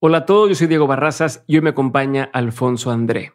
Hola 0.00 0.18
a 0.18 0.26
todos, 0.26 0.48
yo 0.48 0.54
soy 0.54 0.68
Diego 0.68 0.86
Barrazas 0.86 1.42
y 1.48 1.56
hoy 1.56 1.62
me 1.62 1.70
acompaña 1.70 2.30
Alfonso 2.32 2.92
André. 2.92 3.32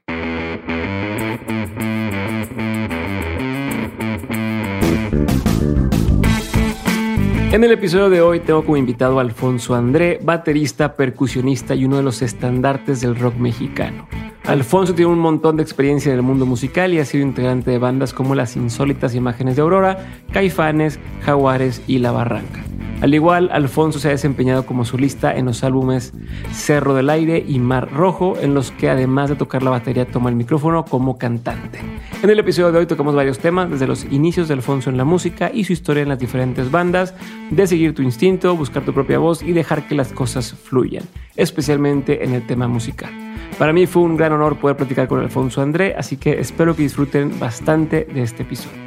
En 7.52 7.65
el 7.65 7.70
episodio 7.70 8.10
de 8.10 8.21
hoy 8.21 8.39
tengo 8.39 8.63
como 8.63 8.78
invitado 8.78 9.20
a 9.20 9.23
Alfonso 9.23 9.76
André, 9.76 10.20
baterista, 10.23 10.96
percusionista 10.96 11.76
y 11.76 11.84
uno 11.84 11.97
de 11.97 12.04
los 12.04 12.21
estandartes 12.21 13.02
del 13.02 13.18
rock 13.18 13.36
mexicano. 13.36 14.08
Alfonso 14.46 14.96
tiene 14.96 15.12
un 15.12 15.20
montón 15.20 15.58
de 15.58 15.64
experiencia 15.64 16.14
en 16.14 16.20
el 16.20 16.23
mundo 16.23 16.45
musical 16.45 16.93
y 16.93 17.00
ha 17.00 17.05
sido 17.05 17.25
integrante 17.25 17.71
de 17.71 17.77
bandas 17.77 18.14
como 18.14 18.36
Las 18.36 18.55
Insólitas 18.55 19.16
Imágenes 19.16 19.57
de 19.57 19.64
Aurora, 19.64 19.98
Caifanes, 20.32 20.98
Jaguares 21.25 21.82
y 21.88 22.00
La 22.00 22.14
Barranca. 22.14 22.64
Al 23.04 23.13
igual, 23.13 23.49
Alfonso 23.51 23.99
se 23.99 24.07
ha 24.07 24.11
desempeñado 24.11 24.65
como 24.65 24.85
solista 24.85 25.35
en 25.35 25.43
los 25.47 25.65
álbumes 25.65 26.13
Cerro 26.53 26.93
del 26.93 27.09
Aire 27.09 27.43
y 27.45 27.59
Mar 27.59 27.91
Rojo, 27.91 28.38
en 28.39 28.53
los 28.53 28.71
que 28.71 28.89
además 28.89 29.29
de 29.29 29.35
tocar 29.35 29.62
la 29.62 29.71
batería 29.71 30.05
toma 30.05 30.29
el 30.29 30.38
micrófono 30.38 30.85
como 30.85 31.17
cantante. 31.17 31.79
En 32.23 32.29
el 32.29 32.39
episodio 32.39 32.71
de 32.71 32.79
hoy 32.79 32.85
tocamos 32.85 33.13
varios 33.13 33.39
temas, 33.39 33.70
desde 33.70 33.88
los 33.88 34.05
inicios 34.05 34.48
de 34.48 34.53
Alfonso 34.53 34.89
en 34.89 34.95
la 34.95 35.03
música 35.03 35.52
y 35.53 35.66
su 35.66 35.73
historia 35.73 36.03
en 36.03 36.07
las 36.07 36.20
diferentes 36.20 36.71
bandas, 36.71 37.13
de 37.52 37.67
seguir 37.67 37.93
tu 37.93 38.03
instinto, 38.03 38.55
buscar 38.55 38.85
tu 38.85 38.93
propia 38.93 39.20
voz 39.20 39.43
y 39.43 39.51
dejar 39.51 39.85
que 39.85 39.95
las 39.95 40.13
cosas 40.13 40.54
fluyan, 40.54 41.04
especialmente 41.35 42.23
en 42.23 42.34
el 42.34 42.48
tema 42.48 42.70
musical. 42.70 43.12
Para 43.59 43.73
mí 43.73 43.85
fue 43.85 44.04
un 44.04 44.15
gran 44.15 44.31
honor 44.31 44.55
poder 44.55 44.77
platicar 44.77 45.09
con 45.09 45.20
Alfonso 45.20 45.62
André, 45.62 45.93
así 45.98 46.15
que 46.15 46.40
espero 46.40 46.73
que 46.73 46.84
disfruten 46.84 47.38
bastante 47.38 48.05
de 48.05 48.23
este 48.23 48.43
episodio. 48.43 48.79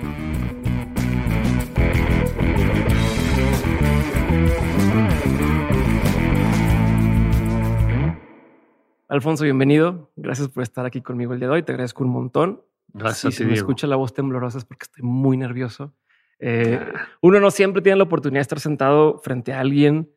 Alfonso, 9.09 9.45
bienvenido. 9.45 10.11
Gracias 10.17 10.49
por 10.49 10.65
estar 10.65 10.85
aquí 10.85 11.01
conmigo 11.01 11.33
el 11.33 11.39
día 11.39 11.49
de 11.49 11.55
hoy. 11.55 11.63
Te 11.63 11.71
agradezco 11.71 12.03
un 12.03 12.11
montón. 12.11 12.63
Gracias. 12.89 13.37
Si 13.37 13.45
me 13.45 13.55
escucha 13.55 13.87
la 13.87 13.95
voz 13.95 14.13
temblorosa 14.13 14.59
es 14.59 14.65
porque 14.65 14.83
estoy 14.83 15.05
muy 15.05 15.37
nervioso. 15.37 15.95
Eh, 16.41 16.81
uno 17.21 17.39
no 17.39 17.53
siempre 17.53 17.83
tiene 17.83 17.99
la 17.99 18.05
oportunidad 18.05 18.41
de 18.41 18.43
estar 18.43 18.59
sentado 18.59 19.19
frente 19.19 19.53
a 19.53 19.61
alguien 19.61 20.11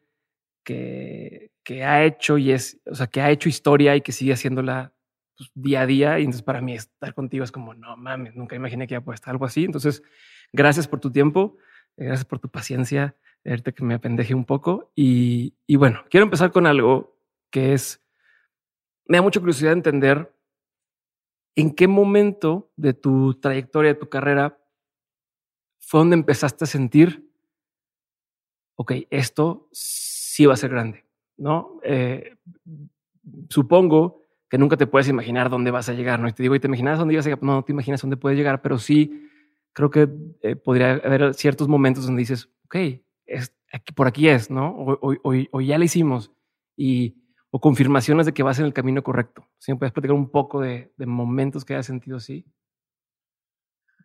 que, 0.64 1.52
que 1.64 1.84
ha 1.84 2.04
hecho 2.04 2.40
y 2.40 2.52
es, 2.52 2.82
o 2.88 2.96
sea, 2.96 3.06
que 3.06 3.22
ha 3.22 3.30
hecho 3.30 3.48
historia 3.48 3.96
y 3.96 4.02
que 4.02 4.12
sigue 4.12 4.34
haciéndola 4.34 4.92
pues, 5.38 5.52
día 5.54 5.82
a 5.82 5.86
día. 5.86 6.18
Y 6.18 6.24
entonces 6.24 6.42
para 6.42 6.60
mí 6.60 6.74
estar 6.74 7.14
contigo 7.14 7.44
es 7.44 7.52
como, 7.52 7.76
no 7.76 7.96
mames, 7.96 8.36
nunca 8.36 8.56
imaginé 8.56 8.88
que 8.88 8.96
iba 8.96 9.02
a 9.02 9.06
poder 9.06 9.16
estar 9.16 9.32
algo 9.32 9.46
así. 9.46 9.66
Entonces, 9.66 10.02
gracias 10.52 10.88
por 10.88 11.00
tu 11.00 11.12
tiempo, 11.12 11.58
eh, 11.96 12.06
gracias 12.06 12.26
por 12.26 12.40
tu 12.40 12.50
paciencia, 12.50 13.16
verte 13.44 13.72
que 13.72 13.84
me 13.84 13.94
apendeje 13.94 14.34
un 14.34 14.46
poco. 14.46 14.92
Y, 14.96 15.54
y 15.68 15.76
bueno, 15.76 16.06
quiero 16.10 16.24
empezar 16.24 16.52
con 16.52 16.66
algo 16.66 17.20
que 17.52 17.74
es 17.74 18.02
me 19.10 19.18
da 19.18 19.22
mucha 19.22 19.40
curiosidad 19.40 19.74
entender 19.74 20.34
en 21.56 21.72
qué 21.76 21.88
momento 21.88 22.72
de 22.78 22.94
tu 22.94 23.34
trayectoria, 23.34 23.94
de 23.94 24.00
tu 24.00 24.08
carrera, 24.08 24.58
fue 25.80 26.00
donde 26.00 26.16
empezaste 26.16 26.64
a 26.64 26.68
sentir, 26.68 27.30
ok, 28.76 28.94
esto 29.10 29.68
sí 29.72 30.46
va 30.46 30.54
a 30.54 30.58
ser 30.58 30.70
grande, 30.70 31.06
¿no? 31.36 31.82
Eh, 31.84 32.38
supongo 33.50 34.28
que 34.48 34.60
nunca 34.60 34.78
te 34.78 34.88
puedes 34.88 35.10
imaginar 35.10 35.50
dónde 35.50 35.72
vas 35.72 35.90
a 35.90 35.94
llegar, 35.94 36.20
¿no? 36.20 36.30
Y 36.30 36.34
te 36.34 36.44
digo, 36.44 36.56
¿y 36.56 36.60
te 36.60 36.68
imaginas 36.68 37.00
dónde 37.00 37.16
ibas 37.16 37.26
a 37.26 37.30
llegar? 37.30 37.44
No, 37.44 37.56
no 37.56 37.64
te 37.64 37.72
imaginas 37.72 38.02
dónde 38.02 38.18
puedes 38.18 38.38
llegar, 38.38 38.62
pero 38.62 38.78
sí 38.78 39.28
creo 39.74 39.90
que 39.90 40.08
eh, 40.44 40.56
podría 40.56 40.92
haber 40.92 41.34
ciertos 41.34 41.68
momentos 41.68 42.06
donde 42.06 42.22
dices, 42.22 42.48
ok, 42.66 42.76
es, 43.26 43.54
por 43.96 44.08
aquí 44.08 44.30
es, 44.30 44.52
¿no? 44.52 44.76
O, 44.78 45.62
ya 45.62 45.78
lo 45.78 45.84
hicimos. 45.84 46.32
Y 46.78 47.16
o 47.52 47.60
confirmaciones 47.60 48.26
de 48.26 48.34
que 48.34 48.44
vas 48.44 48.60
en 48.60 48.66
el 48.66 48.74
camino 48.74 49.04
correcto. 49.04 49.48
Si 49.58 49.72
me 49.72 49.78
puedes 49.78 49.94
platicar 49.94 50.16
un 50.16 50.30
poco 50.30 50.62
de, 50.62 50.92
momentos 50.98 51.66
que 51.66 51.74
hayas 51.74 51.88
sentido 51.88 52.18
así. 52.18 52.46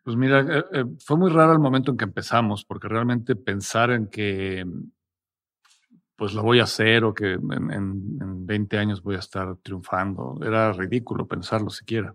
Pues 0.03 0.17
mira, 0.17 0.41
eh, 0.41 0.65
eh, 0.73 0.85
fue 1.05 1.17
muy 1.17 1.31
raro 1.31 1.53
el 1.53 1.59
momento 1.59 1.91
en 1.91 1.97
que 1.97 2.05
empezamos, 2.05 2.65
porque 2.65 2.89
realmente 2.89 3.37
pensar 3.37 3.91
en 3.91 4.09
que 4.09 4.65
pues 6.17 6.33
lo 6.33 6.43
voy 6.43 6.61
a 6.61 6.65
hacer 6.65 7.05
o 7.05 7.13
que 7.13 7.33
en, 7.33 8.47
20 8.47 8.79
años 8.79 9.03
voy 9.03 9.17
a 9.17 9.21
estar 9.21 9.57
triunfando, 9.57 10.39
era 10.45 10.73
ridículo 10.73 11.27
pensarlo 11.27 11.71
siquiera. 11.71 12.15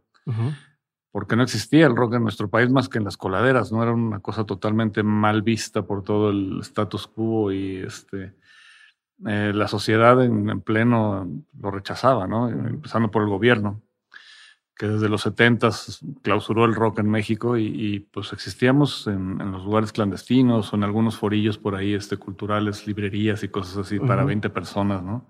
Porque 1.11 1.35
no 1.35 1.41
existía 1.41 1.88
el 1.88 1.96
rock 1.96 2.13
en 2.13 2.23
nuestro 2.23 2.50
país 2.50 2.69
más 2.69 2.88
que 2.88 3.00
en 3.00 3.03
las 3.03 3.17
coladeras, 3.17 3.72
no 3.72 3.81
era 3.81 3.91
una 3.91 4.19
cosa 4.19 4.46
totalmente 4.46 5.01
mal 5.01 5.41
vista 5.41 5.81
por 5.81 6.03
todo 6.03 6.29
el 6.29 6.59
status 6.61 7.07
quo 7.07 7.51
y 7.51 7.78
este 7.78 8.35
eh, 9.28 9.52
la 9.53 9.68
sociedad 9.68 10.24
en, 10.24 10.62
pleno 10.62 11.28
lo 11.59 11.72
rechazaba, 11.72 12.28
¿no? 12.28 12.50
Empezando 12.50 13.12
por 13.12 13.24
el 13.24 13.30
gobierno, 13.30 13.81
que 14.78 14.88
desde 14.88 15.09
los 15.09 15.24
70 15.24 15.69
clausuró 16.22 16.63
el 16.63 16.74
rock 16.74 17.00
en 17.00 17.09
México 17.09 17.58
y, 17.58 18.08
pues 18.12 18.31
existíamos 18.31 19.08
en, 19.08 19.38
los 19.52 19.66
lugares 19.66 19.91
clandestinos 19.91 20.72
o 20.72 20.75
en 20.78 20.84
algunos 20.84 21.18
forillos 21.18 21.58
por 21.58 21.75
ahí 21.75 21.94
este, 21.94 22.16
culturales, 22.16 22.88
librerías 22.88 23.44
y 23.44 23.50
cosas 23.50 23.78
así 23.78 24.00
para 24.00 24.24
20 24.24 24.50
personas, 24.50 25.03
¿no? 25.03 25.28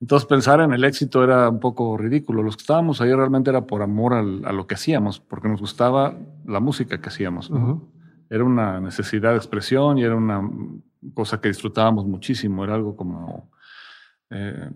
Entonces 0.00 0.28
pensar 0.28 0.60
en 0.60 0.72
el 0.72 0.84
éxito 0.84 1.24
era 1.24 1.48
un 1.48 1.58
poco 1.58 1.96
ridículo. 1.96 2.42
Los 2.42 2.56
que 2.56 2.62
estábamos 2.62 3.00
ahí 3.00 3.12
realmente 3.12 3.50
era 3.50 3.66
por 3.66 3.82
amor 3.82 4.12
a 4.12 4.22
lo 4.22 4.66
que 4.66 4.74
hacíamos, 4.74 5.20
porque 5.20 5.48
nos 5.48 5.60
gustaba 5.60 6.14
la 6.44 6.60
música 6.60 7.00
que 7.00 7.08
hacíamos. 7.08 7.50
Era 8.28 8.44
una 8.44 8.78
necesidad 8.80 9.30
de 9.30 9.38
expresión 9.38 9.98
y 9.98 10.02
era 10.02 10.14
una 10.14 10.42
cosa 11.14 11.40
que 11.40 11.48
disfrutábamos 11.48 12.06
muchísimo, 12.06 12.64
era 12.64 12.74
algo 12.74 12.96
como, 12.96 13.50
eh, 14.30 14.70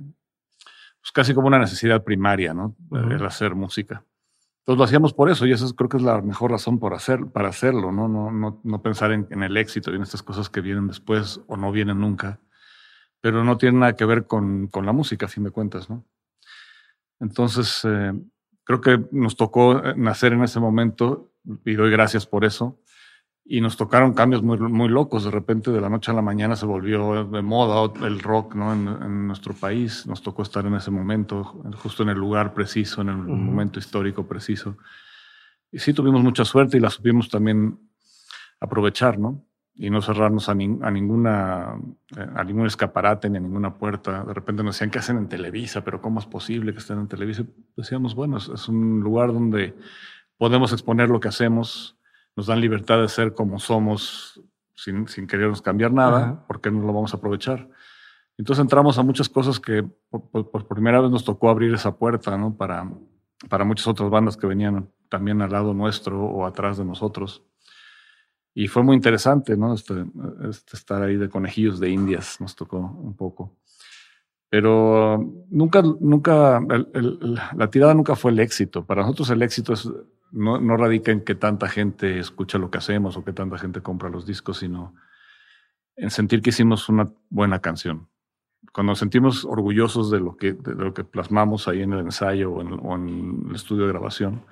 pues 1.01 1.13
casi 1.13 1.35
como 1.35 1.49
una 1.49 1.59
necesidad 1.59 2.03
primaria, 2.05 2.55
¿no? 2.55 2.77
El 2.93 3.25
hacer 3.25 3.55
música. 3.55 4.05
Entonces 4.61 4.79
lo 4.79 4.85
hacíamos 4.85 5.15
por 5.15 5.31
eso 5.31 5.47
y 5.47 5.53
eso 5.53 5.75
creo 5.75 5.89
que 5.89 5.97
es 5.97 6.03
la 6.03 6.21
mejor 6.21 6.51
razón 6.51 6.79
por 6.79 6.95
hacer, 6.95 7.27
para 7.27 7.49
hacerlo, 7.49 7.93
¿no? 7.93 8.09
No, 8.09 8.31
no, 8.31 8.61
no 8.63 8.83
pensar 8.83 9.13
en, 9.13 9.43
el 9.43 9.57
éxito 9.57 9.91
y 9.91 9.97
en 9.97 10.03
estas 10.03 10.23
cosas 10.23 10.51
que 10.51 10.61
vienen 10.61 10.87
después 10.87 11.41
o 11.47 11.57
no 11.57 11.73
vienen 11.73 12.01
nunca, 12.01 12.41
pero 13.21 13.43
no 13.43 13.57
tienen 13.57 13.81
nada 13.81 13.97
que 13.97 14.05
ver 14.05 14.27
con, 14.27 14.69
con 14.69 14.85
la 14.87 14.93
música, 14.93 15.27
a 15.27 15.29
fin 15.29 15.45
de 15.45 15.51
cuentas, 15.51 15.89
¿no? 15.89 16.05
Entonces, 17.21 17.83
eh, 17.85 18.13
creo 18.65 18.81
que 18.81 19.07
nos 19.13 19.37
tocó 19.37 19.85
eh, 19.85 19.95
nacer 19.97 20.33
en 20.33 20.43
ese 20.43 20.61
momento 20.61 21.33
y 21.65 21.75
doy 21.75 21.91
gracias 21.91 22.27
por 22.27 22.45
eso 22.45 22.81
y 23.53 23.61
nos 23.61 23.77
tocaron 23.77 24.15
cambios 24.15 24.45
muy, 24.45 24.59
muy 24.59 24.89
locos. 24.89 25.25
De 25.25 25.31
repente, 25.33 25.73
de 25.73 25.81
la 25.81 25.89
noche 25.89 26.13
a 26.13 26.15
la 26.15 26.23
mañana 26.23 26.55
se 26.55 26.67
volvió 26.67 27.25
de 27.25 27.43
moda 27.43 27.93
el 28.07 28.21
rock 28.21 28.55
¿no? 28.55 28.73
en, 28.73 29.27
nuestro 29.27 29.55
país. 29.55 30.07
Nos 30.07 30.23
tocó 30.23 30.43
estar 30.43 30.65
en 30.67 30.77
ese 30.77 30.93
momento, 30.93 31.43
justo 31.83 32.05
en 32.05 32.11
el 32.11 32.17
lugar 32.17 32.55
preciso, 32.55 33.01
en 33.01 33.09
el 33.09 33.17
momento 33.17 33.81
histórico 33.81 34.25
preciso. 34.25 34.77
Y 35.73 35.81
sí 35.81 35.93
tuvimos 35.93 36.23
mucha 36.23 36.45
suerte 36.45 36.77
y 36.77 36.81
la 36.81 36.91
supimos 36.91 37.29
también 37.29 37.77
aprovechar, 38.61 39.19
¿no? 39.19 39.45
Y 39.75 39.91
no 39.91 40.01
cerrarnos 40.01 40.49
a, 40.49 40.53
a 40.53 40.55
ninguna 40.55 41.75
eh, 42.17 42.27
a 42.37 42.45
ningún 42.45 42.67
escaparate 42.67 43.29
ni 43.29 43.39
a 43.39 43.41
ninguna 43.41 43.75
puerta. 43.75 44.23
De 44.23 44.33
repente 44.33 44.63
nos 44.63 44.77
decían, 44.77 44.93
¿qué 44.93 45.01
hacen 45.01 45.17
en 45.17 45.29
Televisa? 45.29 45.83
¿Pero 45.83 46.01
cómo 46.01 46.21
es 46.21 46.27
posible 46.27 46.73
que 46.73 46.79
estén 46.79 47.01
en 47.01 47.09
Televisa? 47.09 47.43
Decíamos, 47.77 48.15
bueno, 48.15 48.37
es 48.37 48.69
un 48.69 49.01
lugar 49.01 49.33
donde 49.33 49.75
podemos 50.39 50.73
exponer 50.73 51.09
lo 51.09 51.19
que 51.19 51.27
hacemos, 51.27 52.00
nos 52.37 52.47
dan 52.47 52.61
libertad 52.61 53.01
de 53.01 53.09
ser 53.09 53.35
como 53.35 53.59
somos 53.59 54.41
sin, 54.75 55.07
sin 55.09 55.27
querernos 55.27 55.63
cambiar 55.63 55.93
nada, 55.93 56.47
¿por 56.47 56.61
qué 56.61 56.71
no 56.71 56.81
lo 56.81 56.93
vamos 56.93 57.13
a 57.13 57.19
aprovechar? 57.19 57.69
Entonces 58.39 58.63
entramos 58.63 58.99
a 58.99 59.03
muchas 59.03 59.29
cosas 59.29 59.61
que 59.61 59.87
por, 60.11 60.67
primera 60.67 61.01
vez 61.01 61.11
nos 61.11 61.25
tocó 61.25 61.51
abrir 61.51 61.75
esa 61.75 61.97
puerta, 61.97 62.39
¿no? 62.39 62.57
Para, 62.57 62.91
para 63.51 63.65
muchas 63.65 63.87
otras 63.87 64.09
bandas 64.09 64.39
que 64.39 64.47
venían 64.47 64.89
también 65.11 65.43
al 65.43 65.51
lado 65.51 65.75
nuestro 65.75 66.25
o 66.25 66.47
atrás 66.47 66.79
de 66.79 66.87
nosotros. 66.87 67.45
Y 68.55 68.69
fue 68.69 68.83
muy 68.83 68.97
interesante, 68.97 69.59
¿no? 69.59 69.75
Este, 69.75 70.07
este 70.49 70.77
estar 70.77 71.03
ahí 71.03 71.17
de 71.17 71.29
conejillos 71.29 71.79
de 71.79 71.91
indias 71.91 72.41
nos 72.41 72.57
tocó 72.57 72.79
un 72.79 73.15
poco. 73.15 73.57
Pero 74.49 75.23
nunca, 75.51 75.83
nunca, 75.83 76.61
la 77.55 77.71
tirada 77.71 77.93
nunca 77.93 78.17
fue 78.17 78.31
el 78.31 78.41
éxito. 78.41 78.87
Para 78.87 79.03
nosotros 79.03 79.29
el 79.29 79.43
éxito 79.43 79.75
es 79.75 79.87
no, 80.33 80.61
no 80.61 80.77
radica 80.77 81.13
en 81.13 81.23
que 81.23 81.35
tanta 81.35 81.69
gente 81.69 82.19
escucha 82.19 82.59
lo 82.59 82.71
que 82.71 82.79
hacemos 82.79 83.17
o 83.17 83.25
que 83.25 83.33
tanta 83.33 83.59
gente 83.59 83.81
compra 83.81 84.09
los 84.09 84.27
discos, 84.27 84.59
sino 84.59 84.95
en 85.97 86.11
sentir 86.11 86.43
que 86.43 86.51
hicimos 86.51 86.89
una 86.89 87.11
buena 87.29 87.61
canción. 87.61 88.09
Cuando 88.73 88.93
nos 88.93 88.99
sentimos 88.99 89.45
orgullosos 89.45 90.11
de 90.11 90.21
lo 90.21 90.37
que, 90.37 90.53
de 90.53 90.75
lo 90.75 90.95
que 90.95 91.05
plasmamos 91.05 91.69
ahí 91.69 91.83
en 91.83 91.93
el 91.93 92.01
ensayo 92.01 92.53
o 92.53 92.95
en, 92.95 93.47
el 93.49 93.55
estudio 93.55 93.85
de 93.85 93.93
grabación, 93.93 94.45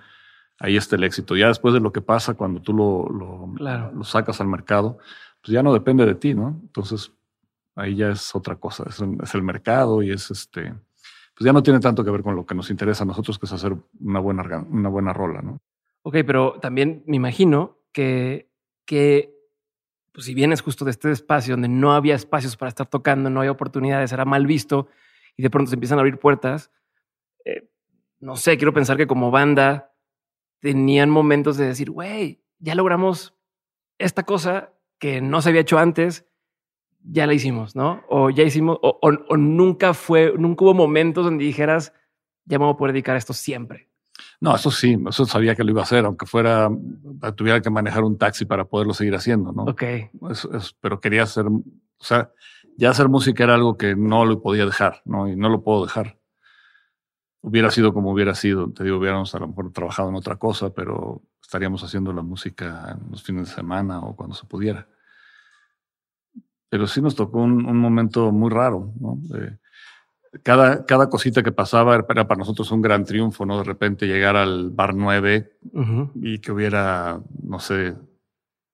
ahí 0.59 0.77
está 0.77 0.97
el 0.97 1.05
éxito. 1.05 1.37
Ya 1.37 1.49
después 1.49 1.75
de 1.75 1.81
lo 1.81 1.93
que 1.93 2.01
pasa 2.01 2.35
cuando 2.35 2.61
tú 2.61 2.73
lo, 2.73 3.09
lo, 3.09 3.91
lo 3.93 4.05
sacas 4.05 4.41
al 4.41 4.49
mercado, 4.49 4.99
pues 5.41 5.53
ya 5.53 5.63
no 5.63 5.73
depende 5.73 6.05
de 6.05 6.15
ti, 6.15 6.35
¿no? 6.35 6.59
Entonces 6.63 7.13
ahí 7.77 7.95
ya 7.95 8.11
es 8.11 8.35
otra 8.35 8.57
cosa, 8.57 8.85
es, 8.89 9.01
es 9.23 9.35
el 9.35 9.43
mercado 9.43 10.03
y 10.03 10.11
es 10.11 10.31
este, 10.31 10.75
pues 11.39 11.47
ya 11.47 11.53
no 11.53 11.63
tiene 11.63 11.79
tanto 11.79 12.05
que 12.05 12.11
ver 12.11 12.25
con 12.25 12.35
lo 12.35 12.45
que 12.45 12.57
nos 12.57 12.69
interesa 12.69 13.05
a 13.05 13.07
nosotros, 13.07 13.39
que 13.39 13.47
es 13.47 13.53
hacer 13.53 13.77
una 14.01 14.19
buena, 14.19 14.43
una 14.69 14.89
buena 14.89 15.13
rola, 15.13 15.41
¿no? 15.41 15.61
Ok, 16.08 16.16
pero 16.26 16.58
también 16.58 17.02
me 17.05 17.16
imagino 17.16 17.76
que, 17.93 18.50
que 18.87 19.37
pues 20.10 20.25
si 20.25 20.32
vienes 20.32 20.62
justo 20.62 20.87
de 20.87 20.90
este 20.90 21.10
espacio 21.10 21.52
donde 21.52 21.69
no 21.69 21.93
había 21.93 22.14
espacios 22.14 22.56
para 22.56 22.70
estar 22.70 22.87
tocando, 22.87 23.28
no 23.28 23.40
había 23.40 23.52
oportunidades, 23.52 24.10
era 24.10 24.25
mal 24.25 24.46
visto, 24.46 24.88
y 25.37 25.43
de 25.43 25.50
pronto 25.50 25.69
se 25.69 25.76
empiezan 25.76 25.99
a 25.99 26.00
abrir 26.00 26.19
puertas. 26.19 26.70
Eh, 27.44 27.69
no 28.20 28.37
sé, 28.37 28.56
quiero 28.56 28.72
pensar 28.72 28.96
que 28.96 29.06
como 29.06 29.31
banda 29.31 29.93
tenían 30.60 31.10
momentos 31.10 31.58
de 31.58 31.66
decir, 31.66 31.90
güey, 31.90 32.43
ya 32.58 32.75
logramos 32.75 33.34
esta 33.99 34.22
cosa 34.22 34.72
que 34.99 35.20
no 35.20 35.43
se 35.43 35.50
había 35.50 35.60
hecho 35.60 35.76
antes, 35.76 36.25
ya 37.02 37.26
la 37.26 37.34
hicimos, 37.34 37.76
¿no? 37.76 38.02
O 38.08 38.31
ya 38.31 38.44
hicimos, 38.44 38.78
o, 38.81 38.99
o 39.02 39.37
nunca 39.37 39.93
fue, 39.93 40.32
nunca 40.38 40.64
hubo 40.64 40.72
momentos 40.72 41.26
donde 41.26 41.44
dijeras, 41.44 41.93
ya 42.46 42.58
me 42.58 42.64
voy 42.64 42.72
a 42.72 42.78
poder 42.78 42.94
dedicar 42.94 43.14
a 43.14 43.19
esto 43.19 43.34
siempre. 43.34 43.88
No, 44.41 44.55
eso 44.55 44.70
sí, 44.70 44.97
eso 45.09 45.26
sabía 45.26 45.55
que 45.55 45.65
lo 45.65 45.70
iba 45.70 45.81
a 45.81 45.85
hacer, 45.85 46.05
aunque 46.05 46.26
fuera, 46.26 46.70
tuviera 47.37 47.61
que 47.61 47.70
manejar 47.70 48.05
un 48.05 48.19
taxi 48.19 48.44
para 48.44 48.65
poderlo 48.65 48.94
seguir 48.94 49.15
haciendo, 49.15 49.53
¿no? 49.53 49.65
Ok. 49.65 49.82
pero 50.81 51.00
quería 51.00 51.25
hacer, 51.25 51.47
o 51.47 51.62
sea, 51.99 52.31
ya 52.76 52.91
hacer 52.91 53.09
música 53.09 53.44
era 53.44 53.55
algo 53.55 53.76
que 53.76 53.97
no 53.97 54.25
lo 54.25 54.41
podía 54.41 54.65
dejar, 54.65 55.03
¿no? 55.05 55.29
Y 55.29 55.35
no 55.35 55.49
lo 55.49 55.62
puedo 55.62 55.85
dejar. 55.85 56.19
Hubiera 57.41 57.70
sido 57.70 57.93
como 57.93 58.12
hubiera 58.12 58.35
sido, 58.35 58.70
te 58.70 58.85
digo, 58.85 58.99
hubiéramos 58.99 59.35
a 59.35 59.38
lo 59.41 59.49
mejor 59.49 59.73
trabajado 59.73 60.09
en 60.09 60.15
otra 60.15 60.37
cosa, 60.37 60.70
pero 60.70 61.23
estaríamos 61.43 61.82
haciendo 61.82 62.12
la 62.12 62.23
música 62.23 62.97
en 63.00 63.11
los 63.11 63.23
fines 63.23 63.49
de 63.49 63.55
semana 63.55 64.00
o 64.00 64.15
cuando 64.15 64.35
se 64.35 64.47
pudiera. 64.47 64.87
Pero 66.69 66.87
sí 66.87 67.00
nos 67.00 67.15
tocó 67.15 67.38
un, 67.38 67.79
momento 67.79 68.31
muy 68.31 68.50
raro, 68.50 68.93
¿no? 69.00 69.19
Cada, 70.43 70.85
cada 70.85 71.09
cosita 71.09 71.43
que 71.43 71.53
pasaba 71.53 71.95
era 71.95 72.29
para 72.29 72.39
nosotros 72.39 72.71
un 72.71 72.83
gran 72.83 73.05
triunfo, 73.05 73.47
¿no? 73.47 73.59
De 73.59 73.65
repente 73.65 74.07
llegar 74.07 74.37
al 74.37 74.71
bar 74.71 74.95
9 74.95 75.59
y 76.17 76.39
que 76.39 76.53
hubiera, 76.53 77.21
no 77.43 77.61
sé, 77.61 77.97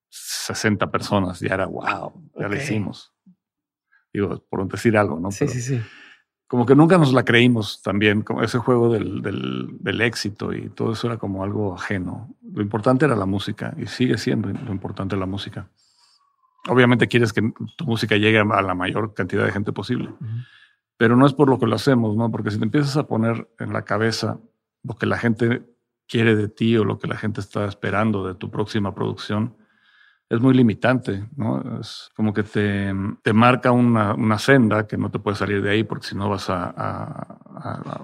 60 0.08 0.90
personas, 0.90 1.40
ya 1.40 1.54
era 1.54 1.66
wow, 1.66 2.12
ya 2.38 2.48
lo 2.48 2.56
hicimos. 2.56 3.12
Digo, 4.12 4.44
por 4.48 4.66
decir 4.68 4.96
algo, 4.96 5.18
¿no? 5.18 5.30
Sí, 5.30 5.48
sí, 5.48 5.60
sí. 5.60 5.80
Como 6.46 6.66
que 6.66 6.76
nunca 6.76 6.98
nos 6.98 7.12
la 7.12 7.24
creímos 7.24 7.82
también, 7.82 8.22
como 8.22 8.42
ese 8.42 8.58
juego 8.58 8.92
del, 8.92 9.22
del, 9.22 9.76
del, 9.80 10.00
éxito 10.02 10.52
y 10.52 10.68
todo 10.68 10.92
eso 10.92 11.08
era 11.08 11.16
como 11.16 11.42
algo 11.42 11.74
ajeno. 11.74 12.36
Lo 12.42 12.62
importante 12.62 13.06
era 13.06 13.16
la 13.16 13.26
música 13.26 13.74
y 13.76 13.86
sigue 13.86 14.18
siendo 14.18 14.50
lo 14.50 14.70
importante 14.70 15.16
la 15.16 15.26
música. 15.26 15.68
Obviamente 16.68 17.08
quieres 17.08 17.32
que 17.32 17.52
tu 17.76 17.84
música 17.86 18.16
llegue 18.16 18.38
a 18.38 18.62
la 18.62 18.74
mayor 18.74 19.14
cantidad 19.14 19.44
de 19.44 19.52
gente 19.52 19.72
posible 19.72 20.10
pero 21.04 21.16
no 21.16 21.26
es 21.26 21.34
por 21.34 21.50
lo 21.50 21.58
que 21.58 21.66
lo 21.66 21.76
hacemos, 21.76 22.16
¿no? 22.16 22.30
Porque 22.30 22.50
si 22.50 22.56
te 22.56 22.64
empiezas 22.64 22.96
a 22.96 23.06
poner 23.06 23.46
en 23.58 23.74
la 23.74 23.82
cabeza 23.82 24.38
lo 24.82 24.96
que 24.96 25.04
la 25.04 25.18
gente 25.18 25.62
quiere 26.08 26.34
de 26.34 26.48
ti 26.48 26.78
o 26.78 26.84
lo 26.86 26.98
que 26.98 27.06
la 27.06 27.18
gente 27.18 27.42
está 27.42 27.66
esperando 27.66 28.26
de 28.26 28.34
tu 28.34 28.50
próxima 28.50 28.94
producción, 28.94 29.54
es 30.30 30.40
muy 30.40 30.54
limitante, 30.54 31.28
¿no? 31.36 31.78
Es 31.78 32.08
como 32.16 32.32
que 32.32 32.42
te, 32.42 32.90
te 33.20 33.34
marca 33.34 33.70
una, 33.70 34.14
una, 34.14 34.38
senda 34.38 34.86
que 34.86 34.96
no 34.96 35.10
te 35.10 35.18
puedes 35.18 35.38
salir 35.38 35.60
de 35.60 35.72
ahí 35.72 35.84
porque 35.84 36.06
si 36.06 36.16
no 36.16 36.30
vas 36.30 36.48
a, 36.48 36.72
a, 36.74 38.00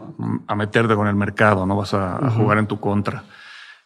a, 0.46 0.54
meterte 0.54 0.94
con 0.94 1.08
el 1.08 1.16
mercado, 1.16 1.64
no 1.64 1.76
vas 1.76 1.94
a, 1.94 2.30
jugar 2.32 2.58
en 2.58 2.66
tu 2.66 2.78
contra. 2.80 3.24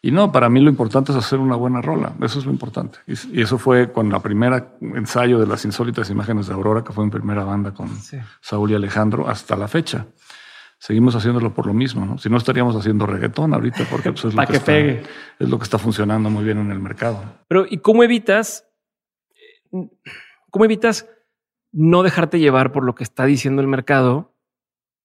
Y 0.04 0.10
no, 0.10 0.30
para 0.30 0.50
mí 0.50 0.60
lo 0.60 0.68
importante 0.68 1.12
es 1.12 1.16
hacer 1.16 1.38
una 1.38 1.56
buena 1.56 1.80
rola. 1.80 2.12
Eso 2.20 2.38
es 2.38 2.44
lo 2.44 2.52
importante. 2.52 2.98
Y, 3.06 3.40
eso 3.40 3.56
fue 3.56 3.90
con 3.90 4.10
la 4.10 4.20
primera 4.20 4.76
ensayo 4.82 5.38
de 5.40 5.46
las 5.46 5.64
insólitas 5.64 6.10
imágenes 6.10 6.46
de 6.46 6.52
Aurora, 6.52 6.84
que 6.84 6.92
fue 6.92 7.06
mi 7.06 7.10
primera 7.10 7.42
banda 7.42 7.72
con 7.72 7.88
Saúl 8.42 8.70
y 8.70 8.74
Alejandro, 8.74 9.26
hasta 9.26 9.56
la 9.56 9.66
fecha. 9.66 10.04
Seguimos 10.76 11.16
haciéndolo 11.16 11.54
por 11.54 11.66
lo 11.66 11.72
mismo, 11.72 12.04
¿no? 12.04 12.18
Si 12.18 12.28
no 12.28 12.36
estaríamos 12.36 12.76
haciendo 12.76 13.06
reggaetón 13.06 13.54
ahorita, 13.54 13.86
porque 13.90 14.12
pues, 14.12 14.26
es, 14.26 14.34
lo 14.34 14.46
que, 14.46 14.60
pegue. 14.60 15.02
es 15.38 15.48
lo 15.48 15.56
que 15.56 15.64
está 15.64 15.78
funcionando 15.78 16.28
muy 16.28 16.44
bien 16.44 16.58
en 16.58 16.70
el 16.70 16.80
mercado. 16.80 17.24
Pero, 17.48 17.64
¿y 17.66 17.78
cómo 17.78 18.04
evitas, 18.04 18.68
cómo 20.50 20.66
evitas 20.66 21.08
no 21.72 22.02
dejarte 22.02 22.40
llevar 22.40 22.72
por 22.72 22.84
lo 22.84 22.94
que 22.94 23.04
está 23.04 23.24
diciendo 23.24 23.62
el 23.62 23.68
mercado? 23.68 24.34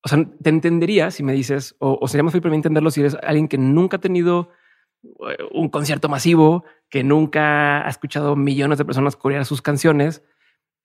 O 0.04 0.10
sea, 0.10 0.26
te 0.44 0.50
entendería 0.50 1.10
si 1.10 1.24
me 1.24 1.32
dices, 1.32 1.78
o, 1.80 1.98
o 2.02 2.08
sería 2.10 2.24
más 2.24 2.34
fácil 2.34 2.42
para 2.42 2.52
mí 2.52 2.58
entenderlo 2.58 2.92
si 2.92 3.00
eres 3.00 3.16
alguien 3.24 3.48
que 3.48 3.58
nunca 3.58 3.96
ha 3.96 4.02
tenido 4.02 4.50
un 5.52 5.70
concierto 5.70 6.10
masivo 6.10 6.64
que 6.90 7.04
nunca 7.04 7.86
ha 7.86 7.90
escuchado 7.90 8.36
millones 8.36 8.78
de 8.78 8.86
personas 8.86 9.16
corear 9.16 9.46
sus 9.46 9.62
canciones, 9.62 10.24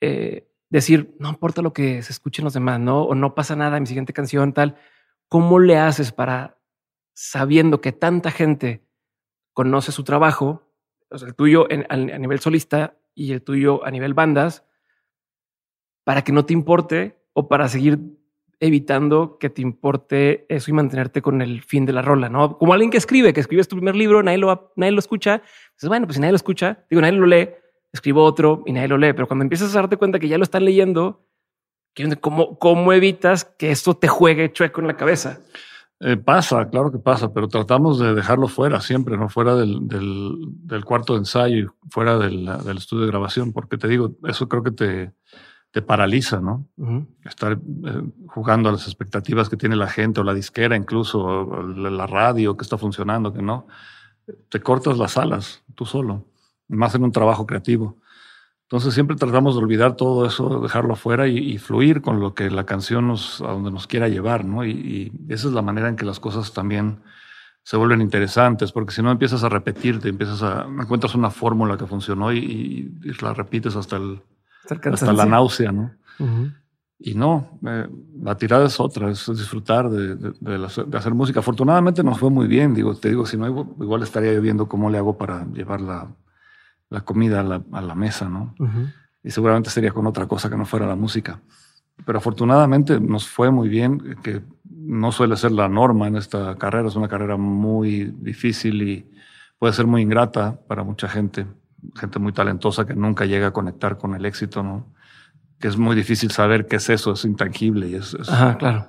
eh, 0.01 0.49
decir, 0.71 1.15
no 1.19 1.31
importa 1.31 1.63
lo 1.63 1.73
que 1.73 2.03
se 2.03 2.13
escuchen 2.13 2.45
los 2.45 2.55
demás, 2.55 2.81
¿no? 2.81 3.03
O 3.03 3.15
no 3.15 3.35
pasa 3.35 3.57
nada, 3.57 3.81
mi 3.81 3.87
siguiente 3.87 4.13
canción, 4.13 4.53
tal. 4.53 4.77
¿Cómo 5.29 5.59
le 5.59 5.79
haces 5.79 6.13
para, 6.13 6.59
sabiendo 7.15 7.81
que 7.81 7.93
tanta 7.93 8.31
gente 8.31 8.87
conoce 9.53 9.93
su 9.93 10.05
trabajo, 10.05 10.63
el 11.11 11.35
tuyo 11.35 11.67
a 11.89 11.97
nivel 11.97 12.41
solista 12.41 12.97
y 13.15 13.33
el 13.33 13.43
tuyo 13.43 13.85
a 13.85 13.91
nivel 13.91 14.15
bandas, 14.15 14.65
para 16.05 16.23
que 16.23 16.33
no 16.33 16.45
te 16.45 16.53
importe 16.53 17.19
o 17.33 17.49
para 17.49 17.69
seguir 17.69 17.99
evitando 18.61 19.39
que 19.39 19.51
te 19.51 19.63
importe 19.63 20.47
eso 20.49 20.71
y 20.71 20.75
mantenerte 20.75 21.23
con 21.23 21.43
el 21.43 21.63
fin 21.63 21.87
de 21.87 21.93
la 21.93 22.03
rola, 22.03 22.29
¿no? 22.29 22.59
Como 22.59 22.73
alguien 22.73 22.91
que 22.91 22.99
escribe, 22.99 23.33
que 23.33 23.41
escribes 23.41 23.69
tu 23.69 23.77
primer 23.77 23.97
libro, 23.97 24.23
nadie 24.23 24.39
lo, 24.39 24.73
nadie 24.77 24.93
lo 24.93 24.99
escucha, 24.99 25.43
dices, 25.75 25.89
bueno, 25.89 26.07
pues 26.07 26.17
si 26.17 26.21
nadie 26.21 26.33
lo 26.33 26.37
escucha, 26.37 26.85
digo, 26.89 27.03
nadie 27.03 27.19
lo 27.19 27.27
lee, 27.27 27.51
escribo 27.93 28.25
otro 28.25 28.63
y 28.67 28.73
nadie 28.73 28.89
lo 28.89 28.99
lee, 28.99 29.13
pero 29.13 29.27
cuando 29.27 29.43
empiezas 29.43 29.75
a 29.75 29.81
darte 29.81 29.97
cuenta 29.97 30.19
que 30.19 30.29
ya 30.29 30.39
lo 30.39 30.45
están 30.45 30.65
leyendo, 30.65 31.27
¿cómo, 32.21 32.59
cómo 32.59 32.93
evitas 32.93 33.45
que 33.45 33.71
esto 33.71 33.95
te 33.95 34.09
juegue 34.09 34.53
chueco 34.53 34.81
en 34.81 34.87
la 34.87 34.97
cabeza? 34.97 35.41
Eh, 36.01 36.17
pasa, 36.17 36.69
claro 36.69 36.91
que 36.91 36.99
pasa, 36.99 37.33
pero 37.33 37.49
tratamos 37.49 37.99
de 37.99 38.15
dejarlo 38.15 38.49
fuera 38.49 38.81
siempre, 38.81 39.17
no 39.17 39.29
fuera 39.29 39.55
del, 39.55 39.79
del, 39.89 40.85
cuarto 40.85 41.15
de 41.15 41.21
ensayo, 41.21 41.77
fuera 41.89 42.19
del, 42.19 42.45
del 42.65 42.77
estudio 42.77 43.05
de 43.05 43.11
grabación, 43.11 43.53
porque 43.53 43.79
te 43.79 43.89
digo, 43.89 44.17
eso 44.25 44.49
creo 44.49 44.63
que 44.63 44.73
te, 44.73 45.13
te 45.75 45.83
paraliza, 45.83 46.41
¿no? 46.41 46.69
Estar 47.25 47.55
eh, 47.55 48.03
jugando 48.29 48.69
a 48.69 48.73
las 48.73 48.85
expectativas 48.85 49.49
que 49.49 49.57
tiene 49.57 49.75
la 49.75 49.89
gente 49.89 50.21
o 50.21 50.23
la 50.23 50.33
disquera, 50.33 50.77
incluso 50.77 51.65
la 51.65 52.07
radio 52.07 52.57
que 52.57 52.63
está 52.63 52.79
funcionando, 52.79 53.33
que 53.33 53.43
no. 53.43 53.67
Te 54.51 54.61
cortas 54.61 54.99
las 54.99 55.17
alas 55.17 55.65
tú 55.75 55.85
solo, 55.85 56.29
más 56.69 56.95
en 56.95 57.03
un 57.03 57.11
trabajo 57.11 57.45
creativo. 57.45 57.99
Entonces 58.63 58.95
siempre 58.95 59.17
tratamos 59.17 59.57
de 59.57 59.63
olvidar 59.65 59.97
todo 59.97 60.25
eso, 60.27 60.61
dejarlo 60.61 60.93
afuera 60.93 61.27
y, 61.27 61.59
fluir 61.59 62.03
con 62.03 62.21
lo 62.21 62.35
que 62.35 62.53
la 62.53 62.65
canción 62.65 63.09
nos, 63.09 63.41
a 63.41 63.49
donde 63.49 63.73
nos 63.73 63.89
quiera 63.89 64.07
llevar, 64.07 64.45
¿no? 64.45 64.65
Y, 64.65 65.11
esa 65.29 65.49
es 65.49 65.55
la 65.55 65.63
manera 65.63 65.89
en 65.89 65.97
que 65.97 66.05
las 66.05 66.21
cosas 66.21 66.53
también 66.53 67.01
se 67.65 67.77
vuelven 67.77 68.01
interesantes, 68.01 68.71
porque 68.71 68.95
si 68.95 69.03
no 69.03 69.11
empiezas 69.11 69.43
a 69.43 69.49
repetirte, 69.49 70.09
empiezas 70.09 70.41
a 70.45 70.69
encuentras 70.81 71.17
una 71.17 71.31
fórmula 71.31 71.77
que 71.77 71.87
funcionó 71.87 72.33
y 72.33 72.95
la 73.21 73.35
repites 73.35 73.75
hasta 73.75 73.97
el 73.97 74.21
hasta 74.71 75.13
la 75.13 75.27
náusea, 75.27 75.73
¿no? 75.73 75.91
Y 76.99 77.15
no, 77.15 77.59
eh, 77.67 77.89
la 78.23 78.37
tirada 78.37 78.67
es 78.67 78.81
otra, 78.81 79.11
es 79.11 79.27
disfrutar 79.27 79.91
de, 79.91 80.17
de, 80.17 80.97
hacer 80.97 81.13
música. 81.13 81.41
Afortunadamente 81.41 82.03
nos 82.03 82.19
fue 82.19 82.31
muy 82.31 82.47
bien, 82.47 82.73
digo, 82.73 82.95
te 82.95 83.11
digo, 83.11 83.27
si 83.27 83.37
no, 83.37 83.47
igual 83.81 84.03
estaría 84.03 84.33
yo 84.33 84.41
viendo 84.41 84.69
cómo 84.69 84.89
le 84.89 84.99
hago 84.99 85.19
para 85.19 85.45
llevar 85.53 85.81
la, 85.81 86.09
la 86.89 87.01
comida 87.03 87.41
a 87.41 87.43
la, 87.43 87.63
a 87.73 87.81
la, 87.83 87.95
mesa, 87.95 88.29
¿no? 88.29 88.55
Y 89.23 89.31
seguramente 89.31 89.71
sería 89.71 89.93
con 89.93 90.07
otra 90.07 90.27
cosa 90.27 90.49
que 90.49 90.57
no 90.57 90.65
fuera 90.65 90.87
la 90.87 90.97
música. 90.97 91.41
Pero 92.07 92.19
afortunadamente 92.19 93.01
nos 93.01 93.29
fue 93.29 93.51
muy 93.51 93.69
bien, 93.69 94.17
que 94.23 94.43
no 94.65 95.13
suele 95.13 95.37
ser 95.37 95.53
la 95.53 95.69
norma 95.69 96.09
en 96.09 96.17
esta 96.17 96.57
carrera, 96.57 96.89
es 96.89 96.97
una 96.97 97.09
carrera 97.09 97.37
muy 97.37 98.15
difícil 98.21 98.83
y 98.83 99.11
puede 99.59 99.73
ser 99.73 99.87
muy 99.87 100.03
ingrata 100.03 100.59
para 100.69 100.85
mucha 100.85 101.09
gente 101.09 101.47
gente 101.95 102.19
muy 102.19 102.33
talentosa 102.33 102.87
que 102.87 102.95
nunca 102.95 103.25
llega 103.25 103.49
a 103.49 103.53
conectar 103.53 103.99
con 103.99 104.15
el 104.15 104.25
éxito, 104.27 104.63
¿no? 104.63 104.87
Que 105.59 105.69
es 105.69 105.77
muy 105.77 105.97
difícil 105.97 106.31
saber 106.31 106.67
qué 106.67 106.77
es 106.77 106.91
eso, 106.91 107.13
es 107.13 107.25
intangible 107.25 107.89
y 107.89 107.95
es... 107.95 108.17
Ajá, 108.29 108.57
claro. 108.57 108.87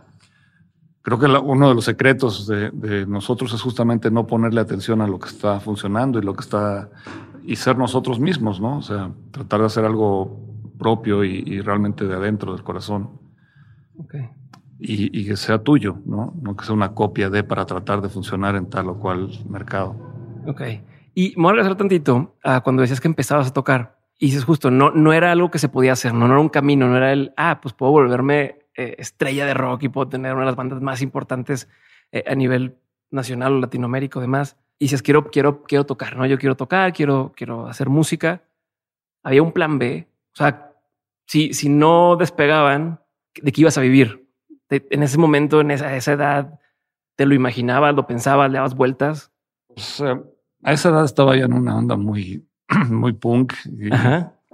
Creo 1.01 1.19
que 1.19 1.27
uno 1.27 1.69
de 1.69 1.75
los 1.75 1.85
secretos 1.85 2.47
de, 2.47 3.05
nosotros 3.05 3.53
es 3.53 3.61
justamente 3.61 4.09
no 4.09 4.25
ponerle 4.25 4.59
atención 4.59 5.01
a 5.01 5.07
lo 5.07 5.19
que 5.19 5.29
está 5.29 5.59
funcionando 5.59 6.17
y 6.17 6.23
lo 6.23 6.33
que 6.33 6.41
está... 6.41 6.89
y 7.43 7.55
ser 7.57 7.77
nosotros 7.77 8.19
mismos, 8.19 8.59
¿no? 8.59 8.79
O 8.79 8.81
sea, 8.81 9.11
tratar 9.31 9.59
de 9.59 9.65
hacer 9.67 9.85
algo 9.85 10.39
propio 10.79 11.23
y, 11.23 11.61
realmente 11.61 12.05
de 12.05 12.15
adentro 12.15 12.53
del 12.53 12.63
corazón. 12.63 13.19
Okay. 13.97 14.29
Y, 14.79 15.21
y, 15.21 15.25
que 15.25 15.37
sea 15.37 15.59
tuyo, 15.59 15.99
¿no? 16.05 16.33
No 16.41 16.55
que 16.55 16.65
sea 16.65 16.73
una 16.73 16.93
copia 16.93 17.29
de 17.29 17.43
para 17.43 17.65
tratar 17.65 18.01
de 18.01 18.09
funcionar 18.09 18.55
en 18.55 18.69
tal 18.69 18.89
o 18.89 18.99
cual 18.99 19.29
mercado. 19.47 19.95
Ok. 20.47 20.61
Y 21.17 21.33
me 21.37 21.43
voy 21.43 21.51
a 21.51 21.53
regresar 21.53 21.77
tantito 21.77 22.35
a 22.43 22.59
cuando 22.61 22.81
decías 22.81 22.99
que 22.99 23.07
empezabas 23.07 23.47
a 23.47 23.53
tocar 23.53 23.97
y 24.19 24.27
dices 24.27 24.43
justo, 24.43 24.69
no, 24.69 24.91
no 24.91 25.13
era 25.13 25.31
algo 25.31 25.49
que 25.49 25.59
se 25.59 25.69
podía 25.69 25.93
hacer, 25.93 26.13
no, 26.13 26.25
era 26.25 26.39
un 26.39 26.49
camino, 26.49 26.87
no 26.87 26.97
era 26.97 27.13
el, 27.13 27.33
ah, 27.37 27.59
pues 27.61 27.73
puedo 27.73 27.93
volverme 27.93 28.59
eh, 28.75 28.95
estrella 28.97 29.45
de 29.45 29.53
rock 29.53 29.83
y 29.83 29.89
puedo 29.89 30.09
tener 30.09 30.33
una 30.33 30.41
de 30.41 30.47
las 30.47 30.55
bandas 30.57 30.81
más 30.81 31.01
importantes 31.01 31.69
eh, 32.11 32.23
a 32.27 32.35
nivel 32.35 32.77
nacional 33.11 33.53
o 33.53 33.59
latinoamérico, 33.59 34.19
demás. 34.19 34.57
Y 34.77 34.85
dices, 34.85 35.01
quiero, 35.01 35.31
quiero, 35.31 35.63
quiero 35.63 35.85
tocar, 35.85 36.17
no, 36.17 36.25
yo 36.25 36.37
quiero 36.37 36.55
tocar, 36.55 36.91
quiero, 36.91 37.33
quiero 37.35 37.67
hacer 37.67 37.87
música. 37.87 38.43
Había 39.23 39.41
un 39.41 39.53
plan 39.53 39.79
B. 39.79 40.07
O 40.33 40.35
sea, 40.35 40.73
si, 41.25 41.53
si 41.53 41.69
no 41.69 42.17
despegaban, 42.17 42.99
¿de 43.41 43.51
qué 43.53 43.61
ibas 43.61 43.77
a 43.77 43.81
vivir? 43.81 44.23
en 44.69 45.03
ese 45.03 45.17
momento, 45.17 45.61
en 45.61 45.71
esa, 45.71 45.95
esa 45.95 46.13
edad, 46.13 46.59
¿te 47.15 47.25
lo 47.25 47.35
imaginabas, 47.35 47.95
lo 47.95 48.07
pensabas, 48.07 48.49
le 48.49 48.57
dabas 48.57 48.75
vueltas? 48.75 49.31
Pues, 49.67 50.03
a 50.65 50.73
esa 50.73 50.89
edad 50.89 51.05
estaba 51.05 51.37
ya 51.37 51.45
en 51.45 51.53
una 51.53 51.77
onda 51.77 51.95
muy, 51.95 52.43
muy 52.89 53.13
punk. 53.13 53.53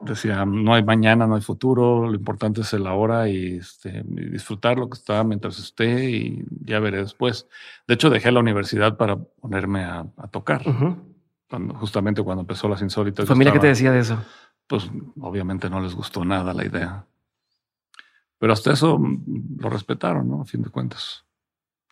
decía, 0.01 0.45
no 0.45 0.73
hay 0.73 0.83
mañana, 0.83 1.25
no 1.25 1.35
hay 1.35 1.41
futuro, 1.41 2.05
lo 2.05 2.13
importante 2.15 2.61
es 2.61 2.73
el 2.73 2.85
ahora 2.85 3.29
y, 3.29 3.55
este, 3.55 4.03
disfrutar 4.05 4.77
lo 4.77 4.89
que 4.89 4.97
está 4.97 5.23
mientras 5.23 5.57
esté 5.57 6.09
y 6.09 6.43
ya 6.65 6.79
veré 6.79 6.97
después. 6.97 7.47
De 7.87 7.93
hecho, 7.93 8.09
dejé 8.09 8.31
la 8.31 8.41
universidad 8.41 8.97
para 8.97 9.15
ponerme 9.15 9.85
a, 9.85 10.05
tocar, 10.31 10.61
cuando, 11.49 11.75
justamente 11.75 12.21
cuando 12.21 12.41
empezó 12.41 12.67
las 12.67 12.81
insólitas. 12.81 13.25
¿Tu 13.25 13.31
familia 13.31 13.53
qué 13.53 13.59
te 13.59 13.67
decía 13.67 13.93
de 13.93 13.99
eso? 13.99 14.21
Pues 14.67 14.91
obviamente 15.21 15.69
no 15.69 15.79
les 15.79 15.95
gustó 15.95 16.25
nada 16.25 16.53
la 16.53 16.65
idea. 16.65 17.05
Pero 18.37 18.51
hasta 18.51 18.73
eso 18.73 18.99
mm, 18.99 19.59
lo 19.59 19.69
respetaron, 19.69 20.27
¿no? 20.27 20.41
A 20.41 20.45
fin 20.45 20.61
de 20.61 20.69
cuentas. 20.69 21.23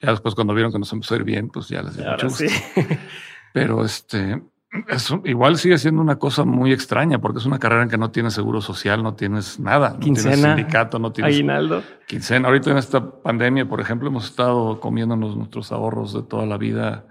Ya 0.02 0.12
después 0.12 0.36
cuando 0.36 0.54
vieron 0.54 0.74
que 0.74 0.80
nos 0.80 0.92
empezó 0.92 1.14
a 1.14 1.18
ir 1.18 1.24
bien, 1.24 1.50
pues 1.50 1.70
ya 1.70 1.82
les 1.84 1.96
dio 1.96 2.10
mucho 2.10 2.28
gusto. 2.28 2.46
Pero 3.54 3.84
este, 3.84 4.42
eso 4.88 5.22
igual 5.26 5.58
sigue 5.58 5.78
siendo 5.78 6.02
una 6.02 6.18
cosa 6.18 6.46
muy 6.46 6.72
extraña 6.72 7.20
porque 7.20 7.40
es 7.40 7.46
una 7.46 7.58
carrera 7.58 7.84
en 7.84 7.90
que 7.90 7.98
no 7.98 8.12
tienes 8.12 8.34
seguro 8.34 8.62
social, 8.62 9.02
no 9.02 9.16
tienes 9.16 9.60
nada, 9.60 9.92
no 9.92 10.00
tienes 10.00 10.24
sindicato, 10.24 11.00
no 11.00 11.12
tienes 11.12 11.34
aguinaldo. 11.34 11.84
Quincena. 12.08 12.48
Ahorita 12.48 12.72
en 12.72 12.78
esta 12.78 13.22
pandemia, 13.22 13.68
por 13.68 13.82
ejemplo, 13.82 14.10
hemos 14.10 14.26
estado 14.26 14.80
comiéndonos 14.80 15.36
nuestros 15.36 15.72
ahorros 15.72 16.14
de 16.14 16.22
toda 16.24 16.46
la 16.46 16.58
vida 16.58 17.06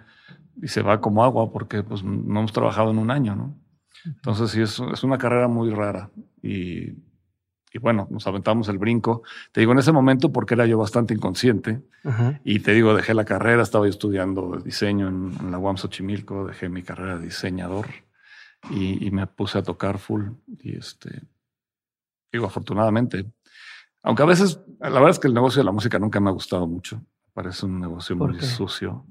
y 0.61 0.68
se 0.68 0.83
va 0.83 1.00
como 1.00 1.25
agua 1.25 1.52
porque 1.52 1.83
pues 1.83 2.04
no 2.04 2.40
hemos 2.40 2.52
trabajado 2.52 2.90
en 2.90 2.99
un 2.99 3.11
año, 3.11 3.35
¿no? 3.35 3.57
Entonces 4.04 4.50
sí 4.50 4.61
es, 4.61 4.80
es 4.92 5.02
una 5.02 5.18
carrera 5.18 5.49
muy 5.49 5.71
rara 5.71 6.11
y 6.42 6.92
y 7.72 7.78
bueno, 7.78 8.06
nos 8.10 8.26
aventamos 8.26 8.68
el 8.68 8.78
brinco. 8.78 9.22
Te 9.52 9.60
digo, 9.60 9.72
en 9.72 9.78
ese 9.78 9.92
momento, 9.92 10.32
porque 10.32 10.54
era 10.54 10.66
yo 10.66 10.78
bastante 10.78 11.14
inconsciente, 11.14 11.82
y 12.44 12.60
te 12.60 12.72
digo, 12.72 12.94
dejé 12.94 13.14
la 13.14 13.25
carrera, 13.25 13.62
estaba 13.62 13.87
yo 13.87 13.90
estudiando 13.90 14.58
diseño 14.64 15.08
en, 15.08 15.50
la 15.50 15.58
UAM 15.58 15.76
Xochimilco, 15.76 16.46
dejé 16.46 16.68
mi 16.68 16.82
carrera 16.82 17.18
de 17.18 17.26
diseñador 17.26 17.87
y, 18.70 19.10
me 19.10 19.26
puse 19.26 19.58
a 19.58 19.62
tocar 19.62 19.98
full. 19.98 20.30
Y 20.62 20.76
este, 20.76 21.22
digo, 22.32 22.46
afortunadamente, 22.46 23.30
aunque 24.02 24.22
a 24.22 24.26
veces, 24.26 24.60
la 24.80 24.90
verdad 24.90 25.10
es 25.10 25.18
que 25.18 25.28
el 25.28 25.34
negocio 25.34 25.60
de 25.60 25.64
la 25.64 25.72
música 25.72 25.98
nunca 25.98 26.20
me 26.20 26.30
ha 26.30 26.32
gustado 26.32 26.66
mucho. 26.66 27.02
Parece 27.34 27.66
un 27.66 27.78
negocio 27.78 28.16
muy 28.16 28.40
sucio. 28.40 29.04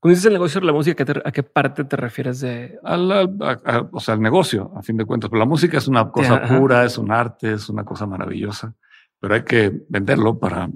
Cuando 0.00 0.14
dices 0.14 0.24
el 0.24 0.32
negocio 0.32 0.60
de 0.62 0.66
la 0.66 0.72
música, 0.72 1.04
¿a 1.26 1.30
qué 1.30 1.42
parte 1.42 1.84
te 1.84 1.94
refieres 1.94 2.40
de? 2.40 2.78
o 2.82 4.00
sea, 4.00 4.14
el 4.14 4.22
negocio, 4.22 4.72
a 4.74 4.82
fin 4.82 4.96
de 4.96 5.04
cuentas. 5.04 5.28
Pero 5.28 5.40
la 5.40 5.46
música 5.46 5.76
es 5.76 5.86
una 5.88 6.10
cosa 6.10 6.42
pura, 6.42 6.84
es 6.86 6.96
un 6.96 7.12
arte, 7.12 7.52
es 7.52 7.68
una 7.68 7.84
cosa 7.84 8.06
maravillosa, 8.06 8.74
pero 9.18 9.34
hay 9.34 9.44
que 9.44 9.70
venderlo 9.90 10.38
para, 10.38 10.70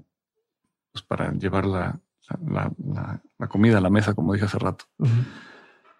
pues 0.93 1.03
para 1.05 1.33
llevar 1.33 1.65
la, 1.65 1.99
la, 2.47 3.49
comida 3.49 3.79
a 3.79 3.81
la 3.81 3.89
mesa, 3.89 4.13
como 4.13 4.35
dije 4.35 4.45
hace 4.45 4.59
rato. 4.59 4.85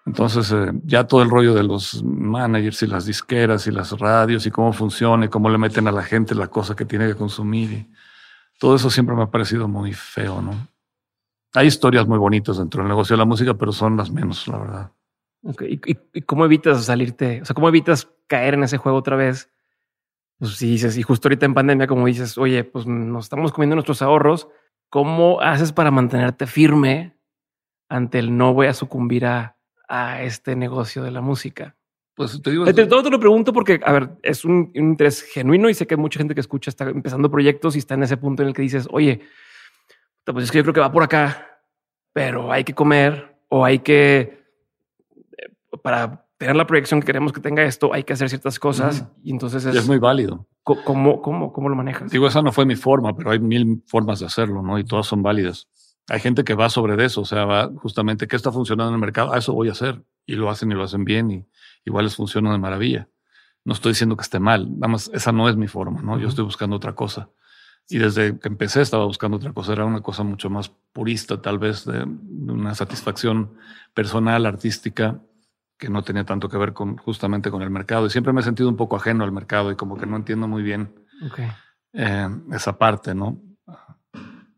Entonces, 0.05 0.53
eh, 0.53 0.73
ya 0.85 1.07
todo 1.07 1.23
el 1.23 1.31
rollo 1.31 1.55
de 1.55 1.63
los 1.63 2.05
managers 2.05 2.83
y 2.83 2.87
las 2.87 3.07
disqueras 3.07 3.67
y 3.67 3.71
las 3.71 3.99
radios 3.99 4.47
y 4.47 4.51
cómo 4.51 4.75
funciona 4.75 5.25
y 5.25 5.29
cómo 5.29 5.49
le 5.49 5.57
meten 5.57 5.89
a 5.89 5.93
la 5.93 6.03
gente 6.03 6.35
la 6.35 6.49
cosa 6.49 6.77
que 6.77 6.85
tiene 6.85 7.07
que 7.07 7.15
consumir. 7.15 7.73
Y 7.73 7.91
todo 8.59 8.77
eso 8.77 8.91
siempre 8.91 9.17
me 9.17 9.23
ha 9.23 9.31
parecido 9.31 9.67
muy 9.67 9.95
feo, 9.95 10.43
¿no? 10.43 10.74
Hay 11.55 11.69
historias 11.69 12.07
muy 12.07 12.19
bonitas 12.19 12.59
dentro 12.59 12.83
del 12.83 12.89
negocio 12.89 13.15
de 13.15 13.19
la 13.19 13.25
música, 13.25 13.55
pero 13.55 13.73
son 13.73 13.97
las 13.97 14.11
menos, 14.11 14.49
la 14.49 14.59
verdad. 14.59 14.93
¿Y, 15.69 16.23
cómo 16.23 16.45
evitas 16.45 16.85
salirte? 16.85 17.43
O 17.43 17.45
sea, 17.45 17.55
¿cómo 17.55 17.69
evitas 17.69 18.11
caer 18.27 18.55
en 18.55 18.65
ese 18.65 18.77
juego 18.77 18.99
otra 18.99 19.15
vez? 19.15 19.51
Pues 20.39 20.57
si 20.57 20.71
dices, 20.71 20.99
y 20.99 21.03
justo 21.03 21.29
ahorita 21.29 21.47
en 21.47 21.55
pandemia, 21.55 21.87
como 21.87 22.07
dices, 22.07 22.37
oye, 22.39 22.65
pues 22.65 22.87
nos 22.87 23.27
estamos 23.27 23.53
comiendo 23.53 23.77
nuestros 23.77 24.03
ahorros, 24.03 24.49
¿cómo 24.89 25.41
haces 25.41 25.73
para 25.73 25.93
mantenerte 25.93 26.47
firme 26.47 27.17
ante 27.89 28.19
el 28.19 28.37
no 28.37 28.53
voy 28.53 28.67
a 28.67 28.75
sucumbir 28.75 29.27
a, 29.27 29.57
a 29.87 30.23
este 30.23 30.57
negocio 30.57 31.05
de 31.05 31.13
la 31.13 31.21
música? 31.21 31.77
Pues 32.15 32.41
te 32.43 32.51
digo. 32.51 32.65
todo 32.65 33.03
te 33.03 33.11
lo 33.11 33.21
pregunto 33.21 33.53
porque, 33.53 33.81
a 33.85 33.93
ver, 33.93 34.11
es 34.23 34.45
un, 34.45 34.73
un, 34.75 34.91
interés 34.91 35.23
genuino 35.23 35.69
y 35.69 35.75
sé 35.75 35.87
que 35.87 35.97
mucha 35.97 36.19
gente 36.19 36.35
que 36.35 36.41
escucha 36.41 36.71
está 36.71 36.89
empezando 36.89 37.31
proyectos 37.31 37.77
y 37.77 37.81
está 37.81 37.95
en 37.95 38.05
ese 38.05 38.17
punto 38.17 38.43
en 38.43 38.49
el 38.49 38.55
que 38.55 38.63
dices, 38.63 38.89
oye, 38.91 39.21
pues 40.33 40.45
es 40.45 40.51
que 40.51 40.59
yo 40.59 40.65
creo 40.65 40.75
que 40.75 40.81
va 40.81 40.93
por 40.93 41.03
acá, 41.03 41.61
pero 42.13 42.53
hay 42.53 42.65
que 42.65 42.75
comer 42.75 43.37
o 43.49 43.65
hay 43.65 43.81
que, 43.81 44.45
eh, 45.37 45.77
para 45.83 46.27
tener 46.39 46.57
la 46.57 46.67
proyección 46.67 47.01
que 47.01 47.07
queremos 47.07 47.33
que 47.33 47.41
tenga 47.41 47.63
esto, 47.63 47.93
hay 47.93 48.05
que 48.05 48.13
hacer 48.13 48.29
ciertas 48.29 48.59
cosas 48.59 49.07
y 49.23 49.31
entonces 49.31 49.65
es, 49.65 49.87
muy 49.87 49.99
válido. 49.99 50.47
¿Cómo, 50.63 51.21
cómo, 51.21 51.53
¿Cómo 51.53 51.69
lo 51.69 51.77
manejas? 51.77 52.11
Digo, 52.11 52.27
esa 52.27 52.43
no 52.43 52.53
fue 52.53 52.65
mi 52.65 52.77
forma, 52.77 53.15
pero 53.15 53.31
hay 53.31 53.39
mil 53.39 53.83
formas 53.87 54.21
de 54.21 54.27
hacerlo, 54.27 54.63
¿no? 54.63 54.79
Y 54.79 54.85
todas 54.85 55.07
son 55.07 55.23
válidas. 55.23 55.69
Hay 56.09 56.21
gente 56.21 56.45
que 56.45 56.55
va 56.55 56.69
sobre 56.69 57.03
eso, 57.05 57.23
o 57.23 57.25
sea, 57.25 57.45
va 57.45 57.71
justamente 57.77 58.27
qué 58.27 58.37
está 58.37 58.51
funcionando 58.53 58.91
en 58.91 58.95
el 58.95 59.01
mercado, 59.01 59.33
a 59.33 59.39
eso 59.39 59.53
voy 59.53 59.69
a 59.69 59.73
hacer. 59.73 60.03
Y 60.27 60.37
lo 60.37 60.49
hacen 60.49 60.71
y 60.71 60.75
lo 60.75 60.83
hacen 60.83 61.05
bien 61.05 61.31
y 61.31 61.47
igual 61.85 62.05
les 62.05 62.17
funciona 62.17 62.51
de 62.53 62.59
maravilla. 62.59 63.09
No 63.65 63.73
estoy 63.73 63.93
diciendo 63.93 64.17
que 64.17 64.23
esté 64.23 64.41
mal, 64.41 64.71
nada 64.79 64.89
más 64.89 65.11
esa 65.15 65.33
no 65.33 65.49
es 65.49 65.57
mi 65.57 65.69
forma, 65.69 66.03
¿no? 66.03 66.19
Yo 66.19 66.29
estoy 66.29 66.45
buscando 66.45 66.77
otra 66.77 66.95
cosa. 66.95 67.31
Y 67.89 67.99
desde 67.99 68.39
que 68.39 68.49
empecé 68.49 68.81
estaba 68.81 69.05
buscando 69.05 69.37
otra 69.37 69.53
cosa, 69.53 69.73
era 69.73 69.85
una 69.85 70.01
cosa 70.01 70.23
mucho 70.23 70.49
más 70.49 70.71
purista, 70.93 71.43
tal 71.43 71.59
vez, 71.59 71.85
de, 71.85 72.03
una 72.05 72.75
satisfacción 72.75 73.55
personal, 73.93 74.47
artística, 74.47 75.21
que 75.77 75.91
no 75.91 76.03
tenía 76.03 76.25
tanto 76.25 76.49
que 76.49 76.57
ver 76.57 76.73
con 76.73 76.97
justamente 76.97 77.51
con 77.51 77.63
el 77.63 77.71
mercado. 77.71 78.07
Y 78.07 78.11
siempre 78.11 78.33
me 78.33 78.41
he 78.41 78.45
sentido 78.45 78.69
un 78.69 78.77
poco 78.77 78.97
ajeno 78.97 79.25
al 79.25 79.33
mercado 79.33 79.71
y 79.71 79.77
como 79.77 79.99
que 79.99 80.07
no 80.07 80.17
entiendo 80.17 80.49
muy 80.49 80.63
bien 80.63 80.95
eh, 81.93 82.29
esa 82.53 82.79
parte, 82.79 83.15
¿no? 83.15 83.41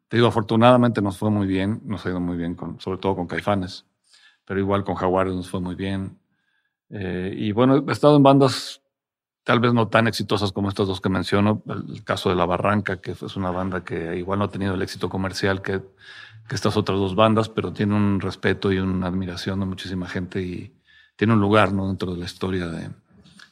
Te 0.08 0.18
digo, 0.18 0.28
afortunadamente 0.28 1.02
nos 1.02 1.18
fue 1.18 1.30
muy 1.30 1.48
bien, 1.48 1.80
nos 1.84 2.06
ha 2.06 2.10
ido 2.10 2.20
muy 2.20 2.36
bien, 2.36 2.54
con, 2.54 2.78
sobre 2.80 2.98
todo 2.98 3.16
con 3.16 3.26
Caifanes, 3.26 3.86
pero 4.44 4.60
igual 4.60 4.84
con 4.84 4.94
Jaguares 4.94 5.34
nos 5.34 5.50
fue 5.50 5.60
muy 5.60 5.74
bien. 5.74 6.20
Eh, 6.90 7.34
y 7.36 7.50
bueno, 7.50 7.84
he 7.88 7.92
estado 7.92 8.16
en 8.16 8.22
bandas 8.22 8.82
tal 9.46 9.60
vez 9.60 9.72
no 9.72 9.86
tan 9.86 10.08
exitosas 10.08 10.50
como 10.50 10.68
estas 10.68 10.88
dos 10.88 11.00
que 11.00 11.08
menciono. 11.08 11.62
El 11.68 12.02
caso 12.02 12.30
de 12.30 12.34
La 12.34 12.46
Barranca, 12.46 13.00
que 13.00 13.12
es 13.12 13.36
una 13.36 13.52
banda 13.52 13.84
que 13.84 14.16
igual 14.16 14.40
no 14.40 14.46
ha 14.46 14.50
tenido 14.50 14.74
el 14.74 14.82
éxito 14.82 15.08
comercial 15.08 15.62
que, 15.62 15.82
estas 16.50 16.76
otras 16.76 16.98
dos 16.98 17.14
bandas, 17.14 17.48
pero 17.48 17.72
tiene 17.72 17.94
un 17.94 18.20
respeto 18.20 18.72
y 18.72 18.78
una 18.78 19.06
admiración 19.06 19.60
de 19.60 19.66
muchísima 19.66 20.08
gente 20.08 20.42
y 20.42 20.74
tiene 21.14 21.32
un 21.34 21.40
lugar 21.40 21.72
¿no? 21.72 21.86
dentro 21.86 22.12
de 22.12 22.18
la 22.18 22.24
historia 22.24 22.66
de, 22.66 22.90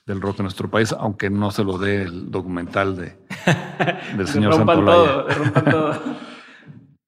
del 0.05 0.21
rock 0.21 0.41
en 0.41 0.45
nuestro 0.45 0.69
país, 0.69 0.93
aunque 0.93 1.31
no 1.31 1.53
se 1.53 1.63
lo 1.63 1.79
dé 1.79 2.03
el 2.03 2.31
documental 2.31 2.97
de, 2.97 3.17
del 4.17 4.27
señor 4.27 4.55
Santolaya. 4.55 5.27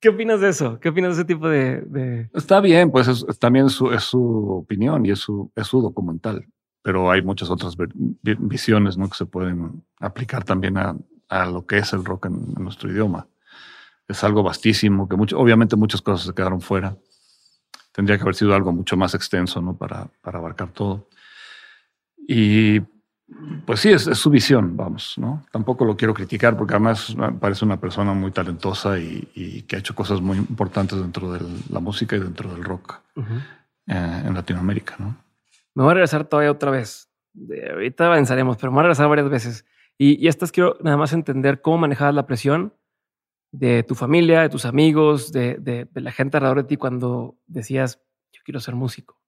¿Qué 0.01 0.11
opinas 0.11 0.41
de 0.41 0.49
eso? 0.49 0.79
¿Qué 0.79 0.91
opinas 0.91 1.17
de 1.17 1.23
ese 1.23 1.25
tipo 1.25 1.49
de...? 1.49 2.29
Está 2.35 2.61
bien, 2.61 2.93
pues 2.93 3.09
es, 3.09 3.25
también 3.41 3.69
su, 3.69 3.93
es 3.93 4.05
su 4.05 4.49
opinión 4.49 5.05
y 5.07 5.11
es 5.11 5.19
su, 5.19 5.51
es 5.57 5.67
su 5.67 5.81
documental 5.81 6.47
pero 6.87 7.11
hay 7.11 7.21
muchas 7.21 7.51
otras 7.51 7.77
visiones 8.23 8.97
¿no? 8.97 9.09
que 9.09 9.17
se 9.17 9.27
pueden 9.27 9.83
aplicar 9.99 10.45
también 10.45 10.79
a, 10.79 10.95
a 11.29 11.47
lo 11.47 11.67
que 11.67 11.79
es 11.79 11.93
el 11.93 12.05
rock 12.05 12.27
en, 12.27 12.55
nuestro 12.63 12.89
idioma. 12.89 13.27
Es 14.07 14.23
algo 14.23 14.45
vastísimo, 14.45 15.09
que 15.09 15.17
mucho, 15.17 15.37
obviamente 15.37 15.75
muchas 15.75 16.01
cosas 16.01 16.29
se 16.29 16.33
quedaron 16.33 16.61
fuera. 16.61 16.97
Tendría 17.91 18.17
que 18.19 18.23
haber 18.23 18.37
sido 18.37 18.55
algo 18.55 18.73
mucho 18.73 18.97
más 18.97 19.17
extenso 19.17 19.61
¿no? 19.61 19.77
para, 19.77 20.07
para 20.23 20.39
abarcar 20.39 20.69
todo. 20.69 21.09
Y 22.17 22.79
pues 23.67 23.81
sí, 23.81 23.91
es, 23.91 24.05
su 24.05 24.31
visión, 24.31 24.77
vamos, 24.77 25.15
¿no? 25.19 25.45
Tampoco 25.51 25.85
lo 25.85 25.97
quiero 25.97 26.15
criticar 26.15 26.57
porque 26.57 26.75
además 26.75 27.17
parece 27.41 27.65
una 27.65 27.81
persona 27.81 28.15
muy 28.15 28.31
talentosa 28.31 28.97
y, 28.97 29.29
y 29.35 29.63
que 29.63 29.75
ha 29.75 29.81
hecho 29.81 29.97
cosas 29.97 30.21
muy 30.21 30.39
importantes 30.39 31.01
dentro 31.01 31.33
de 31.33 31.41
la 31.69 31.81
música 31.81 32.15
y 32.15 32.21
dentro 32.21 32.49
del 32.49 32.63
rock 32.63 33.01
eh, 33.17 34.23
en 34.25 34.33
Latinoamérica, 34.33 34.95
¿no? 35.01 35.26
Me 35.77 35.83
voy 35.83 35.91
a 35.91 35.95
regresar 35.95 36.25
todavía 36.25 36.51
otra 36.51 36.71
vez. 36.71 37.11
ahorita 37.71 38.07
avanzaremos, 38.07 38.57
pero 38.57 38.73
me 38.73 38.77
voy 38.77 38.81
a 38.81 38.83
regresar 38.85 39.09
varias 39.11 39.29
veces. 39.29 39.67
Y, 39.99 40.25
y 40.25 40.27
estas 40.27 40.51
quiero 40.51 40.79
nada 40.81 40.97
más 40.97 41.13
entender 41.13 41.61
cómo 41.61 41.77
manejabas 41.77 42.15
la 42.15 42.27
presión 42.27 42.73
de 43.53 43.83
tu 43.83 43.95
familia, 43.95 44.41
de 44.41 44.49
tus 44.49 44.65
amigos, 44.65 45.33
de, 45.33 45.57
de, 45.59 45.87
la 46.01 46.13
gente 46.13 46.39
alrededor 46.39 46.63
de 46.63 46.69
ti 46.69 46.79
cuando 46.79 47.37
decías, 47.47 48.01
yo 48.33 48.41
quiero 48.43 48.59
ser 48.59 48.75
músico. 48.75 49.21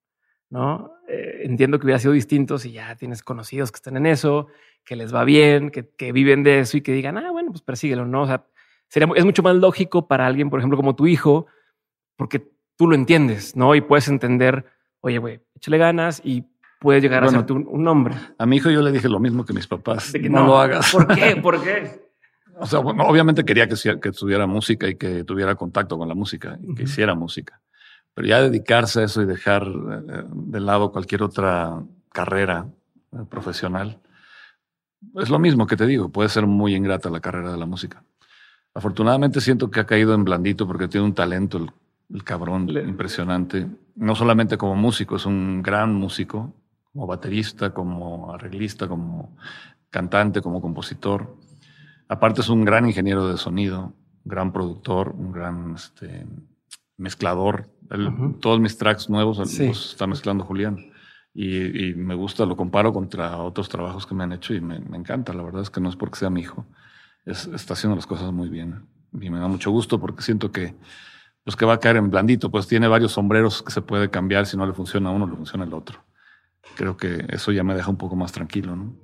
¿no? 0.49 0.95
Eh, 1.07 1.43
entiendo 1.43 1.79
que 1.79 1.85
hubiera 1.85 1.99
sido 1.99 2.15
distinto 2.15 2.57
si 2.59 2.73
ya 2.73 2.97
tienes 2.97 3.23
conocidos 3.23 3.71
que 3.71 3.77
están 3.77 3.99
en 3.99 4.07
eso, 4.07 4.47
que 4.87 4.97
les 4.97 5.15
va 5.15 5.25
bien, 5.25 5.71
que, 5.71 5.87
que, 5.87 6.13
viven 6.13 6.45
de 6.45 6.61
eso 6.61 6.79
y 6.79 6.81
que 6.81 6.93
digan, 6.93 7.19
ah, 7.19 7.31
bueno, 7.31 7.51
pues 7.51 7.61
persíguelo, 7.61 8.07
¿no? 8.07 8.23
O 8.23 8.27
sea, 8.27 8.47
sería, 8.89 9.07
es 9.17 9.25
mucho 9.27 9.43
más 9.43 9.55
lógico 9.55 10.09
para 10.09 10.27
alguien, 10.27 10.49
por 10.49 10.61
ejemplo, 10.61 10.79
como 10.79 10.97
tu 10.97 11.07
hijo, 11.07 11.47
porque 12.17 12.51
tú 12.77 12.87
lo 12.87 12.95
entiendes, 12.95 13.55
¿no? 13.55 13.75
Y 13.75 13.83
puedes 13.83 14.09
entender 14.09 14.65
oye, 15.01 15.19
güey, 15.19 15.41
échale 15.55 15.79
ganas 15.79 16.21
y 16.25 16.45
puedes 16.81 17.03
llegar 17.03 17.25
a 17.25 17.29
ser 17.29 17.45
un, 17.53 17.89
hombre. 17.89 18.15
A 18.39 18.47
mi 18.47 18.57
hijo 18.57 18.71
yo 18.71 18.83
le 18.83 18.93
dije 18.93 19.09
lo 19.09 19.21
mismo 19.21 19.45
que 19.45 19.53
mis 19.53 19.67
papás. 19.67 20.13
que 20.13 20.29
no, 20.29 20.47
lo 20.47 20.59
hagas. 20.59 20.93
¿Por 20.93 21.07
qué? 21.09 21.37
¿Por 21.43 21.63
qué? 21.63 22.09
O 22.61 22.67
sea, 22.67 22.81
bueno, 22.81 23.05
obviamente 23.05 23.45
quería 23.45 23.69
que, 23.69 23.77
que 24.01 24.09
estudiara 24.09 24.47
música 24.47 24.89
y 24.89 24.97
que 24.97 25.25
tuviera 25.25 25.55
contacto 25.55 25.97
con 25.97 26.09
la 26.09 26.15
música 26.15 26.59
y 26.61 26.75
que 26.75 26.85
hiciera 26.85 27.15
música. 27.15 27.61
Pero 28.15 28.27
ya 28.27 28.41
dedicarse 28.43 29.01
a 29.01 29.05
eso 29.05 29.23
y 29.23 29.27
dejar 29.27 29.63
eh, 29.65 30.25
de 30.33 30.61
lado 30.61 30.91
cualquier 30.91 31.23
otra 31.23 31.81
carrera 32.13 32.67
eh, 33.13 33.19
profesional, 33.31 34.01
es 35.15 35.31
lo 35.31 35.39
mismo 35.39 35.67
que 35.67 35.77
te 35.77 35.87
digo, 35.87 36.09
puede 36.09 36.29
ser 36.29 36.47
muy 36.47 36.75
ingrata 36.75 37.11
la 37.11 37.21
carrera 37.21 37.53
de 37.53 37.59
la 37.59 37.67
música. 37.67 38.03
Afortunadamente 38.75 39.41
siento 39.41 39.71
que 39.71 39.81
ha 39.81 39.87
caído 39.87 40.15
en 40.15 40.25
blandito 40.25 40.67
porque 40.67 40.89
tiene 40.89 41.07
un 41.07 41.15
talento 41.15 41.59
el 41.59 41.71
el 42.11 42.25
cabrón 42.25 42.69
impresionante. 42.71 43.67
No 43.95 44.15
solamente 44.15 44.57
como 44.57 44.75
músico, 44.75 45.17
es 45.17 45.27
un 45.27 45.63
gran 45.63 45.95
músico, 45.95 46.55
como 46.93 47.07
baterista, 47.07 47.73
como 47.75 48.33
arreglista, 48.33 48.89
como 48.89 49.37
cantante, 49.91 50.41
como 50.41 50.61
compositor. 50.61 51.37
Aparte 52.09 52.41
es 52.41 52.49
un 52.49 52.65
gran 52.65 52.87
ingeniero 52.87 53.29
de 53.29 53.37
sonido, 53.37 53.93
un 54.25 54.31
gran 54.31 54.53
productor, 54.53 55.11
un 55.11 55.33
gran 55.33 55.75
este, 55.75 56.27
mezclador. 56.97 57.71
Todos 58.41 58.61
mis 58.61 58.77
tracks 58.77 59.09
nuevos 59.09 59.39
los 59.39 59.59
está 59.59 60.07
mezclando 60.07 60.45
Julián. 60.45 60.93
Y, 61.35 61.95
me 61.95 62.15
gusta, 62.15 62.45
lo 62.47 62.57
comparo 62.57 62.93
contra 62.93 63.37
otros 63.39 63.69
trabajos 63.69 64.07
que 64.07 64.15
me 64.15 64.25
han 64.25 64.33
hecho 64.33 64.55
y 64.55 64.61
me, 64.61 64.77
encanta. 64.77 65.33
La 65.33 65.43
verdad 65.43 65.63
es 65.63 65.71
que 65.71 65.81
no 65.81 65.89
es 65.89 65.97
porque 65.97 66.19
sea 66.19 66.31
mi 66.31 66.41
hijo, 66.41 66.67
está 67.25 67.75
haciendo 67.75 67.95
las 67.95 68.07
cosas 68.07 68.33
muy 68.33 68.49
bien. 68.49 68.87
Y 69.13 69.31
me 69.31 69.39
da 69.39 69.47
mucho 69.47 69.71
gusto 69.71 70.01
porque 70.01 70.23
siento 70.23 70.51
que, 70.51 70.75
pues 71.49 71.57
que 71.57 71.65
va 71.65 71.73
a 71.73 71.81
caer 71.81 71.97
en 71.97 72.11
blandito, 72.11 72.51
pues 72.51 72.67
tiene 72.67 72.89
varios 72.89 73.13
sombreros 73.13 73.63
que 73.63 73.73
se 73.73 73.81
puede 73.81 74.11
cambiar. 74.11 74.45
Si 74.45 74.55
no 74.59 74.67
le 74.67 74.75
funciona 74.75 75.09
a 75.09 75.13
uno, 75.13 75.27
le 75.27 75.35
funciona 75.35 75.65
el 75.65 75.73
otro. 75.73 76.05
Creo 76.77 76.99
que 76.99 77.25
eso 77.31 77.53
ya 77.53 77.65
me 77.65 77.75
deja 77.75 77.89
un 77.89 77.97
poco 77.97 78.17
más 78.17 78.33
tranquilo, 78.33 78.77
¿no? 78.77 78.95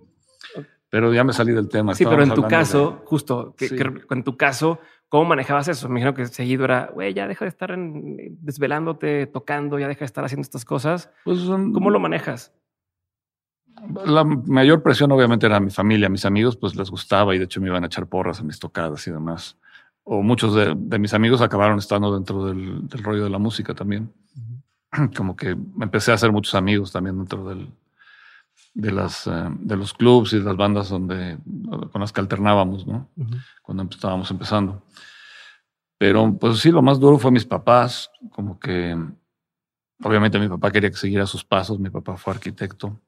Pero 0.91 1.15
ya 1.15 1.25
me 1.25 1.33
salí 1.33 1.55
del 1.55 1.71
tema. 1.71 1.95
Sí, 1.95 2.05
pero 2.05 2.23
en 2.23 2.35
tu 2.35 2.43
caso, 2.47 3.01
justo, 3.07 3.55
que, 3.57 3.75
en 4.11 4.25
tu 4.25 4.37
caso, 4.37 4.79
¿cómo 5.09 5.25
manejabas 5.25 5.69
eso? 5.69 5.89
Me 5.89 6.01
imagino 6.01 6.13
que 6.13 6.27
seguido 6.27 6.67
era, 6.67 6.91
güey, 6.93 7.15
ya 7.15 7.27
deja 7.27 7.47
de 7.47 7.49
estar 7.49 7.75
desvelándote, 7.79 9.27
tocando, 9.27 9.79
ya 9.79 9.89
deja 9.89 10.01
de 10.01 10.05
estar 10.05 10.23
haciendo 10.23 10.43
estas 10.43 10.67
cosas. 10.67 11.11
Pues, 11.25 11.39
¿Cómo 11.47 11.89
lo 11.89 11.99
manejas? 11.99 12.53
La 14.05 14.23
mayor 14.23 14.83
presión 14.83 15.11
obviamente 15.13 15.47
era 15.47 15.61
mi 15.61 15.71
familia, 15.71 16.11
mis 16.11 16.27
amigos, 16.27 16.59
pues 16.59 16.77
les 16.77 16.91
gustaba 16.91 17.35
y 17.35 17.39
de 17.39 17.45
hecho 17.45 17.63
me 17.63 17.69
iban 17.69 17.85
a 17.85 17.87
echar 17.87 18.07
porras 18.07 18.41
a 18.41 18.43
mis 18.43 18.59
tocadas 18.59 19.07
y 19.07 19.13
demás. 19.13 19.57
O 20.05 20.23
muchos 20.23 20.55
de, 20.55 20.99
mis 20.99 21.15
amigos 21.15 21.41
acabaron 21.41 21.79
estando 21.79 22.15
dentro 22.15 22.47
del, 22.47 22.89
rollo 23.03 23.25
de 23.25 23.31
la 23.31 23.39
música 23.39 23.75
también. 23.75 24.13
Como 25.17 25.35
que 25.35 25.57
empecé 25.81 26.13
a 26.13 26.15
hacer 26.15 26.31
muchos 26.31 26.55
amigos 26.55 26.93
también 26.93 27.17
dentro 27.17 27.49
del, 27.49 27.69
de, 28.75 28.93
las, 28.93 29.27
eh, 29.27 29.49
de 29.61 29.77
los 29.77 29.95
clubs 29.95 30.33
y 30.35 30.39
de 30.39 30.45
las 30.45 30.57
bandas 30.57 30.91
donde, 30.91 31.39
con 31.91 32.01
las 32.01 32.13
que 32.13 32.21
alternábamos, 32.21 32.87
¿no? 32.87 33.09
Cuando 33.63 33.85
estábamos 33.85 34.31
empezando. 34.31 34.83
Pero 35.97 36.37
pues 36.39 36.59
sí, 36.59 36.71
lo 36.71 36.83
más 36.83 37.01
duro 37.01 37.19
fue 37.19 37.31
mis 37.31 37.47
papás, 37.47 38.11
como 38.31 38.59
que 38.59 38.97
obviamente 40.03 40.39
mi 40.39 40.49
papá 40.49 40.71
quería 40.71 40.91
que 40.91 40.97
siguiera 40.97 41.27
sus 41.27 41.45
pasos, 41.45 41.79
mi 41.79 41.89
papá 41.89 42.17
fue 42.17 42.35
arquitecto 42.35 43.01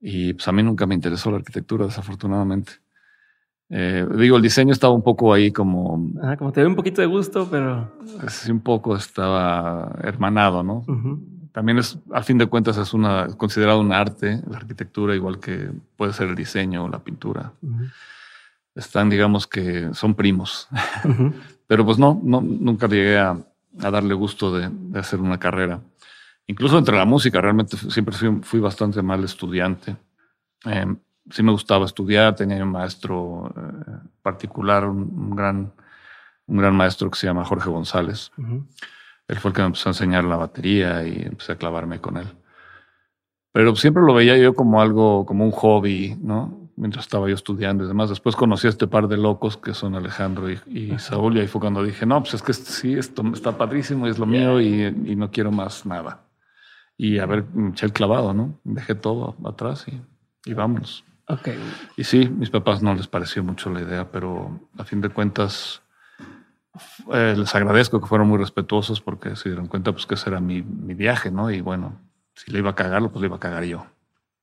y 0.00 0.34
pues 0.34 0.46
a 0.46 0.52
mí 0.52 0.62
nunca 0.62 0.86
me 0.86 0.94
interesó 0.94 1.30
la 1.30 1.38
arquitectura, 1.38 1.86
desafortunadamente. 1.86 2.74
Eh, 3.68 4.06
digo, 4.16 4.36
el 4.36 4.42
diseño 4.42 4.72
estaba 4.72 4.94
un 4.94 5.02
poco 5.02 5.32
ahí 5.32 5.50
como... 5.50 6.12
Ah, 6.22 6.36
como 6.36 6.52
te 6.52 6.60
dio 6.60 6.68
un 6.68 6.76
poquito 6.76 7.00
de 7.00 7.06
gusto, 7.06 7.48
pero... 7.50 7.90
Sí, 8.28 8.50
un 8.52 8.60
poco 8.60 8.96
estaba 8.96 9.96
hermanado, 10.02 10.62
¿no? 10.62 10.84
también 11.56 11.78
es, 11.78 11.98
al 12.12 12.22
fin 12.22 12.36
de 12.36 12.48
cuentas, 12.48 12.76
es 12.76 12.92
una 12.92 13.28
considerado 13.38 13.80
un 13.80 13.90
arte, 13.90 14.42
la 14.46 14.58
arquitectura, 14.58 15.14
igual 15.14 15.40
que 15.40 15.70
puede 15.96 16.12
ser 16.12 16.28
el 16.28 16.34
diseño 16.34 16.84
o 16.84 16.88
la 16.90 16.98
pintura. 16.98 17.50
Están, 18.74 19.08
digamos 19.08 19.46
que 19.46 19.88
son 19.94 20.14
primos. 20.14 20.68
Pero 21.66 21.86
pues 21.86 21.98
no, 21.98 22.20
no 22.22 22.42
nunca 22.42 22.86
llegué 22.88 23.16
a, 23.16 23.38
darle 23.72 24.12
gusto 24.12 24.54
de, 24.54 24.70
hacer 24.98 25.18
una 25.18 25.38
carrera. 25.38 25.80
Incluso 26.46 26.76
entre 26.76 26.94
la 26.94 27.06
música, 27.06 27.40
realmente 27.40 27.78
siempre 27.78 28.14
fui, 28.42 28.60
bastante 28.60 29.00
mal 29.00 29.24
estudiante. 29.24 29.96
Em, 30.66 30.98
sí 31.30 31.42
me 31.42 31.52
gustaba 31.52 31.84
estudiar, 31.84 32.34
tenía 32.34 32.62
un 32.62 32.72
maestro 32.72 33.52
eh, 33.56 34.08
particular, 34.22 34.86
un, 34.86 35.34
gran, 35.34 35.72
un 36.46 36.56
gran 36.56 36.76
maestro 36.76 37.10
que 37.10 37.18
se 37.18 37.26
llama 37.26 37.44
Jorge 37.44 37.70
González. 37.70 38.30
Él 39.28 39.36
fue 39.38 39.50
el 39.50 39.54
que 39.54 39.62
me 39.62 39.66
empezó 39.66 39.88
a 39.88 39.90
enseñar 39.90 40.24
la 40.24 40.36
batería 40.36 41.06
y 41.06 41.22
empecé 41.22 41.52
a 41.52 41.56
clavarme 41.56 42.00
con 42.00 42.16
él. 42.16 42.26
Pero 43.52 43.74
siempre 43.74 44.02
lo 44.02 44.14
veía 44.14 44.36
yo 44.36 44.54
como 44.54 44.80
algo, 44.82 45.24
como 45.24 45.44
un 45.44 45.50
hobby, 45.50 46.16
¿no? 46.20 46.68
Mientras 46.76 47.06
estaba 47.06 47.26
yo 47.26 47.34
estudiando 47.34 47.84
y 47.84 47.88
demás. 47.88 48.10
Después 48.10 48.36
conocí 48.36 48.66
a 48.66 48.70
este 48.70 48.86
par 48.86 49.08
de 49.08 49.16
locos 49.16 49.56
que 49.56 49.72
son 49.72 49.94
Alejandro 49.94 50.50
y, 50.50 50.98
Saúl 50.98 51.36
y 51.36 51.40
ahí 51.40 51.46
fue 51.46 51.62
cuando 51.62 51.82
dije, 51.82 52.04
no, 52.04 52.20
pues 52.20 52.34
es 52.34 52.42
que 52.42 52.52
sí, 52.52 52.94
esto 52.94 53.22
está 53.32 53.56
padrísimo 53.56 54.06
y 54.06 54.10
es 54.10 54.18
lo 54.18 54.26
mío 54.26 54.60
y, 54.60 55.16
no 55.16 55.30
quiero 55.30 55.50
más 55.50 55.86
nada. 55.86 56.26
Y 56.98 57.18
a 57.18 57.26
ver, 57.26 57.46
me 57.54 57.70
eché 57.70 57.86
el 57.86 57.92
clavado, 57.92 58.34
¿no? 58.34 58.58
Dejé 58.62 58.94
todo 58.94 59.36
atrás 59.44 59.86
y, 59.88 60.02
y 60.44 60.52
vámonos. 60.52 61.04
Okay. 61.28 61.58
Y 61.96 62.04
sí, 62.04 62.28
mis 62.28 62.50
papás 62.50 62.82
no 62.82 62.94
les 62.94 63.08
pareció 63.08 63.42
mucho 63.42 63.70
la 63.70 63.80
idea, 63.80 64.10
pero 64.10 64.60
a 64.78 64.84
fin 64.84 65.00
de 65.00 65.08
cuentas 65.08 65.82
eh, 67.12 67.34
les 67.36 67.54
agradezco 67.54 68.00
que 68.00 68.06
fueron 68.06 68.28
muy 68.28 68.38
respetuosos 68.38 69.00
porque 69.00 69.34
se 69.34 69.48
dieron 69.48 69.66
cuenta 69.66 69.92
pues 69.92 70.06
que 70.06 70.14
ese 70.14 70.30
era 70.30 70.40
mi, 70.40 70.62
mi 70.62 70.94
viaje, 70.94 71.30
¿no? 71.30 71.50
Y 71.50 71.60
bueno, 71.60 72.00
si 72.34 72.50
le 72.52 72.58
iba 72.58 72.70
a 72.70 72.74
cagarlo, 72.74 73.10
pues 73.10 73.20
le 73.20 73.26
iba 73.26 73.36
a 73.36 73.40
cagar 73.40 73.64
yo. 73.64 73.86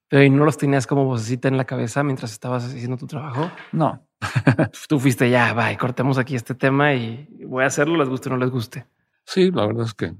Pero 0.09 0.23
¿y 0.23 0.29
no 0.29 0.45
los 0.45 0.57
tenías 0.57 0.85
como 0.85 1.05
vocecita 1.05 1.47
en 1.47 1.57
la 1.57 1.65
cabeza 1.65 2.03
mientras 2.03 2.31
estabas 2.31 2.65
haciendo 2.65 2.97
tu 2.97 3.07
trabajo? 3.07 3.49
No. 3.71 4.05
Tú 4.89 4.99
fuiste 4.99 5.29
ya, 5.29 5.53
va, 5.53 5.75
cortemos 5.77 6.17
aquí 6.17 6.35
este 6.35 6.53
tema 6.53 6.93
y 6.93 7.27
voy 7.45 7.63
a 7.63 7.67
hacerlo, 7.67 7.97
les 7.97 8.09
guste 8.09 8.29
o 8.29 8.33
no 8.33 8.37
les 8.37 8.49
guste. 8.49 8.85
Sí, 9.25 9.51
la 9.51 9.65
verdad 9.65 9.85
es 9.85 9.93
que 9.93 10.13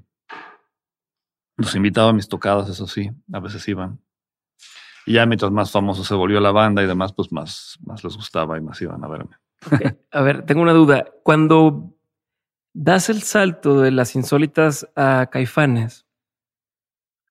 los 1.56 1.74
invitaba 1.74 2.10
a 2.10 2.12
mis 2.12 2.28
tocadas, 2.28 2.68
eso 2.68 2.86
sí, 2.86 3.10
a 3.32 3.40
veces 3.40 3.66
iban. 3.68 4.00
Y 5.06 5.14
ya 5.14 5.26
mientras 5.26 5.50
más 5.50 5.70
famoso 5.70 6.04
se 6.04 6.14
volvió 6.14 6.40
la 6.40 6.52
banda 6.52 6.82
y 6.82 6.86
demás, 6.86 7.12
pues 7.12 7.32
más, 7.32 7.78
más 7.84 8.02
les 8.04 8.16
gustaba 8.16 8.56
y 8.58 8.60
más 8.60 8.80
iban 8.80 9.04
a 9.04 9.08
verme. 9.08 9.36
A 10.10 10.22
ver, 10.22 10.44
tengo 10.46 10.62
una 10.62 10.72
duda. 10.72 11.06
Cuando 11.22 11.96
das 12.72 13.08
el 13.08 13.22
salto 13.22 13.80
de 13.80 13.90
las 13.90 14.14
insólitas 14.14 14.88
a 14.96 15.28
caifanes, 15.30 16.06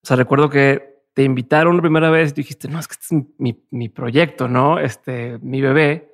o 0.03 0.07
sea, 0.07 0.17
recuerdo 0.17 0.49
que 0.49 1.03
te 1.13 1.23
invitaron 1.23 1.75
la 1.75 1.81
primera 1.81 2.09
vez 2.09 2.31
y 2.31 2.36
dijiste, 2.36 2.67
no, 2.67 2.79
es 2.79 2.88
que 2.88 2.93
este 2.93 3.15
es 3.15 3.25
mi, 3.38 3.63
mi 3.71 3.89
proyecto, 3.89 4.47
¿no? 4.47 4.79
Este, 4.79 5.38
mi 5.39 5.62
bebé. 5.62 6.12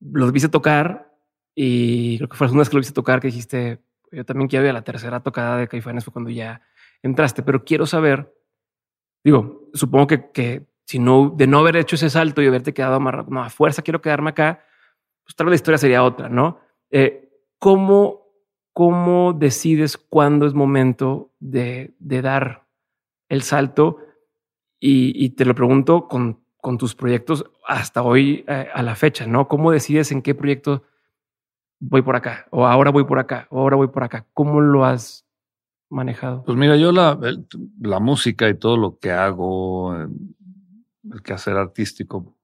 Los 0.00 0.32
viste 0.32 0.48
tocar 0.48 1.10
y 1.54 2.16
creo 2.18 2.28
que 2.28 2.36
fue 2.36 2.46
la 2.46 2.48
segunda 2.48 2.60
vez 2.62 2.68
que 2.70 2.76
lo 2.76 2.80
viste 2.80 2.94
tocar 2.94 3.20
que 3.20 3.28
dijiste, 3.28 3.82
yo 4.12 4.24
también 4.24 4.48
quiero 4.48 4.64
ir 4.64 4.70
a 4.70 4.74
la 4.74 4.82
tercera 4.82 5.20
tocada 5.20 5.56
de 5.56 5.68
caifanes 5.68 6.04
fue 6.04 6.12
cuando 6.12 6.30
ya 6.30 6.62
entraste, 7.02 7.42
pero 7.42 7.64
quiero 7.64 7.86
saber, 7.86 8.34
digo, 9.24 9.68
supongo 9.74 10.06
que, 10.06 10.30
que 10.30 10.66
si 10.86 10.98
no, 10.98 11.32
de 11.36 11.46
no 11.46 11.58
haber 11.58 11.76
hecho 11.76 11.96
ese 11.96 12.10
salto 12.10 12.42
y 12.42 12.46
haberte 12.46 12.74
quedado 12.74 12.94
amarrado, 12.94 13.30
no, 13.30 13.42
a 13.42 13.50
fuerza 13.50 13.82
quiero 13.82 14.00
quedarme 14.00 14.30
acá, 14.30 14.64
pues 15.24 15.36
tal 15.36 15.46
vez 15.46 15.52
la 15.52 15.56
historia 15.56 15.78
sería 15.78 16.02
otra, 16.02 16.28
¿no? 16.28 16.58
Eh, 16.90 17.30
¿cómo, 17.58 18.26
¿Cómo 18.72 19.32
decides 19.32 19.96
cuándo 19.96 20.46
es 20.46 20.54
momento 20.54 21.32
de, 21.38 21.94
de 21.98 22.22
dar 22.22 22.66
el 23.28 23.42
salto? 23.42 23.98
Y, 24.80 25.12
y, 25.22 25.30
te 25.30 25.44
lo 25.44 25.54
pregunto 25.54 26.08
con, 26.08 26.42
con 26.56 26.78
tus 26.78 26.94
proyectos 26.94 27.44
hasta 27.66 28.02
hoy 28.02 28.44
eh, 28.48 28.68
a 28.72 28.82
la 28.82 28.94
fecha, 28.94 29.26
¿no? 29.26 29.46
¿Cómo 29.46 29.70
decides 29.70 30.10
en 30.10 30.22
qué 30.22 30.34
proyecto 30.34 30.84
voy 31.78 32.02
por 32.02 32.16
acá? 32.16 32.46
O 32.50 32.66
ahora 32.66 32.90
voy 32.90 33.04
por 33.04 33.18
acá, 33.18 33.46
o 33.50 33.60
ahora 33.60 33.76
voy 33.76 33.88
por 33.88 34.02
acá. 34.02 34.26
¿Cómo 34.32 34.60
lo 34.60 34.84
has 34.84 35.26
manejado? 35.90 36.44
Pues 36.44 36.56
mira, 36.56 36.76
yo 36.76 36.92
la, 36.92 37.18
la 37.80 38.00
música 38.00 38.48
y 38.48 38.54
todo 38.54 38.76
lo 38.76 38.98
que 38.98 39.12
hago, 39.12 39.94
el 39.94 41.22
quehacer 41.22 41.56
artístico, 41.56 42.36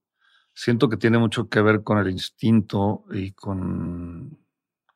siento 0.53 0.89
que 0.89 0.97
tiene 0.97 1.19
mucho 1.19 1.49
que 1.49 1.61
ver 1.61 1.83
con 1.83 1.99
el 1.99 2.11
instinto 2.11 3.05
y 3.13 3.33
con, 3.33 4.39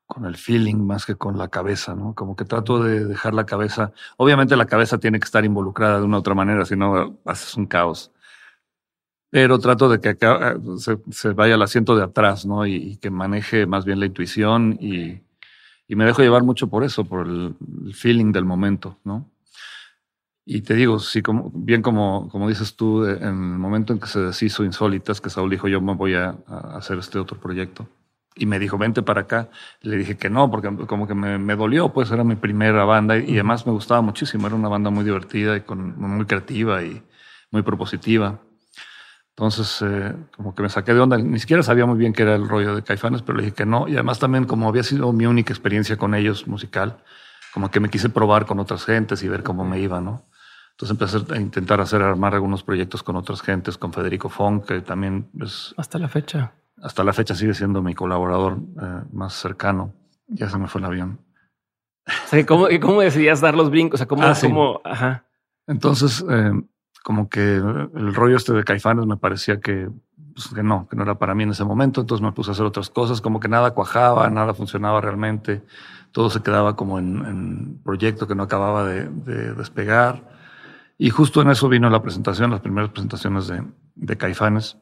con 0.06 0.24
el 0.24 0.36
feeling 0.36 0.76
más 0.76 1.06
que 1.06 1.14
con 1.14 1.38
la 1.38 1.48
cabeza, 1.48 1.94
¿no? 1.94 2.14
Como 2.14 2.34
que 2.34 2.44
trato 2.44 2.82
de 2.82 3.04
dejar 3.04 3.34
la 3.34 3.46
cabeza. 3.46 3.92
Obviamente 4.16 4.56
la 4.56 4.66
cabeza 4.66 4.98
tiene 4.98 5.20
que 5.20 5.26
estar 5.26 5.44
involucrada 5.44 5.98
de 5.98 6.04
una 6.04 6.16
u 6.16 6.20
otra 6.20 6.34
manera, 6.34 6.64
si 6.64 6.76
no 6.76 7.20
haces 7.24 7.54
un 7.56 7.66
caos. 7.66 8.10
Pero 9.30 9.60
trato 9.60 9.88
de 9.88 10.00
que 10.00 10.08
acá 10.08 10.56
eh, 10.56 10.96
se, 11.10 11.28
vaya 11.30 11.54
al 11.54 11.62
asiento 11.62 11.94
de 11.94 12.02
atrás, 12.02 12.44
¿no? 12.44 12.66
Y, 12.66 12.96
que 12.96 13.10
maneje 13.10 13.66
más 13.66 13.84
bien 13.84 14.00
la 14.00 14.06
intuición 14.06 14.76
y, 14.80 15.22
y, 15.90 15.96
me 15.96 16.04
dejo 16.04 16.22
llevar 16.22 16.44
mucho 16.44 16.68
por 16.68 16.84
eso, 16.84 17.04
por 17.04 17.26
el, 17.26 17.54
el 17.86 17.94
feeling 17.94 18.32
del 18.32 18.44
momento, 18.44 18.98
¿no? 19.04 19.30
Y 20.52 20.62
te 20.62 20.74
digo, 20.74 20.98
sí, 20.98 21.22
como, 21.22 21.52
bien 21.54 21.80
como, 21.80 22.28
como 22.28 22.48
dices 22.48 22.74
tú, 22.74 23.04
en 23.04 23.22
el 23.22 23.32
momento 23.34 23.92
en 23.92 24.00
que 24.00 24.08
se 24.08 24.18
deshizo 24.18 24.64
Insólitas, 24.64 25.20
que 25.20 25.30
Saúl 25.30 25.48
dijo, 25.48 25.68
yo 25.68 25.80
me 25.80 25.94
voy 25.94 26.14
a, 26.14 26.38
hacer 26.74 26.98
este 26.98 27.20
otro 27.20 27.38
proyecto. 27.38 27.88
Y 28.34 28.46
me 28.46 28.58
dijo, 28.58 28.76
vente 28.76 29.00
para 29.02 29.20
acá. 29.20 29.48
Le 29.80 29.96
dije 29.96 30.16
que 30.16 30.28
no, 30.28 30.50
porque 30.50 30.68
como 30.86 31.06
que 31.06 31.14
me, 31.14 31.38
me 31.38 31.54
dolió, 31.54 31.92
pues 31.92 32.10
era 32.10 32.24
mi 32.24 32.34
primera 32.34 32.84
banda 32.84 33.16
y, 33.16 33.34
además 33.34 33.64
me 33.64 33.72
gustaba 33.72 34.00
muchísimo. 34.00 34.48
Era 34.48 34.56
una 34.56 34.68
banda 34.68 34.90
muy 34.90 35.04
divertida 35.04 35.56
y 35.56 35.60
con, 35.60 35.96
muy 35.96 36.26
creativa 36.26 36.82
y 36.82 37.00
muy 37.52 37.62
propositiva. 37.62 38.40
Entonces, 39.36 39.80
eh, 39.82 40.14
como 40.36 40.54
que 40.54 40.62
me 40.62 40.68
saqué 40.68 40.92
de 40.92 41.00
onda. 41.00 41.16
Ni 41.16 41.38
siquiera 41.38 41.62
sabía 41.62 41.86
muy 41.86 41.98
bien 41.98 42.12
qué 42.12 42.22
era 42.22 42.34
el 42.34 42.48
rollo 42.48 42.74
de 42.74 42.82
Caifanes, 42.82 43.22
pero 43.22 43.38
le 43.38 43.44
dije 43.44 43.54
que 43.54 43.66
no. 43.66 43.88
Y 43.88 43.94
además 43.94 44.18
también 44.18 44.44
como 44.44 44.68
había 44.68 44.82
sido 44.82 45.12
mi 45.12 45.26
única 45.26 45.52
experiencia 45.52 45.96
con 45.96 46.14
ellos 46.14 46.46
musical, 46.46 47.02
como 47.54 47.70
que 47.70 47.80
me 47.80 47.88
quise 47.88 48.08
probar 48.08 48.46
con 48.46 48.60
otras 48.60 48.84
gentes 48.84 49.22
y 49.22 49.28
ver 49.28 49.42
cómo 49.42 49.64
me 49.64 49.80
iba, 49.80 50.00
¿no? 50.00 50.26
Entonces 50.72 50.90
empecé 50.90 51.34
a 51.34 51.38
intentar 51.38 51.80
hacer 51.80 52.00
armar 52.02 52.34
algunos 52.34 52.62
proyectos 52.62 53.02
con 53.02 53.16
otras 53.16 53.42
gentes, 53.42 53.76
con 53.76 53.92
Federico 53.92 54.28
Fong, 54.28 54.64
que 54.64 54.80
también 54.80 55.30
es... 55.40 55.74
Hasta 55.76 55.98
la 55.98 56.08
fecha. 56.08 56.54
Hasta 56.82 57.04
la 57.04 57.12
fecha 57.12 57.34
sigue 57.34 57.52
siendo 57.52 57.82
mi 57.82 57.94
colaborador 57.94 58.58
eh, 58.80 59.02
más 59.12 59.34
cercano. 59.34 59.94
Ya 60.26 60.48
se 60.48 60.56
me 60.56 60.68
fue 60.68 60.80
el 60.80 60.86
avión. 60.86 61.20
¿cómo, 62.46 62.68
¿cómo 62.80 63.00
decidías 63.02 63.40
dar 63.40 63.54
los 63.54 63.70
brincos? 63.70 63.94
O 63.94 63.98
sea, 63.98 64.06
¿cómo, 64.06 64.80
ah, 64.84 64.90
Ajá. 64.90 65.24
Entonces, 65.66 66.24
eh, 66.28 66.52
como 67.02 67.28
que 67.28 67.56
el 67.56 68.14
rollo 68.14 68.36
este 68.36 68.52
de 68.52 68.64
Caifanes 68.64 69.06
me 69.06 69.16
parecía 69.16 69.60
que, 69.60 69.90
pues, 70.34 70.48
que 70.48 70.62
no, 70.62 70.88
que 70.88 70.96
no 70.96 71.02
era 71.02 71.18
para 71.18 71.34
mí 71.34 71.44
en 71.44 71.50
ese 71.50 71.64
momento. 71.64 72.00
Entonces 72.02 72.24
me 72.24 72.32
puse 72.32 72.50
a 72.50 72.52
hacer 72.52 72.66
otras 72.66 72.90
cosas, 72.90 73.20
como 73.20 73.40
que 73.40 73.48
nada 73.48 73.72
cuajaba, 73.72 74.28
nada 74.30 74.54
funcionaba 74.54 75.00
realmente. 75.00 75.62
Todo 76.12 76.30
se 76.30 76.42
quedaba 76.42 76.76
como 76.76 76.98
en, 76.98 77.24
en 77.24 77.82
proyecto 77.82 78.26
que 78.26 78.34
no 78.34 78.42
acababa 78.42 78.84
de, 78.84 79.08
de, 79.08 79.54
despegar. 79.54 80.28
Y 80.98 81.10
justo 81.10 81.40
en 81.40 81.50
eso 81.50 81.68
vino 81.68 81.88
la 81.88 82.02
presentación, 82.02 82.50
las 82.50 82.60
primeras 82.60 82.90
presentaciones 82.90 83.46
de, 83.48 83.64
de 83.94 84.16
Caifanes. 84.16 84.76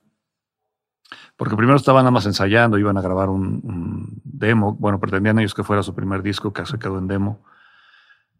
Porque 1.37 1.57
primero 1.57 1.77
estaban 1.77 2.03
nada 2.03 2.11
más 2.11 2.27
ensayando, 2.27 2.79
iban 2.79 2.99
a 2.99 3.01
grabar 3.01 3.29
un, 3.29 3.61
un, 3.63 4.21
demo. 4.25 4.75
Bueno, 4.75 4.99
pretendían 4.99 5.39
ellos 5.39 5.55
que 5.55 5.63
fuera 5.63 5.83
su 5.83 5.95
primer 5.95 6.23
disco, 6.23 6.53
que 6.53 6.67
se 6.67 6.79
quedó 6.79 6.99
en 6.99 7.07
demo. 7.07 7.45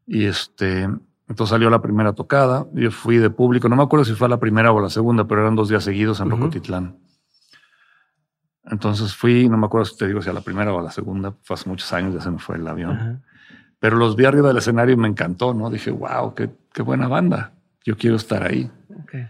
Y 0.07 0.25
este, 0.25 0.89
entonces 1.29 1.51
salió 1.51 1.69
la 1.69 1.83
primera 1.83 2.15
tocada, 2.15 2.67
yo 2.73 2.91
fui 2.91 3.19
de 3.19 3.29
público, 3.29 3.69
no 3.69 3.77
me 3.77 3.83
acuerdo 3.83 4.07
si 4.07 4.15
fue 4.15 4.29
la 4.31 4.41
primera 4.41 4.73
o 4.73 4.81
la 4.81 4.89
segunda, 4.89 5.25
pero 5.25 5.43
eran 5.43 5.57
dos 5.57 5.69
días 5.69 5.85
seguidos 5.85 6.21
en 6.21 6.29
uh 6.29 6.31
-huh. 6.31 6.39
Rocotitlán. 6.39 6.97
Entonces 8.65 9.15
fui, 9.15 9.49
no 9.49 9.59
me 9.59 9.67
acuerdo 9.67 9.85
si 9.85 9.97
te 9.97 10.07
digo 10.07 10.23
si 10.23 10.31
a 10.31 10.33
la 10.33 10.41
primera 10.41 10.73
o 10.73 10.79
a 10.79 10.83
la 10.83 10.91
segunda, 10.91 11.35
fue 11.43 11.55
hace 11.55 11.69
muchos 11.69 11.93
años, 11.93 12.15
ya 12.15 12.23
se 12.23 12.31
me 12.31 12.39
fue 12.39 12.57
el 12.57 12.67
avión. 12.67 12.91
Uh 12.91 13.01
-huh. 13.01 13.21
Pero 13.79 13.97
los 13.97 14.17
vi 14.17 14.25
arriba 14.25 14.49
del 14.49 14.57
escenario 14.57 14.95
y 14.95 14.97
me 14.97 15.07
encantó, 15.07 15.53
¿no? 15.53 15.69
Dije, 15.71 15.91
wow, 15.91 16.35
qué, 16.35 16.51
qué 16.73 16.83
buena 16.83 17.09
banda, 17.09 17.53
yo 17.85 17.97
quiero 17.97 18.17
estar 18.17 18.43
ahí. 18.43 18.71
Okay. 19.03 19.27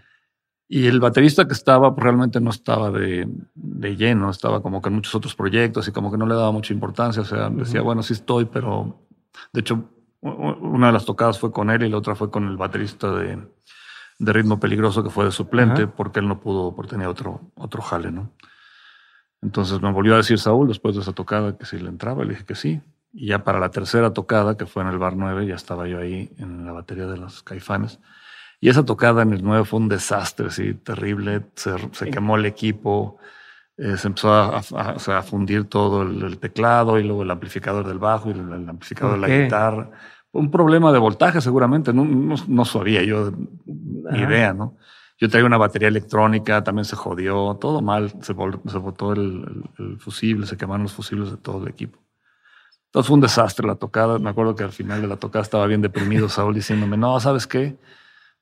Y 0.69 0.87
el 0.87 1.01
baterista 1.01 1.45
que 1.47 1.53
estaba, 1.53 1.93
pues 1.93 2.03
realmente 2.03 2.39
no 2.39 2.49
estaba 2.49 2.91
de, 2.91 3.27
de, 3.55 3.95
lleno, 3.97 4.29
estaba 4.29 4.61
como 4.61 4.81
que 4.81 4.87
en 4.87 4.95
muchos 4.95 5.13
otros 5.15 5.35
proyectos 5.35 5.87
y 5.87 5.91
como 5.91 6.09
que 6.11 6.17
no 6.17 6.25
le 6.25 6.35
daba 6.35 6.51
mucha 6.51 6.73
importancia, 6.73 7.21
o 7.23 7.25
sea, 7.25 7.49
uh 7.49 7.51
-huh. 7.51 7.57
decía, 7.57 7.81
bueno, 7.81 8.03
sí 8.03 8.13
estoy, 8.13 8.45
pero 8.45 9.01
de 9.51 9.59
hecho 9.59 9.83
una 10.21 10.87
de 10.87 10.93
las 10.93 11.05
tocadas 11.05 11.39
fue 11.39 11.51
con 11.51 11.69
él 11.69 11.83
y 11.83 11.89
la 11.89 11.97
otra 11.97 12.15
fue 12.15 12.29
con 12.29 12.47
el 12.47 12.57
baterista 12.57 13.11
de, 13.13 13.39
de 14.19 14.33
ritmo 14.33 14.59
peligroso 14.59 15.03
que 15.03 15.09
fue 15.09 15.25
de 15.25 15.31
suplente 15.31 15.83
Ajá. 15.83 15.93
porque 15.95 16.19
él 16.19 16.27
no 16.27 16.39
pudo, 16.39 16.75
porque 16.75 16.91
tenía 16.91 17.09
otro, 17.09 17.51
otro 17.55 17.81
jale, 17.81 18.11
¿no? 18.11 18.31
Entonces 19.41 19.81
me 19.81 19.91
volvió 19.91 20.15
a 20.15 20.17
decir 20.17 20.37
Saúl 20.37 20.67
después 20.67 20.95
de 20.95 21.01
esa 21.01 21.13
tocada 21.13 21.57
que 21.57 21.65
si 21.65 21.79
le 21.79 21.87
entraba, 21.87 22.23
le 22.25 22.31
dije 22.31 22.45
que 22.45 22.55
sí. 22.55 22.81
Y 23.13 23.27
ya 23.27 23.43
para 23.43 23.59
la 23.59 23.71
tercera 23.71 24.13
tocada, 24.13 24.57
que 24.57 24.65
fue 24.65 24.83
en 24.83 24.89
el 24.89 24.99
Bar 24.99 25.15
9, 25.15 25.47
ya 25.47 25.55
estaba 25.55 25.87
yo 25.87 25.99
ahí 25.99 26.29
en 26.37 26.65
la 26.65 26.73
batería 26.73 27.07
de 27.07 27.17
los 27.17 27.41
caifanes. 27.41 27.99
Y 28.59 28.67
esa 28.67 28.83
tocada 28.83 29.21
en 29.21 29.31
el 29.31 29.41
9 29.41 29.63
fue 29.63 29.79
un 29.79 29.87
desastre, 29.87 30.51
sí, 30.51 30.73
terrible. 30.73 31.45
Se, 31.55 31.73
se 31.93 32.11
quemó 32.11 32.35
el 32.35 32.45
equipo, 32.45 33.17
eh, 33.81 33.95
se 33.95 34.07
empezó 34.07 34.33
a, 34.33 34.61
fundir 35.23 35.63
todo 35.69 36.01
el, 36.01 36.21
el, 36.21 36.37
teclado 36.37 36.99
y 36.99 37.03
luego 37.03 37.23
el 37.23 37.31
amplificador 37.31 37.87
del 37.87 37.97
bajo 37.97 38.27
y 38.27 38.33
el, 38.33 38.39
el 38.51 38.67
amplificador 38.67 39.13
de 39.17 39.27
la 39.27 39.43
guitarra. 39.43 39.89
Un 40.33 40.51
problema 40.51 40.91
de 40.91 40.99
voltaje 40.99 41.39
seguramente, 41.39 41.93
no, 41.93 42.03
no, 42.03 42.35
no 42.45 42.65
sabía 42.65 43.01
yo 43.03 43.31
ni 43.65 44.19
idea, 44.19 44.53
¿no? 44.53 44.75
Yo 45.17 45.29
traía 45.29 45.45
una 45.45 45.57
batería 45.57 45.87
electrónica, 45.87 46.61
también 46.61 46.83
se 46.83 46.97
jodió, 46.97 47.55
todo 47.55 47.81
mal, 47.81 48.09
se, 48.21 48.33
se 48.33 48.33
botó 48.33 49.13
el, 49.13 49.63
el, 49.77 49.97
fusible, 49.97 50.45
se 50.45 50.57
quemaron 50.57 50.83
los 50.83 50.93
fusibles 50.93 51.31
de 51.31 51.37
todo 51.37 51.63
el 51.63 51.69
equipo. 51.69 51.99
Entonces 52.87 53.07
fue 53.07 53.15
un 53.15 53.21
desastre 53.21 53.65
la 53.65 53.75
tocada. 53.75 54.19
Me 54.19 54.29
acuerdo 54.29 54.55
que 54.55 54.63
al 54.63 54.73
final 54.73 55.01
de 55.01 55.07
la 55.07 55.15
tocada 55.15 55.43
estaba 55.43 55.67
bien 55.67 55.81
deprimido 55.81 56.27
Saúl 56.27 56.53
diciéndome, 56.53 56.97
no, 56.97 57.17
¿sabes 57.21 57.47
qué? 57.47 57.77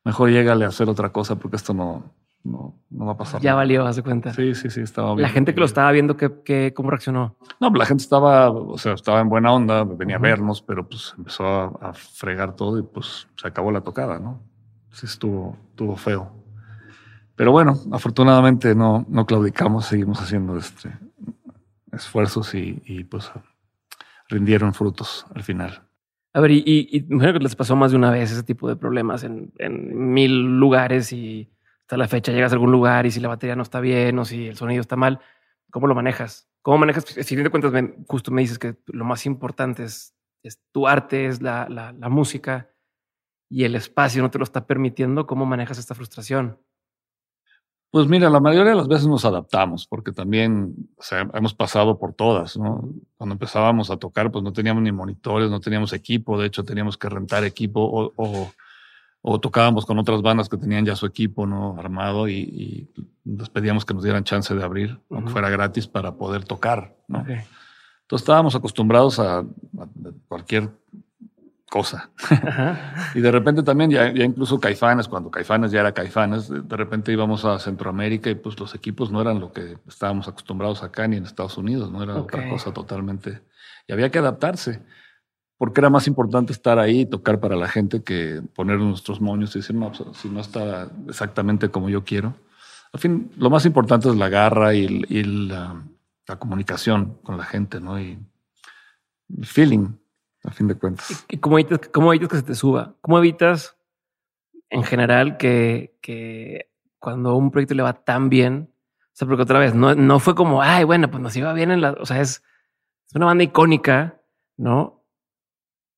Mejor 0.04 0.32
llégale 0.32 0.66
a 0.66 0.70
hacer 0.70 0.90
otra 0.90 1.12
cosa 1.12 1.36
porque 1.36 1.58
esto 1.58 1.76
no, 1.76 2.12
no, 2.48 2.76
no 2.90 3.06
va 3.06 3.14
a 3.14 3.18
pasar. 3.18 3.42
Ya 3.42 3.52
nada. 3.52 3.58
valió, 3.58 3.86
haz 3.86 3.98
de 3.98 4.04
cuenta. 4.04 4.34
Sí, 4.34 4.56
sí, 4.56 4.70
sí, 4.70 4.82
estaba 4.82 5.14
bien. 5.14 5.24
La 5.24 5.30
gente 5.30 5.54
que 5.54 5.60
lo 5.60 5.66
estaba 5.66 5.92
viendo, 5.92 6.16
¿qué, 6.18 6.32
qué, 6.44 6.74
cómo 6.76 6.90
reaccionó? 6.90 7.36
No, 7.60 7.70
la 7.70 7.86
gente 7.86 8.04
estaba, 8.04 8.50
o 8.50 8.78
sea, 8.78 8.94
estaba 8.94 9.20
en 9.20 9.30
buena 9.30 9.52
onda, 9.54 9.84
venía 9.84 10.18
uh 10.18 10.20
-huh. 10.20 10.26
a 10.26 10.30
vernos, 10.30 10.62
pero 10.62 10.88
pues 10.88 11.14
empezó 11.18 11.46
a, 11.46 11.66
a, 11.82 11.94
fregar 11.94 12.56
todo 12.56 12.80
y 12.80 12.84
pues 12.84 13.28
se 13.36 13.48
acabó 13.48 13.72
la 13.72 13.82
tocada, 13.82 14.20
¿no? 14.20 14.42
Sí, 14.92 15.06
estuvo, 15.06 15.58
estuvo 15.70 15.96
feo. 15.96 16.32
Pero 17.36 17.52
bueno, 17.52 17.76
afortunadamente 17.92 18.74
no, 18.74 19.06
no 19.10 19.26
claudicamos, 19.26 19.86
seguimos 19.86 20.20
haciendo 20.20 20.58
este, 20.58 20.90
esfuerzos 21.92 22.56
y, 22.56 22.82
y 22.86 23.04
pues 23.04 23.32
rindieron 24.30 24.74
frutos 24.74 25.26
al 25.36 25.44
final. 25.44 25.84
A 26.34 26.40
ver, 26.40 26.52
y, 26.52 26.64
y, 26.66 26.88
y 26.92 27.08
que 27.08 27.40
les 27.40 27.56
pasó 27.56 27.76
más 27.76 27.92
de 27.92 27.98
una 27.98 28.12
vez 28.12 28.32
ese 28.32 28.44
tipo 28.44 28.68
de 28.68 28.76
problemas 28.76 29.24
en, 29.24 29.52
en 29.58 30.14
mil 30.14 30.60
lugares 30.60 31.12
y 31.14 31.50
hasta 31.88 31.96
la 31.96 32.10
fecha 32.10 32.34
llegas 32.34 32.52
a 32.52 32.56
algún 32.56 32.74
lugar 32.74 33.06
y 33.06 33.12
si 33.12 33.22
la 33.22 33.30
batería 33.30 33.56
no 33.56 33.64
está 33.64 33.80
bien 33.80 34.20
o 34.20 34.26
si 34.26 34.48
el 34.48 34.58
sonido 34.58 34.82
está 34.82 34.98
mal, 34.98 35.22
¿cómo 35.72 35.88
lo 35.88 35.96
manejas? 35.96 36.50
¿Cómo 36.62 36.80
manejas? 36.80 37.06
Si 37.06 37.36
te 37.38 37.50
cuentas, 37.50 37.72
justo 38.10 38.30
me 38.30 38.42
dices 38.42 38.60
que 38.60 38.76
lo 38.88 39.06
más 39.06 39.26
importante 39.26 39.86
es, 39.86 40.14
es 40.44 40.60
tu 40.74 40.86
arte, 40.86 41.28
es 41.28 41.42
la, 41.42 41.66
la, 41.70 42.10
música 42.10 42.70
y 43.50 43.64
el 43.64 43.74
espacio 43.76 44.22
no 44.22 44.30
te 44.30 44.38
lo 44.38 44.44
está 44.44 44.68
permitiendo. 44.68 45.26
¿Cómo 45.28 45.46
manejas 45.46 45.78
esta 45.78 45.96
frustración? 45.96 46.60
Pues 47.90 48.06
mira, 48.10 48.30
la 48.30 48.42
mayoría 48.42 48.72
de 48.72 48.78
las 48.78 48.90
veces 48.90 49.08
nos 49.08 49.24
adaptamos 49.24 49.88
porque 49.88 50.12
también 50.12 50.76
hemos 51.34 51.54
pasado 51.54 51.98
por 51.98 52.14
todas. 52.14 52.58
¿no? 52.58 52.82
Cuando 53.16 53.32
empezábamos 53.32 53.92
a 53.92 53.96
tocar, 53.96 54.30
pues 54.30 54.44
no 54.44 54.52
teníamos 54.52 54.84
ni 54.84 54.92
monitores, 54.92 55.50
no 55.50 55.62
teníamos 55.62 55.94
equipo. 55.94 56.38
De 56.38 56.48
hecho, 56.48 56.66
teníamos 56.66 56.98
que 56.98 57.08
rentar 57.08 57.46
equipo 57.46 57.80
o, 57.80 58.12
o 58.18 58.52
o 59.30 59.42
tocábamos 59.42 59.86
con 59.86 60.00
otras 60.00 60.22
bandas 60.22 60.48
que 60.48 60.56
tenían 60.56 60.86
ya 60.86 60.96
su 60.96 61.06
equipo 61.06 61.46
no 61.46 61.76
armado 61.78 62.30
y, 62.30 62.36
y 62.38 62.88
les 63.26 63.50
pedíamos 63.50 63.84
que 63.84 63.94
nos 63.94 64.04
dieran 64.04 64.24
chance 64.24 64.56
de 64.56 64.64
abrir, 64.64 64.92
uh 64.92 64.96
-huh. 64.96 65.16
aunque 65.18 65.32
fuera 65.32 65.50
gratis, 65.50 65.86
para 65.86 66.14
poder 66.14 66.46
tocar. 66.46 66.96
¿no? 67.10 67.20
Okay. 67.20 67.40
Entonces 68.04 68.24
estábamos 68.24 68.56
acostumbrados 68.56 69.20
a, 69.20 69.40
a 69.40 69.46
cualquier 70.30 70.70
cosa. 71.70 72.10
Y 73.16 73.20
de 73.20 73.30
repente 73.30 73.64
también, 73.64 73.92
ya, 73.92 74.14
ya, 74.14 74.24
incluso 74.24 74.62
Caifanes, 74.62 75.10
cuando 75.10 75.30
Caifanes 75.30 75.72
ya 75.72 75.82
era 75.82 75.92
Caifanes, 75.92 76.48
de 76.50 76.78
repente 76.78 77.12
íbamos 77.12 77.44
a 77.44 77.60
Centroamérica 77.60 78.30
y 78.30 78.36
pues 78.36 78.58
los 78.58 78.76
equipos 78.76 79.12
no 79.12 79.20
eran 79.20 79.42
lo 79.42 79.52
que 79.52 79.78
estábamos 79.90 80.30
acostumbrados 80.30 80.84
acá 80.84 81.06
ni 81.06 81.18
en 81.18 81.26
Estados 81.26 81.58
Unidos, 81.58 81.92
no 81.92 82.02
era 82.02 82.16
okay. 82.16 82.40
otra 82.40 82.50
cosa 82.50 82.72
totalmente. 82.72 83.42
Y 83.88 83.92
había 83.92 84.10
que 84.10 84.20
adaptarse 84.20 84.84
porque 85.58 85.82
era 85.82 85.90
más 85.90 86.08
importante 86.08 86.54
estar 86.54 86.78
ahí 86.78 87.02
y 87.02 87.06
tocar 87.06 87.40
para 87.40 87.56
la 87.56 87.68
gente 87.68 88.04
que 88.04 88.42
poner 88.56 88.80
nuestros 88.80 89.20
moños 89.22 89.56
y 89.56 89.60
decir, 89.60 89.76
no, 89.76 89.92
pues, 89.92 90.18
si 90.18 90.30
no 90.30 90.40
está 90.40 90.90
exactamente 91.08 91.70
como 91.70 91.90
yo 91.90 92.04
quiero. 92.04 92.36
Al 92.94 93.00
fin, 93.00 93.32
lo 93.38 93.50
más 93.50 93.66
importante 93.66 94.08
es 94.08 94.16
la 94.16 94.30
garra 94.30 94.74
y, 94.76 95.04
y 95.10 95.24
la, 95.24 95.84
la, 96.28 96.40
comunicación 96.40 97.18
con 97.24 97.38
la 97.38 97.44
gente, 97.44 97.80
¿no? 97.80 98.00
Y 98.00 98.18
el 99.36 99.46
feeling, 99.46 99.90
a 100.44 100.52
fin 100.52 100.68
de 100.68 100.76
cuentas. 100.76 101.26
¿Y 101.28 101.38
cómo 101.38 101.60
evitas, 101.60 101.80
cómo 101.92 102.14
evitas 102.14 102.30
que 102.30 102.38
se 102.38 102.44
te 102.44 102.56
suba? 102.56 102.96
¿Cómo 103.02 103.18
evitas, 103.18 103.76
en 104.70 104.84
general, 104.84 105.38
que, 105.38 105.98
que 106.02 106.70
cuando 107.00 107.36
un 107.36 107.52
proyecto 107.52 107.74
le 107.74 107.84
va 107.84 107.94
tan 107.94 108.30
bien, 108.30 108.70
o 108.72 109.10
sea, 109.14 109.28
porque 109.28 109.44
otra 109.44 109.60
vez, 109.60 109.74
no, 109.74 109.96
no 109.96 110.20
fue 110.20 110.36
como, 110.36 110.62
ay, 110.62 110.84
bueno, 110.84 111.10
pues 111.10 111.22
nos 111.22 111.36
iba 111.36 111.52
bien 111.54 111.72
en 111.72 111.82
la, 111.82 111.94
o 111.94 112.06
sea, 112.06 112.22
es, 112.22 112.44
es 113.08 113.16
una 113.16 113.26
banda 113.26 113.44
icónica, 113.44 114.22
¿no? 114.56 114.97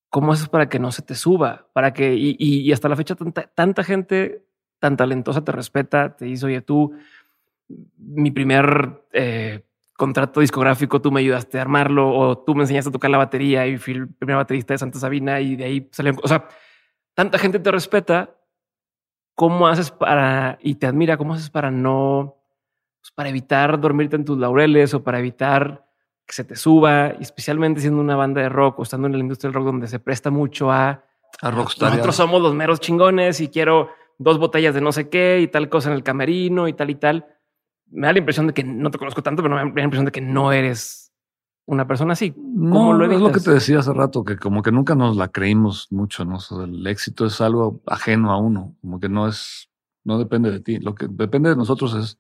¿Cómo 0.09 0.33
haces 0.33 0.49
para 0.49 0.69
que 0.69 0.79
no 0.79 0.91
se 0.91 1.01
te 1.03 1.15
suba? 1.15 1.67
Para 1.73 1.93
que, 1.93 2.15
y, 2.15 2.71
hasta 2.71 2.89
la 2.89 2.95
fecha, 2.95 3.15
tanta, 3.15 3.43
tanta, 3.53 3.83
gente 3.83 4.45
tan 4.79 4.97
talentosa 4.97 5.43
te 5.43 5.51
respeta, 5.51 6.15
te 6.15 6.25
dice, 6.25 6.45
oye, 6.45 6.61
tú, 6.61 6.93
mi 7.97 8.31
primer 8.31 9.03
eh, 9.11 9.65
contrato 9.93 10.39
discográfico, 10.39 11.01
tú 11.01 11.11
me 11.11 11.19
ayudaste 11.19 11.59
a 11.59 11.61
armarlo, 11.61 12.09
o 12.17 12.37
tú 12.39 12.55
me 12.55 12.63
enseñaste 12.63 12.89
a 12.89 12.93
tocar 12.93 13.11
la 13.11 13.17
batería 13.17 13.67
y 13.67 13.77
fui 13.77 13.95
el 13.95 14.07
primer 14.07 14.37
baterista 14.37 14.73
de 14.73 14.79
Santa 14.79 14.97
Sabina 14.97 15.41
y 15.41 15.55
de 15.55 15.65
ahí 15.65 15.89
salió. 15.91 16.13
O 16.23 16.27
sea, 16.27 16.47
tanta 17.13 17.37
gente 17.37 17.59
te 17.59 17.71
respeta. 17.71 18.35
¿Cómo 19.35 19.67
haces 19.67 19.91
para, 19.91 20.57
y 20.61 20.75
te 20.75 20.87
admira, 20.87 21.17
cómo 21.17 21.33
haces 21.33 21.49
para 21.49 21.71
no, 21.71 22.39
pues 23.01 23.11
para 23.11 23.29
evitar 23.29 23.79
dormirte 23.79 24.15
en 24.15 24.25
tus 24.25 24.37
laureles 24.37 24.93
o 24.93 25.03
para 25.03 25.19
evitar 25.19 25.88
que 26.29 26.35
se 26.35 26.43
te 26.43 26.55
suba, 26.55 27.15
y 27.19 27.23
especialmente 27.23 27.81
siendo 27.81 27.99
una 27.99 28.15
banda 28.15 28.39
de 28.39 28.49
rock 28.49 28.77
o 28.77 28.83
estando 28.83 29.07
en 29.07 29.13
la 29.13 29.19
industria 29.19 29.47
del 29.49 29.55
rock 29.55 29.65
donde 29.65 29.87
se 29.87 29.97
presta 29.97 30.29
mucho 30.29 30.71
a, 30.71 31.03
a 31.41 31.51
rockstar. 31.51 31.89
Nosotros 31.89 32.15
somos 32.15 32.39
los 32.39 32.53
meros 32.53 32.79
chingones 32.79 33.41
y 33.41 33.47
quiero 33.47 33.89
dos 34.19 34.37
botellas 34.37 34.75
de 34.75 34.81
no 34.81 34.91
sé 34.91 35.09
qué 35.09 35.39
y 35.41 35.47
tal 35.47 35.69
cosa 35.69 35.89
en 35.89 35.95
el 35.95 36.03
camerino 36.03 36.67
y 36.67 36.73
tal 36.73 36.91
y 36.91 36.95
tal. 36.95 37.25
Me 37.87 38.05
da 38.05 38.13
la 38.13 38.19
impresión 38.19 38.45
de 38.45 38.53
que 38.53 38.63
no 38.63 38.91
te 38.91 38.99
conozco 38.99 39.23
tanto, 39.23 39.41
pero 39.41 39.55
me 39.55 39.61
da 39.61 39.73
la 39.73 39.83
impresión 39.83 40.05
de 40.05 40.11
que 40.11 40.21
no 40.21 40.51
eres 40.51 41.11
una 41.65 41.87
persona 41.87 42.13
así. 42.13 42.31
¿Cómo 42.31 42.93
no, 42.93 43.07
lo 43.07 43.11
es 43.11 43.19
lo 43.19 43.31
que 43.31 43.39
te 43.39 43.49
decía 43.49 43.79
hace 43.79 43.91
rato, 43.91 44.23
que 44.23 44.37
como 44.37 44.61
que 44.61 44.71
nunca 44.71 44.93
nos 44.93 45.17
la 45.17 45.29
creímos 45.29 45.87
mucho, 45.89 46.25
¿no? 46.25 46.35
O 46.35 46.39
sea, 46.39 46.63
el 46.63 46.85
éxito 46.85 47.25
es 47.25 47.41
algo 47.41 47.81
ajeno 47.87 48.31
a 48.31 48.37
uno, 48.37 48.75
como 48.81 48.99
que 48.99 49.09
no 49.09 49.27
es, 49.27 49.71
no 50.03 50.19
depende 50.19 50.51
de 50.51 50.59
ti. 50.59 50.77
Lo 50.77 50.93
que 50.93 51.07
depende 51.09 51.49
de 51.49 51.55
nosotros 51.55 51.95
es 51.95 52.19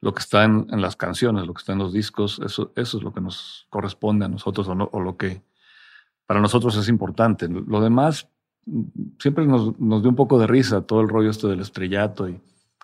lo 0.00 0.14
que 0.14 0.20
está 0.20 0.44
en, 0.44 0.66
en, 0.70 0.80
las 0.80 0.96
canciones, 0.96 1.46
lo 1.46 1.54
que 1.54 1.60
está 1.60 1.72
en 1.72 1.78
los 1.78 1.92
discos, 1.92 2.40
eso, 2.44 2.72
eso 2.76 2.98
es 2.98 3.02
lo 3.02 3.12
que 3.12 3.20
nos 3.20 3.66
corresponde 3.70 4.24
a 4.24 4.28
nosotros 4.28 4.68
o, 4.68 4.74
no, 4.74 4.88
o 4.92 5.00
lo 5.00 5.16
que 5.16 5.42
para 6.26 6.40
nosotros 6.40 6.76
es 6.76 6.88
importante. 6.88 7.48
Lo 7.48 7.80
demás 7.80 8.28
siempre 9.18 9.46
nos, 9.46 9.78
nos, 9.80 10.02
dio 10.02 10.10
un 10.10 10.16
poco 10.16 10.38
de 10.38 10.46
risa 10.46 10.82
todo 10.82 11.00
el 11.00 11.08
rollo 11.08 11.30
este 11.30 11.46
del 11.46 11.60
estrellato 11.60 12.28
y 12.28 12.40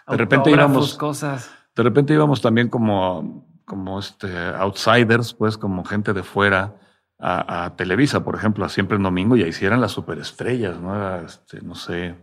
de 0.09 0.17
repente 0.17 0.51
íbamos 0.51 0.95
cosas. 0.95 1.51
De 1.75 1.83
repente 1.83 2.15
íbamos 2.15 2.41
también 2.41 2.69
como, 2.69 3.47
como 3.65 3.99
este 3.99 4.37
outsiders, 4.37 5.35
pues 5.35 5.59
como 5.59 5.85
gente 5.85 6.13
de 6.13 6.23
fuera 6.23 6.77
a, 7.19 7.65
a 7.65 7.77
Televisa, 7.77 8.25
por 8.25 8.35
ejemplo, 8.35 8.65
a 8.65 8.69
siempre 8.69 8.97
en 8.97 9.03
domingo 9.03 9.37
y 9.37 9.43
ahí 9.43 9.53
sí 9.53 9.65
eran 9.65 9.81
las 9.81 9.93
superestrellas, 9.93 10.81
¿no? 10.81 10.95
Era, 10.95 11.23
este, 11.23 11.61
no 11.63 11.75
sé, 11.75 12.07
en 12.07 12.19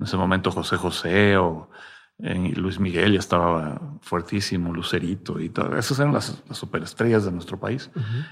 ese 0.00 0.16
momento 0.16 0.50
José 0.50 0.76
José 0.76 1.36
o 1.36 1.70
Luis 2.18 2.78
Miguel 2.78 3.14
ya 3.14 3.18
estaba 3.18 3.98
fuertísimo, 4.00 4.72
Lucerito 4.72 5.40
y 5.40 5.48
todo. 5.48 5.76
Esas 5.76 5.98
eran 5.98 6.12
las, 6.12 6.42
superestrellas 6.50 7.24
de 7.24 7.32
nuestro 7.32 7.58
país. 7.58 7.90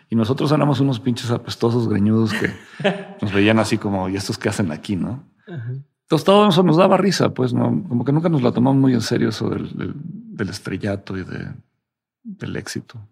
Y 0.08 0.14
nosotros 0.14 0.52
éramos 0.52 0.80
unos 0.80 1.00
pinches 1.00 1.30
apestosos 1.30 1.88
greñudos 1.88 2.32
que 2.32 2.52
nos 3.22 3.32
veían 3.32 3.58
así 3.58 3.78
como, 3.78 4.08
¿y 4.08 4.16
estos 4.16 4.38
qué 4.38 4.48
hacen 4.48 4.70
aquí, 4.70 4.94
no? 4.94 5.24
Entonces 6.10 6.24
todo 6.24 6.48
eso 6.48 6.62
nos 6.62 6.76
daba 6.76 6.96
risa, 6.96 7.34
pues 7.34 7.52
no, 7.52 7.84
como 7.88 8.04
que 8.04 8.12
nunca 8.12 8.28
nos 8.28 8.42
la 8.42 8.52
tomamos 8.52 8.80
muy 8.80 8.94
en 8.94 9.00
serio 9.00 9.28
eso 9.28 9.48
del, 9.48 10.48
estrellato 10.48 11.16
y 11.16 11.24
de, 11.24 11.52
del 12.22 12.56
éxito. 12.56 13.08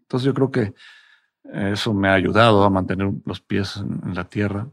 Entonces 0.00 0.26
yo 0.26 0.34
creo 0.34 0.50
que 0.50 0.74
eso 1.44 1.92
me 1.94 2.08
ha 2.08 2.14
ayudado 2.14 2.64
a 2.64 2.70
mantener 2.70 3.10
los 3.24 3.40
pies 3.40 3.76
en 3.76 4.14
la 4.14 4.24
tierra. 4.24 4.68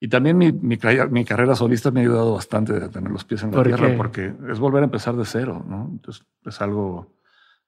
Y 0.00 0.08
también 0.08 0.38
mi, 0.38 0.52
mi, 0.52 0.78
mi, 1.10 1.24
carrera 1.24 1.56
solista 1.56 1.90
me 1.90 2.00
ha 2.00 2.02
ayudado 2.04 2.34
bastante 2.34 2.72
a 2.72 2.88
tener 2.88 3.10
los 3.10 3.24
pies 3.24 3.42
en 3.42 3.50
la 3.50 3.62
tierra 3.64 3.96
porque 3.96 4.32
es 4.48 4.58
volver 4.60 4.82
a 4.82 4.84
empezar 4.84 5.16
de 5.16 5.24
cero, 5.24 5.64
¿no? 5.66 5.88
Entonces 5.90 6.24
es 6.44 6.60
algo, 6.60 7.16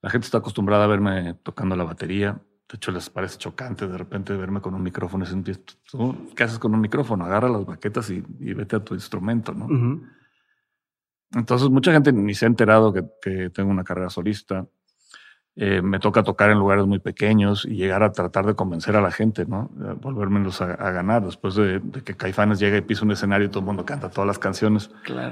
la 0.01 0.11
gente 0.11 0.27
está 0.27 0.39
acostumbrada 0.39 0.85
a 0.85 0.87
verme 0.87 1.35
tocando 1.43 1.75
la 1.75 1.85
batería. 1.85 2.41
De 2.69 2.77
hecho, 2.77 2.93
les 2.93 3.11
parece 3.11 3.37
chocante 3.37 3.89
de 3.89 3.99
repente 3.99 4.33
verme 4.37 4.61
con 4.61 4.75
un 4.75 4.83
micrófono. 4.83 5.25
¿Qué 6.37 6.45
haces 6.45 6.61
con 6.61 6.73
un 6.73 6.81
micrófono? 6.81 7.25
Agarra 7.25 7.49
las 7.49 7.67
baquetas 7.67 8.11
y, 8.11 8.21
vete 8.21 8.77
a 8.77 8.85
tu 8.85 8.95
instrumento, 8.95 9.53
¿no? 9.53 9.67
Entonces, 11.33 11.69
mucha 11.69 11.93
gente 11.93 12.13
ni 12.13 12.35
se 12.35 12.45
ha 12.45 12.49
enterado 12.49 12.93
que, 12.93 13.05
que 13.21 13.51
tengo 13.51 13.71
una 13.73 13.83
carrera 13.83 14.09
solista. 14.09 14.69
Eh, 15.57 15.83
me 15.83 15.99
toca 15.99 16.23
tocar 16.23 16.51
en 16.51 16.59
lugares 16.59 16.87
muy 16.87 17.01
pequeños 17.01 17.65
y 17.65 17.75
llegar 17.75 18.03
a 18.05 18.13
tratar 18.13 18.47
de 18.47 18.55
convencer 18.55 18.95
a 18.95 19.01
la 19.01 19.11
gente, 19.11 19.45
¿no? 19.47 19.69
Volvérmelos 20.01 20.63
a, 20.63 20.75
a 20.75 20.91
ganar. 20.93 21.25
Después 21.25 21.57
de, 21.57 21.83
que 22.05 22.17
Caifanes 22.17 22.61
llega 22.61 22.77
y 22.77 22.83
pisa 22.83 23.05
un 23.05 23.11
escenario 23.11 23.49
y 23.49 23.51
todo 23.51 23.61
el 23.61 23.67
mundo 23.67 23.85
canta 23.85 24.11
todas 24.11 24.29
las 24.29 24.39
canciones, 24.39 24.91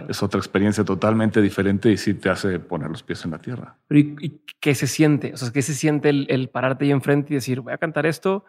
es 0.09 0.23
otra 0.23 0.39
experiencia 0.39 0.85
totalmente 0.85 1.41
diferente 1.41 1.91
y 1.91 1.97
sí 1.97 2.15
te 2.15 2.31
hace 2.31 2.59
poner 2.59 2.91
los 2.91 3.03
pies 3.03 3.25
en 3.25 3.31
la 3.31 3.39
tierra. 3.39 3.77
¿y, 3.91 4.41
qué 4.61 4.75
se 4.75 4.89
siente? 4.89 5.33
O 5.35 5.37
sea, 5.37 5.53
¿qué 5.53 5.63
se 5.63 5.75
siente 5.75 6.09
el, 6.09 6.49
pararte 6.51 6.85
ahí 6.85 6.91
enfrente 6.91 7.33
y 7.33 7.37
decir, 7.37 7.61
voy 7.61 7.73
a 7.73 7.79
cantar 7.79 8.05
esto? 8.05 8.45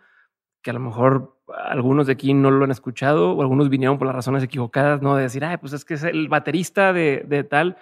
Que 0.64 0.72
a 0.72 0.74
lo 0.74 0.80
mejor 0.80 1.40
algunos 1.66 2.08
de 2.08 2.14
aquí 2.14 2.34
no 2.34 2.50
lo 2.50 2.66
han 2.66 2.72
escuchado 2.72 3.32
o 3.34 3.42
algunos 3.42 3.70
vinieron 3.70 4.00
por 4.00 4.08
las 4.08 4.16
razones 4.16 4.44
equivocadas, 4.44 5.04
¿no? 5.04 5.16
De 5.16 5.24
decir, 5.24 5.46
ay, 5.46 5.58
pues 5.58 5.74
es 5.74 5.86
que 5.86 5.94
es 5.94 6.04
el 6.04 6.30
baterista 6.30 6.94
de, 6.94 7.24
de 7.28 7.44
tal. 7.44 7.78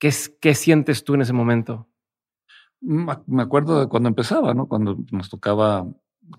¿Qué, 0.00 0.12
¿Qué 0.40 0.54
sientes 0.54 1.04
tú 1.04 1.14
en 1.14 1.22
ese 1.22 1.32
momento? 1.32 1.88
Me 2.82 3.42
acuerdo 3.42 3.80
de 3.80 3.88
cuando 3.88 4.08
empezaba, 4.08 4.54
¿no? 4.54 4.66
Cuando 4.66 4.96
nos 5.12 5.30
tocaba 5.30 5.86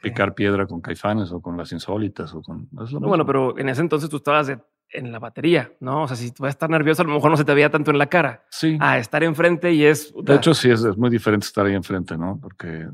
picar 0.01 0.34
piedra 0.34 0.65
con 0.65 0.82
caifanes 0.82 1.32
o 1.32 1.41
con 1.41 1.58
las 1.58 1.71
insólitas 1.71 2.34
o 2.34 2.41
con... 2.41 2.67
bueno, 2.71 3.25
pero 3.25 3.58
en 3.58 3.69
ese 3.69 3.82
entonces 3.82 4.10
tú 4.10 4.17
estabas 4.17 4.51
en 4.89 5.12
la 5.12 5.19
batería, 5.19 5.71
¿no? 5.79 6.03
O 6.03 6.08
sea, 6.08 6.15
si 6.15 6.32
tú 6.32 6.43
vas 6.43 6.49
a 6.49 6.51
estar 6.51 6.69
nervioso, 6.69 7.01
a 7.01 7.06
lo 7.06 7.13
mejor 7.13 7.32
no 7.32 7.38
se 7.38 7.45
te 7.45 7.53
veía 7.53 7.69
tanto 7.69 7.91
en 7.91 7.97
la 7.97 8.08
cara. 8.08 8.45
Sí. 8.49 8.77
A 8.79 8.97
estar 8.97 9.23
enfrente 9.23 9.73
y 9.73 9.86
es... 9.86 10.13
De 10.23 10.36
hecho, 10.36 10.53
sí, 10.53 10.69
es, 10.69 10.97
muy 10.97 11.10
diferente 11.10 11.45
estar 11.45 11.65
ahí 11.65 11.73
enfrente, 11.73 12.17
¿no? 12.17 12.39
Porque 12.41 12.88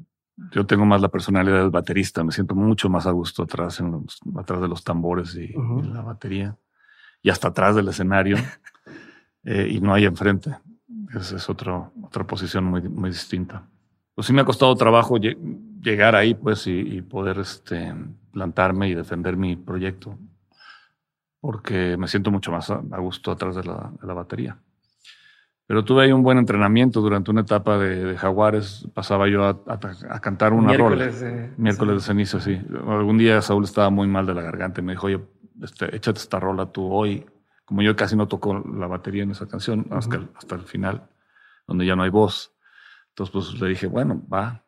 yo 0.52 0.66
tengo 0.66 0.86
más 0.86 1.02
la 1.02 1.10
personalidad 1.10 1.60
del 1.60 1.70
baterista, 1.70 2.24
me 2.24 2.32
siento 2.32 2.56
mucho 2.56 2.90
más 2.90 3.06
a 3.06 3.12
gusto 3.12 3.44
atrás, 3.44 3.80
en 3.80 4.06
atrás 4.38 4.62
de 4.62 4.68
los 4.68 4.84
tambores 4.84 5.36
y, 5.36 5.54
la 5.92 6.02
batería 6.02 6.58
y 7.22 7.30
hasta 7.30 7.50
atrás 7.50 7.76
del 7.76 7.90
escenario 7.90 8.38
eh, 9.44 9.68
y 9.70 9.82
no 9.82 9.94
hay 9.94 10.06
enfrente. 10.06 10.56
Esa 11.16 11.36
es 11.38 11.50
otro, 11.50 11.92
otra 12.04 12.26
posición 12.26 12.66
muy, 12.66 12.82
muy 12.82 13.10
distinta. 13.10 13.64
Pues 14.16 14.28
sí 14.28 14.34
me 14.34 14.42
ha 14.42 14.46
costado 14.46 14.76
trabajo 14.76 15.18
llegar 15.18 16.16
ahí, 16.16 16.34
pues, 16.34 16.68
y, 16.68 17.02
poder 17.02 17.40
este, 17.40 17.94
plantarme 18.32 18.90
y 18.90 18.96
defender 18.96 19.38
mi 19.38 19.56
proyecto, 19.56 20.18
porque 21.40 21.96
me 21.98 22.08
siento 22.08 22.32
mucho 22.32 22.52
más 22.52 22.70
a, 22.70 22.82
gusto 22.98 23.32
atrás 23.32 23.56
de 23.56 23.64
la, 23.64 23.92
de 24.02 24.08
la, 24.08 24.14
batería. 24.14 24.58
Pero 25.66 25.86
tuve 25.86 26.04
ahí 26.04 26.12
un 26.12 26.24
buen 26.24 26.38
entrenamiento 26.38 27.00
durante 27.00 27.32
una 27.32 27.42
etapa 27.42 27.78
de, 27.78 28.18
Jaguares. 28.18 28.88
Pasaba 28.94 29.28
yo 29.30 29.46
a, 29.46 29.62
a, 29.68 30.20
cantar 30.20 30.52
una 30.52 30.70
Miércoles 30.70 31.22
rola. 31.22 31.50
Miércoles 31.58 31.96
de 31.96 32.02
ceniza, 32.02 32.40
sí. 32.40 32.60
Algún 32.88 33.20
día 33.20 33.42
Saúl 33.42 33.64
estaba 33.64 33.90
muy 33.92 34.08
mal 34.08 34.26
de 34.26 34.34
la 34.34 34.42
garganta 34.42 34.82
y 34.82 34.84
me 34.84 34.94
dijo, 34.94 35.08
oye, 35.08 35.20
este, 35.62 35.96
échate 35.96 36.20
esta 36.20 36.40
rola 36.40 36.66
tú 36.66 36.92
hoy 36.92 37.26
como 37.70 37.84
yo 37.84 37.96
casi 37.96 38.16
no 38.16 38.28
toco 38.28 38.66
la 38.80 38.88
batería 38.88 39.22
en 39.22 39.30
esa 39.30 39.48
canción 39.48 39.86
hasta, 39.92 40.16
el, 40.16 40.28
hasta 40.36 40.56
el 40.56 40.64
final, 40.64 41.08
donde 41.68 41.86
ya 41.86 41.96
no 41.96 42.02
hay 42.02 42.10
voz. 42.10 42.52
Entonces, 43.10 43.32
pues 43.32 43.62
le 43.62 43.70
dije, 43.70 43.86
bueno, 43.86 44.26
va. 44.28 44.66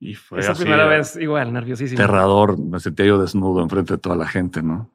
Y 0.00 0.14
fue 0.14 0.40
Esa 0.40 0.54
primera 0.54 0.86
vez 0.86 1.16
igual, 1.16 1.52
nerviosísimo. 1.52 2.02
Aterrador, 2.02 2.58
me 2.58 2.80
sentía 2.80 3.04
yo 3.04 3.20
desnudo 3.20 3.60
enfrente 3.62 3.92
de 3.92 3.98
toda 3.98 4.16
la 4.16 4.26
gente, 4.26 4.62
¿no? 4.62 4.94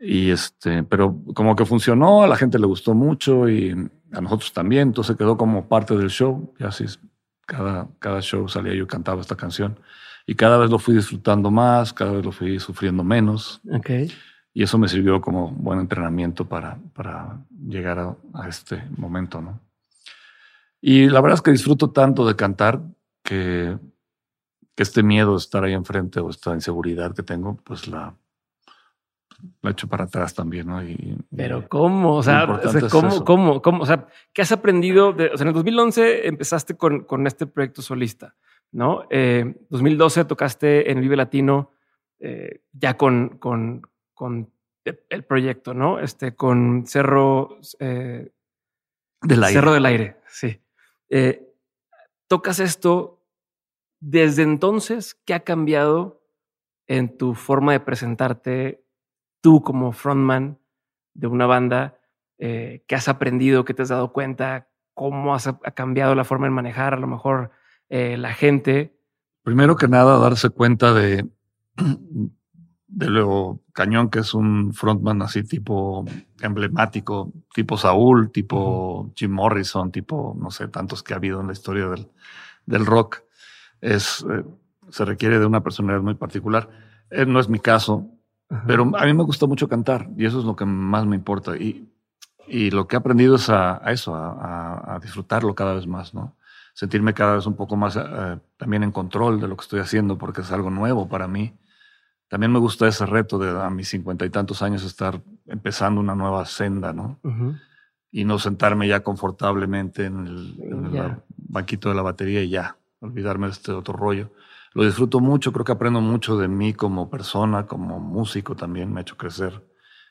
Y 0.00 0.32
este, 0.32 0.82
pero 0.82 1.22
como 1.32 1.54
que 1.54 1.64
funcionó, 1.64 2.24
a 2.24 2.26
la 2.26 2.34
gente 2.34 2.58
le 2.58 2.66
gustó 2.66 2.92
mucho 2.92 3.48
y 3.48 3.70
a 4.10 4.20
nosotros 4.20 4.52
también, 4.52 4.88
entonces 4.88 5.16
quedó 5.16 5.36
como 5.36 5.68
parte 5.68 5.96
del 5.96 6.10
show. 6.10 6.56
Y 6.58 6.64
así, 6.64 6.86
cada, 7.46 7.88
cada 8.00 8.20
show 8.20 8.48
salía 8.48 8.74
yo 8.74 8.88
cantaba 8.88 9.20
esta 9.20 9.36
canción. 9.36 9.78
Y 10.26 10.34
cada 10.34 10.58
vez 10.58 10.70
lo 10.70 10.80
fui 10.80 10.96
disfrutando 10.96 11.52
más, 11.52 11.92
cada 11.92 12.10
vez 12.10 12.24
lo 12.24 12.32
fui 12.32 12.58
sufriendo 12.58 13.04
menos. 13.04 13.60
Okay. 13.78 14.10
Y 14.52 14.62
eso 14.62 14.78
me 14.78 14.88
sirvió 14.88 15.20
como 15.20 15.50
buen 15.50 15.78
entrenamiento 15.78 16.46
para, 16.46 16.78
para 16.94 17.38
llegar 17.66 18.16
a, 18.34 18.48
este 18.48 18.82
momento, 18.96 19.40
¿no? 19.40 19.60
Y 20.80 21.08
la 21.08 21.20
verdad 21.20 21.36
es 21.36 21.42
que 21.42 21.50
disfruto 21.50 21.90
tanto 21.90 22.26
de 22.26 22.36
cantar 22.36 22.80
que, 23.22 23.76
que 24.74 24.82
este 24.82 25.02
miedo 25.02 25.32
de 25.32 25.38
estar 25.38 25.64
ahí 25.64 25.74
enfrente 25.74 26.20
o 26.20 26.30
esta 26.30 26.54
inseguridad 26.54 27.14
que 27.14 27.22
tengo, 27.22 27.56
pues 27.64 27.88
la, 27.88 28.14
la 29.62 29.70
echo 29.70 29.88
para 29.88 30.04
atrás 30.04 30.34
también, 30.34 30.66
¿no? 30.66 30.82
Y, 30.82 31.16
Pero 31.34 31.68
¿cómo? 31.68 32.16
O 32.16 32.22
sea, 32.22 32.46
¿cómo, 32.90 33.24
cómo, 33.24 33.62
cómo? 33.62 33.82
O 33.82 33.86
sea, 33.86 34.06
¿qué 34.32 34.42
has 34.42 34.52
aprendido? 34.52 35.12
De, 35.12 35.26
o 35.26 35.36
sea, 35.36 35.44
en 35.44 35.48
el 35.48 35.54
2011 35.54 36.28
empezaste 36.28 36.76
con, 36.76 37.04
con 37.04 37.26
este 37.26 37.46
proyecto 37.46 37.82
solista, 37.82 38.34
¿no? 38.72 39.04
Eh, 39.10 39.54
2012 39.70 40.24
tocaste 40.24 40.90
en 40.90 41.00
Vive 41.00 41.16
Latino 41.16 41.72
eh, 42.20 42.62
ya 42.72 42.96
con, 42.96 43.38
con, 43.38 43.82
con 44.18 44.50
el 44.84 45.24
proyecto, 45.24 45.74
¿no? 45.74 46.00
Este, 46.00 46.34
con 46.34 46.86
Cerro 46.88 47.60
eh, 47.78 48.32
del 49.22 49.44
Aire. 49.44 49.54
Cerro 49.54 49.72
del 49.72 49.86
Aire, 49.86 50.16
sí. 50.26 50.60
Eh, 51.08 51.46
tocas 52.26 52.58
esto 52.58 53.24
desde 54.00 54.42
entonces, 54.42 55.14
¿qué 55.24 55.34
ha 55.34 55.44
cambiado 55.44 56.24
en 56.88 57.16
tu 57.16 57.36
forma 57.36 57.70
de 57.70 57.80
presentarte 57.80 58.84
tú 59.40 59.62
como 59.62 59.92
frontman 59.92 60.58
de 61.14 61.28
una 61.28 61.46
banda? 61.46 62.00
Eh, 62.38 62.84
¿Qué 62.88 62.96
has 62.96 63.06
aprendido? 63.06 63.64
¿Qué 63.64 63.74
te 63.74 63.82
has 63.82 63.90
dado 63.90 64.12
cuenta? 64.12 64.68
¿Cómo 64.94 65.32
has, 65.32 65.46
ha 65.46 65.70
cambiado 65.76 66.16
la 66.16 66.24
forma 66.24 66.46
de 66.46 66.50
manejar 66.50 66.94
a 66.94 66.98
lo 66.98 67.06
mejor 67.06 67.52
la 67.88 68.34
gente? 68.34 68.98
Primero 69.44 69.76
que 69.76 69.86
nada, 69.86 70.18
darse 70.18 70.50
cuenta 70.50 70.92
de 70.92 71.24
de 72.88 73.06
luego 73.08 73.60
Cañón, 73.74 74.08
que 74.08 74.20
es 74.20 74.32
un 74.34 74.72
frontman 74.72 75.20
así 75.22 75.44
tipo 75.44 76.06
emblemático, 76.40 77.32
tipo 77.54 77.76
Saúl, 77.76 78.32
tipo 78.32 79.12
Jim 79.14 79.30
Morrison, 79.30 79.92
tipo, 79.92 80.34
no 80.40 80.50
sé, 80.50 80.68
tantos 80.68 81.02
que 81.02 81.12
ha 81.12 81.18
habido 81.18 81.40
en 81.40 81.48
la 81.48 81.52
historia 81.52 81.86
del, 81.88 82.08
del 82.64 82.86
rock, 82.86 83.22
es, 83.82 84.24
eh, 84.30 84.42
se 84.88 85.04
requiere 85.04 85.38
de 85.38 85.46
una 85.46 85.62
personalidad 85.62 86.02
muy 86.02 86.14
particular. 86.14 86.68
Eh, 87.10 87.26
no 87.26 87.40
es 87.40 87.48
mi 87.48 87.60
caso, 87.60 88.08
pero 88.66 88.90
a 88.96 89.04
mí 89.04 89.12
me 89.12 89.22
gusta 89.22 89.46
mucho 89.46 89.68
cantar 89.68 90.08
y 90.16 90.24
eso 90.24 90.38
es 90.38 90.46
lo 90.46 90.56
que 90.56 90.64
más 90.64 91.06
me 91.06 91.14
importa. 91.14 91.56
Y, 91.56 91.92
y 92.46 92.70
lo 92.70 92.88
que 92.88 92.96
he 92.96 92.98
aprendido 92.98 93.36
es 93.36 93.50
a, 93.50 93.82
eso, 93.88 94.14
a, 94.14 94.94
a, 94.94 94.98
disfrutarlo 94.98 95.54
cada 95.54 95.74
vez 95.74 95.86
más, 95.86 96.14
¿no? 96.14 96.36
Sentirme 96.72 97.12
cada 97.12 97.34
vez 97.34 97.46
un 97.46 97.54
poco 97.54 97.76
más 97.76 97.96
eh, 97.96 98.38
también 98.56 98.82
en 98.82 98.92
control 98.92 99.40
de 99.40 99.48
lo 99.48 99.56
que 99.56 99.62
estoy 99.62 99.80
haciendo 99.80 100.16
porque 100.16 100.40
es 100.40 100.52
algo 100.52 100.70
nuevo 100.70 101.08
para 101.08 101.28
mí 101.28 101.52
también 102.28 102.52
me 102.52 102.58
gusta 102.58 102.86
ese 102.86 103.06
reto 103.06 103.38
de 103.38 103.50
a 103.50 103.70
mis 103.70 103.88
cincuenta 103.88 104.26
y 104.26 104.30
tantos 104.30 104.62
años 104.62 104.84
estar 104.84 105.22
empezando 105.46 106.00
una 106.00 106.14
nueva 106.14 106.44
senda, 106.44 106.92
¿no? 106.92 107.18
Y 108.10 108.24
no 108.24 108.38
sentarme 108.38 108.86
ya 108.86 109.02
confortablemente 109.02 110.04
en 110.04 110.26
el, 110.26 111.16
banquito 111.36 111.88
de 111.88 111.94
la 111.94 112.02
batería 112.02 112.42
y 112.42 112.50
ya, 112.50 112.76
olvidarme 113.00 113.46
de 113.46 113.52
este 113.52 113.72
otro 113.72 113.94
rollo. 113.94 114.30
Lo 114.74 114.84
disfruto 114.84 115.20
mucho, 115.20 115.52
creo 115.52 115.64
que 115.64 115.72
aprendo 115.72 116.02
mucho 116.02 116.36
de 116.36 116.48
mí 116.48 116.74
como 116.74 117.08
persona, 117.08 117.66
como 117.66 117.98
músico 117.98 118.54
también, 118.54 118.92
me 118.92 119.00
ha 119.00 119.02
hecho 119.02 119.16
crecer 119.16 119.66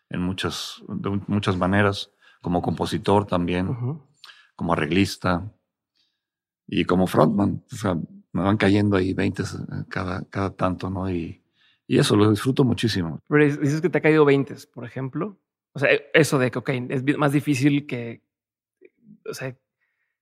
en 0.10 0.22
muchas, 0.22 0.82
de 0.88 1.22
muchas 1.28 1.58
maneras, 1.58 2.12
como 2.42 2.64
compositor 2.64 3.26
también, 3.26 4.02
como 4.56 4.74
arreglista 4.74 5.52
y 6.66 6.86
como 6.86 7.06
frontman. 7.06 7.64
O 7.72 7.76
sea, 7.76 7.94
me 7.94 8.42
van 8.42 8.58
cayendo 8.58 8.98
ahí 8.98 9.14
20 9.14 9.44
cada, 9.90 10.24
cada 10.30 10.56
tanto, 10.56 10.90
¿no? 10.90 11.10
Y, 11.12 11.44
y 11.88 12.00
eso 12.00 12.16
lo 12.16 12.30
disfruto 12.30 12.64
muchísimo. 12.64 13.22
Pero 13.28 13.46
dices 13.46 13.82
que 13.82 13.90
te 13.90 13.98
ha 13.98 14.02
caído 14.02 14.26
20, 14.26 14.56
por 14.74 14.86
ejemplo. 14.86 15.40
O 15.74 15.80
sea, 15.80 15.90
eso 16.14 16.38
de 16.38 16.52
que, 16.52 16.60
ok, 16.60 16.70
es 16.90 17.18
más 17.18 17.32
difícil 17.32 17.88
que, 17.88 18.22
o 19.30 19.34
sea, 19.34 19.56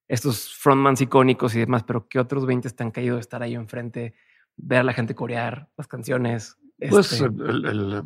estos 0.08 0.54
frontmans 0.54 1.02
icónicos 1.02 1.56
y 1.56 1.60
demás, 1.60 1.84
pero 1.84 2.08
¿qué 2.08 2.20
otros 2.20 2.46
20 2.46 2.70
te 2.70 2.84
han 2.84 2.92
caído 2.92 3.16
de 3.16 3.22
estar 3.22 3.42
ahí 3.42 3.56
enfrente, 3.56 4.14
ver 4.56 4.80
a 4.80 4.84
la 4.84 4.94
gente 4.94 5.16
corear 5.16 5.70
las 5.78 5.88
canciones? 5.88 6.58
Pues 6.78 7.14
este 7.14 7.26
el, 7.26 8.04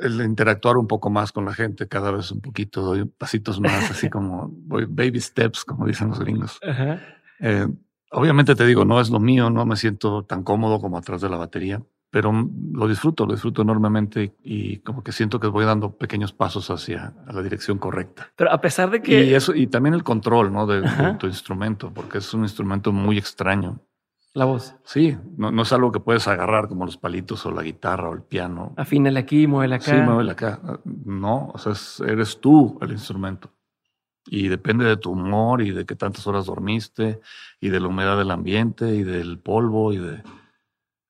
el 0.00 0.20
interactuar 0.20 0.76
un 0.76 0.86
poco 0.86 1.10
más 1.10 1.32
con 1.32 1.44
la 1.44 1.54
gente, 1.54 1.88
cada 1.88 2.10
vez 2.10 2.30
un 2.30 2.40
poquito, 2.40 2.82
doy 2.82 3.04
pasitos 3.04 3.60
más, 3.60 3.90
así 3.90 4.08
como 4.10 4.48
voy 4.48 4.86
baby 4.86 5.20
steps, 5.20 5.64
como 5.64 5.86
dicen 5.86 6.08
los 6.08 6.20
gringos. 6.20 6.58
Eh, 7.40 7.66
obviamente 8.10 8.54
te 8.54 8.66
digo, 8.66 8.84
no 8.84 9.00
es 9.00 9.10
lo 9.10 9.20
mío, 9.20 9.50
no 9.50 9.66
me 9.66 9.76
siento 9.76 10.24
tan 10.24 10.42
cómodo 10.42 10.80
como 10.80 10.98
atrás 10.98 11.20
de 11.20 11.28
la 11.28 11.36
batería, 11.36 11.82
pero 12.10 12.32
lo 12.72 12.88
disfruto, 12.88 13.26
lo 13.26 13.32
disfruto 13.32 13.62
enormemente 13.62 14.34
y, 14.42 14.78
como 14.78 15.02
que 15.02 15.12
siento 15.12 15.40
que 15.40 15.46
voy 15.46 15.64
dando 15.64 15.96
pequeños 15.96 16.32
pasos 16.32 16.70
hacia 16.70 17.14
la 17.26 17.42
dirección 17.42 17.78
correcta. 17.78 18.32
Pero 18.36 18.50
a 18.50 18.60
pesar 18.60 18.90
de 18.90 19.02
que... 19.02 19.24
Y 19.24 19.34
eso, 19.34 19.54
y 19.54 19.66
también 19.66 19.94
el 19.94 20.02
control, 20.02 20.52
¿no? 20.52 20.66
de 20.66 20.82
tu 21.18 21.26
instrumento, 21.26 21.92
porque 21.92 22.18
es 22.18 22.32
un 22.32 22.42
instrumento 22.42 22.92
muy 22.92 23.18
extraño. 23.18 23.80
La 24.34 24.44
voz. 24.44 24.76
Sí, 24.84 25.16
no, 25.36 25.50
no, 25.50 25.62
es 25.62 25.72
algo 25.72 25.90
que 25.90 26.00
puedes 26.00 26.28
agarrar 26.28 26.68
como 26.68 26.86
los 26.86 26.96
palitos 26.96 27.44
o 27.46 27.50
la 27.50 27.62
guitarra 27.62 28.10
o 28.10 28.14
el 28.14 28.22
piano. 28.22 28.74
Afínale 28.76 29.18
aquí, 29.18 29.46
muévele 29.46 29.76
acá. 29.76 29.84
Sí, 29.84 29.96
muévele 29.96 30.32
acá. 30.32 30.60
No, 30.84 31.50
o 31.52 31.58
sea, 31.58 31.72
eres 32.06 32.38
tú 32.38 32.78
el 32.80 32.92
instrumento. 32.92 33.50
Y 34.26 34.48
depende 34.48 34.84
de 34.84 34.96
tu 34.96 35.10
humor 35.12 35.62
y 35.62 35.70
de 35.72 35.86
qué 35.86 35.96
tantas 35.96 36.26
horas 36.26 36.46
dormiste 36.46 37.20
y 37.60 37.70
de 37.70 37.80
la 37.80 37.88
humedad 37.88 38.18
del 38.18 38.30
ambiente 38.30 38.94
y 38.94 39.02
del 39.02 39.38
polvo 39.38 39.92
y 39.92 39.98
de... 39.98 40.22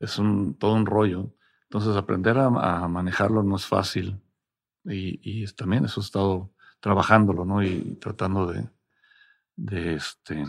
Es 0.00 0.18
un, 0.18 0.54
todo 0.54 0.74
un 0.74 0.86
rollo. 0.86 1.34
Entonces 1.64 1.96
aprender 1.96 2.38
a, 2.38 2.88
manejarlo 2.88 3.42
no 3.42 3.56
es 3.56 3.66
fácil. 3.66 4.20
Y, 4.84 5.46
también 5.52 5.84
eso 5.84 6.00
he 6.00 6.04
estado 6.04 6.50
trabajándolo, 6.80 7.44
¿no? 7.44 7.62
Y 7.62 7.98
tratando 8.00 8.46
de, 8.46 8.68
de 9.56 9.94
este, 9.94 10.44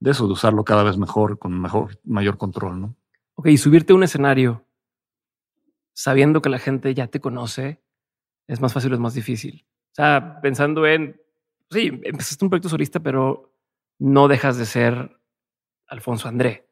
de 0.00 0.10
eso, 0.10 0.26
de 0.26 0.32
usarlo 0.32 0.64
cada 0.64 0.82
vez 0.82 0.96
mejor, 0.96 1.38
con 1.38 1.60
mejor, 1.60 2.00
mayor 2.04 2.38
control, 2.38 2.80
¿no? 2.80 2.96
Ok, 3.34 3.46
y 3.48 3.58
subirte 3.58 3.92
a 3.92 3.96
un 3.96 4.02
escenario 4.02 4.66
sabiendo 5.92 6.40
que 6.40 6.48
la 6.48 6.58
gente 6.58 6.94
ya 6.94 7.08
te 7.08 7.20
conoce, 7.20 7.82
¿es 8.46 8.60
más 8.60 8.72
fácil 8.72 8.92
o 8.92 8.94
es 8.94 9.00
más 9.00 9.14
difícil? 9.14 9.66
O 9.92 9.94
sea, 9.94 10.40
pensando 10.40 10.86
en, 10.86 11.20
sí, 11.70 12.00
empezaste 12.04 12.44
un 12.44 12.50
proyecto 12.50 12.68
solista, 12.68 13.00
pero 13.00 13.54
no 13.98 14.28
dejas 14.28 14.56
de 14.56 14.66
ser 14.66 15.20
Alfonso 15.86 16.28
André. 16.28 16.69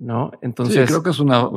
¿No? 0.00 0.30
Entonces. 0.40 0.88
creo 0.88 1.02
que 1.02 1.10
es 1.10 1.20
una, 1.20 1.50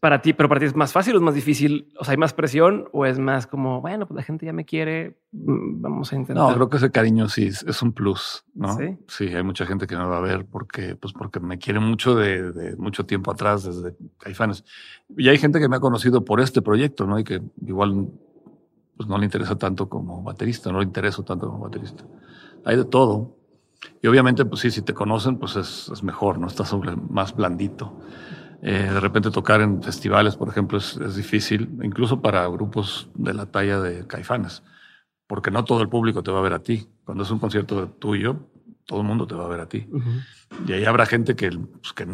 Para 0.00 0.22
ti, 0.22 0.32
pero 0.32 0.48
para 0.48 0.58
ti 0.58 0.66
es 0.66 0.74
más 0.74 0.92
fácil 0.92 1.14
o 1.14 1.18
es 1.18 1.22
más 1.22 1.34
difícil. 1.34 1.92
O 1.98 2.04
sea, 2.04 2.12
hay 2.12 2.16
más 2.16 2.32
presión 2.32 2.88
o 2.92 3.04
es 3.04 3.18
más 3.18 3.46
como, 3.46 3.82
bueno, 3.82 4.06
pues 4.08 4.16
la 4.16 4.22
gente 4.22 4.46
ya 4.46 4.54
me 4.54 4.64
quiere, 4.64 5.18
mm, 5.32 5.82
vamos 5.82 6.10
a 6.12 6.16
intentar. 6.16 6.48
No, 6.48 6.54
creo 6.54 6.70
que 6.70 6.78
ese 6.78 6.90
cariño 6.90 7.28
sí 7.28 7.48
es 7.48 7.82
un 7.82 7.92
plus, 7.92 8.44
¿no? 8.54 8.74
Sí. 8.78 8.96
Sí, 9.08 9.26
hay 9.26 9.42
mucha 9.42 9.66
gente 9.66 9.86
que 9.86 9.94
me 9.94 10.04
va 10.04 10.16
a 10.16 10.22
ver 10.22 10.46
porque, 10.46 10.96
pues 10.96 11.12
porque 11.12 11.38
me 11.38 11.58
quiere 11.58 11.80
mucho 11.80 12.14
de, 12.14 12.74
mucho 12.78 13.04
tiempo 13.04 13.30
atrás, 13.30 13.64
desde 13.64 13.94
Caifanes. 14.18 14.64
Y 15.14 15.28
hay 15.28 15.36
gente 15.36 15.60
que 15.60 15.68
me 15.68 15.76
ha 15.76 15.80
conocido 15.80 16.24
por 16.24 16.40
este 16.40 16.62
proyecto, 16.62 17.06
¿no? 17.06 17.18
Y 17.18 17.24
que 17.24 17.42
igual, 17.66 18.08
pues 18.96 19.06
no 19.06 19.18
le 19.18 19.26
interesa 19.26 19.56
tanto 19.58 19.90
como 19.90 20.22
baterista, 20.22 20.72
no 20.72 20.78
le 20.78 20.86
interesa 20.86 21.22
tanto 21.24 21.46
como 21.46 21.64
baterista. 21.64 22.04
Hay 22.64 22.76
de 22.76 22.86
todo. 22.86 23.41
Y 24.00 24.06
obviamente, 24.06 24.44
pues 24.44 24.60
sí, 24.60 24.70
si 24.70 24.82
te 24.82 24.94
conocen, 24.94 25.38
pues 25.38 25.56
es, 25.56 26.02
mejor, 26.02 26.38
¿no? 26.38 26.46
Estás 26.46 26.74
más 27.08 27.34
blandito. 27.34 28.00
Eh, 28.62 28.90
de 28.92 29.00
repente 29.00 29.30
tocar 29.30 29.60
en 29.60 29.82
festivales, 29.82 30.36
por 30.36 30.48
ejemplo, 30.48 30.78
es, 30.78 31.16
difícil, 31.16 31.78
incluso 31.82 32.20
para 32.20 32.46
grupos 32.46 33.10
de 33.14 33.34
la 33.34 33.46
talla 33.46 33.80
de 33.80 34.06
Caifanes, 34.06 34.62
porque 35.26 35.50
no 35.50 35.64
todo 35.64 35.82
el 35.82 35.88
público 35.88 36.22
te 36.22 36.30
va 36.30 36.38
a 36.38 36.42
ver 36.42 36.52
a 36.52 36.60
ti. 36.60 36.88
Cuando 37.04 37.24
es 37.24 37.30
un 37.30 37.40
concierto 37.40 37.88
tuyo, 37.88 38.48
todo 38.86 39.00
el 39.00 39.06
mundo 39.06 39.26
te 39.26 39.34
va 39.34 39.46
a 39.46 39.48
ver 39.48 39.60
a 39.60 39.68
ti. 39.68 39.88
Y 40.66 40.72
ahí 40.72 40.84
habrá 40.84 41.06
gente 41.06 41.34
que, 41.34 41.50
pues, 41.50 41.92
que 41.92 42.04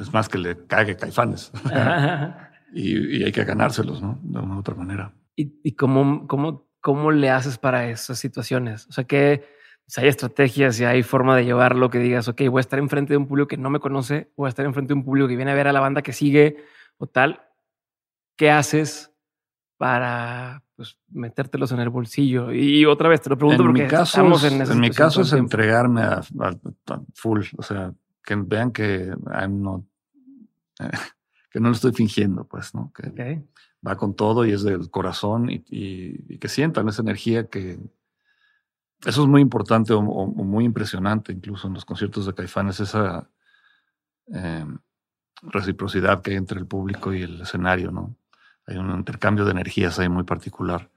es 0.00 0.12
más 0.12 0.28
que 0.28 0.38
le 0.38 0.66
cague 0.66 0.96
Caifanes. 0.96 1.52
y, 2.74 3.22
hay 3.22 3.32
que 3.32 3.44
ganárselos, 3.44 4.00
¿no? 4.00 4.18
De 4.22 4.38
una 4.38 4.56
u 4.56 4.58
otra 4.60 4.74
manera. 4.74 5.12
¿Y, 5.36 5.60
y 5.62 5.72
cómo, 5.72 6.26
cómo, 6.26 6.68
cómo 6.80 7.10
le 7.10 7.30
haces 7.30 7.58
para 7.58 7.88
esas 7.88 8.18
situaciones? 8.18 8.86
O 8.88 8.92
sea, 8.92 9.04
que 9.04 9.57
si 9.88 10.02
hay 10.02 10.08
estrategias 10.08 10.78
y 10.80 10.84
hay 10.84 11.02
forma 11.02 11.34
de 11.34 11.46
llevarlo 11.46 11.88
que 11.88 11.98
digas, 11.98 12.28
ok, 12.28 12.42
voy 12.50 12.58
a 12.58 12.60
estar 12.60 12.78
enfrente 12.78 13.14
de 13.14 13.16
un 13.16 13.26
público 13.26 13.48
que 13.48 13.56
no 13.56 13.70
me 13.70 13.80
conoce, 13.80 14.30
voy 14.36 14.46
a 14.46 14.50
estar 14.50 14.66
enfrente 14.66 14.88
de 14.88 14.98
un 14.98 15.04
público 15.04 15.26
que 15.26 15.36
viene 15.36 15.50
a 15.50 15.54
ver 15.54 15.66
a 15.66 15.72
la 15.72 15.80
banda 15.80 16.02
que 16.02 16.12
sigue 16.12 16.62
o 16.98 17.06
tal, 17.06 17.40
¿qué 18.36 18.50
haces 18.50 19.10
para 19.78 20.62
pues, 20.76 20.98
metértelos 21.08 21.72
en 21.72 21.80
el 21.80 21.88
bolsillo? 21.88 22.52
Y 22.52 22.84
otra 22.84 23.08
vez 23.08 23.22
te 23.22 23.30
lo 23.30 23.38
pregunto 23.38 23.64
porque 23.64 23.84
mi 23.84 23.88
caso, 23.88 24.02
estamos 24.04 24.44
en 24.44 24.60
En 24.60 24.78
mi 24.78 24.90
caso 24.90 25.22
es 25.22 25.32
entregarme 25.32 26.02
a, 26.02 26.20
full, 27.14 27.40
o 27.56 27.62
sea, 27.62 27.90
que 28.22 28.34
vean 28.36 28.72
que 28.72 29.10
no, 29.48 29.86
que 31.50 31.60
no 31.60 31.68
lo 31.68 31.74
estoy 31.74 31.94
fingiendo, 31.94 32.44
pues, 32.44 32.74
¿no? 32.74 32.92
Que 32.92 33.42
va 33.86 33.96
con 33.96 34.14
todo 34.14 34.44
y 34.44 34.52
es 34.52 34.64
del 34.64 34.90
corazón 34.90 35.48
y, 35.48 35.64
y 35.70 36.36
que 36.36 36.48
sientan 36.48 36.90
esa 36.90 37.00
energía 37.00 37.46
que, 37.46 37.78
eso 39.04 39.22
es 39.22 39.28
muy 39.28 39.40
importante 39.40 39.92
o, 39.92 40.02
muy 40.02 40.64
impresionante 40.64 41.32
incluso 41.32 41.68
en 41.68 41.74
los 41.74 41.84
conciertos 41.84 42.26
de 42.26 42.34
Caifanes, 42.34 42.80
esa 42.80 43.30
em, 44.26 44.78
reciprocidad 45.42 46.20
que 46.20 46.32
hay 46.32 46.36
entre 46.36 46.58
el 46.58 46.66
público 46.66 47.12
y 47.12 47.22
el 47.22 47.40
escenario, 47.40 47.90
¿no? 47.90 48.16
Hay 48.66 48.76
un 48.76 48.90
intercambio 48.90 49.44
de 49.44 49.52
energías 49.52 49.98
ahí 49.98 50.08
muy 50.08 50.24
particular. 50.24 50.90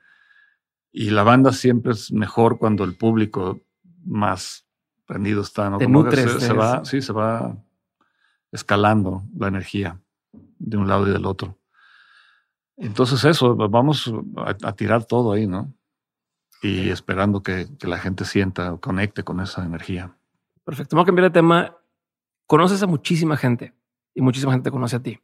Y 0.91 1.11
la 1.11 1.23
banda 1.23 1.53
siempre 1.53 1.93
es 1.93 2.11
mejor 2.11 2.57
cuando 2.57 2.83
el 2.83 2.97
público 2.97 3.61
más 4.03 4.65
prendido 5.05 5.41
está, 5.41 5.69
¿no? 5.69 5.77
se, 5.79 6.53
va, 6.53 6.83
sí, 6.83 7.01
se 7.01 7.13
va 7.13 7.55
escalando 8.51 9.23
la 9.37 9.47
energía 9.47 10.01
de 10.59 10.77
un 10.77 10.87
lado 10.87 11.07
y 11.07 11.11
del 11.11 11.25
otro. 11.25 11.57
Entonces 12.75 13.23
eso, 13.23 13.55
vamos 13.55 14.11
a 14.35 14.73
tirar 14.73 15.05
todo 15.05 15.31
ahí, 15.33 15.47
¿no? 15.47 15.73
Y 16.61 16.89
esperando 16.89 17.41
que, 17.41 17.67
la 17.81 17.97
gente 17.97 18.25
sienta 18.25 18.73
o 18.73 18.79
conecte 18.79 19.23
con 19.23 19.39
esa 19.39 19.65
energía. 19.65 20.15
Perfecto. 20.63 20.95
Vamos 20.95 21.05
a 21.05 21.07
cambiar 21.07 21.29
de 21.29 21.33
tema. 21.33 21.77
Conoces 22.45 22.83
a 22.83 22.87
muchísima 22.87 23.35
gente 23.35 23.73
y 24.13 24.21
muchísima 24.21 24.53
gente 24.53 24.69
conoce 24.69 24.97
a 24.97 24.99
ti. 25.01 25.19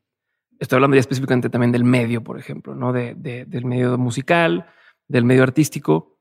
Estoy 0.59 0.77
hablando 0.77 0.95
ya 0.95 1.01
específicamente 1.01 1.49
también 1.49 1.71
del 1.71 1.83
medio, 1.83 2.23
por 2.23 2.39
ejemplo, 2.39 2.73
¿no? 2.73 2.91
De, 2.91 3.13
del 3.15 3.65
medio 3.65 3.97
musical, 3.97 4.65
del 5.07 5.25
medio 5.25 5.43
artístico. 5.43 6.17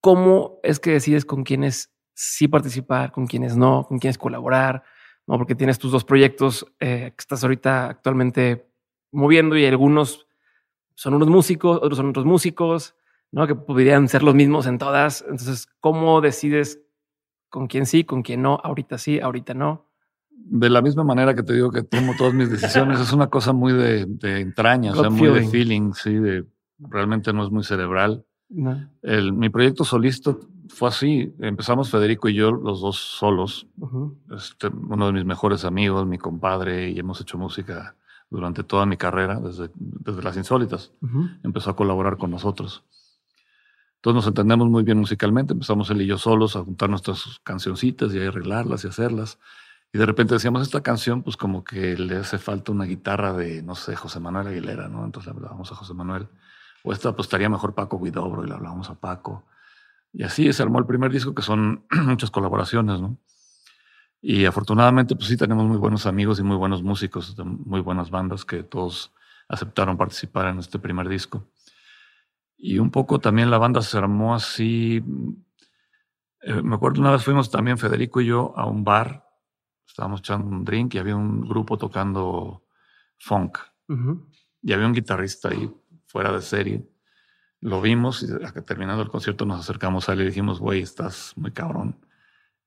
¿Cómo 0.00 0.60
es 0.62 0.80
que 0.80 0.92
decides 0.92 1.26
con 1.26 1.44
quiénes 1.44 1.92
sí 2.14 2.48
participar, 2.48 3.12
con 3.12 3.26
quiénes 3.26 3.56
no, 3.56 3.84
con 3.86 3.98
quiénes 3.98 4.16
colaborar? 4.16 4.84
¿no? 5.26 5.36
Porque 5.36 5.54
tienes 5.54 5.78
tus 5.78 5.92
dos 5.92 6.04
proyectos 6.04 6.66
eh, 6.80 7.12
que 7.14 7.20
estás 7.20 7.42
ahorita 7.44 7.90
actualmente 7.90 8.66
moviendo 9.12 9.58
y 9.58 9.66
algunos 9.66 10.26
son 10.94 11.14
unos 11.14 11.28
músicos, 11.28 11.76
otros 11.78 11.98
son 11.98 12.08
otros 12.08 12.24
músicos. 12.24 12.94
¿No? 13.32 13.46
Que 13.46 13.54
podrían 13.54 14.08
ser 14.08 14.22
los 14.22 14.34
mismos 14.34 14.66
en 14.66 14.78
todas. 14.78 15.22
Entonces, 15.22 15.68
¿cómo 15.80 16.20
decides 16.20 16.80
con 17.48 17.66
quién 17.66 17.86
sí, 17.86 18.04
con 18.04 18.22
quién 18.22 18.42
no? 18.42 18.60
Ahorita 18.62 18.98
sí, 18.98 19.20
ahorita 19.20 19.54
no. 19.54 19.88
De 20.30 20.70
la 20.70 20.82
misma 20.82 21.04
manera 21.04 21.34
que 21.34 21.42
te 21.42 21.52
digo 21.52 21.70
que 21.70 21.82
tomo 21.82 22.14
todas 22.16 22.34
mis 22.34 22.50
decisiones, 22.50 22.98
es 22.98 23.12
una 23.12 23.28
cosa 23.28 23.52
muy 23.52 23.72
de, 23.72 24.06
de 24.06 24.40
entraña, 24.40 24.92
o 24.92 24.96
sea, 24.96 25.10
muy 25.10 25.28
de 25.28 25.46
feeling, 25.46 25.92
sí, 25.92 26.14
de 26.14 26.46
realmente 26.78 27.32
no 27.32 27.44
es 27.44 27.50
muy 27.50 27.62
cerebral. 27.62 28.24
El, 29.02 29.32
mi 29.32 29.48
proyecto 29.48 29.84
solista 29.84 30.36
fue 30.68 30.88
así. 30.88 31.32
Empezamos 31.38 31.90
Federico 31.90 32.28
y 32.28 32.34
yo, 32.34 32.50
los 32.50 32.80
dos 32.80 32.96
solos. 32.96 33.66
este, 34.34 34.68
uno 34.68 35.06
de 35.06 35.12
mis 35.12 35.24
mejores 35.24 35.64
amigos, 35.64 36.06
mi 36.06 36.18
compadre, 36.18 36.90
y 36.90 36.98
hemos 36.98 37.20
hecho 37.20 37.38
música 37.38 37.96
durante 38.28 38.64
toda 38.64 38.86
mi 38.86 38.96
carrera, 38.96 39.40
desde, 39.40 39.70
desde 39.74 40.22
las 40.22 40.36
insólitas. 40.36 40.92
Empezó 41.42 41.70
a 41.70 41.76
colaborar 41.76 42.16
con 42.16 42.30
nosotros. 42.30 42.84
Entonces 44.00 44.14
nos 44.14 44.26
entendemos 44.28 44.66
muy 44.70 44.82
bien 44.82 44.96
musicalmente, 44.96 45.52
empezamos 45.52 45.90
él 45.90 46.00
y 46.00 46.06
yo 46.06 46.16
solos 46.16 46.56
a 46.56 46.64
juntar 46.64 46.88
nuestras 46.88 47.38
cancioncitas 47.44 48.14
y 48.14 48.18
a 48.18 48.28
arreglarlas 48.28 48.82
y 48.84 48.88
hacerlas. 48.88 49.38
Y 49.92 49.98
de 49.98 50.06
repente 50.06 50.32
decíamos, 50.32 50.62
esta 50.62 50.82
canción, 50.82 51.22
pues 51.22 51.36
como 51.36 51.64
que 51.64 51.98
le 51.98 52.16
hace 52.16 52.38
falta 52.38 52.72
una 52.72 52.86
guitarra 52.86 53.34
de, 53.34 53.62
no 53.62 53.74
sé, 53.74 53.94
José 53.96 54.18
Manuel 54.18 54.46
Aguilera, 54.46 54.88
¿no? 54.88 55.04
Entonces 55.04 55.30
le 55.30 55.36
hablábamos 55.36 55.70
a 55.70 55.74
José 55.74 55.92
Manuel. 55.92 56.28
O 56.82 56.94
esta, 56.94 57.14
pues 57.14 57.26
estaría 57.26 57.50
mejor 57.50 57.74
Paco 57.74 58.00
Guidobro 58.00 58.42
y 58.42 58.48
le 58.48 58.54
hablábamos 58.54 58.88
a 58.88 58.94
Paco. 58.94 59.44
Y 60.14 60.22
así 60.22 60.50
se 60.54 60.62
armó 60.62 60.78
el 60.78 60.86
primer 60.86 61.12
disco, 61.12 61.34
que 61.34 61.42
son 61.42 61.84
muchas 62.06 62.30
colaboraciones, 62.30 63.02
¿no? 63.02 63.18
Y 64.22 64.46
afortunadamente, 64.46 65.14
pues 65.14 65.28
sí, 65.28 65.36
tenemos 65.36 65.66
muy 65.66 65.76
buenos 65.76 66.06
amigos 66.06 66.38
y 66.40 66.42
muy 66.42 66.56
buenos 66.56 66.82
músicos 66.82 67.36
muy 67.44 67.80
buenas 67.80 68.10
bandas 68.10 68.46
que 68.46 68.62
todos 68.62 69.12
aceptaron 69.48 69.98
participar 69.98 70.46
en 70.46 70.58
este 70.58 70.78
primer 70.78 71.06
disco. 71.06 71.46
Y 72.62 72.78
un 72.78 72.90
poco 72.90 73.18
también 73.18 73.50
la 73.50 73.58
banda 73.58 73.80
se 73.80 73.96
armó 73.96 74.34
así. 74.34 75.02
Eh, 76.42 76.62
me 76.62 76.74
acuerdo 76.74 77.00
una 77.00 77.12
vez 77.12 77.24
fuimos 77.24 77.50
también 77.50 77.78
Federico 77.78 78.20
y 78.20 78.26
yo 78.26 78.52
a 78.56 78.66
un 78.66 78.84
bar, 78.84 79.26
estábamos 79.86 80.20
echando 80.20 80.46
un 80.46 80.64
drink 80.64 80.94
y 80.94 80.98
había 80.98 81.16
un 81.16 81.40
grupo 81.40 81.78
tocando 81.78 82.64
funk. 83.18 83.58
Y 84.62 84.72
había 84.72 84.86
un 84.86 84.92
guitarrista 84.92 85.48
ahí 85.48 85.70
fuera 86.06 86.32
de 86.32 86.42
serie. 86.42 86.86
Lo 87.60 87.80
vimos 87.80 88.22
y 88.22 88.26
terminando 88.62 89.02
el 89.02 89.08
concierto 89.08 89.44
nos 89.44 89.60
acercamos 89.60 90.08
a 90.08 90.12
él 90.12 90.20
y 90.20 90.26
dijimos, 90.26 90.60
güey, 90.60 90.82
estás 90.82 91.32
muy 91.36 91.50
cabrón. 91.50 91.96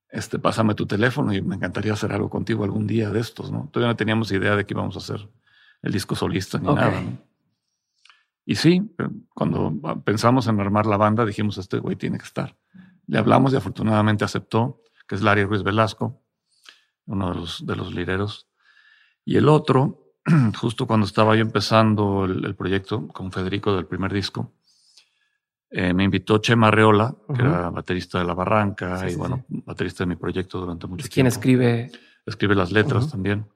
Este, 0.10 0.38
pásame 0.38 0.76
tu 0.76 0.86
teléfono 0.86 1.34
y 1.34 1.42
me 1.42 1.56
encantaría 1.56 1.94
hacer 1.94 2.12
algo 2.12 2.30
contigo 2.30 2.64
algún 2.64 2.86
día 2.86 3.10
de 3.10 3.20
estos, 3.20 3.52
¿no? 3.52 3.70
Todavía 3.72 3.94
no 3.94 3.96
teníamos 3.96 4.32
idea 4.32 4.56
de 4.56 4.66
que 4.66 4.74
íbamos 4.74 4.96
a 4.96 5.00
hacer 5.00 5.28
el 5.82 5.92
disco 5.92 6.16
solista 6.16 6.60
ni 6.60 6.68
nada, 6.68 7.02
¿no? 7.02 7.33
Y 8.46 8.56
sí, 8.56 8.94
cuando 9.34 9.74
pensamos 10.04 10.48
en 10.48 10.60
armar 10.60 10.86
la 10.86 10.98
banda, 10.98 11.26
dijimos, 11.26 11.58
este 11.58 11.80
güey 11.80 11.96
tiene 11.96 12.18
que 12.18 12.26
estar. 12.26 12.58
Le 13.08 13.18
hablamos 13.18 13.54
y 13.54 13.56
afortunadamente 13.56 14.26
aceptó, 14.26 14.82
que 15.08 15.16
es 15.16 15.22
Larry 15.22 15.46
Ruiz 15.46 15.64
Velasco, 15.64 16.22
uno 17.06 17.30
de 17.30 17.36
los, 17.36 17.66
de 17.66 17.76
los 17.76 17.94
lireros. 17.94 18.48
Y 19.26 19.38
el 19.38 19.48
otro, 19.48 20.14
justo 20.60 20.88
cuando 20.88 21.06
estaba 21.06 21.36
yo 21.36 21.42
empezando 21.42 22.26
el, 22.26 22.56
proyecto 22.56 23.08
con 23.08 23.32
Federico 23.32 23.76
del 23.76 23.86
primer 23.86 24.14
disco, 24.14 24.54
eh, 25.70 25.94
me 25.94 26.04
invitó 26.04 26.38
Chema 26.38 26.70
Reola, 26.70 27.16
que 27.34 27.42
era 27.42 27.70
baterista 27.70 28.20
de 28.20 28.26
La 28.26 28.34
Barranca 28.36 29.10
y 29.10 29.16
bueno, 29.16 29.44
baterista 29.48 30.04
de 30.04 30.10
mi 30.10 30.16
proyecto 30.16 30.60
durante 30.60 30.86
mucho 30.86 31.04
tiempo. 31.04 31.14
¿Quién 31.14 31.28
escribe? 31.28 31.92
Escribe 32.26 32.56
las 32.56 32.72
letras 32.72 33.10
también. 33.10 33.48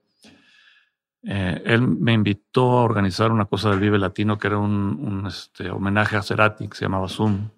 Eh, 1.24 1.62
él 1.66 1.88
me 1.88 2.14
invitó 2.14 2.80
a 2.80 2.84
organizar 2.84 3.32
una 3.32 3.46
cosa 3.46 3.70
del 3.70 3.80
Vive 3.80 3.98
Latino 3.98 4.38
que 4.38 4.48
era 4.48 4.58
un, 4.58 5.26
este, 5.28 5.70
homenaje 5.70 6.16
a 6.16 6.22
Cerati, 6.22 6.68
que 6.68 6.78
se 6.78 6.86
llamaba 6.86 7.08
Zoom. 7.10 7.50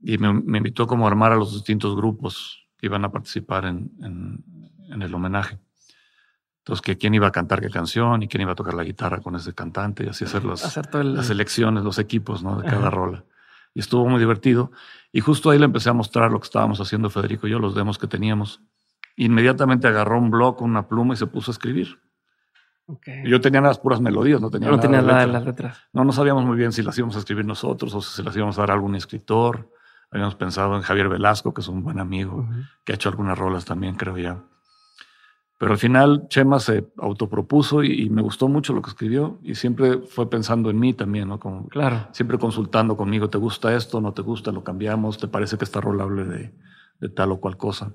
Y 0.00 0.18
me, 0.18 0.58
invitó 0.58 0.86
como 0.86 1.06
a 1.06 1.10
armar 1.10 1.32
a 1.32 1.36
los 1.36 1.52
distintos 1.52 1.96
grupos 1.96 2.68
que 2.76 2.86
iban 2.86 3.04
a 3.04 3.10
participar 3.10 3.64
en, 3.64 3.90
en, 4.00 5.02
el 5.02 5.14
homenaje. 5.14 5.58
Entonces, 6.58 6.82
que 6.82 6.96
quién 6.96 7.14
iba 7.14 7.26
a 7.26 7.32
cantar 7.32 7.60
qué 7.60 7.70
canción 7.70 8.22
y 8.22 8.28
quién 8.28 8.42
iba 8.42 8.52
a 8.52 8.54
tocar 8.54 8.74
la 8.74 8.84
guitarra 8.84 9.20
con 9.20 9.34
ese 9.34 9.54
cantante 9.54 10.04
y 10.04 10.08
así 10.08 10.24
hacer, 10.24 10.44
las 10.44 11.30
elecciones, 11.30 11.82
los 11.82 11.98
equipos 11.98 12.42
¿no? 12.42 12.60
de 12.60 12.68
cada 12.68 12.90
rola. 12.90 13.24
Y 13.74 13.80
estuvo 13.80 14.06
muy 14.08 14.20
divertido. 14.20 14.70
Y 15.12 15.20
justo 15.20 15.50
ahí 15.50 15.58
le 15.58 15.64
empecé 15.64 15.88
a 15.90 15.94
mostrar 15.94 16.30
lo 16.30 16.38
que 16.38 16.44
estábamos 16.44 16.80
haciendo 16.80 17.10
Federico 17.10 17.46
y 17.46 17.50
yo, 17.50 17.58
los 17.58 17.74
demos 17.74 17.98
que 17.98 18.06
teníamos. 18.06 18.60
Inmediatamente 19.16 19.88
agarró 19.88 20.18
un 20.18 20.30
blog, 20.30 20.62
una 20.62 20.86
pluma 20.86 21.14
y 21.14 21.16
se 21.16 21.26
puso 21.26 21.50
a 21.50 21.54
escribir. 21.54 21.98
Yo 23.24 23.40
tenía 23.40 23.60
las 23.60 23.78
puras 23.78 24.00
melodías, 24.00 24.40
no 24.40 24.50
tenía, 24.50 24.70
no 24.70 24.80
tenía 24.80 25.02
nada 25.02 25.20
de 25.20 25.26
las 25.26 25.44
letras. 25.44 25.78
No, 25.92 26.04
no 26.04 26.12
sabíamos 26.12 26.44
muy 26.44 26.56
bien 26.56 26.72
si 26.72 26.82
las 26.82 26.96
íbamos 26.96 27.16
a 27.16 27.18
escribir 27.18 27.44
nosotros 27.44 27.94
o 27.94 28.00
si 28.00 28.16
se 28.16 28.22
las 28.22 28.34
íbamos 28.34 28.56
a 28.58 28.62
dar 28.62 28.70
a 28.70 28.74
algún 28.74 28.94
escritor. 28.94 29.70
Habíamos 30.10 30.36
pensado 30.36 30.74
en 30.74 30.82
Javier 30.82 31.08
Velasco, 31.10 31.52
que 31.52 31.60
es 31.60 31.68
un 31.68 31.82
buen 31.82 31.98
amigo, 31.98 32.48
que 32.84 32.92
ha 32.92 32.94
hecho 32.94 33.10
algunas 33.10 33.36
rolas 33.38 33.66
también, 33.66 33.94
creo 33.94 34.16
ya. 34.16 34.42
Pero 35.58 35.72
al 35.72 35.78
final 35.78 36.28
Chema 36.28 36.60
se 36.60 36.86
autopropuso 36.96 37.82
y, 37.82 38.08
me 38.08 38.22
gustó 38.22 38.48
mucho 38.48 38.72
lo 38.72 38.80
que 38.80 38.90
escribió 38.90 39.38
y 39.42 39.56
siempre 39.56 39.98
fue 39.98 40.30
pensando 40.30 40.70
en 40.70 40.78
mí 40.78 40.94
también, 40.94 41.28
¿no? 41.28 41.38
Como 41.40 41.68
claro. 41.68 42.08
Siempre 42.12 42.38
consultando 42.38 42.96
conmigo, 42.96 43.28
¿te 43.28 43.38
gusta 43.38 43.74
esto? 43.74 44.00
¿No 44.00 44.14
te 44.14 44.22
gusta? 44.22 44.52
¿Lo 44.52 44.62
cambiamos? 44.62 45.18
¿Te 45.18 45.26
parece 45.26 45.58
que 45.58 45.64
está 45.64 45.80
rolable 45.80 46.24
de, 46.24 46.54
de 47.00 47.08
tal 47.08 47.32
o 47.32 47.40
cual 47.40 47.56
cosa? 47.56 47.92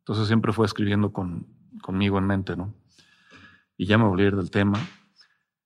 Entonces 0.00 0.26
siempre 0.28 0.52
fue 0.52 0.66
escribiendo 0.66 1.10
con, 1.10 1.46
conmigo 1.82 2.18
en 2.18 2.26
mente, 2.26 2.54
¿no? 2.54 2.74
Y 3.80 3.86
ya 3.86 3.96
me 3.96 4.04
volví 4.04 4.24
a 4.24 4.26
ir 4.26 4.36
del 4.36 4.50
tema. 4.50 4.78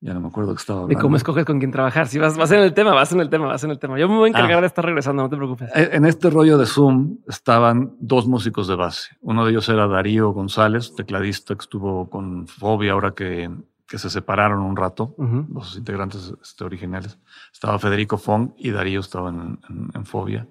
Ya 0.00 0.14
no 0.14 0.20
me 0.20 0.28
acuerdo 0.28 0.54
que 0.54 0.60
estaba 0.60 0.82
hablando. 0.82 0.96
¿Y 0.96 1.02
cómo 1.02 1.16
escoges 1.16 1.44
con 1.44 1.58
quién 1.58 1.72
trabajar? 1.72 2.06
Si 2.06 2.16
vas, 2.16 2.36
vas 2.36 2.52
en 2.52 2.60
el 2.60 2.72
tema, 2.72 2.94
vas 2.94 3.10
en 3.10 3.18
el 3.18 3.28
tema, 3.28 3.46
vas 3.48 3.64
en 3.64 3.72
el 3.72 3.80
tema. 3.80 3.98
Yo 3.98 4.08
me 4.08 4.14
voy 4.14 4.28
a 4.28 4.30
encargar 4.30 4.58
ah. 4.58 4.60
de 4.60 4.66
estar 4.68 4.84
regresando, 4.84 5.24
no 5.24 5.28
te 5.28 5.36
preocupes. 5.36 5.68
Eh, 5.74 5.88
en 5.94 6.04
este 6.04 6.30
rollo 6.30 6.56
de 6.56 6.66
Zoom 6.66 7.18
estaban 7.26 7.96
dos 7.98 8.28
músicos 8.28 8.68
de 8.68 8.76
base. 8.76 9.16
Uno 9.20 9.44
de 9.44 9.50
ellos 9.50 9.68
era 9.68 9.88
Darío 9.88 10.30
González, 10.30 10.94
tecladista 10.94 11.56
que 11.56 11.62
estuvo 11.62 12.08
con 12.08 12.46
Fobia 12.46 12.92
ahora 12.92 13.14
que, 13.16 13.50
que 13.88 13.98
se 13.98 14.10
separaron 14.10 14.60
un 14.60 14.76
rato, 14.76 15.16
los 15.52 15.76
integrantes 15.76 16.34
este, 16.40 16.62
originales. 16.62 17.18
Estaba 17.52 17.80
Federico 17.80 18.16
Fong 18.16 18.52
y 18.58 18.70
Darío 18.70 19.00
estaba 19.00 19.30
en, 19.30 19.58
en, 19.92 20.06
Fobia. 20.06 20.46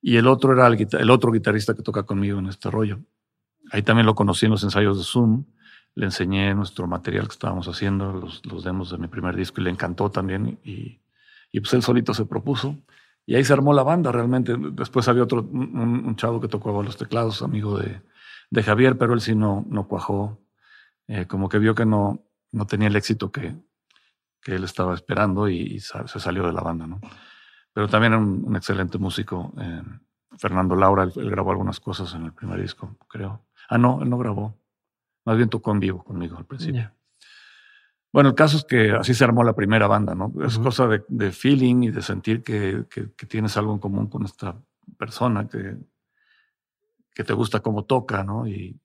Y 0.00 0.16
el 0.16 0.28
otro 0.28 0.52
era 0.52 0.68
el, 0.68 0.88
el 0.92 1.10
otro 1.10 1.32
guitarrista 1.32 1.74
que 1.74 1.82
toca 1.82 2.04
conmigo 2.04 2.38
en 2.38 2.46
este 2.46 2.70
rollo. 2.70 3.00
Ahí 3.72 3.82
también 3.82 4.06
lo 4.06 4.14
conocí 4.14 4.46
en 4.46 4.52
los 4.52 4.62
ensayos 4.62 4.96
de 4.98 5.02
Zoom 5.02 5.44
le 5.94 6.06
enseñé 6.06 6.54
nuestro 6.54 6.86
material 6.86 7.26
que 7.26 7.32
estábamos 7.32 7.68
haciendo, 7.68 8.12
los, 8.12 8.44
los 8.46 8.64
demos 8.64 8.90
de 8.90 8.98
mi 8.98 9.08
primer 9.08 9.36
disco, 9.36 9.60
y 9.60 9.64
le 9.64 9.70
encantó 9.70 10.10
también. 10.10 10.58
Y, 10.64 11.00
y, 11.50 11.60
pues 11.60 11.74
él 11.74 11.82
solito 11.82 12.14
se 12.14 12.24
propuso. 12.24 12.78
Y 13.26 13.34
ahí 13.36 13.44
se 13.44 13.52
armó 13.52 13.72
la 13.72 13.82
banda 13.82 14.10
realmente. 14.10 14.54
Después 14.72 15.06
había 15.08 15.22
otro, 15.22 15.42
un, 15.42 16.16
chavo 16.16 16.40
que 16.40 16.48
tocaba 16.48 16.82
los 16.82 16.96
teclados, 16.96 17.42
amigo 17.42 17.78
de, 17.78 18.02
de 18.50 18.62
Javier, 18.62 18.98
pero 18.98 19.14
él 19.14 19.20
sí 19.20 19.34
no, 19.34 19.64
no 19.68 19.86
cuajó. 19.86 20.38
Eh, 21.08 21.26
como 21.26 21.48
que 21.48 21.58
vio 21.58 21.74
que 21.74 21.84
no, 21.84 22.24
no 22.52 22.66
tenía 22.66 22.88
el 22.88 22.96
éxito 22.96 23.30
que, 23.30 23.54
que 24.42 24.54
él 24.54 24.64
estaba 24.64 24.94
esperando 24.94 25.48
y, 25.48 25.80
se 25.80 26.20
salió 26.20 26.46
de 26.46 26.52
la 26.52 26.62
banda, 26.62 26.86
¿no? 26.86 27.00
Pero 27.72 27.88
también 27.88 28.12
era 28.12 28.22
un, 28.22 28.56
excelente 28.56 28.98
músico. 28.98 29.52
Eh, 29.58 29.82
Fernando 30.38 30.74
Laura, 30.74 31.04
él, 31.04 31.30
grabó 31.30 31.50
algunas 31.50 31.80
cosas 31.80 32.12
en 32.14 32.24
el 32.24 32.32
primer 32.32 32.60
disco, 32.60 32.96
creo. 33.08 33.46
Ah, 33.68 33.78
no, 33.78 34.02
él 34.02 34.10
no 34.10 34.18
grabó. 34.18 34.61
Más 35.24 35.36
bien 35.36 35.48
tocó 35.48 35.72
en 35.72 35.80
vivo 35.80 36.02
conmigo 36.02 36.36
al 36.36 36.46
principio. 36.46 36.92
Bueno, 38.12 38.30
el 38.30 38.34
caso 38.34 38.58
es 38.58 38.64
que 38.64 38.90
así 38.90 39.14
se 39.14 39.24
armó 39.24 39.42
la 39.42 39.54
primera 39.54 39.86
banda, 39.86 40.14
¿no? 40.14 40.32
Es 40.44 40.58
cosa 40.58 40.86
de, 40.86 41.32
feeling 41.32 41.84
y 41.84 41.90
de 41.90 42.02
sentir 42.02 42.42
que, 42.42 42.84
tienes 43.26 43.56
algo 43.56 43.72
en 43.72 43.78
común 43.78 44.08
con 44.08 44.24
esta 44.24 44.54
persona, 44.98 45.48
que, 45.48 45.76
que 47.14 47.24
te 47.24 47.32
gusta 47.32 47.60
cómo 47.60 47.84
toca, 47.84 48.22
¿no? 48.22 48.46
Y, 48.46 48.78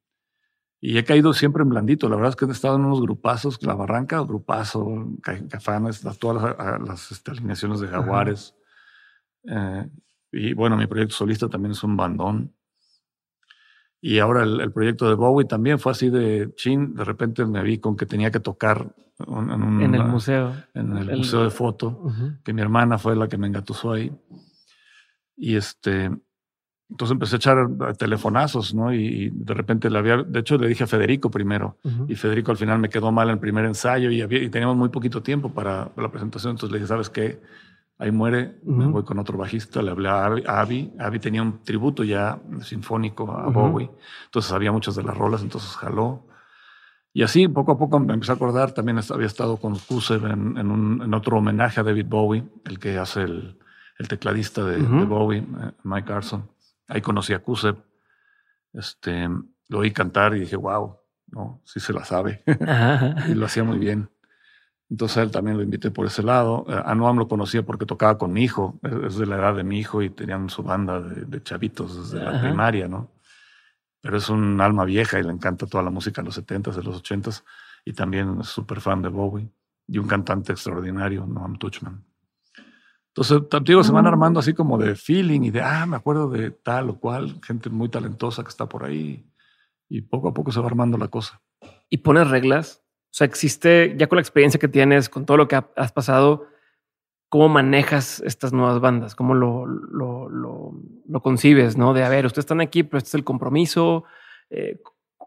he 0.79 1.03
caído 1.03 1.33
siempre 1.33 1.63
en 1.63 1.69
blandito. 1.69 2.07
La 2.07 2.15
verdad 2.15 2.29
es 2.29 2.35
que 2.37 2.45
he 2.45 2.51
estado 2.51 2.75
en 2.75 2.85
unos 2.85 3.01
grupazos, 3.01 3.61
La 3.63 3.73
Barranca, 3.73 4.21
grupazo, 4.21 5.07
Cafanes, 5.49 6.01
todas 6.19 6.55
las, 6.87 7.11
este, 7.11 7.31
alineaciones 7.31 7.81
de 7.81 7.87
Jaguares. 7.87 8.55
Eh, 9.43 9.89
y 10.31 10.53
bueno, 10.53 10.77
mi 10.77 10.87
proyecto 10.87 11.15
solista 11.15 11.49
también 11.49 11.71
es 11.71 11.83
un 11.83 11.97
bandón. 11.97 12.53
Y 13.99 14.19
ahora 14.19 14.43
el, 14.43 14.71
proyecto 14.71 15.09
de 15.09 15.15
Bowie 15.15 15.47
también 15.47 15.79
fue 15.79 15.91
así 15.91 16.09
de 16.09 16.53
chin. 16.55 16.93
De 16.93 17.03
repente 17.03 17.45
me 17.45 17.63
vi 17.63 17.79
con 17.79 17.97
que 17.97 18.05
tenía 18.05 18.31
que 18.31 18.39
tocar 18.39 18.93
en, 19.19 19.81
en 19.81 19.95
el 19.95 20.03
museo. 20.03 20.53
En 20.73 20.95
el, 20.95 21.17
museo 21.17 21.43
de 21.43 21.49
foto, 21.49 22.03
que 22.43 22.53
mi 22.53 22.61
hermana 22.61 22.97
fue 22.97 23.15
la 23.15 23.27
que 23.27 23.37
me 23.37 23.47
engatusó 23.47 23.93
ahí. 23.93 24.11
Y 25.35 25.55
este, 25.55 26.11
entonces 26.89 27.11
empecé 27.11 27.35
a 27.35 27.37
echar 27.37 27.67
telefonazos, 27.97 28.73
¿no? 28.73 28.93
Y, 28.93 29.29
de 29.33 29.53
repente 29.53 29.89
le 29.89 29.99
había, 29.99 30.17
de 30.17 30.39
hecho 30.39 30.57
le 30.57 30.67
dije 30.67 30.85
a 30.85 30.87
Federico 30.87 31.29
primero, 31.29 31.77
y 32.07 32.15
Federico 32.15 32.51
al 32.51 32.57
final 32.57 32.79
me 32.79 32.89
quedó 32.89 33.11
mal 33.11 33.27
en 33.27 33.33
el 33.33 33.39
primer 33.39 33.65
ensayo 33.65 34.09
y, 34.09 34.21
había, 34.21 34.41
y 34.41 34.49
teníamos 34.49 34.77
muy 34.77 34.89
poquito 34.89 35.21
tiempo 35.21 35.51
para 35.51 35.91
la 35.97 36.09
presentación. 36.09 36.51
Entonces 36.51 36.71
le 36.71 36.77
dije, 36.77 36.87
¿sabes 36.87 37.09
qué? 37.09 37.41
Ahí 37.99 38.11
muere, 38.11 38.59
me 38.63 38.85
voy 38.85 39.03
con 39.03 39.17
otro 39.17 39.39
bajista, 39.39 39.81
le 39.81 39.89
hablé 39.89 40.09
a 40.09 40.25
Avi. 40.25 40.93
Avi 40.99 41.19
tenía 41.19 41.41
un 41.41 41.63
tributo 41.63 42.03
ya 42.03 42.39
sinfónico 42.61 43.31
a 43.31 43.49
Bowie, 43.49 43.89
entonces 44.25 44.51
había 44.51 44.71
muchas 44.71 44.95
de 44.95 45.03
las 45.03 45.17
rolas, 45.17 45.41
entonces 45.41 45.75
jaló. 45.75 46.27
Y 47.11 47.23
así, 47.23 47.47
poco 47.47 47.71
a 47.71 47.77
poco 47.79 47.99
me 47.99 48.13
empecé 48.13 48.31
a 48.31 48.35
acordar, 48.35 48.71
también 48.71 48.99
había 49.09 49.25
estado 49.25 49.57
con 49.57 49.75
Kusev 49.79 50.27
en, 50.27 50.57
en, 50.57 51.13
otro 51.15 51.39
homenaje 51.39 51.79
a 51.79 51.83
David 51.83 52.05
Bowie, 52.07 52.43
el 52.65 52.77
que 52.77 52.99
hace 52.99 53.23
el, 53.23 53.57
el 53.97 54.07
tecladista 54.07 54.63
de, 54.63 54.77
Bowie, 54.77 55.39
eh, 55.39 55.71
Mike 55.83 56.07
Carson. 56.07 56.47
Ahí 56.87 57.01
conocí 57.01 57.33
a 57.33 57.39
Kusev, 57.39 57.77
este, 58.73 59.27
lo 59.69 59.79
oí 59.79 59.91
cantar 59.91 60.35
y 60.35 60.41
dije, 60.41 60.55
wow, 60.55 60.97
no, 61.31 61.61
sí 61.65 61.79
se 61.79 61.93
la 61.93 62.05
sabe. 62.05 62.43
y 63.27 63.33
lo 63.33 63.47
hacía 63.47 63.63
muy 63.63 63.79
bien. 63.79 64.09
Entonces 64.89 65.17
él 65.17 65.31
también 65.31 65.57
lo 65.57 65.63
invité 65.63 65.91
por 65.91 66.05
ese 66.05 66.23
lado. 66.23 66.65
Eh, 66.69 66.81
a 66.83 66.95
Noam 66.95 67.17
lo 67.17 67.27
conocía 67.27 67.63
porque 67.63 67.85
tocaba 67.85 68.17
con 68.17 68.31
mi 68.31 68.43
hijo, 68.43 68.79
es 69.05 69.17
de 69.17 69.25
la 69.25 69.37
edad 69.37 69.55
de 69.55 69.63
mi 69.63 69.79
hijo 69.79 70.01
y 70.01 70.09
tenían 70.09 70.49
su 70.49 70.63
banda 70.63 71.01
de, 71.01 71.43
chavitos 71.43 72.11
desde 72.11 72.23
la 72.23 72.41
primaria, 72.41 72.87
¿no? 72.87 73.11
Pero 74.01 74.17
es 74.17 74.29
un 74.29 74.61
alma 74.61 74.85
vieja 74.85 75.19
y 75.19 75.23
le 75.23 75.31
encanta 75.31 75.65
toda 75.65 75.83
la 75.83 75.89
música 75.89 76.21
de 76.21 76.27
los 76.27 76.37
70s, 76.37 76.75
de 76.75 76.83
los 76.83 77.03
80s 77.03 77.43
y 77.83 77.93
también 77.93 78.39
es 78.41 78.47
súper 78.47 78.79
fan 78.79 79.01
de 79.01 79.09
Bowie 79.09 79.49
y 79.87 79.97
un 79.97 80.07
cantante 80.07 80.53
extraordinario, 80.53 81.25
Noam 81.25 81.57
Tuchman. 81.57 82.03
Entonces, 83.09 83.41
digo, 83.63 83.83
se 83.83 83.91
van 83.91 84.05
mm. 84.05 84.09
armando 84.09 84.39
así 84.39 84.53
como 84.53 84.77
de 84.77 84.95
feeling 84.95 85.41
y 85.41 85.49
de, 85.49 85.61
ah, 85.61 85.85
me 85.87 85.95
acuerdo 85.95 86.29
de 86.29 86.51
tal 86.51 86.91
o 86.91 86.99
cual, 86.99 87.41
gente 87.43 87.69
muy 87.69 87.89
talentosa 87.89 88.43
que 88.43 88.49
está 88.49 88.69
por 88.69 88.83
ahí 88.83 89.27
y 89.89 90.01
poco 90.01 90.29
a 90.29 90.33
poco 90.33 90.51
se 90.51 90.59
va 90.59 90.67
armando 90.67 90.97
la 90.97 91.07
cosa. 91.07 91.41
¿Y 91.89 91.97
pones 91.97 92.29
reglas? 92.29 92.86
O 93.09 93.17
sea, 93.17 93.25
existe, 93.25 93.95
ya 93.97 94.07
con 94.07 94.17
la 94.17 94.21
experiencia 94.21 94.59
que 94.59 94.67
tienes, 94.67 95.09
con 95.09 95.25
todo 95.25 95.37
lo 95.37 95.47
que 95.47 95.55
has 95.75 95.91
pasado, 95.91 96.47
¿cómo 97.29 97.49
manejas 97.49 98.21
estas 98.25 98.53
nuevas 98.53 98.79
bandas? 98.79 99.15
¿Cómo 99.15 99.33
lo, 99.33 99.65
lo, 99.65 100.29
lo, 100.29 101.21
concibes? 101.21 101.77
¿no? 101.77 101.93
De, 101.93 102.03
a 102.03 102.09
ver, 102.09 102.25
ustedes 102.25 102.43
están 102.43 102.61
aquí, 102.61 102.83
pero 102.83 102.99
este 102.99 103.09
es 103.09 103.15
el 103.15 103.23
compromiso. 103.23 104.03
Eh, 104.49 104.79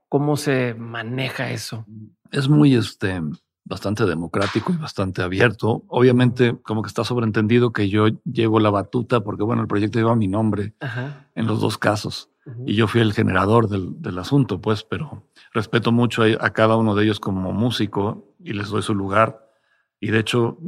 ¿Cómo 0.08 0.36
se 0.36 0.74
maneja 0.74 1.50
eso? 1.50 1.84
Es 2.30 2.48
muy, 2.48 2.74
este, 2.74 3.20
bastante 3.64 4.04
democrático 4.04 4.72
y 4.72 4.76
bastante 4.76 5.22
abierto. 5.22 5.84
Obviamente, 5.88 6.56
como 6.62 6.82
que 6.82 6.88
está 6.88 7.04
sobreentendido 7.04 7.72
que 7.72 7.88
yo 7.88 8.08
llevo 8.24 8.60
la 8.60 8.70
batuta 8.70 9.20
porque, 9.20 9.44
bueno, 9.44 9.62
el 9.62 9.68
proyecto 9.68 9.98
lleva 9.98 10.16
mi 10.16 10.28
nombre 10.28 10.74
en 11.34 11.46
los 11.46 11.60
dos 11.60 11.78
casos 11.78 12.30
y 12.66 12.74
yo 12.74 12.88
fui 12.88 13.00
el 13.00 13.12
generador 13.12 13.68
del, 13.68 14.00
del 14.02 14.18
asunto, 14.18 14.60
pues, 14.60 14.82
pero 14.82 15.24
respeto 15.52 15.92
mucho 15.92 16.22
a, 16.22 16.50
cada 16.50 16.76
uno 16.76 16.94
de 16.94 17.04
ellos 17.04 17.20
como 17.20 17.52
músico 17.52 18.34
y 18.38 18.52
les 18.52 18.68
doy 18.68 18.82
su 18.82 18.94
lugar. 18.94 19.50
Y 19.98 20.10
de 20.10 20.18
hecho, 20.18 20.58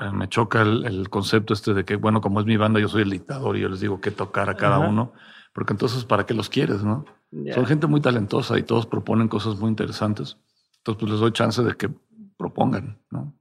eh, 0.00 0.10
me 0.12 0.28
choca 0.28 0.62
el, 0.62 1.08
concepto 1.08 1.54
este 1.54 1.74
de 1.74 1.84
que, 1.84 1.96
bueno, 1.96 2.20
como 2.20 2.40
es 2.40 2.46
mi 2.46 2.56
banda, 2.56 2.80
yo 2.80 2.88
soy 2.88 3.02
el 3.02 3.10
dictador 3.10 3.56
y 3.56 3.60
yo 3.60 3.68
les 3.68 3.80
digo 3.80 4.00
qué 4.00 4.10
tocar 4.10 4.50
a 4.50 4.56
cada 4.56 4.78
uno, 4.78 5.12
porque 5.52 5.72
entonces, 5.72 6.04
¿para 6.04 6.26
qué 6.26 6.34
los 6.34 6.48
quieres, 6.48 6.82
no? 6.82 7.04
Son 7.52 7.66
gente 7.66 7.86
muy 7.86 8.00
talentosa 8.00 8.58
y 8.58 8.62
todos 8.62 8.86
proponen 8.86 9.28
cosas 9.28 9.58
muy 9.58 9.68
interesantes. 9.68 10.36
Entonces, 10.78 11.00
pues 11.00 11.12
les 11.12 11.20
doy 11.20 11.32
chance 11.32 11.62
de 11.62 11.74
que 11.74 11.90
propongan, 12.36 12.98
¿no? 13.10 13.34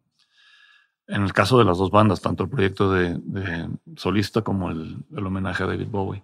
En 1.08 1.24
el 1.24 1.34
caso 1.34 1.58
de 1.60 1.66
las 1.66 1.78
dos 1.78 1.92
bandas, 1.92 2.22
tanto 2.22 2.44
el 2.44 2.50
proyecto 2.50 2.92
de, 2.92 3.70
solista 3.98 4.42
como 4.42 4.72
el, 4.72 5.04
homenaje 5.16 5.64
a 5.64 5.68
David 5.68 5.90
Bowie. 5.90 6.24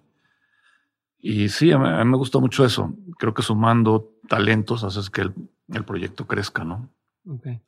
Y 1.20 1.50
sí, 1.50 1.72
a 1.72 1.78
mí, 1.78 2.10
me 2.10 2.18
gustó 2.18 2.40
mucho 2.40 2.66
eso. 2.66 2.94
Creo 3.18 3.34
que 3.34 3.42
sumando 3.42 4.14
talentos 4.28 4.84
haces 4.84 5.10
que 5.10 5.22
el, 5.22 5.84
proyecto 5.86 6.26
crezca, 6.26 6.64
¿no? 6.64 6.90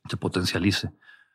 Se 0.08 0.16
potencialice. 0.16 0.92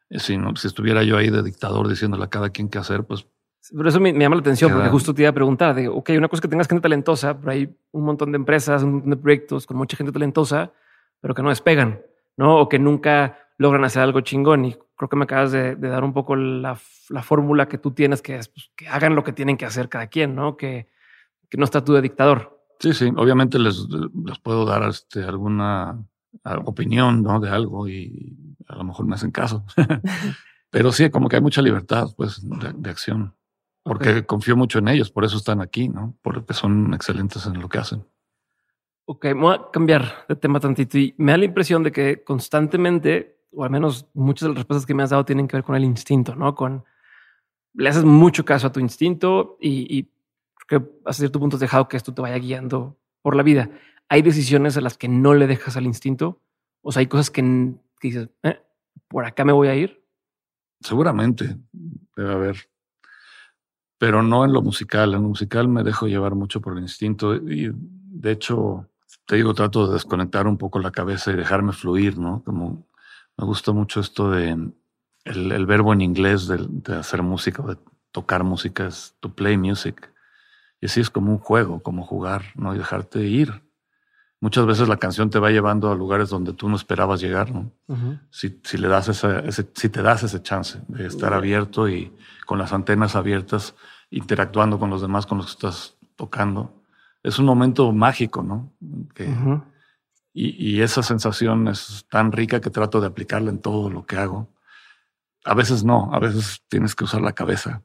Si, 0.10 0.38
no, 0.38 0.56
si 0.56 0.68
estuviera 0.68 1.04
yo 1.04 1.18
ahí 1.18 1.30
de 1.30 1.44
dictador 1.44 1.88
diciéndole 1.88 2.24
a 2.24 2.30
cada 2.30 2.50
quien 2.50 2.70
qué 2.70 2.80
hacer, 2.80 3.04
pues 3.04 3.28
pero 3.76 3.90
eso 3.90 4.00
me, 4.00 4.14
llama 4.14 4.36
la 4.36 4.42
atención 4.42 4.72
porque 4.72 4.90
justo 4.90 5.14
te 5.14 5.24
iba 5.24 5.30
a 5.30 5.34
preguntar 5.34 5.76
de, 5.76 5.88
ok, 5.88 6.12
una 6.18 6.28
cosa 6.28 6.38
es 6.38 6.42
que 6.42 6.48
tengas 6.48 6.68
gente 6.68 6.82
talentosa, 6.82 7.38
pero 7.38 7.52
hay 7.52 7.76
un 7.92 8.06
montón 8.06 8.32
de 8.32 8.38
empresas, 8.38 8.84
un 8.84 8.94
montón 8.94 9.10
de 9.10 9.18
proyectos 9.18 9.66
con 9.66 9.78
mucha 9.78 9.98
gente 9.98 10.12
talentosa, 10.12 10.72
pero 11.20 11.34
que 11.34 11.42
no 11.42 11.50
despegan, 11.50 12.02
¿no? 12.38 12.60
O 12.60 12.70
que 12.70 12.80
nunca 12.80 13.38
logran 13.58 13.84
hacer 13.84 14.04
algo 14.04 14.22
chingón. 14.22 14.66
Y 14.66 14.78
creo 14.96 15.10
que 15.10 15.16
me 15.18 15.26
acabas 15.26 15.52
de, 15.52 15.76
dar 15.76 16.04
un 16.04 16.14
poco 16.14 16.36
la, 16.36 16.80
la, 17.10 17.24
fórmula 17.24 17.68
que 17.68 17.78
tú 17.78 17.92
tienes, 17.92 18.22
que 18.22 18.38
es 18.38 18.48
pues, 18.48 18.72
que 18.76 18.88
hagan 18.88 19.16
lo 19.16 19.24
que 19.24 19.34
tienen 19.34 19.58
que 19.58 19.66
hacer 19.66 19.90
cada 19.90 20.08
quien, 20.08 20.36
¿no? 20.36 20.56
Que, 20.56 20.88
que 21.50 21.58
no 21.58 21.66
estás 21.66 21.84
tú 21.84 21.94
de 21.94 22.02
dictador. 22.02 22.58
Sí, 22.80 22.94
sí, 22.94 23.12
obviamente 23.16 23.58
les, 23.58 23.88
les 23.90 24.40
puedo 24.40 24.66
dar 24.66 24.84
este, 24.90 25.24
alguna 25.24 26.06
opinión, 26.66 27.24
¿no? 27.24 27.40
De 27.40 27.50
algo 27.50 27.88
y 27.88 28.38
a 28.68 28.76
lo 28.76 28.84
mejor 28.84 29.06
me 29.06 29.16
hacen 29.16 29.32
caso. 29.32 29.66
pero 30.70 30.92
sí, 30.92 31.10
como 31.10 31.30
que 31.30 31.38
hay 31.38 31.42
mucha 31.42 31.62
libertad, 31.62 32.10
pues, 32.16 32.42
de 32.44 32.90
acción. 32.90 33.34
Porque 33.84 34.26
confío 34.26 34.58
mucho 34.58 34.80
en 34.80 34.90
ellos, 34.90 35.10
por 35.10 35.24
eso 35.24 35.38
están 35.38 35.62
aquí, 35.62 35.88
¿no? 35.88 36.18
Porque 36.22 36.54
son 36.54 36.94
excelentes 36.94 37.46
en 37.46 37.62
lo 37.62 37.70
que 37.70 37.78
hacen. 37.78 38.06
Ok, 39.06 39.28
voy 39.34 39.56
a 39.56 39.72
cambiar 39.72 40.26
de 40.28 40.36
tema 40.36 40.60
tantito 40.60 40.98
y 40.98 41.16
me 41.18 41.32
da 41.32 41.38
la 41.38 41.46
impresión 41.46 41.84
de 41.84 41.94
que 41.94 42.22
constantemente, 42.26 43.40
o 43.54 43.64
al 43.64 43.70
menos 43.70 44.06
muchas 44.14 44.42
de 44.42 44.50
las 44.50 44.58
respuestas 44.58 44.86
que 44.86 44.94
me 44.94 45.04
has 45.04 45.12
dado 45.12 45.24
tienen 45.24 45.48
que 45.48 45.56
ver 45.56 45.64
con 45.64 45.78
el 45.78 45.86
instinto, 45.86 46.36
¿no? 46.36 46.54
Con 46.54 46.84
le 47.74 47.88
haces 47.88 48.04
mucho 48.04 48.44
caso 48.44 48.68
a 48.68 48.72
tu 48.74 48.82
instinto 48.82 49.58
y, 49.62 49.98
y 49.98 50.12
que 50.68 50.82
a 51.06 51.14
cierto 51.14 51.40
punto 51.40 51.56
has 51.56 51.62
dejado 51.62 51.88
que 51.88 51.98
esto 51.98 52.14
te 52.14 52.22
vaya 52.22 52.38
guiando 52.38 52.98
por 53.22 53.36
la 53.36 53.44
vida. 53.44 53.70
Hay 54.10 54.22
decisiones 54.22 54.78
a 54.78 54.82
las 54.82 54.98
que 54.98 55.08
no 55.08 55.34
le 55.34 55.48
dejas 55.48 55.78
al 55.78 55.86
instinto. 55.86 56.42
O 56.82 56.92
sea, 56.92 57.02
hay 57.02 57.08
cosas 57.08 57.30
que, 57.30 57.74
dices, 58.02 58.30
eh, 58.44 58.62
por 59.08 59.26
acá 59.26 59.44
me 59.46 59.54
voy 59.54 59.68
a 59.68 59.76
ir. 59.76 60.04
Seguramente 60.82 61.58
debe 62.16 62.34
haber 62.34 62.70
pero 63.98 64.22
no 64.24 64.46
en 64.46 64.54
lo 64.54 64.62
musical. 64.62 65.14
En 65.14 65.22
lo 65.22 65.30
musical 65.30 65.68
me 65.68 65.84
dejo 65.84 66.08
llevar 66.08 66.36
mucho 66.36 66.62
por 66.62 66.74
el 66.74 66.84
instinto 66.84 67.36
y 67.36 67.72
de 67.74 68.32
hecho, 68.32 68.90
te 69.26 69.36
digo, 69.36 69.54
trato 69.54 69.88
de 69.88 69.94
desconectar 69.94 70.48
un 70.48 70.58
poco 70.58 70.80
la 70.80 70.92
cabeza 70.92 71.32
y 71.32 71.36
dejarme 71.36 71.74
fluir, 71.74 72.18
¿no? 72.18 72.44
Como 72.44 72.88
me 73.38 73.46
gusta 73.46 73.72
mucho 73.72 74.00
esto 74.00 74.32
de 74.32 74.72
el, 75.26 75.66
verbo 75.66 75.94
en 75.94 76.02
inglés 76.02 76.48
de, 76.48 76.66
de, 76.70 76.96
hacer 76.96 77.22
música, 77.22 77.62
de 77.64 77.78
tocar 78.12 78.44
música, 78.44 78.88
es 78.88 79.16
to 79.20 79.34
play 79.34 79.58
music. 79.58 80.12
Y 80.80 80.86
así 80.86 81.02
es 81.02 81.10
como 81.10 81.32
un 81.32 81.40
juego, 81.40 81.82
como 81.82 82.04
jugar, 82.04 82.44
¿no? 82.56 82.76
Y 82.76 82.78
dejarte 82.78 83.20
ir. 83.24 83.68
Muchas 84.40 84.68
veces 84.68 84.88
la 84.88 84.98
canción 84.98 85.32
te 85.32 85.40
va 85.40 85.50
llevando 85.50 85.92
a 85.92 85.96
lugares 85.96 86.30
donde 86.30 86.54
tú 86.54 86.70
no 86.70 86.76
esperabas 86.76 87.20
llegar, 87.20 87.52
¿no? 87.52 87.72
si, 88.30 88.60
si, 88.64 88.78
le 88.78 88.88
das 88.88 89.08
ese, 89.08 89.52
si 89.74 89.90
te 89.90 90.04
das 90.04 90.22
ese 90.22 90.44
chance 90.44 90.80
de 90.88 91.08
estar 91.08 91.34
abierto 91.34 91.90
y 91.90 92.14
con 92.46 92.60
las 92.60 92.72
antenas 92.72 93.16
abiertas, 93.16 93.74
interactuando 94.12 94.78
con 94.78 94.92
los 94.92 95.02
demás 95.02 95.26
con 95.26 95.40
los 95.40 95.48
que 95.48 95.54
estás 95.54 95.98
tocando. 96.16 96.84
Es 97.24 97.40
un 97.40 97.46
momento 97.46 97.92
mágico, 97.92 98.44
¿no? 98.44 98.72
y, 100.34 100.70
y, 100.70 100.82
esa 100.84 101.02
sensación 101.02 101.68
es 101.68 102.06
tan 102.08 102.32
rica 102.32 102.62
que 102.62 102.70
trato 102.70 103.02
de 103.02 103.08
aplicarla 103.08 103.50
en 103.50 103.60
todo 103.60 103.90
lo 103.90 104.06
que 104.06 104.18
hago. 104.18 104.48
A 105.46 105.56
veces 105.56 105.84
no, 105.84 106.14
a 106.14 106.20
veces 106.20 106.62
tienes 106.68 106.94
que 106.94 107.06
usar 107.06 107.22
la 107.22 107.34
cabeza 107.34 107.82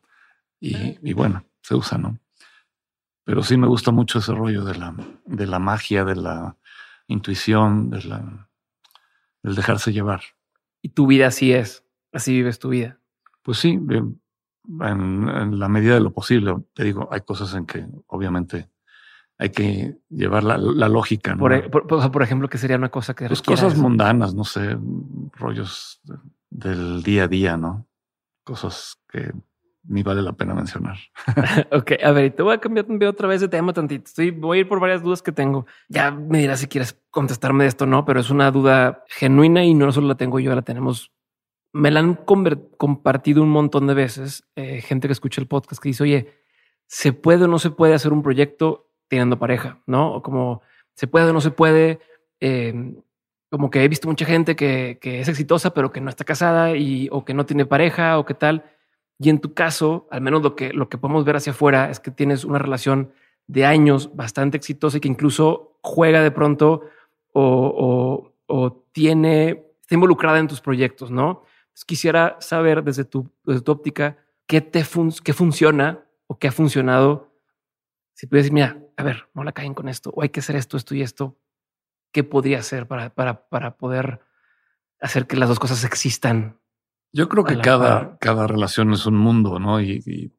y, 0.60 0.98
y 1.02 1.14
bueno, 1.14 1.46
se 1.62 1.74
usa, 1.74 1.96
¿no? 1.96 2.18
Pero 3.24 3.42
sí 3.42 3.56
me 3.56 3.68
gusta 3.68 3.90
mucho 3.90 4.18
ese 4.18 4.32
rollo 4.32 4.64
de 4.64 4.76
la, 4.76 4.94
de 5.24 5.46
la 5.46 5.58
magia, 5.58 6.04
de 6.04 6.16
la 6.16 6.56
intuición, 7.06 7.90
de 7.90 8.02
la, 8.04 8.48
del 9.42 9.54
dejarse 9.54 9.92
llevar. 9.92 10.22
Y 10.80 10.90
tu 10.90 11.06
vida 11.06 11.28
así 11.28 11.52
es, 11.52 11.84
así 12.12 12.32
vives 12.32 12.58
tu 12.58 12.70
vida. 12.70 12.98
Pues 13.42 13.58
sí, 13.58 13.78
en, 14.80 15.58
la 15.58 15.68
medida 15.68 15.94
de 15.94 16.00
lo 16.00 16.12
posible. 16.12 16.54
Te 16.74 16.84
digo, 16.84 17.08
hay 17.12 17.20
cosas 17.20 17.54
en 17.54 17.66
que 17.66 17.86
obviamente 18.06 18.70
hay 19.38 19.50
que 19.50 19.98
llevar 20.08 20.44
la, 20.44 20.56
lógica. 20.88 21.36
Por, 21.36 21.52
e, 21.52 21.68
por, 21.68 22.22
ejemplo, 22.22 22.48
que 22.48 22.58
sería 22.58 22.76
una 22.76 22.90
cosa 22.90 23.14
que... 23.14 23.26
Pues 23.26 23.42
cosas 23.42 23.76
mundanas, 23.76 24.34
no 24.34 24.44
sé, 24.44 24.76
rollos 25.32 26.00
del 26.50 27.02
día 27.02 27.24
a 27.24 27.28
día, 27.28 27.56
¿no? 27.56 27.86
Cosas 28.44 29.00
que 29.08 29.32
ni 29.84 30.02
vale 30.02 30.22
la 30.22 30.32
pena 30.32 30.54
mencionar. 30.54 30.96
ok, 31.72 31.92
a 32.02 32.12
ver, 32.12 32.32
te 32.32 32.42
voy 32.42 32.54
a 32.54 32.60
cambiar 32.60 32.86
otra 33.08 33.28
vez 33.28 33.40
de 33.40 33.48
tema 33.48 33.72
tantito. 33.72 34.04
Estoy, 34.04 34.30
voy 34.30 34.58
a 34.58 34.60
ir 34.60 34.68
por 34.68 34.80
varias 34.80 35.02
dudas 35.02 35.22
que 35.22 35.32
tengo. 35.32 35.66
Ya 35.88 36.10
me 36.10 36.38
dirás 36.38 36.60
si 36.60 36.68
quieres 36.68 37.00
contestarme 37.10 37.64
de 37.64 37.68
esto, 37.68 37.86
no, 37.86 38.04
pero 38.04 38.20
es 38.20 38.30
una 38.30 38.50
duda 38.50 39.04
genuina 39.08 39.64
y 39.64 39.74
no 39.74 39.90
solo 39.92 40.08
la 40.08 40.16
tengo 40.16 40.38
yo, 40.38 40.54
la 40.54 40.62
tenemos. 40.62 41.12
Me 41.72 41.90
la 41.90 42.00
han 42.00 42.14
compartido 42.14 43.42
un 43.42 43.50
montón 43.50 43.86
de 43.86 43.94
veces 43.94 44.44
eh, 44.56 44.80
gente 44.82 45.08
que 45.08 45.12
escucha 45.12 45.40
el 45.40 45.48
podcast 45.48 45.82
que 45.82 45.88
dice, 45.88 46.02
oye, 46.02 46.34
¿se 46.86 47.12
puede 47.12 47.44
o 47.44 47.48
no 47.48 47.58
se 47.58 47.70
puede 47.70 47.94
hacer 47.94 48.12
un 48.12 48.22
proyecto 48.22 48.90
teniendo 49.08 49.38
pareja? 49.38 49.80
¿No? 49.86 50.14
O 50.14 50.22
como, 50.22 50.62
¿se 50.94 51.06
puede 51.06 51.30
o 51.30 51.32
no 51.32 51.40
se 51.40 51.50
puede? 51.50 51.98
Em, 52.40 52.96
como 53.50 53.70
que 53.70 53.82
he 53.82 53.88
visto 53.88 54.08
mucha 54.08 54.26
gente 54.26 54.54
que, 54.54 54.98
que 55.00 55.20
es 55.20 55.28
exitosa, 55.28 55.74
pero 55.74 55.92
que 55.92 56.00
no 56.00 56.08
está 56.08 56.24
casada 56.24 56.76
y 56.76 57.08
o 57.10 57.24
que 57.24 57.34
no 57.34 57.46
tiene 57.46 57.66
pareja 57.66 58.18
o 58.18 58.24
qué 58.24 58.34
tal 58.34 58.64
y 59.22 59.30
en 59.30 59.40
tu 59.40 59.54
caso, 59.54 60.08
al 60.10 60.20
menos 60.20 60.42
lo 60.42 60.56
que, 60.56 60.72
lo 60.72 60.88
que 60.88 60.98
podemos 60.98 61.24
ver 61.24 61.36
hacia 61.36 61.52
afuera 61.52 61.88
es 61.90 62.00
que 62.00 62.10
tienes 62.10 62.44
una 62.44 62.58
relación 62.58 63.12
de 63.46 63.64
años 63.64 64.16
bastante 64.16 64.56
exitosa 64.56 64.96
y 64.96 65.00
que 65.00 65.06
incluso 65.06 65.78
juega 65.80 66.22
de 66.22 66.32
pronto 66.32 66.82
o, 67.32 68.32
tiene, 68.90 69.64
está 69.80 69.94
involucrada 69.94 70.40
en 70.40 70.48
tus 70.48 70.60
proyectos, 70.60 71.12
¿no? 71.12 71.44
quisiera 71.86 72.36
saber 72.40 72.82
desde 72.82 73.04
tu, 73.04 73.30
desde 73.44 73.60
tu 73.60 73.70
óptica 73.70 74.18
qué, 74.46 74.60
te 74.60 74.84
qué 75.24 75.32
funciona 75.32 76.04
o 76.26 76.38
qué 76.38 76.48
ha 76.48 76.52
funcionado. 76.52 77.32
Si 78.14 78.26
puedes 78.26 78.46
decir, 78.46 78.52
mira, 78.52 78.78
a 78.96 79.04
ver, 79.04 79.28
no 79.34 79.44
la 79.44 79.52
caen 79.52 79.72
con 79.72 79.88
esto, 79.88 80.10
o 80.10 80.22
hay 80.22 80.30
que 80.30 80.40
hacer 80.40 80.56
esto, 80.56 80.76
esto 80.76 80.96
y 80.96 81.02
esto, 81.02 81.38
¿qué 82.10 82.24
podría 82.24 82.58
hacer 82.58 82.88
para, 82.88 83.14
para, 83.14 83.48
para 83.48 83.76
poder 83.76 84.20
hacer 85.00 85.28
que 85.28 85.36
las 85.36 85.48
dos 85.48 85.60
cosas 85.60 85.84
existan 85.84 86.58
yo 87.12 87.28
creo 87.28 87.44
que 87.44 87.58
cada, 87.58 88.16
cada 88.18 88.46
relación 88.46 88.92
es 88.92 89.06
un 89.06 89.16
mundo, 89.16 89.58
¿no? 89.58 89.80
Y, 89.80 90.32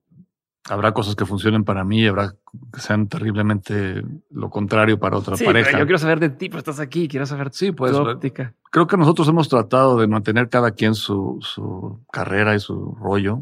habrá 0.69 0.93
cosas 0.93 1.15
que 1.15 1.25
funcionen 1.25 1.65
para 1.65 1.83
mí 1.83 2.03
y 2.03 2.07
habrá 2.07 2.35
que 2.73 2.79
sean 2.79 3.09
terriblemente 3.09 4.01
lo 4.31 4.49
contrario 4.49 4.97
para 4.97 5.17
otra 5.17 5.35
sí, 5.35 5.43
pareja. 5.43 5.77
yo 5.77 5.85
quiero 5.85 5.97
saber 5.97 6.21
de 6.21 6.29
ti, 6.29 6.47
pero 6.47 6.59
estás 6.59 6.79
aquí, 6.79 7.09
quiero 7.09 7.25
saber 7.25 7.49
sí, 7.51 7.73
pues, 7.73 7.91
tu 7.91 7.97
óptica. 7.97 8.53
Creo 8.71 8.87
que 8.87 8.95
nosotros 8.95 9.27
hemos 9.27 9.49
tratado 9.49 9.97
de 9.97 10.07
mantener 10.07 10.47
cada 10.47 10.71
quien 10.71 10.95
su, 10.95 11.39
su 11.41 12.05
carrera 12.13 12.55
y 12.55 12.61
su 12.61 12.95
rollo 12.95 13.41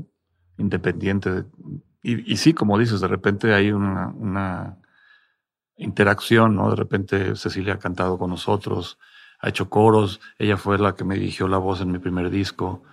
independiente. 0.57 1.45
Y, 2.01 2.31
y, 2.31 2.37
sí, 2.37 2.53
como 2.53 2.79
dices, 2.79 3.01
de 3.01 3.07
repente 3.07 3.53
hay 3.53 3.71
una, 3.71 4.07
una 4.07 4.77
interacción, 5.77 6.55
¿no? 6.55 6.69
De 6.69 6.75
repente 6.75 7.35
Cecilia 7.35 7.75
ha 7.75 7.79
cantado 7.79 8.17
con 8.17 8.29
nosotros, 8.29 8.97
ha 9.39 9.49
hecho 9.49 9.69
coros, 9.69 10.21
ella 10.37 10.57
fue 10.57 10.77
la 10.77 10.95
que 10.95 11.03
me 11.03 11.15
dirigió 11.15 11.47
la 11.47 11.57
voz 11.57 11.81
en 11.81 11.91
mi 11.91 11.99
primer 11.99 12.29
disco. 12.29 12.83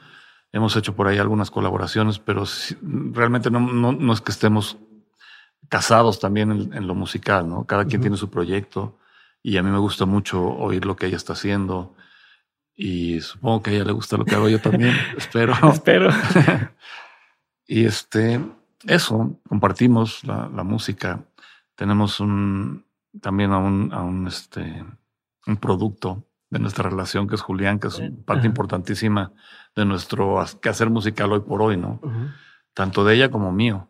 Hemos 0.52 0.76
hecho 0.76 0.94
por 0.96 1.06
ahí 1.08 1.18
algunas 1.18 1.50
colaboraciones, 1.50 2.18
pero 2.18 2.44
realmente 2.80 3.50
no, 3.50 3.60
no, 3.60 4.12
es 4.12 4.20
que 4.20 4.32
estemos 4.32 4.78
casados 5.68 6.20
también 6.20 6.70
en, 6.72 6.86
lo 6.86 6.94
musical, 6.94 7.48
¿no? 7.48 7.64
Cada 7.66 7.84
quien 7.84 8.00
tiene 8.00 8.16
su 8.16 8.30
proyecto 8.30 8.98
y 9.42 9.58
a 9.58 9.62
mí 9.62 9.70
me 9.70 9.78
gusta 9.78 10.06
mucho 10.06 10.42
oír 10.42 10.86
lo 10.86 10.96
que 10.96 11.06
ella 11.06 11.16
está 11.16 11.34
haciendo 11.34 11.94
y 12.74 13.20
supongo 13.20 13.62
que 13.62 13.70
a 13.70 13.72
ella 13.74 13.84
le 13.84 13.92
gusta 13.92 14.16
lo 14.16 14.24
que 14.24 14.34
hago 14.34 14.48
yo 14.48 14.60
también, 14.60 14.94
espero. 15.16 15.54
espero. 15.70 16.10
y 17.66 17.84
este, 17.84 18.40
eso, 18.84 19.38
compartimos 19.46 20.24
la, 20.24 20.48
la 20.48 20.62
música. 20.62 21.24
Tenemos 21.74 22.20
un, 22.20 22.86
también 23.20 23.52
a 23.52 23.58
un, 23.58 23.92
a 23.92 24.02
un, 24.02 24.26
este, 24.26 24.84
un 25.46 25.56
producto 25.56 26.27
de 26.50 26.58
nuestra 26.58 26.88
relación, 26.88 27.28
que 27.28 27.34
es 27.34 27.42
Julián, 27.42 27.78
que 27.78 27.88
es 27.88 28.00
parte 28.24 28.46
importantísima 28.46 29.32
de 29.76 29.84
nuestro 29.84 30.42
quehacer 30.60 30.90
musical 30.90 31.32
hoy 31.32 31.40
por 31.40 31.62
hoy, 31.62 31.76
¿no? 31.76 32.00
Tanto 32.74 33.04
de 33.04 33.14
ella 33.14 33.30
como 33.30 33.52
mío. 33.52 33.88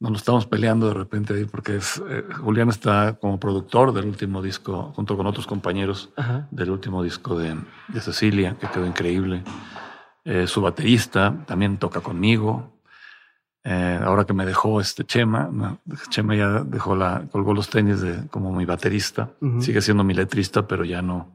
Nos 0.00 0.10
lo 0.10 0.16
estamos 0.16 0.46
peleando 0.46 0.88
de 0.88 0.94
repente 0.94 1.34
ahí 1.34 1.44
porque 1.44 1.76
es, 1.76 2.02
eh, 2.10 2.24
Julián 2.40 2.68
está 2.68 3.16
como 3.20 3.38
productor 3.38 3.94
del 3.94 4.06
último 4.06 4.42
disco, 4.42 4.92
junto 4.94 5.16
con 5.16 5.26
otros 5.26 5.46
compañeros 5.46 6.12
del 6.50 6.70
último 6.70 7.02
disco 7.02 7.38
de, 7.38 7.56
de, 7.88 8.00
Cecilia, 8.00 8.56
que 8.60 8.66
quedó 8.68 8.86
increíble. 8.86 9.44
Eh, 10.24 10.46
su 10.46 10.60
baterista 10.60 11.44
también 11.46 11.78
toca 11.78 12.00
conmigo. 12.00 12.80
Eh, 13.62 13.98
ahora 14.02 14.24
que 14.24 14.34
me 14.34 14.44
dejó 14.44 14.80
este 14.80 15.04
Chema, 15.04 15.78
Chema 16.10 16.34
ya 16.34 16.48
dejó 16.64 16.96
la, 16.96 17.26
colgó 17.30 17.54
los 17.54 17.70
tenis 17.70 18.00
de, 18.00 18.26
como 18.28 18.52
mi 18.52 18.66
baterista. 18.66 19.30
Sigue 19.60 19.80
siendo 19.80 20.04
mi 20.04 20.12
letrista, 20.12 20.66
pero 20.66 20.84
ya 20.84 21.00
no, 21.00 21.33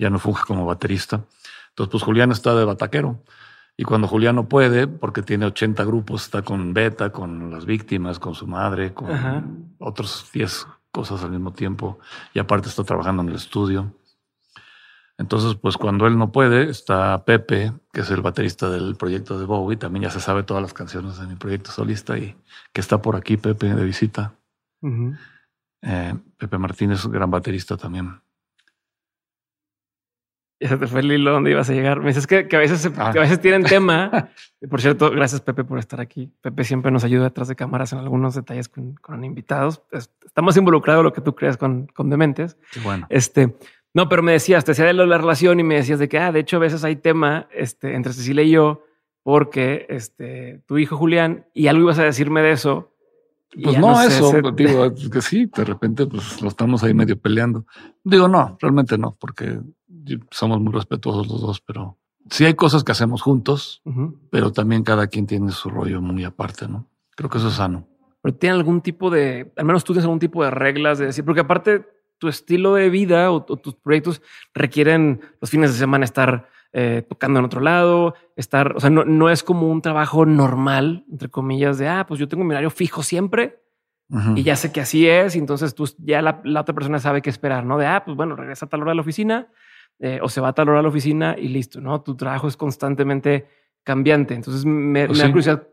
ya 0.00 0.10
no 0.10 0.18
funge 0.18 0.44
como 0.46 0.64
baterista. 0.64 1.24
Entonces, 1.68 1.90
pues 1.90 2.02
Julián 2.02 2.32
está 2.32 2.54
de 2.54 2.64
bataquero 2.64 3.22
Y 3.76 3.84
cuando 3.84 4.08
Julián 4.08 4.34
no 4.34 4.48
puede, 4.48 4.86
porque 4.86 5.22
tiene 5.22 5.46
80 5.46 5.84
grupos, 5.84 6.24
está 6.24 6.42
con 6.42 6.74
Beta, 6.74 7.12
con 7.12 7.50
las 7.50 7.64
víctimas, 7.66 8.18
con 8.18 8.34
su 8.34 8.46
madre, 8.46 8.92
con 8.92 9.10
Ajá. 9.10 9.44
otros 9.78 10.28
10 10.32 10.66
cosas 10.90 11.22
al 11.22 11.30
mismo 11.30 11.52
tiempo. 11.52 11.98
Y 12.34 12.38
aparte 12.38 12.68
está 12.68 12.82
trabajando 12.82 13.22
en 13.22 13.28
el 13.28 13.36
estudio. 13.36 13.94
Entonces, 15.18 15.54
pues 15.54 15.76
cuando 15.76 16.06
él 16.06 16.16
no 16.16 16.32
puede, 16.32 16.70
está 16.70 17.24
Pepe, 17.24 17.72
que 17.92 18.00
es 18.00 18.10
el 18.10 18.22
baterista 18.22 18.70
del 18.70 18.96
proyecto 18.96 19.38
de 19.38 19.44
Bowie. 19.44 19.76
También 19.76 20.04
ya 20.04 20.10
se 20.10 20.20
sabe 20.20 20.42
todas 20.44 20.62
las 20.62 20.72
canciones 20.72 21.18
de 21.18 21.26
mi 21.26 21.36
proyecto 21.36 21.70
solista 21.70 22.16
y 22.16 22.34
que 22.72 22.80
está 22.80 23.02
por 23.02 23.16
aquí, 23.16 23.36
Pepe, 23.36 23.74
de 23.74 23.84
visita. 23.84 24.32
Eh, 25.82 26.14
Pepe 26.38 26.58
Martínez, 26.58 27.06
gran 27.06 27.30
baterista 27.30 27.76
también. 27.76 28.20
Ya 30.62 30.68
se 30.68 30.76
te 30.76 30.86
fue 30.86 31.00
el 31.00 31.10
hilo 31.10 31.32
donde 31.32 31.50
ibas 31.52 31.70
a 31.70 31.72
llegar. 31.72 32.00
Me 32.00 32.08
dices 32.08 32.26
que, 32.26 32.46
que 32.46 32.54
a 32.56 32.58
veces, 32.58 32.80
se- 32.80 32.92
Ah. 32.98 33.10
que 33.12 33.18
a 33.18 33.22
veces 33.22 33.40
tienen 33.40 33.62
tema. 33.64 34.28
Por 34.70 34.80
cierto, 34.80 35.10
gracias 35.10 35.40
Pepe 35.40 35.64
por 35.64 35.78
estar 35.78 36.00
aquí. 36.02 36.30
Pepe 36.42 36.64
siempre 36.64 36.90
nos 36.92 37.02
ayuda 37.02 37.24
detrás 37.24 37.48
de 37.48 37.56
cámaras 37.56 37.94
en 37.94 37.98
algunos 38.00 38.34
detalles 38.34 38.68
con, 38.68 38.94
con 38.96 39.24
invitados. 39.24 39.80
Es- 39.90 40.10
Está 40.24 40.42
más 40.42 40.56
involucrado 40.58 41.02
lo 41.02 41.12
que 41.14 41.22
tú 41.22 41.34
creas 41.34 41.56
con, 41.56 41.86
con 41.86 42.10
Dementes. 42.10 42.58
Bueno. 42.84 43.06
Este, 43.08 43.56
no, 43.94 44.08
pero 44.10 44.22
me 44.22 44.32
decías, 44.32 44.64
te 44.66 44.72
decía 44.72 44.84
de 44.84 44.92
la 44.92 45.16
relación 45.18 45.58
y 45.60 45.64
me 45.64 45.76
decías 45.76 45.98
de 45.98 46.08
que, 46.10 46.18
ah, 46.18 46.30
de 46.30 46.40
hecho, 46.40 46.58
a 46.58 46.60
veces 46.60 46.84
hay 46.84 46.96
tema 46.96 47.48
este, 47.52 47.94
entre 47.94 48.12
Cecilia 48.12 48.42
y 48.44 48.50
yo, 48.50 48.84
porque 49.22 49.86
este, 49.88 50.62
tu 50.66 50.76
hijo 50.78 50.96
Julián, 50.96 51.46
y 51.54 51.66
algo 51.68 51.82
ibas 51.84 51.98
a 51.98 52.04
decirme 52.04 52.42
de 52.42 52.52
eso. 52.52 52.92
Pues 53.64 53.78
no, 53.78 53.96
sé, 53.96 54.06
eso, 54.08 54.30
se- 54.30 54.42
digo, 54.54 54.84
es 54.84 55.08
que 55.08 55.20
sí, 55.22 55.46
de 55.46 55.64
repente 55.64 56.06
pues 56.06 56.40
lo 56.42 56.48
estamos 56.48 56.84
ahí 56.84 56.94
medio 56.94 57.18
peleando. 57.18 57.64
Digo, 58.04 58.28
no, 58.28 58.56
realmente 58.60 58.96
no, 58.96 59.16
porque 59.18 59.58
somos 60.30 60.60
muy 60.60 60.72
respetuosos 60.72 61.28
los 61.28 61.40
dos, 61.40 61.60
pero 61.60 61.98
sí 62.30 62.44
hay 62.44 62.54
cosas 62.54 62.84
que 62.84 62.92
hacemos 62.92 63.22
juntos, 63.22 63.82
Ujú. 63.84 64.18
pero 64.30 64.52
también 64.52 64.82
cada 64.82 65.06
quien 65.06 65.26
tiene 65.26 65.50
su 65.52 65.70
rollo 65.70 66.00
muy 66.00 66.24
aparte, 66.24 66.68
¿no? 66.68 66.86
Creo 67.16 67.28
que 67.30 67.38
eso 67.38 67.48
es 67.48 67.54
sano. 67.54 67.86
Pero 68.22 68.34
tiene 68.34 68.56
algún 68.56 68.80
tipo 68.82 69.10
de, 69.10 69.52
al 69.56 69.64
menos 69.64 69.84
tú 69.84 69.92
tienes 69.92 70.04
algún 70.04 70.18
tipo 70.18 70.44
de 70.44 70.50
reglas 70.50 70.98
de 70.98 71.06
decir, 71.06 71.24
porque 71.24 71.40
aparte 71.40 71.86
tu 72.18 72.28
estilo 72.28 72.74
de 72.74 72.90
vida 72.90 73.30
o, 73.30 73.36
o 73.36 73.56
tus 73.56 73.74
proyectos 73.74 74.20
requieren 74.52 75.20
los 75.40 75.50
fines 75.50 75.72
de 75.72 75.78
semana 75.78 76.04
estar 76.04 76.48
eh, 76.72 77.02
tocando 77.08 77.38
en 77.38 77.44
otro 77.46 77.60
lado, 77.60 78.14
estar, 78.36 78.76
o 78.76 78.80
sea, 78.80 78.90
no, 78.90 79.04
no 79.04 79.30
es 79.30 79.42
como 79.42 79.68
un 79.68 79.82
trabajo 79.82 80.26
normal, 80.26 81.04
entre 81.10 81.28
comillas, 81.28 81.78
de, 81.78 81.88
ah, 81.88 82.04
pues 82.06 82.20
yo 82.20 82.28
tengo 82.28 82.44
mi 82.44 82.50
horario 82.50 82.70
fijo 82.70 83.02
siempre 83.02 83.60
Ujú. 84.10 84.36
y 84.36 84.42
ya 84.42 84.54
sé 84.54 84.70
que 84.70 84.80
así 84.80 85.08
es, 85.08 85.34
y 85.34 85.38
entonces 85.38 85.74
tú 85.74 85.88
ya 85.98 86.20
la, 86.22 86.40
la 86.44 86.60
otra 86.60 86.74
persona 86.74 86.98
sabe 86.98 87.22
qué 87.22 87.30
esperar, 87.30 87.64
¿no? 87.64 87.78
De, 87.78 87.86
ah, 87.86 88.04
pues 88.04 88.16
bueno, 88.16 88.36
regresa 88.36 88.66
a 88.66 88.68
tal 88.68 88.82
hora 88.82 88.92
a 88.92 88.94
la 88.94 89.00
oficina 89.00 89.48
eh, 90.00 90.18
o 90.22 90.28
se 90.28 90.40
va 90.40 90.48
a 90.48 90.52
tal 90.52 90.68
hora 90.70 90.80
a 90.80 90.82
la 90.82 90.88
oficina 90.88 91.36
y 91.38 91.48
listo, 91.48 91.80
¿no? 91.80 92.00
Tu 92.02 92.16
trabajo 92.16 92.48
es 92.48 92.56
constantemente 92.56 93.48
cambiante. 93.84 94.34
Entonces 94.34 94.64
me, 94.64 94.72
me 94.72 95.06
da 95.06 95.24
curiosidad 95.30 95.68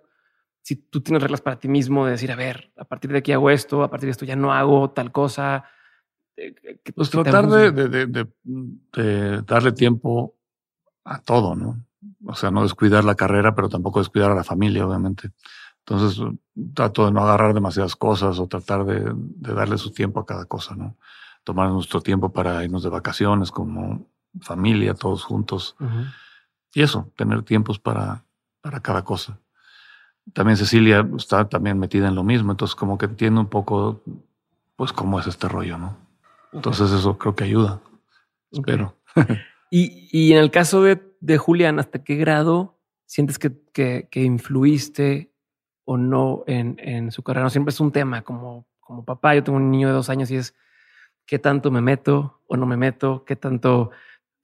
si 0.62 0.76
tú 0.76 1.00
tienes 1.02 1.24
reglas 1.24 1.40
para 1.42 1.58
ti 1.60 1.68
mismo 1.70 2.06
de 2.06 2.12
decir, 2.12 2.30
a 2.32 2.36
ver, 2.36 2.72
a 2.78 2.84
partir 2.84 3.10
de 3.12 3.20
aquí 3.20 3.32
hago 3.32 3.50
esto, 3.50 3.84
a 3.84 3.90
partir 3.90 4.08
de 4.08 4.12
esto 4.12 4.26
ya 4.26 4.36
no 4.36 4.52
hago 4.54 4.90
tal 4.92 5.12
cosa. 5.12 5.64
eh, 6.36 6.54
que- 6.84 6.94
Pues 6.94 7.10
que 7.10 7.24
tratar 7.24 7.48
de, 7.48 7.72
de- 7.72 7.90
de- 7.90 8.06
de- 8.06 8.28
de 8.94 9.42
darle 9.44 9.72
tiempo 9.72 10.36
a 11.06 11.20
todo, 11.20 11.56
¿no? 11.56 11.84
O 12.26 12.36
sea, 12.36 12.52
no 12.52 12.64
descuidar 12.64 13.04
la 13.06 13.16
carrera, 13.16 13.56
pero 13.56 13.70
tampoco 13.70 14.00
descuidar 14.00 14.30
a 14.32 14.36
la 14.36 14.44
familia, 14.44 14.86
obviamente. 14.86 15.32
Entonces, 15.80 16.22
trato 16.74 17.06
de 17.06 17.12
no 17.14 17.22
agarrar 17.22 17.54
demasiadas 17.54 17.96
cosas 17.96 18.38
o 18.40 18.48
tratar 18.48 18.84
de 18.86 19.10
darle 19.56 19.78
su 19.78 19.92
tiempo 19.92 20.20
a 20.20 20.26
cada 20.26 20.46
cosa, 20.46 20.76
¿no? 20.76 20.98
Tomar 21.46 21.70
nuestro 21.70 22.02
tiempo 22.02 22.32
para 22.34 22.62
irnos 22.66 22.84
de 22.84 22.90
vacaciones 22.90 23.52
como 23.52 24.06
familia, 24.42 24.94
todos 24.94 25.24
juntos. 25.24 25.76
Y 26.74 26.82
eso, 26.82 27.12
tener 27.16 27.44
tiempos 27.44 27.80
para, 27.80 28.24
para 28.62 28.80
cada 28.82 29.04
cosa. 29.04 29.40
También 30.34 30.58
Cecilia 30.58 31.08
está 31.18 31.48
también 31.48 31.80
metida 31.80 32.08
en 32.08 32.16
lo 32.16 32.24
mismo, 32.24 32.52
entonces 32.52 32.76
como 32.76 32.98
que 32.98 33.06
entiende 33.06 33.40
un 33.40 33.48
poco, 33.48 34.04
pues, 34.76 34.92
cómo 34.92 35.20
es 35.20 35.28
este 35.28 35.48
rollo, 35.48 35.78
¿no? 35.78 35.98
Entonces 36.52 36.92
eso 36.92 37.18
creo 37.18 37.36
que 37.36 37.46
ayuda. 37.46 37.82
Espero. 38.52 38.96
Y, 39.70 40.08
y 40.12 40.32
en 40.32 40.40
el 40.40 40.50
caso 40.52 40.82
de, 40.82 41.02
de 41.20 41.38
Julián, 41.38 41.80
¿hasta 41.80 42.04
qué 42.04 42.16
grado 42.16 42.80
sientes 43.06 43.38
que, 43.38 43.52
que, 43.74 44.08
que 44.10 44.24
influiste 44.24 45.34
o 45.84 45.98
no 45.98 46.44
en, 46.48 46.78
en 46.80 47.12
su 47.12 47.24
carrera? 47.24 47.44
No 47.44 47.50
siempre 47.50 47.72
es 47.72 47.80
un 47.80 47.92
tema 47.92 48.22
como, 48.22 48.66
como 48.80 49.04
papá. 49.04 49.36
Yo 49.36 49.44
tengo 49.44 49.58
un 49.58 49.70
niño 49.70 49.90
de 49.90 49.94
dos 49.94 50.10
años 50.10 50.32
y 50.32 50.38
es 50.38 50.56
qué 51.26 51.40
tanto 51.40 51.70
me 51.70 51.82
meto 51.82 52.42
o 52.48 52.56
no 52.56 52.66
me 52.66 52.78
meto, 52.78 53.26
qué 53.26 53.36
tanto 53.36 53.92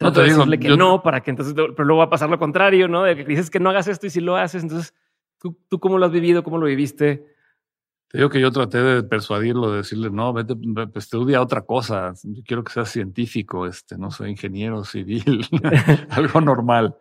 No, 0.03 0.13
te 0.13 0.19
de 0.21 0.25
digo, 0.27 0.37
decirle 0.39 0.59
que 0.59 0.67
yo- 0.69 0.77
no 0.77 1.01
para 1.03 1.21
que 1.21 1.31
entonces, 1.31 1.53
pero 1.55 1.83
luego 1.85 1.99
va 1.99 2.05
a 2.05 2.09
pasar 2.09 2.29
lo 2.29 2.39
contrario, 2.39 2.87
¿no? 2.87 3.03
De 3.03 3.15
que 3.15 3.23
dices 3.25 3.49
que 3.49 3.59
no 3.59 3.69
hagas 3.69 3.87
esto 3.87 4.07
y 4.07 4.09
si 4.09 4.21
lo 4.21 4.35
haces, 4.35 4.63
entonces 4.63 4.93
tú, 5.39 5.57
tú 5.69 5.79
cómo 5.79 5.97
lo 5.97 6.05
has 6.05 6.11
vivido, 6.11 6.43
cómo 6.43 6.57
lo 6.57 6.65
viviste. 6.67 7.25
Te 8.09 8.19
digo 8.19 8.29
que 8.29 8.39
yo 8.39 8.51
traté 8.51 8.77
de 8.83 9.01
persuadirlo, 9.03 9.71
de 9.71 9.77
decirle, 9.77 10.11
no, 10.11 10.33
vete, 10.33 10.53
ve- 10.55 10.85
pues, 10.87 11.05
estudia 11.05 11.41
otra 11.41 11.61
cosa. 11.63 12.13
Yo 12.23 12.43
quiero 12.45 12.63
que 12.63 12.71
seas 12.71 12.89
científico, 12.89 13.65
este, 13.65 13.97
no 13.97 14.11
sé, 14.11 14.29
ingeniero 14.29 14.83
civil, 14.83 15.47
algo 16.09 16.39
normal. 16.41 16.95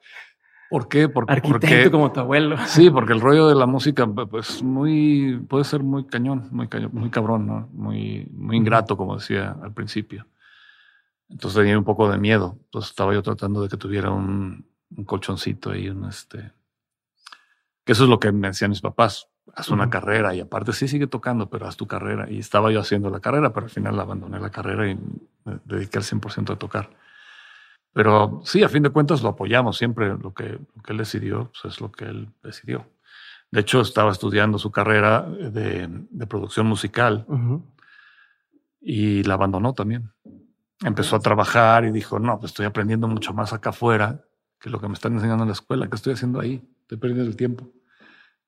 ¿Por 0.70 0.88
qué? 0.88 1.10
Porque, 1.10 1.34
Arquitecto 1.34 1.66
porque 1.68 1.90
como 1.90 2.12
tu 2.12 2.20
abuelo. 2.20 2.56
sí, 2.64 2.88
porque 2.88 3.12
el 3.12 3.20
rollo 3.20 3.46
de 3.46 3.54
la 3.54 3.66
música, 3.66 4.06
pues 4.06 4.62
muy, 4.62 5.38
puede 5.46 5.64
ser 5.64 5.82
muy 5.82 6.06
cañón, 6.06 6.48
muy 6.50 6.66
cañón, 6.68 6.92
muy 6.94 7.10
cabrón, 7.10 7.46
¿no? 7.46 7.68
Muy, 7.74 8.26
muy 8.32 8.56
ingrato, 8.56 8.96
como 8.96 9.16
decía 9.16 9.54
al 9.62 9.74
principio. 9.74 10.26
Entonces 11.32 11.58
tenía 11.58 11.78
un 11.78 11.84
poco 11.84 12.10
de 12.10 12.18
miedo. 12.18 12.58
Entonces 12.64 12.90
estaba 12.90 13.14
yo 13.14 13.22
tratando 13.22 13.62
de 13.62 13.68
que 13.68 13.76
tuviera 13.76 14.10
un, 14.10 14.66
un 14.96 15.04
colchoncito 15.04 15.70
ahí, 15.70 15.88
un 15.88 16.04
este. 16.04 16.52
Que 17.84 17.92
eso 17.92 18.04
es 18.04 18.10
lo 18.10 18.20
que 18.20 18.30
me 18.30 18.48
decían 18.48 18.70
mis 18.70 18.80
papás. 18.82 19.28
Haz 19.54 19.70
una 19.70 19.90
carrera 19.90 20.34
y 20.34 20.40
aparte 20.40 20.72
sí 20.72 20.86
sigue 20.86 21.08
tocando, 21.08 21.50
pero 21.50 21.66
haz 21.66 21.76
tu 21.76 21.86
carrera. 21.86 22.30
Y 22.30 22.38
estaba 22.38 22.70
yo 22.70 22.80
haciendo 22.80 23.10
la 23.10 23.18
carrera, 23.18 23.52
pero 23.52 23.66
al 23.66 23.70
final 23.70 23.98
abandoné 23.98 24.38
la 24.38 24.50
carrera 24.50 24.88
y 24.88 24.94
me 25.44 25.58
dediqué 25.64 25.98
al 25.98 26.04
100% 26.04 26.52
a 26.52 26.56
tocar. 26.56 26.90
Pero 27.92 28.40
sí, 28.44 28.62
a 28.62 28.68
fin 28.68 28.82
de 28.84 28.90
cuentas 28.90 29.22
lo 29.22 29.30
apoyamos 29.30 29.76
siempre. 29.76 30.16
Lo 30.16 30.32
que, 30.32 30.60
lo 30.74 30.82
que 30.82 30.92
él 30.92 30.98
decidió, 30.98 31.50
pues 31.50 31.74
es 31.74 31.80
lo 31.80 31.90
que 31.90 32.04
él 32.04 32.28
decidió. 32.42 32.86
De 33.50 33.60
hecho, 33.60 33.80
estaba 33.80 34.12
estudiando 34.12 34.58
su 34.58 34.70
carrera 34.70 35.22
de, 35.22 35.88
de 35.88 36.26
producción 36.26 36.66
musical 36.66 37.24
Ujú. 37.28 37.66
y 38.80 39.24
la 39.24 39.34
abandonó 39.34 39.74
también. 39.74 40.10
Empezó 40.84 41.16
a 41.16 41.20
trabajar 41.20 41.84
y 41.84 41.92
dijo, 41.92 42.18
no, 42.18 42.38
pues 42.40 42.50
estoy 42.52 42.66
aprendiendo 42.66 43.06
mucho 43.08 43.32
más 43.32 43.52
acá 43.52 43.70
afuera 43.70 44.24
que 44.58 44.70
lo 44.70 44.80
que 44.80 44.88
me 44.88 44.94
están 44.94 45.12
enseñando 45.14 45.44
en 45.44 45.48
la 45.48 45.54
escuela. 45.54 45.88
¿Qué 45.88 45.94
estoy 45.96 46.14
haciendo 46.14 46.40
ahí? 46.40 46.62
Estoy 46.82 46.98
perdiendo 46.98 47.24
el 47.24 47.36
tiempo. 47.36 47.68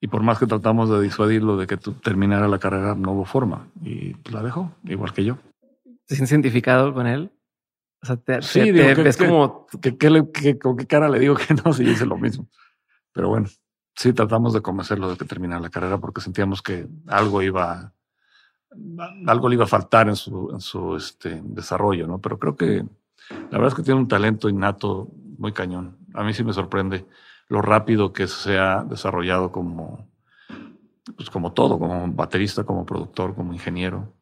Y 0.00 0.08
por 0.08 0.22
más 0.22 0.38
que 0.38 0.46
tratamos 0.46 0.90
de 0.90 1.00
disuadirlo 1.00 1.56
de 1.56 1.66
que 1.66 1.76
tú 1.76 1.92
terminara 1.92 2.48
la 2.48 2.58
carrera, 2.58 2.94
no 2.94 3.12
hubo 3.12 3.24
forma. 3.24 3.68
Y 3.82 4.14
la 4.30 4.42
dejó, 4.42 4.72
igual 4.84 5.12
que 5.14 5.24
yo. 5.24 5.38
¿Te 6.06 6.14
sientes 6.16 6.32
identificado 6.32 6.92
con 6.92 7.06
él? 7.06 7.30
O 8.02 8.06
sea, 8.06 8.16
te, 8.16 8.42
Sí, 8.42 8.60
te- 8.60 8.72
digo, 8.72 8.86
te 8.88 8.94
que- 8.96 9.02
ves 9.02 9.16
que- 9.16 9.26
como 9.26 9.66
¿Qué, 9.80 9.96
qué 9.96 10.10
le- 10.10 10.30
qué- 10.30 10.58
¿Con 10.58 10.76
qué 10.76 10.86
cara 10.86 11.08
le 11.08 11.18
digo 11.20 11.36
que 11.36 11.54
no? 11.64 11.72
Si 11.72 11.84
hice 11.84 12.04
lo 12.04 12.18
mismo. 12.18 12.48
Pero 13.12 13.28
bueno, 13.30 13.46
sí 13.94 14.12
tratamos 14.12 14.52
de 14.52 14.60
convencerlo 14.60 15.08
de 15.08 15.16
que 15.16 15.24
terminara 15.24 15.60
la 15.62 15.70
carrera 15.70 15.96
porque 15.98 16.20
sentíamos 16.20 16.60
que 16.60 16.86
algo 17.06 17.40
iba, 17.40 17.93
algo 19.26 19.48
le 19.48 19.54
iba 19.56 19.64
a 19.64 19.68
faltar 19.68 20.08
en 20.08 20.16
su, 20.16 20.50
en 20.52 20.60
su 20.60 20.96
este, 20.96 21.40
desarrollo, 21.44 22.06
¿no? 22.06 22.18
Pero 22.20 22.38
creo 22.38 22.56
que 22.56 22.84
la 23.30 23.58
verdad 23.58 23.68
es 23.68 23.74
que 23.74 23.82
tiene 23.82 24.00
un 24.00 24.08
talento 24.08 24.48
innato 24.48 25.08
muy 25.38 25.52
cañón. 25.52 25.96
A 26.14 26.22
mí 26.24 26.32
sí 26.34 26.44
me 26.44 26.52
sorprende 26.52 27.06
lo 27.48 27.60
rápido 27.62 28.12
que 28.12 28.26
se 28.26 28.58
ha 28.58 28.84
desarrollado 28.84 29.50
como, 29.52 30.08
pues 31.16 31.30
como 31.30 31.52
todo, 31.52 31.78
como 31.78 32.06
baterista, 32.12 32.64
como 32.64 32.86
productor, 32.86 33.34
como 33.34 33.52
ingeniero. 33.52 34.12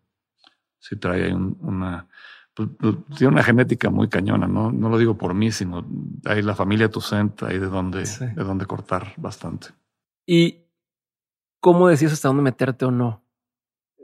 Sí 0.78 0.96
trae 0.96 1.24
ahí 1.26 1.32
un- 1.32 1.57
una, 1.61 2.09
pues, 2.55 2.68
tiene 3.16 3.32
una 3.32 3.42
genética 3.42 3.90
muy 3.90 4.09
cañona, 4.09 4.46
¿no? 4.48 4.72
No 4.72 4.88
lo 4.88 4.98
digo 4.98 5.16
por 5.16 5.34
mí, 5.34 5.53
sino 5.53 5.84
hay 6.24 6.42
la 6.42 6.55
familia 6.55 6.90
Toussaint, 6.90 7.40
hay 7.44 7.59
de 7.59 7.66
donde, 7.66 8.05
Sí. 8.07 8.26
de 8.26 8.44
donde 8.44 8.66
cortar 8.66 9.14
bastante. 9.16 9.68
¿Y 10.26 10.64
cómo 11.61 11.88
decías 11.88 12.12
hasta 12.12 12.28
dónde 12.28 12.42
meterte 12.42 12.84
o 12.84 12.90
no? 12.90 13.22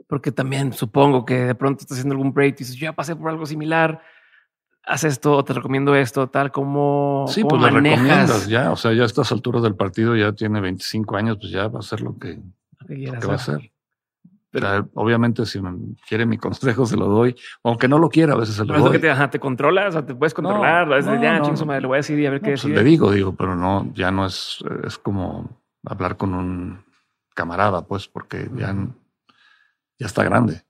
Porque 0.07 0.31
también 0.31 0.73
supongo 0.73 1.25
que 1.25 1.45
de 1.45 1.55
pronto 1.55 1.81
estás 1.81 1.97
haciendo 1.97 2.13
algún 2.13 2.33
break 2.33 2.55
y 2.55 2.57
dices, 2.59 2.75
yo 2.75 2.85
ya 2.85 2.93
pasé 2.93 3.15
por 3.15 3.29
algo 3.29 3.45
similar, 3.45 4.01
haz 4.83 5.03
esto, 5.03 5.35
o 5.37 5.43
te 5.43 5.53
recomiendo 5.53 5.93
esto, 5.95 6.27
tal, 6.29 6.51
como 6.51 7.25
Sí, 7.27 7.43
pues 7.43 7.61
le 7.61 7.71
manejas 7.71 7.99
recomiendas 7.99 8.47
ya, 8.47 8.71
o 8.71 8.75
sea, 8.75 8.93
ya 8.93 9.03
a 9.03 9.05
estas 9.05 9.31
alturas 9.31 9.61
del 9.61 9.75
partido 9.75 10.15
ya 10.15 10.31
tiene 10.33 10.61
25 10.61 11.15
años, 11.17 11.37
pues 11.39 11.51
ya 11.51 11.67
va 11.67 11.77
a 11.77 11.79
hacer 11.81 12.01
lo 12.01 12.17
que, 12.17 12.39
lo 12.79 12.87
que 12.87 12.95
lo 12.97 13.19
que 13.19 13.27
va 13.27 13.33
a 13.33 13.35
hacer. 13.35 13.55
hacer. 13.55 13.71
Pero 14.51 14.89
obviamente 14.95 15.45
si 15.45 15.59
quiere 16.07 16.25
mi 16.25 16.39
consejo 16.39 16.87
se 16.87 16.97
lo 16.97 17.05
doy, 17.07 17.35
aunque 17.63 17.87
no 17.87 17.99
lo 17.99 18.09
quiera, 18.09 18.33
a 18.33 18.37
veces 18.37 18.55
se 18.55 18.61
lo 18.61 18.67
Pero 18.67 18.79
es 18.79 18.83
lo 18.85 18.89
doy. 18.89 18.97
que 18.97 19.01
te, 19.05 19.11
ajá, 19.11 19.29
te 19.29 19.39
controlas, 19.39 19.95
o 19.95 20.03
te 20.03 20.15
puedes 20.15 20.33
controlar, 20.33 20.91
es 20.93 21.05
de, 21.05 21.17
no, 21.17 21.21
ya, 21.21 21.37
no, 21.37 21.51
no. 21.53 21.65
madre, 21.67 21.81
le 21.81 21.87
voy 21.87 21.95
a 21.95 21.97
decir 21.97 22.17
y 22.17 22.25
a 22.25 22.31
ver 22.31 22.41
No, 22.41 22.45
qué 22.45 22.51
pues, 22.53 22.63
decide. 22.63 22.77
le 22.77 22.83
digo, 22.83 23.11
digo, 23.11 23.35
pero 23.35 23.55
no, 23.55 23.91
ya 23.93 24.09
no 24.09 24.25
es, 24.25 24.63
es 24.85 24.97
como 24.97 25.61
hablar 25.85 26.17
con 26.17 26.33
un 26.33 26.83
camarada, 27.35 27.83
pues, 27.85 28.07
porque 28.07 28.49
ya, 28.55 28.75
ya 29.99 30.07
está 30.07 30.23
grande, 30.23 30.63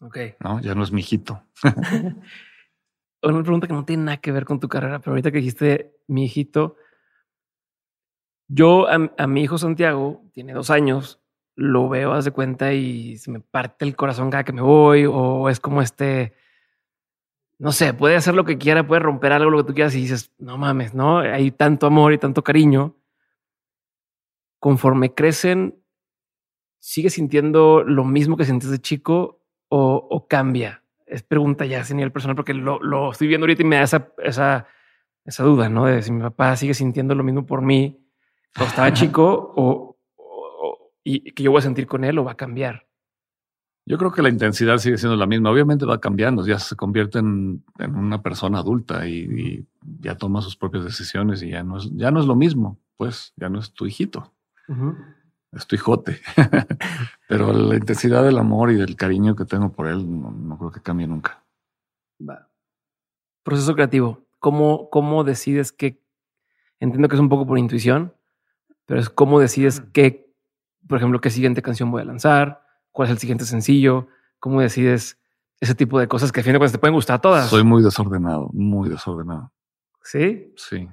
Ok. 0.00 0.18
¿no? 0.40 0.60
Ya 0.60 0.74
no 0.74 0.82
es 0.82 0.92
mi 0.92 1.00
hijito. 1.00 1.42
Una 3.22 3.42
pregunta 3.42 3.66
que 3.66 3.72
no 3.72 3.84
tiene 3.84 4.04
nada 4.04 4.16
que 4.18 4.32
ver 4.32 4.44
con 4.44 4.60
tu 4.60 4.68
carrera, 4.68 4.98
pero 4.98 5.12
ahorita 5.12 5.30
que 5.30 5.38
dijiste 5.38 5.96
mi 6.08 6.24
hijito, 6.24 6.76
Yo 8.48 8.86
a, 8.88 9.26
mi 9.26 9.42
hijo 9.42 9.58
Santiago, 9.58 10.24
tiene 10.32 10.52
dos 10.52 10.70
años, 10.70 11.20
lo 11.54 11.88
veo, 11.88 12.12
haz 12.12 12.24
de 12.24 12.32
cuenta, 12.32 12.72
y 12.74 13.16
se 13.16 13.30
me 13.30 13.40
parte 13.40 13.84
el 13.84 13.96
corazón 13.96 14.30
cada 14.30 14.44
que 14.44 14.52
me 14.52 14.60
voy, 14.62 15.06
o 15.06 15.48
es 15.48 15.60
como 15.60 15.80
este, 15.80 16.34
no 17.58 17.72
sé, 17.72 17.94
puede 17.94 18.16
hacer 18.16 18.34
lo 18.34 18.44
que 18.44 18.58
quiera, 18.58 18.86
puede 18.86 19.00
romper 19.00 19.32
algo, 19.32 19.50
lo 19.50 19.58
que 19.58 19.68
tú 19.68 19.74
quieras, 19.74 19.94
y 19.94 20.00
dices, 20.00 20.32
no 20.38 20.58
mames, 20.58 20.94
no, 20.94 21.18
hay 21.20 21.52
tanto 21.52 21.86
amor 21.86 22.12
y 22.12 22.18
tanto 22.18 22.42
cariño. 22.42 22.96
Conforme 24.58 25.14
crecen, 25.14 25.81
¿sigue 26.82 27.10
sintiendo 27.10 27.84
lo 27.84 28.04
mismo 28.04 28.36
que 28.36 28.44
sientes 28.44 28.68
de 28.68 28.80
chico 28.80 29.40
o, 29.68 30.26
cambia? 30.28 30.82
Es 31.06 31.22
pregunta 31.22 31.64
ya 31.64 31.80
a 31.80 31.94
nivel 31.94 32.10
personal, 32.10 32.34
porque 32.34 32.54
lo, 32.54 32.82
lo, 32.82 33.12
estoy 33.12 33.28
viendo 33.28 33.44
ahorita 33.44 33.62
y 33.62 33.66
me 33.66 33.76
da 33.76 33.82
esa, 33.82 34.12
esa, 34.18 34.66
esa 35.24 35.44
duda, 35.44 35.68
¿no? 35.68 35.86
De 35.86 36.02
si 36.02 36.10
mi 36.10 36.20
papá 36.20 36.56
sigue 36.56 36.74
sintiendo 36.74 37.14
lo 37.14 37.22
mismo 37.22 37.46
por 37.46 37.62
mí 37.62 38.04
cuando 38.54 38.70
estaba 38.70 38.92
chico 38.92 39.52
o, 39.56 39.96
y 41.04 41.32
que 41.32 41.44
yo 41.44 41.52
voy 41.52 41.60
a 41.60 41.62
sentir 41.62 41.86
con 41.86 42.02
él 42.02 42.18
o 42.18 42.24
va 42.24 42.32
a 42.32 42.36
cambiar. 42.36 42.88
Yo 43.86 43.96
creo 43.96 44.12
que 44.12 44.22
la 44.22 44.28
intensidad 44.28 44.78
sigue 44.78 44.98
siendo 44.98 45.16
la 45.16 45.26
misma. 45.26 45.50
Obviamente 45.50 45.86
va 45.86 46.00
cambiando, 46.00 46.44
ya 46.46 46.58
se 46.58 46.74
convierte 46.74 47.20
en, 47.20 47.64
una 47.78 48.22
persona 48.22 48.58
adulta 48.58 49.06
y, 49.06 49.66
ya 50.00 50.16
toma 50.16 50.42
sus 50.42 50.56
propias 50.56 50.84
decisiones 50.84 51.42
y 51.42 51.50
ya 51.50 51.62
no 51.62 51.78
es, 51.78 51.90
ya 51.92 52.10
no 52.10 52.20
es 52.20 52.26
lo 52.26 52.34
mismo. 52.34 52.80
Pues 52.96 53.32
ya 53.36 53.48
no 53.48 53.60
es 53.60 53.72
tu 53.72 53.86
hijito, 53.86 54.32
es 55.52 55.66
tu 55.66 55.76
hijote. 55.76 56.20
Pero 57.28 57.52
la 57.52 57.76
intensidad 57.76 58.24
del 58.24 58.38
amor 58.38 58.70
y 58.70 58.76
del 58.76 58.96
cariño 58.96 59.36
que 59.36 59.44
tengo 59.44 59.70
por 59.70 59.86
él 59.86 60.04
no, 60.08 60.56
creo 60.58 60.72
que 60.72 60.80
cambie 60.80 61.06
nunca. 61.06 61.42
Proceso 63.42 63.74
creativo. 63.74 64.24
¿Cómo, 64.38 64.88
¿Cómo 64.90 65.24
decides 65.24 65.72
que? 65.72 66.00
Entiendo 66.80 67.08
que 67.08 67.16
es 67.16 67.20
un 67.20 67.28
poco 67.28 67.46
por 67.46 67.58
intuición, 67.58 68.14
pero 68.86 68.98
es 68.98 69.08
cómo 69.08 69.38
decides 69.38 69.82
qué, 69.92 70.32
por 70.88 70.98
ejemplo, 70.98 71.20
qué 71.20 71.30
siguiente 71.30 71.62
canción 71.62 71.90
voy 71.90 72.02
a 72.02 72.04
lanzar, 72.04 72.64
cuál 72.90 73.06
es 73.06 73.12
el 73.12 73.18
siguiente 73.18 73.44
sencillo, 73.44 74.08
cómo 74.40 74.60
decides 74.60 75.18
ese 75.60 75.76
tipo 75.76 76.00
de 76.00 76.08
cosas 76.08 76.32
que 76.32 76.40
a 76.40 76.42
fin 76.42 76.52
de 76.52 76.58
cuentas 76.58 76.72
te 76.72 76.78
pueden 76.78 76.94
gustar 76.94 77.16
a 77.16 77.20
todas. 77.20 77.48
Soy 77.48 77.62
muy 77.62 77.82
desordenado, 77.84 78.50
muy 78.52 78.88
desordenado. 78.88 79.52
¿Sí? 80.02 80.52
Sí. 80.56 80.88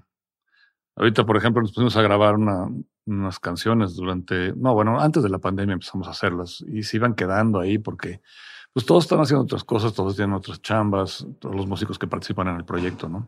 Ahorita, 0.95 1.25
por 1.25 1.37
ejemplo, 1.37 1.61
nos 1.61 1.71
pusimos 1.71 1.95
a 1.97 2.01
grabar 2.03 2.35
unas 3.09 3.39
canciones 3.39 3.95
durante, 3.95 4.53
no, 4.55 4.73
bueno, 4.73 4.99
antes 4.99 5.23
de 5.23 5.29
la 5.29 5.39
pandemia 5.39 5.73
empezamos 5.73 6.07
a 6.07 6.11
hacerlas 6.11 6.63
y 6.67 6.83
se 6.83 6.97
iban 6.97 7.15
quedando 7.15 7.59
ahí 7.59 7.77
porque 7.77 8.21
pues 8.73 8.85
todos 8.85 9.05
están 9.05 9.19
haciendo 9.19 9.43
otras 9.43 9.63
cosas, 9.63 9.93
todos 9.93 10.15
tienen 10.15 10.35
otras 10.35 10.61
chambas, 10.61 11.25
todos 11.39 11.55
los 11.55 11.67
músicos 11.67 11.97
que 11.97 12.07
participan 12.07 12.47
en 12.49 12.55
el 12.57 12.65
proyecto, 12.65 13.09
¿no? 13.09 13.27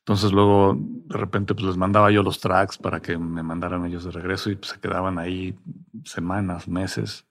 Entonces 0.00 0.32
luego 0.32 0.76
de 0.76 1.16
repente 1.16 1.54
pues 1.54 1.66
les 1.66 1.76
mandaba 1.76 2.10
yo 2.10 2.22
los 2.22 2.40
tracks 2.40 2.76
para 2.76 3.00
que 3.00 3.16
me 3.16 3.42
mandaran 3.42 3.86
ellos 3.86 4.04
de 4.04 4.10
regreso 4.10 4.50
y 4.50 4.56
pues, 4.56 4.72
se 4.72 4.80
quedaban 4.80 5.18
ahí 5.18 5.54
semanas, 6.04 6.68
meses. 6.68 7.24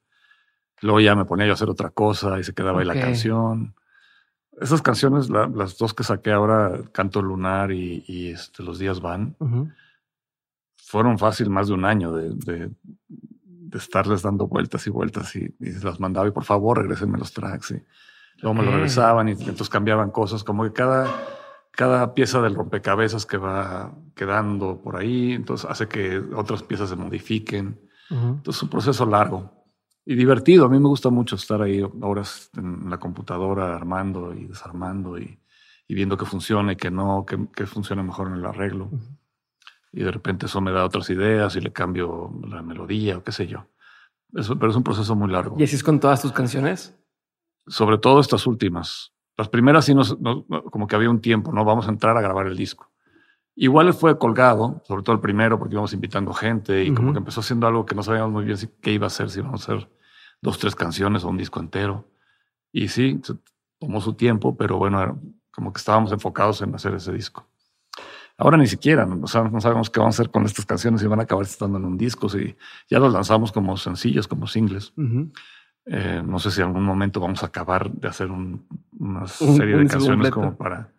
Luego 0.81 0.99
ya 0.99 1.15
me 1.15 1.25
ponía 1.25 1.45
yo 1.45 1.51
a 1.51 1.53
hacer 1.53 1.69
otra 1.69 1.91
cosa 1.91 2.39
y 2.39 2.43
se 2.43 2.53
quedaba 2.53 2.79
ahí 2.79 2.85
la 2.85 2.99
canción. 2.99 3.75
Esas 4.59 4.81
canciones, 4.81 5.29
las 5.29 5.77
dos 5.77 5.93
que 5.93 6.03
saqué 6.03 6.31
ahora, 6.31 6.79
Canto 6.91 7.21
Lunar 7.21 7.71
y, 7.71 8.29
este, 8.29 8.63
Los 8.63 8.79
Días 8.79 9.01
Van, 9.01 9.35
fueron 10.93 11.17
fácil 11.17 11.49
más 11.49 11.69
de 11.69 11.73
un 11.73 11.85
año 11.85 12.11
de, 12.13 12.69
estarles 13.73 14.21
dando 14.21 14.45
vueltas 14.45 14.85
y 14.85 14.91
vueltas 14.91 15.35
y, 15.35 15.51
las 15.81 15.99
mandaba 15.99 16.27
y 16.27 16.31
por 16.31 16.43
favor 16.43 16.77
regresenme 16.77 17.17
los 17.17 17.33
tracks. 17.33 17.71
Y 17.71 17.81
luego 18.43 18.53
me 18.53 18.63
lo 18.63 18.71
regresaban 18.71 19.27
y 19.27 19.31
entonces 19.31 19.69
cambiaban 19.69 20.11
cosas, 20.11 20.43
como 20.43 20.63
que 20.65 20.71
cada, 20.71 21.07
cada 21.71 22.13
pieza 22.13 22.43
del 22.43 22.53
rompecabezas 22.53 23.25
que 23.25 23.37
va 23.37 23.91
quedando 24.13 24.83
por 24.83 24.95
ahí, 24.97 25.31
entonces 25.31 25.67
hace 25.67 25.87
que 25.87 26.19
otras 26.35 26.61
piezas 26.61 26.89
se 26.89 26.95
modifiquen. 26.95 27.81
Entonces 28.11 28.57
es 28.57 28.61
un 28.61 28.69
proceso 28.69 29.07
largo 29.07 29.65
y 30.05 30.13
divertido. 30.13 30.65
A 30.65 30.69
mí 30.69 30.77
me 30.77 30.89
gusta 30.89 31.09
mucho 31.09 31.37
estar 31.37 31.59
ahí 31.63 31.81
horas 32.01 32.51
en 32.55 32.87
la 32.87 32.99
computadora 32.99 33.75
armando 33.75 34.31
y 34.31 34.45
desarmando 34.45 35.17
y, 35.17 35.39
viendo 35.89 36.17
que 36.17 36.25
funciona 36.25 36.73
y 36.73 36.75
que 36.75 36.91
no, 36.91 37.25
que, 37.25 37.47
que 37.55 37.65
funciona 37.65 38.03
mejor 38.03 38.27
en 38.27 38.35
el 38.35 38.45
arreglo. 38.45 38.91
Y 39.93 40.03
de 40.03 40.11
repente 40.11 40.47
eso 40.47 40.59
me 40.59 40.71
da 40.71 40.83
otras 40.83 41.09
ideas 41.11 41.55
y 41.55 41.61
le 41.61 41.71
cambio 41.71 42.31
la 42.47 42.63
melodía 42.63 43.17
o 43.17 43.23
qué 43.23 43.31
sé 43.31 43.47
yo. 43.47 43.67
Eso, 44.33 44.57
pero 44.57 44.71
es 44.71 44.75
un 44.75 44.83
proceso 44.83 45.15
muy 45.15 45.31
largo. 45.31 45.55
¿Y 45.59 45.63
así 45.63 45.75
es 45.75 45.83
con 45.83 45.99
todas 45.99 46.21
tus 46.21 46.31
canciones? 46.31 46.97
Sobre 47.67 47.99
todo 47.99 48.19
estas 48.19 48.47
últimas. 48.47 49.13
Las 49.37 49.49
primeras 49.49 49.85
sí 49.85 49.93
nos, 49.93 50.17
como 50.71 50.87
que 50.87 50.95
había 50.95 51.11
un 51.11 51.21
tiempo, 51.21 51.51
¿no? 51.51 51.63
Vamos 51.63 51.87
a 51.87 51.91
entrar 51.91 52.17
a 52.17 52.21
grabar 52.21 52.47
el 52.47 52.57
disco. 52.57 52.91
Igual 53.55 53.93
fue 53.93 54.17
colgado, 54.17 54.81
sobre 54.85 55.03
todo 55.03 55.15
el 55.15 55.21
primero, 55.21 55.59
porque 55.59 55.75
íbamos 55.75 55.93
invitando 55.93 56.33
gente 56.33 56.83
y 56.83 56.91
como 56.91 57.13
que 57.13 57.19
empezó 57.19 57.41
haciendo 57.41 57.67
algo 57.67 57.85
que 57.85 57.93
no 57.93 58.01
sabíamos 58.01 58.31
muy 58.31 58.45
bien 58.45 58.57
si, 58.57 58.67
qué 58.81 58.91
iba 58.91 59.05
a 59.05 59.07
hacer, 59.07 59.29
si 59.29 59.39
íbamos 59.39 59.69
a 59.69 59.73
hacer 59.73 59.89
dos, 60.41 60.57
tres 60.57 60.75
canciones 60.75 61.23
o 61.23 61.29
un 61.29 61.37
disco 61.37 61.59
entero. 61.59 62.09
Y 62.71 62.87
sí, 62.87 63.21
tomó 63.79 64.01
su 64.01 64.15
tiempo, 64.15 64.57
pero 64.57 64.77
bueno, 64.77 65.21
como 65.51 65.71
que 65.71 65.77
estábamos 65.77 66.11
enfocados 66.11 66.63
en 66.63 66.73
hacer 66.73 66.95
ese 66.95 67.13
disco. 67.13 67.47
Ahora 68.43 68.57
ni 68.57 68.67
siquiera, 68.67 69.05
no, 69.05 69.25
sabemos 69.27 69.89
qué 69.89 69.99
vamos 69.99 70.19
a 70.19 70.21
hacer 70.21 70.31
con 70.31 70.45
estas 70.45 70.65
canciones, 70.65 71.01
si 71.01 71.07
van 71.07 71.19
a 71.19 71.23
acabar 71.23 71.45
estando 71.45 71.77
en 71.77 71.85
un 71.85 71.97
disco, 71.97 72.27
si 72.27 72.55
ya 72.89 72.99
los 72.99 73.13
lanzamos 73.13 73.51
como 73.51 73.77
sencillos, 73.77 74.27
como 74.27 74.47
singles. 74.47 74.93
Eh, 75.85 76.21
no 76.25 76.39
sé 76.39 76.51
si 76.51 76.61
en 76.61 76.67
algún 76.67 76.83
momento 76.83 77.19
vamos 77.19 77.41
a 77.43 77.47
acabar 77.47 77.89
de 77.91 78.07
hacer 78.07 78.29
una 78.29 79.27
serie 79.27 79.77
de 79.77 79.87
canciones 79.87 80.31
como 80.31 80.55
para 80.57 80.93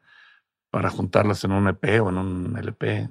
para 0.74 0.90
juntarlas 0.90 1.44
en 1.44 1.52
un 1.52 1.68
EP 1.68 2.02
o 2.02 2.08
en 2.08 2.18
un 2.18 2.56
LP. 2.58 3.08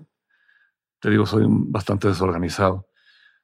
Te 1.00 1.10
digo, 1.10 1.26
soy 1.26 1.46
bastante 1.48 2.10
desorganizado. 2.10 2.90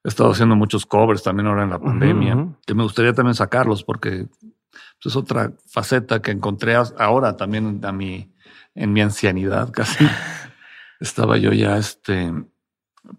He 0.04 0.10
estado 0.10 0.32
haciendo 0.32 0.58
muchos 0.58 0.86
covers 0.86 1.24
también 1.24 1.48
ahora 1.48 1.64
en 1.64 1.70
la 1.70 1.80
pandemia, 1.80 2.50
que 2.68 2.74
me 2.74 2.84
gustaría 2.84 3.14
también 3.14 3.34
sacarlos 3.34 3.86
porque 3.86 4.28
pues, 4.72 5.06
es 5.06 5.16
otra 5.16 5.54
faceta 5.68 6.22
que 6.22 6.32
encontré 6.32 6.76
ahora 6.98 7.38
también 7.38 7.80
a 7.86 7.94
mi, 7.94 8.30
en 8.76 8.92
mi 8.92 9.00
ancianidad 9.00 9.72
casi. 9.74 10.06
Estaba 11.00 11.38
yo 11.38 11.54
ya 11.54 11.78
este, 11.78 12.34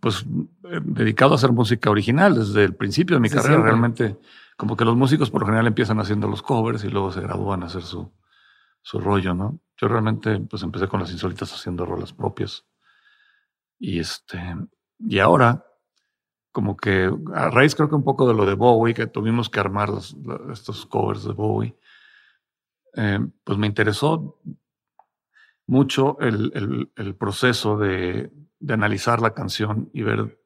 pues 0.00 0.24
eh, 0.64 0.80
dedicado 0.82 1.32
a 1.32 1.36
hacer 1.36 1.52
música 1.52 1.90
original 1.90 2.34
desde 2.34 2.64
el 2.64 2.74
principio 2.74 3.16
de 3.16 3.20
mi 3.20 3.30
carrera. 3.30 3.62
Realmente, 3.62 4.18
como 4.56 4.76
que 4.76 4.84
los 4.84 4.96
músicos 4.96 5.30
por 5.30 5.40
lo 5.40 5.46
general 5.46 5.66
empiezan 5.66 5.98
haciendo 6.00 6.28
los 6.28 6.42
covers 6.42 6.84
y 6.84 6.88
luego 6.88 7.10
se 7.12 7.20
gradúan 7.20 7.62
a 7.62 7.66
hacer 7.66 7.82
su, 7.82 8.12
su 8.82 9.00
rollo, 9.00 9.34
¿no? 9.34 9.60
Yo 9.76 9.88
realmente 9.88 10.38
pues 10.40 10.62
empecé 10.62 10.88
con 10.88 11.00
las 11.00 11.10
insólitas 11.10 11.52
haciendo 11.52 11.86
rolas 11.86 12.12
propias. 12.12 12.66
Y 13.78 13.98
este, 13.98 14.38
y 14.98 15.18
ahora, 15.18 15.64
como 16.52 16.76
que 16.76 17.10
a 17.34 17.48
raíz 17.48 17.74
creo 17.74 17.88
que 17.88 17.94
un 17.94 18.04
poco 18.04 18.28
de 18.28 18.34
lo 18.34 18.44
de 18.44 18.54
Bowie, 18.54 18.94
que 18.94 19.06
tuvimos 19.06 19.48
que 19.48 19.60
armar 19.60 19.90
estos 20.52 20.84
covers 20.84 21.24
de 21.24 21.32
Bowie, 21.32 21.76
eh, 22.94 23.20
pues 23.44 23.56
me 23.56 23.66
interesó 23.66 24.38
mucho 25.70 26.18
el, 26.18 26.90
el, 26.96 27.14
proceso 27.14 27.78
de, 27.78 28.32
de, 28.58 28.74
analizar 28.74 29.22
la 29.22 29.34
canción 29.34 29.88
y 29.92 30.02
ver 30.02 30.40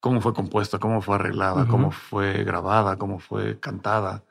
cómo 0.00 0.20
fue 0.20 0.34
compuesta, 0.34 0.80
cómo 0.80 1.00
fue 1.00 1.14
arreglada, 1.14 1.68
cómo 1.68 1.92
fue 1.92 2.42
grabada, 2.42 2.98
cómo 2.98 3.20
fue 3.20 3.60
cantada. 3.60 4.24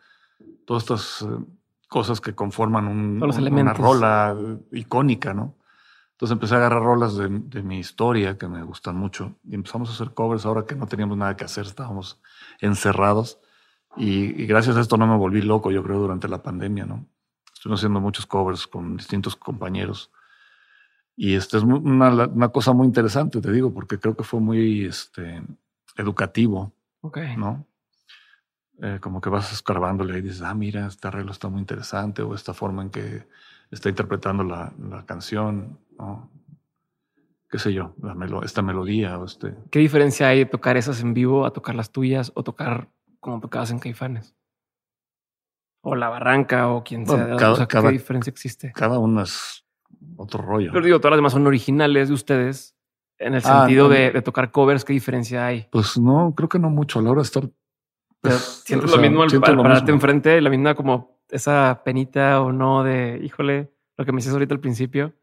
Todas 0.66 0.84
estas 0.84 1.22
eh, 1.22 1.44
cosas 1.88 2.20
que 2.20 2.36
conforman 2.36 2.86
una 2.88 3.74
rola 3.74 4.36
icónica, 4.74 5.34
¿no? 5.34 5.56
Entonces 6.12 6.34
empecé 6.34 6.56
a 6.56 6.58
agarrar 6.58 6.84
rolas 6.84 7.16
de, 7.16 7.30
mi 7.64 7.80
historia 7.80 8.38
que 8.38 8.50
me 8.50 8.62
gustan 8.62 8.98
mucho 8.98 9.38
y 9.46 9.56
empezamos 9.56 9.90
a 9.90 9.94
hacer 9.94 10.14
covers 10.14 10.46
ahora 10.46 10.66
que 10.66 10.76
no 10.76 10.86
teníamos 10.86 11.18
nada 11.18 11.38
que 11.38 11.46
hacer, 11.46 11.66
estábamos 11.66 12.22
encerrados 12.60 13.40
y, 13.96 14.46
gracias 14.48 14.76
a 14.76 14.82
esto 14.82 14.98
no 14.98 15.08
me 15.08 15.16
volví 15.16 15.42
loco, 15.42 15.72
yo 15.72 15.82
creo, 15.82 16.00
durante 16.00 16.28
la 16.28 16.44
pandemia, 16.44 16.86
¿no? 16.86 17.06
Estuve 17.64 17.76
haciendo 17.76 18.02
muchos 18.02 18.26
covers 18.26 18.68
con 18.68 18.98
distintos 18.98 19.38
compañeros 19.38 20.12
y 21.16 21.36
este 21.36 21.56
es 21.56 21.64
una, 21.64 22.26
una, 22.26 22.50
cosa 22.50 22.74
muy 22.74 22.86
interesante, 22.86 23.40
te 23.40 23.54
digo, 23.54 23.74
porque 23.74 23.98
creo 24.00 24.18
que 24.18 24.26
fue 24.26 24.42
muy 24.42 24.84
este, 24.84 25.42
educativo, 25.96 26.74
okay. 27.00 27.38
¿no? 27.38 27.66
Eh, 28.82 28.98
como 29.00 29.22
que 29.22 29.30
vas 29.30 29.54
escarbándole 29.54 30.18
y 30.18 30.22
dices, 30.22 30.42
ah, 30.42 30.54
mira, 30.54 30.88
este 30.88 31.08
arreglo 31.08 31.32
está 31.32 31.48
muy 31.48 31.62
interesante, 31.62 32.22
o 32.22 32.36
esta 32.36 32.54
forma 32.54 32.82
en 32.82 32.90
que 32.90 33.30
está 33.72 33.88
interpretando 33.88 34.44
la, 34.44 34.74
la 34.90 35.06
canción, 35.06 35.80
¿no? 35.98 36.30
qué 37.50 37.60
sé 37.60 37.72
yo, 37.72 37.96
la 38.02 38.14
esta 38.44 38.62
melodía 38.62 39.18
o 39.18 39.24
este... 39.24 39.56
¿Qué 39.72 39.80
diferencia 39.80 40.28
hay 40.28 40.40
de 40.40 40.46
tocar 40.48 40.76
esas 40.76 41.00
en 41.00 41.14
vivo 41.14 41.46
a 41.46 41.54
tocar 41.54 41.76
las 41.76 41.92
tuyas 41.94 42.34
o 42.36 42.44
tocar 42.44 42.90
como 43.22 43.40
tocabas 43.40 43.72
en 43.72 43.80
Caifanes? 43.80 44.36
O 45.86 45.96
La 45.96 46.10
Barranca 46.10 46.70
o 46.70 46.84
quien 46.84 47.06
sea. 47.06 47.38
¿Qué 47.68 47.90
diferencia 47.90 48.32
existe? 48.32 48.72
Cada 48.74 49.00
una 49.00 49.24
es 49.24 49.66
otro 50.18 50.42
rollo. 50.42 50.72
Pero 50.72 50.86
digo, 50.86 51.00
todas 51.00 51.12
las 51.12 51.18
demás 51.18 51.34
son 51.34 51.46
originales 51.46 52.08
de 52.08 52.14
ustedes. 52.14 52.76
En 53.20 53.36
el 53.36 53.42
ah, 53.46 53.60
sentido 53.60 53.90
de, 53.90 54.12
de, 54.12 54.22
tocar 54.22 54.52
covers, 54.52 54.84
¿qué 54.84 54.94
diferencia 54.94 55.46
hay? 55.46 55.68
Pues 55.72 55.98
no, 55.98 56.34
creo 56.36 56.50
que 56.50 56.60
no 56.60 56.70
mucho. 56.70 57.00
A 57.00 57.02
la 57.02 57.12
hora 57.12 57.22
de 57.22 57.26
estar 57.26 57.50
pues, 58.24 58.64
siento 58.66 58.88
lo 58.88 58.98
mismo 58.98 59.22
al, 59.22 59.42
pararte 59.42 59.92
enfrente, 59.92 60.40
la 60.40 60.50
misma 60.50 60.76
como 60.76 61.20
esa 61.30 61.82
penita 61.84 62.42
o 62.42 62.54
no 62.54 62.82
de, 62.84 63.20
híjole, 63.22 63.74
lo 63.98 64.06
que 64.06 64.14
me 64.14 64.18
dices 64.18 64.32
ahorita 64.32 64.54
al 64.54 64.62
principio. 64.62 65.14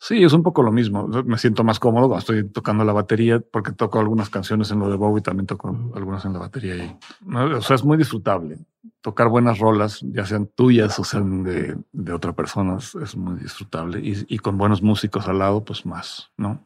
Sí, 0.00 0.22
es 0.22 0.32
un 0.32 0.44
poco 0.44 0.62
lo 0.62 0.70
mismo. 0.70 1.08
Me 1.08 1.38
siento 1.38 1.64
más 1.64 1.80
cómodo 1.80 2.06
cuando 2.06 2.20
estoy 2.20 2.44
tocando 2.48 2.84
la 2.84 2.92
batería 2.92 3.40
porque 3.40 3.72
toco 3.72 3.98
algunas 3.98 4.30
canciones 4.30 4.70
en 4.70 4.78
lo 4.78 4.88
de 4.88 4.96
Bowie, 4.96 5.22
también 5.22 5.46
toco 5.46 5.68
algunas 5.94 6.24
en 6.24 6.34
la 6.34 6.38
batería. 6.38 6.76
Y, 6.76 6.96
o 7.34 7.60
sea, 7.60 7.74
es 7.74 7.84
muy 7.84 7.96
disfrutable. 7.96 8.58
Tocar 9.00 9.28
buenas 9.28 9.58
rolas, 9.58 10.00
ya 10.02 10.24
sean 10.24 10.46
tuyas 10.54 10.98
o 11.00 11.04
sean 11.04 11.42
de, 11.42 11.76
de 11.92 12.12
otra 12.12 12.32
persona, 12.32 12.76
es 12.78 13.16
muy 13.16 13.40
disfrutable. 13.40 13.98
Y, 13.98 14.24
y, 14.28 14.38
con 14.38 14.56
buenos 14.56 14.82
músicos 14.82 15.26
al 15.26 15.38
lado, 15.40 15.64
pues 15.64 15.84
más, 15.84 16.30
¿no? 16.36 16.64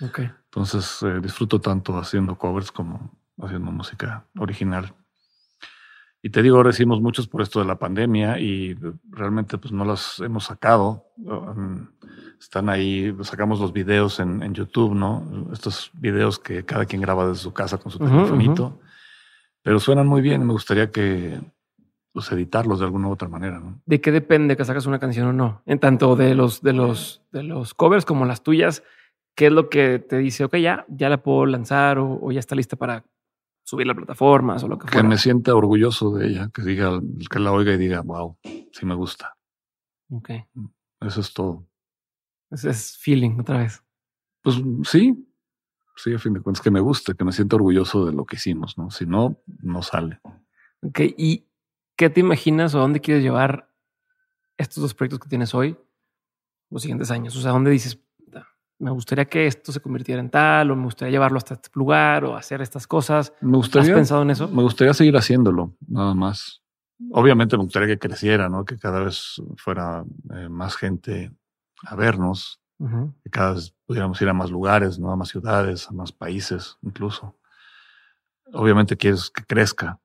Ok. 0.00 0.20
Entonces 0.20 1.02
eh, 1.02 1.20
disfruto 1.22 1.60
tanto 1.60 1.96
haciendo 1.96 2.36
covers 2.36 2.72
como 2.72 3.12
haciendo 3.40 3.70
música 3.70 4.26
original. 4.36 4.92
Y 6.20 6.30
te 6.30 6.42
digo, 6.42 6.56
ahora 6.56 6.70
hicimos 6.70 7.00
muchos 7.00 7.26
por 7.26 7.42
esto 7.42 7.58
de 7.58 7.66
la 7.66 7.78
pandemia 7.78 8.38
y 8.38 8.76
realmente 9.10 9.58
pues 9.58 9.72
no 9.72 9.84
los 9.84 10.20
hemos 10.20 10.44
sacado. 10.44 11.06
Um, 11.16 11.88
están 12.42 12.68
ahí, 12.68 13.14
sacamos 13.22 13.60
los 13.60 13.72
videos 13.72 14.20
en, 14.20 14.52
YouTube, 14.52 14.94
¿no? 14.94 15.48
Estos 15.52 15.90
videos 15.94 16.38
que 16.38 16.64
cada 16.64 16.84
quien 16.84 17.00
graba 17.00 17.28
desde 17.28 17.42
su 17.42 17.52
casa 17.52 17.78
con 17.78 17.92
su 17.92 17.98
telefonito. 17.98 18.80
Pero 19.62 19.78
suenan 19.78 20.08
muy 20.08 20.20
bien 20.22 20.42
y 20.42 20.44
me 20.44 20.52
gustaría 20.52 20.90
que 20.90 21.40
pues, 22.12 22.32
editarlos 22.32 22.80
de 22.80 22.86
alguna 22.86 23.08
u 23.08 23.12
otra 23.12 23.28
manera, 23.28 23.60
¿no? 23.60 23.80
¿De 23.86 24.00
qué 24.00 24.10
depende 24.10 24.56
que 24.56 24.64
sacas 24.64 24.86
una 24.86 24.98
canción 24.98 25.28
o 25.28 25.32
no? 25.32 25.62
En 25.66 25.78
tanto 25.78 26.16
de 26.16 26.34
los, 26.34 26.62
de 26.62 26.72
los, 26.72 27.22
de 27.30 27.44
los 27.44 27.74
covers 27.74 28.04
como 28.04 28.26
las 28.26 28.42
tuyas, 28.42 28.82
¿qué 29.36 29.46
es 29.46 29.52
lo 29.52 29.70
que 29.70 30.00
te 30.00 30.18
dice, 30.18 30.44
ok, 30.44 30.56
ya, 30.56 30.84
ya 30.88 31.08
la 31.08 31.22
puedo 31.22 31.46
lanzar 31.46 31.98
o 31.98 32.32
ya 32.32 32.40
está 32.40 32.56
lista 32.56 32.76
para 32.76 33.04
subir 33.64 33.86
las 33.86 33.96
plataformas 33.96 34.62
o 34.64 34.68
lo 34.68 34.78
que 34.78 34.86
fuera. 34.86 35.02
Que 35.02 35.08
me 35.08 35.16
sienta 35.16 35.54
orgulloso 35.54 36.14
de 36.14 36.26
ella, 36.26 36.50
que 36.52 36.62
diga, 36.62 37.00
que 37.30 37.38
la 37.38 37.52
oiga 37.52 37.72
y 37.72 37.78
diga, 37.78 38.02
wow, 38.02 38.36
sí 38.42 38.84
me 38.84 38.94
gusta. 38.94 39.36
Ok. 40.10 40.30
Eso 41.00 41.20
es 41.20 41.32
todo. 41.32 41.66
Ese 42.52 42.70
es 42.70 42.98
feeling 42.98 43.40
otra 43.40 43.58
vez. 43.58 43.82
Pues 44.42 44.56
sí, 44.84 45.26
sí, 45.96 46.14
a 46.14 46.18
fin 46.18 46.34
de 46.34 46.40
cuentas, 46.40 46.62
que 46.62 46.70
me 46.70 46.80
guste, 46.80 47.14
que 47.14 47.24
me 47.24 47.32
sienta 47.32 47.56
orgulloso 47.56 48.04
de 48.06 48.12
lo 48.12 48.26
que 48.26 48.36
hicimos, 48.36 48.76
¿no? 48.76 48.90
Si 48.90 49.06
no, 49.06 49.42
no 49.62 49.82
sale. 49.82 50.20
Ok, 50.82 51.00
¿y 51.16 51.48
qué 51.96 52.10
te 52.10 52.20
imaginas 52.20 52.74
o 52.74 52.78
dónde 52.78 53.00
quieres 53.00 53.22
llevar 53.22 53.72
estos 54.58 54.82
dos 54.82 54.94
proyectos 54.94 55.20
que 55.20 55.28
tienes 55.28 55.54
hoy 55.54 55.78
los 56.70 56.82
siguientes 56.82 57.10
años? 57.10 57.34
O 57.36 57.40
sea, 57.40 57.52
¿dónde 57.52 57.70
dices, 57.70 57.98
me 58.78 58.90
gustaría 58.90 59.26
que 59.26 59.46
esto 59.46 59.70
se 59.70 59.80
convirtiera 59.80 60.20
en 60.20 60.28
tal, 60.28 60.72
o 60.72 60.76
me 60.76 60.84
gustaría 60.84 61.12
llevarlo 61.12 61.38
hasta 61.38 61.54
este 61.54 61.70
lugar, 61.74 62.24
o 62.24 62.36
hacer 62.36 62.60
estas 62.60 62.86
cosas. 62.88 63.32
Me 63.40 63.56
gustaría, 63.56 63.92
¿Has 63.92 63.96
pensado 63.96 64.22
en 64.22 64.30
eso? 64.30 64.48
Me 64.48 64.62
gustaría 64.62 64.92
seguir 64.92 65.16
haciéndolo, 65.16 65.76
nada 65.86 66.14
más. 66.14 66.62
Obviamente 67.12 67.56
me 67.56 67.62
gustaría 67.62 67.88
que 67.88 67.98
creciera, 67.98 68.48
¿no? 68.48 68.64
Que 68.64 68.78
cada 68.78 69.00
vez 69.00 69.40
fuera 69.56 70.04
eh, 70.34 70.48
más 70.48 70.76
gente 70.76 71.30
a 71.82 71.94
vernos, 71.94 72.60
que 73.22 73.30
cada 73.30 73.52
vez 73.52 73.74
pudiéramos 73.86 74.20
ir 74.20 74.28
a 74.28 74.32
más 74.32 74.50
lugares, 74.50 74.98
¿no? 74.98 75.12
A 75.12 75.16
más 75.16 75.28
ciudades, 75.28 75.88
a 75.88 75.92
más 75.92 76.10
países, 76.10 76.78
incluso. 76.82 77.36
Obviamente 78.52 78.96
quieres 78.96 79.30
que 79.30 79.44
crezca. 79.44 80.00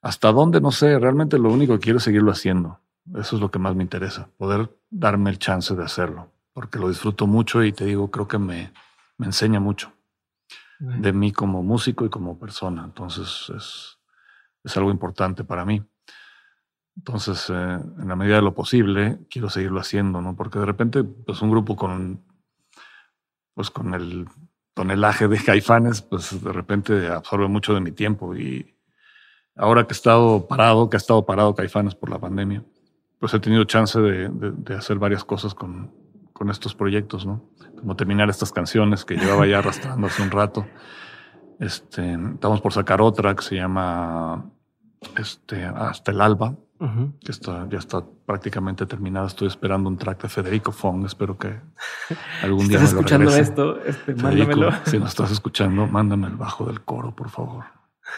¿Hasta 0.00 0.30
dónde? 0.30 0.60
No 0.60 0.70
sé. 0.70 0.98
Realmente 0.98 1.38
lo 1.38 1.52
único 1.52 1.74
que 1.74 1.80
quiero 1.80 1.98
es 1.98 2.04
seguirlo 2.04 2.30
haciendo. 2.30 2.78
Eso 3.16 3.36
es 3.36 3.42
lo 3.42 3.50
que 3.50 3.58
más 3.58 3.74
me 3.74 3.82
interesa, 3.82 4.28
poder 4.38 4.70
darme 4.90 5.30
el 5.30 5.38
chance 5.38 5.74
de 5.74 5.82
hacerlo 5.82 6.34
porque 6.54 6.78
lo 6.78 6.88
disfruto 6.88 7.26
mucho 7.26 7.62
y 7.64 7.72
te 7.72 7.84
digo, 7.84 8.10
creo 8.10 8.28
que 8.28 8.38
me, 8.38 8.72
me 9.18 9.26
enseña 9.26 9.60
mucho 9.60 9.92
de 10.78 11.12
mí 11.12 11.32
como 11.32 11.62
músico 11.62 12.04
y 12.04 12.10
como 12.10 12.38
persona. 12.38 12.84
Entonces 12.84 13.50
es, 13.54 13.98
es 14.62 14.76
algo 14.76 14.90
importante 14.90 15.44
para 15.44 15.64
mí. 15.64 15.82
Entonces, 16.96 17.50
eh, 17.50 17.52
en 17.54 18.08
la 18.08 18.16
medida 18.16 18.36
de 18.36 18.42
lo 18.42 18.54
posible, 18.54 19.18
quiero 19.28 19.50
seguirlo 19.50 19.80
haciendo, 19.80 20.20
¿no? 20.20 20.36
Porque 20.36 20.58
de 20.58 20.66
repente, 20.66 21.02
pues 21.02 21.42
un 21.42 21.50
grupo 21.50 21.76
con, 21.76 22.22
pues 23.54 23.70
con 23.70 23.94
el 23.94 24.26
tonelaje 24.74 25.28
de 25.28 25.42
caifanes, 25.42 26.02
pues 26.02 26.42
de 26.42 26.52
repente 26.52 27.08
absorbe 27.08 27.48
mucho 27.48 27.74
de 27.74 27.80
mi 27.80 27.92
tiempo. 27.92 28.36
Y 28.36 28.74
ahora 29.56 29.86
que 29.86 29.94
he 29.94 29.96
estado 29.96 30.46
parado, 30.46 30.88
que 30.88 30.96
ha 30.96 30.98
estado 30.98 31.24
parado 31.26 31.54
caifanes 31.54 31.94
por 31.94 32.10
la 32.10 32.18
pandemia, 32.18 32.64
pues 33.18 33.34
he 33.34 33.40
tenido 33.40 33.64
chance 33.64 33.98
de, 34.00 34.74
hacer 34.76 34.98
varias 34.98 35.24
cosas 35.24 35.54
con, 35.54 35.92
con 36.32 36.50
estos 36.50 36.74
proyectos, 36.74 37.26
¿no? 37.26 37.48
Como 37.78 37.96
terminar 37.96 38.30
estas 38.30 38.52
canciones 38.52 39.04
que 39.04 39.16
llevaba 39.16 39.46
ya 39.46 39.58
arrastrando 39.58 40.06
hace 40.06 40.22
un 40.22 40.30
rato. 40.30 40.66
Este, 41.60 42.14
estamos 42.14 42.60
por 42.60 42.72
sacar 42.72 43.00
otra 43.00 43.34
que 43.34 43.42
se 43.42 43.56
llama 43.56 44.50
este, 45.16 45.64
Hasta 45.64 46.10
el 46.10 46.20
Alba, 46.20 46.56
que 47.24 47.32
está, 47.32 47.68
ya 47.68 47.78
está 47.78 48.04
prácticamente 48.26 48.86
terminada. 48.86 49.26
Estoy 49.26 49.48
esperando 49.48 49.88
un 49.88 49.96
track 49.96 50.22
de 50.22 50.28
Federico 50.28 50.72
Fong. 50.72 51.04
Espero 51.06 51.36
que 51.36 51.60
algún 52.42 52.68
día. 52.68 52.78
¿Estás 52.78 52.92
escuchando 52.92 53.34
esto? 53.34 53.80
Este, 53.84 54.14
mándamelo. 54.14 54.70
Si 54.84 54.98
nos 54.98 55.10
estás 55.10 55.30
escuchando, 55.30 55.86
mándame 55.86 56.26
el 56.26 56.36
bajo 56.36 56.66
del 56.66 56.82
coro, 56.82 57.14
por 57.14 57.30
favor. 57.30 57.64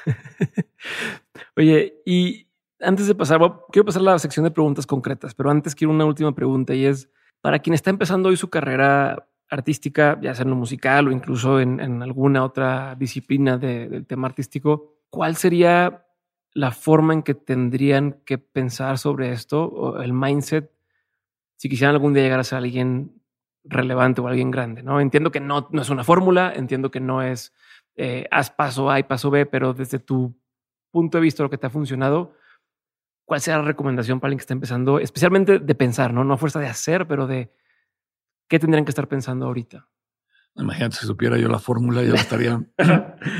Oye, 1.56 2.02
y 2.04 2.48
antes 2.80 3.06
de 3.06 3.14
pasar, 3.14 3.40
quiero 3.70 3.86
pasar 3.86 4.02
a 4.02 4.04
la 4.04 4.18
sección 4.18 4.44
de 4.44 4.50
preguntas 4.50 4.86
concretas, 4.86 5.34
pero 5.34 5.50
antes 5.50 5.74
quiero 5.74 5.92
una 5.92 6.04
última 6.04 6.34
pregunta 6.34 6.74
y 6.74 6.84
es 6.84 7.10
para 7.40 7.58
quien 7.60 7.74
está 7.74 7.90
empezando 7.90 8.28
hoy 8.28 8.36
su 8.36 8.50
carrera 8.50 9.28
artística, 9.48 10.18
ya 10.20 10.34
sea 10.34 10.42
en 10.42 10.50
lo 10.50 10.56
musical 10.56 11.08
o 11.08 11.12
incluso 11.12 11.60
en, 11.60 12.02
alguna 12.02 12.44
otra 12.44 12.96
disciplina 12.96 13.58
del 13.58 14.06
tema 14.06 14.26
artístico, 14.26 14.96
¿cuál 15.08 15.36
sería 15.36 16.05
la 16.56 16.70
forma 16.70 17.12
en 17.12 17.22
que 17.22 17.34
tendrían 17.34 18.12
que 18.24 18.38
pensar 18.38 18.96
sobre 18.96 19.30
esto 19.30 19.66
o 19.66 20.00
el 20.00 20.14
mindset 20.14 20.72
si 21.56 21.68
quisieran 21.68 21.94
algún 21.94 22.14
día 22.14 22.22
llegar 22.22 22.40
a 22.40 22.44
ser 22.44 22.56
alguien 22.56 23.22
relevante 23.62 24.22
o 24.22 24.26
alguien 24.26 24.50
grande? 24.50 24.82
No 24.82 24.98
entiendo 24.98 25.30
que 25.30 25.40
no, 25.40 25.68
no 25.70 25.82
es 25.82 25.90
una 25.90 26.02
fórmula, 26.02 26.50
entiendo 26.56 26.90
que 26.90 26.98
no 26.98 27.20
es 27.20 27.52
eh, 27.94 28.26
haz 28.30 28.50
paso 28.50 28.90
A 28.90 28.98
y 28.98 29.02
paso 29.02 29.30
B, 29.30 29.44
pero 29.44 29.74
desde 29.74 29.98
tu 29.98 30.34
punto 30.90 31.18
de 31.18 31.22
vista, 31.22 31.42
lo 31.42 31.50
que 31.50 31.58
te 31.58 31.66
ha 31.66 31.70
funcionado, 31.70 32.32
¿cuál 33.26 33.42
sea 33.42 33.58
la 33.58 33.64
recomendación 33.64 34.18
para 34.18 34.28
alguien 34.28 34.38
que 34.38 34.44
está 34.44 34.54
empezando, 34.54 34.98
especialmente 34.98 35.58
de 35.58 35.74
pensar, 35.74 36.14
no, 36.14 36.24
no 36.24 36.34
a 36.34 36.38
fuerza 36.38 36.58
de 36.58 36.68
hacer, 36.68 37.06
pero 37.06 37.26
de 37.26 37.52
qué 38.48 38.58
tendrían 38.58 38.86
que 38.86 38.92
estar 38.92 39.08
pensando 39.08 39.44
ahorita? 39.44 39.90
Imagínate, 40.54 40.96
si 40.96 41.06
supiera 41.06 41.36
yo 41.36 41.48
la 41.48 41.58
fórmula, 41.58 42.02
ya 42.02 42.14
la 42.14 42.20
estaría 42.20 42.64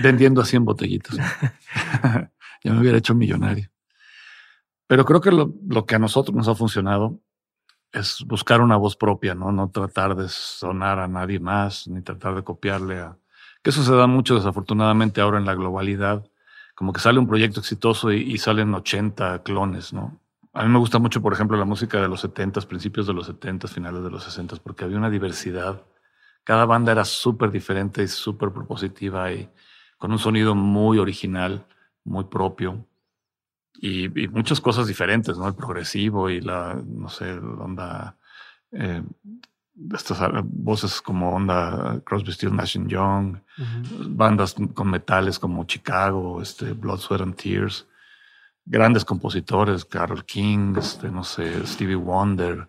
vendiendo 0.03 0.43
a 0.43 0.45
100 0.45 0.67
botellitas. 0.67 1.17
ya 2.67 2.75
me 2.75 2.81
hubiera 2.81 2.99
hecho 2.99 3.14
millonario. 3.14 3.71
Pero 4.87 5.05
creo 5.05 5.21
que 5.21 5.33
lo, 5.33 5.53
lo, 5.69 5.87
que 5.87 5.95
a 5.95 5.99
nosotros 5.99 6.35
nos 6.37 6.49
ha 6.49 6.55
funcionado 6.55 7.21
es 7.93 8.25
buscar 8.27 8.61
una 8.61 8.77
voz 8.77 8.97
propia, 8.97 9.35
¿no? 9.35 9.53
No 9.53 9.71
tratar 9.71 10.14
de 10.14 10.29
sonar 10.29 10.99
a 10.99 11.09
nadie 11.09 11.41
más, 11.41 11.89
ni 11.89 12.03
tratar 12.03 12.35
de 12.35 12.45
copiarle 12.45 13.01
a... 13.01 13.19
Que 13.62 13.71
eso 13.71 13.83
se 13.83 13.95
da 13.95 14.07
mucho 14.07 14.37
desafortunadamente 14.37 15.21
ahora 15.21 15.39
en 15.39 15.47
la 15.47 15.55
globalidad 15.55 16.25
como 16.77 16.93
que 16.93 17.01
sale 17.01 17.19
un 17.19 17.27
proyecto 17.27 17.61
exitoso 17.61 18.12
y, 18.12 18.37
salen 18.37 18.75
80 18.75 19.43
clones, 19.43 19.95
¿no? 19.95 20.21
A 20.53 20.62
mí 20.62 20.69
me 20.69 20.79
gusta 20.79 20.99
mucho, 20.99 21.23
por 21.23 21.33
ejemplo, 21.33 21.57
la 21.57 21.64
música 21.64 22.01
de 22.01 22.07
los 22.07 22.21
70, 22.21 22.61
principios 22.62 23.07
de 23.07 23.14
los 23.14 23.27
70, 23.27 23.67
finales 23.67 24.03
de 24.05 24.11
los 24.11 24.23
60, 24.25 24.57
porque 24.57 24.85
había 24.85 24.99
una 24.99 25.09
diversidad. 25.09 25.83
Cada 26.45 26.67
banda 26.67 26.93
era 26.93 27.07
súper 27.07 27.51
diferente 27.51 28.03
y 28.03 28.09
súper 28.09 28.51
propositiva 28.53 29.33
y 29.33 29.49
con 29.97 30.12
un 30.12 30.19
sonido 30.19 30.55
muy 30.55 30.99
original, 30.99 31.67
muy 32.07 32.25
propio. 32.25 32.87
Y, 33.79 34.09
muchas 34.29 34.61
cosas 34.61 34.87
diferentes, 34.87 35.37
¿no? 35.37 35.47
El 35.47 35.55
progresivo 35.55 36.31
y 36.31 36.41
la, 36.41 36.75
no 36.75 37.09
sé, 37.09 37.27
la 37.35 37.65
onda 37.65 38.17
eh, 38.73 39.03
estas 39.93 40.19
voces 40.45 41.03
como 41.03 41.35
onda 41.35 42.01
Crosby, 42.05 42.33
Still, 42.33 42.57
Nash 42.57 42.79
Young, 42.87 43.39
bandas 44.09 44.57
con 44.75 44.91
metales 44.91 45.39
como 45.39 45.65
Chicago, 45.65 46.41
este, 46.41 46.73
Blood, 46.73 46.99
Sweat 46.99 47.21
and 47.21 47.37
Tears, 47.37 47.87
grandes 48.65 49.05
compositores, 49.05 49.85
Carol 49.85 50.25
King, 50.25 50.77
este, 50.79 51.11
no 51.11 51.23
sé, 51.23 51.67
Stevie 51.67 51.95
Wonder, 51.95 52.69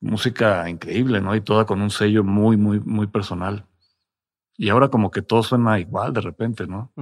música 0.00 0.68
increíble, 0.68 1.20
¿no? 1.20 1.34
Y 1.36 1.40
toda 1.40 1.64
con 1.64 1.80
un 1.80 1.90
sello 1.90 2.24
muy, 2.24 2.56
muy, 2.56 2.80
muy 2.80 3.06
personal. 3.06 3.64
Y 4.56 4.68
ahora 4.68 4.88
como 4.88 5.10
que 5.10 5.22
todo 5.22 5.42
suena 5.42 5.78
igual 5.78 6.12
de 6.12 6.20
repente, 6.20 6.66
¿no? 6.66 6.92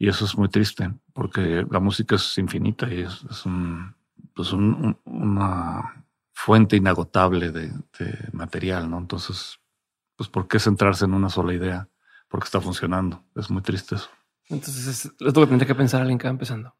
Y 0.00 0.08
eso 0.08 0.24
es 0.24 0.34
muy 0.38 0.48
triste, 0.48 0.90
porque 1.12 1.66
la 1.70 1.78
música 1.78 2.16
es 2.16 2.38
infinita 2.38 2.88
y 2.88 3.02
es, 3.02 3.44
un, 3.44 3.94
pues 4.34 4.50
un, 4.50 4.98
una 5.04 6.06
fuente 6.32 6.76
inagotable 6.76 7.50
de, 7.50 7.70
material, 8.32 8.88
¿no? 8.88 8.96
Entonces, 8.96 9.60
pues, 10.16 10.30
¿por 10.30 10.48
qué 10.48 10.58
centrarse 10.58 11.04
en 11.04 11.12
una 11.12 11.28
sola 11.28 11.52
idea? 11.52 11.86
Porque 12.28 12.46
está 12.46 12.62
funcionando. 12.62 13.22
Es 13.36 13.50
muy 13.50 13.60
triste 13.60 13.96
eso. 13.96 14.08
Entonces, 14.48 15.04
es 15.04 15.12
lo 15.20 15.32
que 15.34 15.46
tendría 15.46 15.66
que 15.66 15.74
pensar 15.74 16.00
alguien 16.00 16.18
que 16.18 16.28
va 16.28 16.30
empezando. 16.30 16.74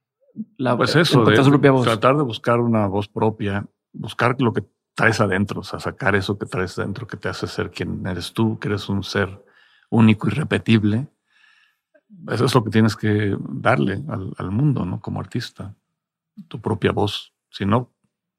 La, 0.56 0.74
pues 0.74 0.96
eso, 0.96 1.22
de, 1.22 1.36
su 1.44 1.50
propia 1.50 1.72
voz. 1.72 1.84
tratar 1.84 2.16
de 2.16 2.22
buscar 2.22 2.58
una 2.58 2.86
voz 2.86 3.06
propia, 3.08 3.66
buscar 3.92 4.34
lo 4.40 4.54
que 4.54 4.64
traes 4.94 5.20
adentro, 5.20 5.60
o 5.60 5.64
sea, 5.64 5.78
sacar 5.78 6.16
eso 6.16 6.38
que 6.38 6.46
traes 6.46 6.78
adentro 6.78 7.06
que 7.06 7.18
te 7.18 7.28
hace 7.28 7.46
ser 7.46 7.70
quien 7.70 8.06
eres 8.06 8.32
tú, 8.32 8.58
que 8.58 8.68
eres 8.68 8.88
un 8.88 9.02
ser 9.02 9.44
único 9.90 10.26
y 10.28 10.30
repetible. 10.30 11.08
Eso 12.28 12.44
es 12.44 12.54
lo 12.54 12.64
que 12.64 12.70
tienes 12.70 12.96
que 12.96 13.36
darle 13.40 14.02
al, 14.08 14.32
al 14.36 14.50
mundo, 14.50 14.84
¿no? 14.84 15.00
Como 15.00 15.20
artista, 15.20 15.74
tu 16.48 16.60
propia 16.60 16.92
voz. 16.92 17.32
Si 17.50 17.64
no, 17.64 17.90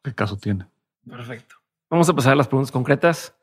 ¿qué 0.04 0.14
caso 0.14 0.38
tiene? 0.38 0.68
Perfecto. 1.08 1.56
Vamos 1.90 2.08
a 2.10 2.14
pasar 2.14 2.34
a 2.34 2.36
las 2.36 2.48
preguntas 2.48 2.72
concretas. 2.72 3.36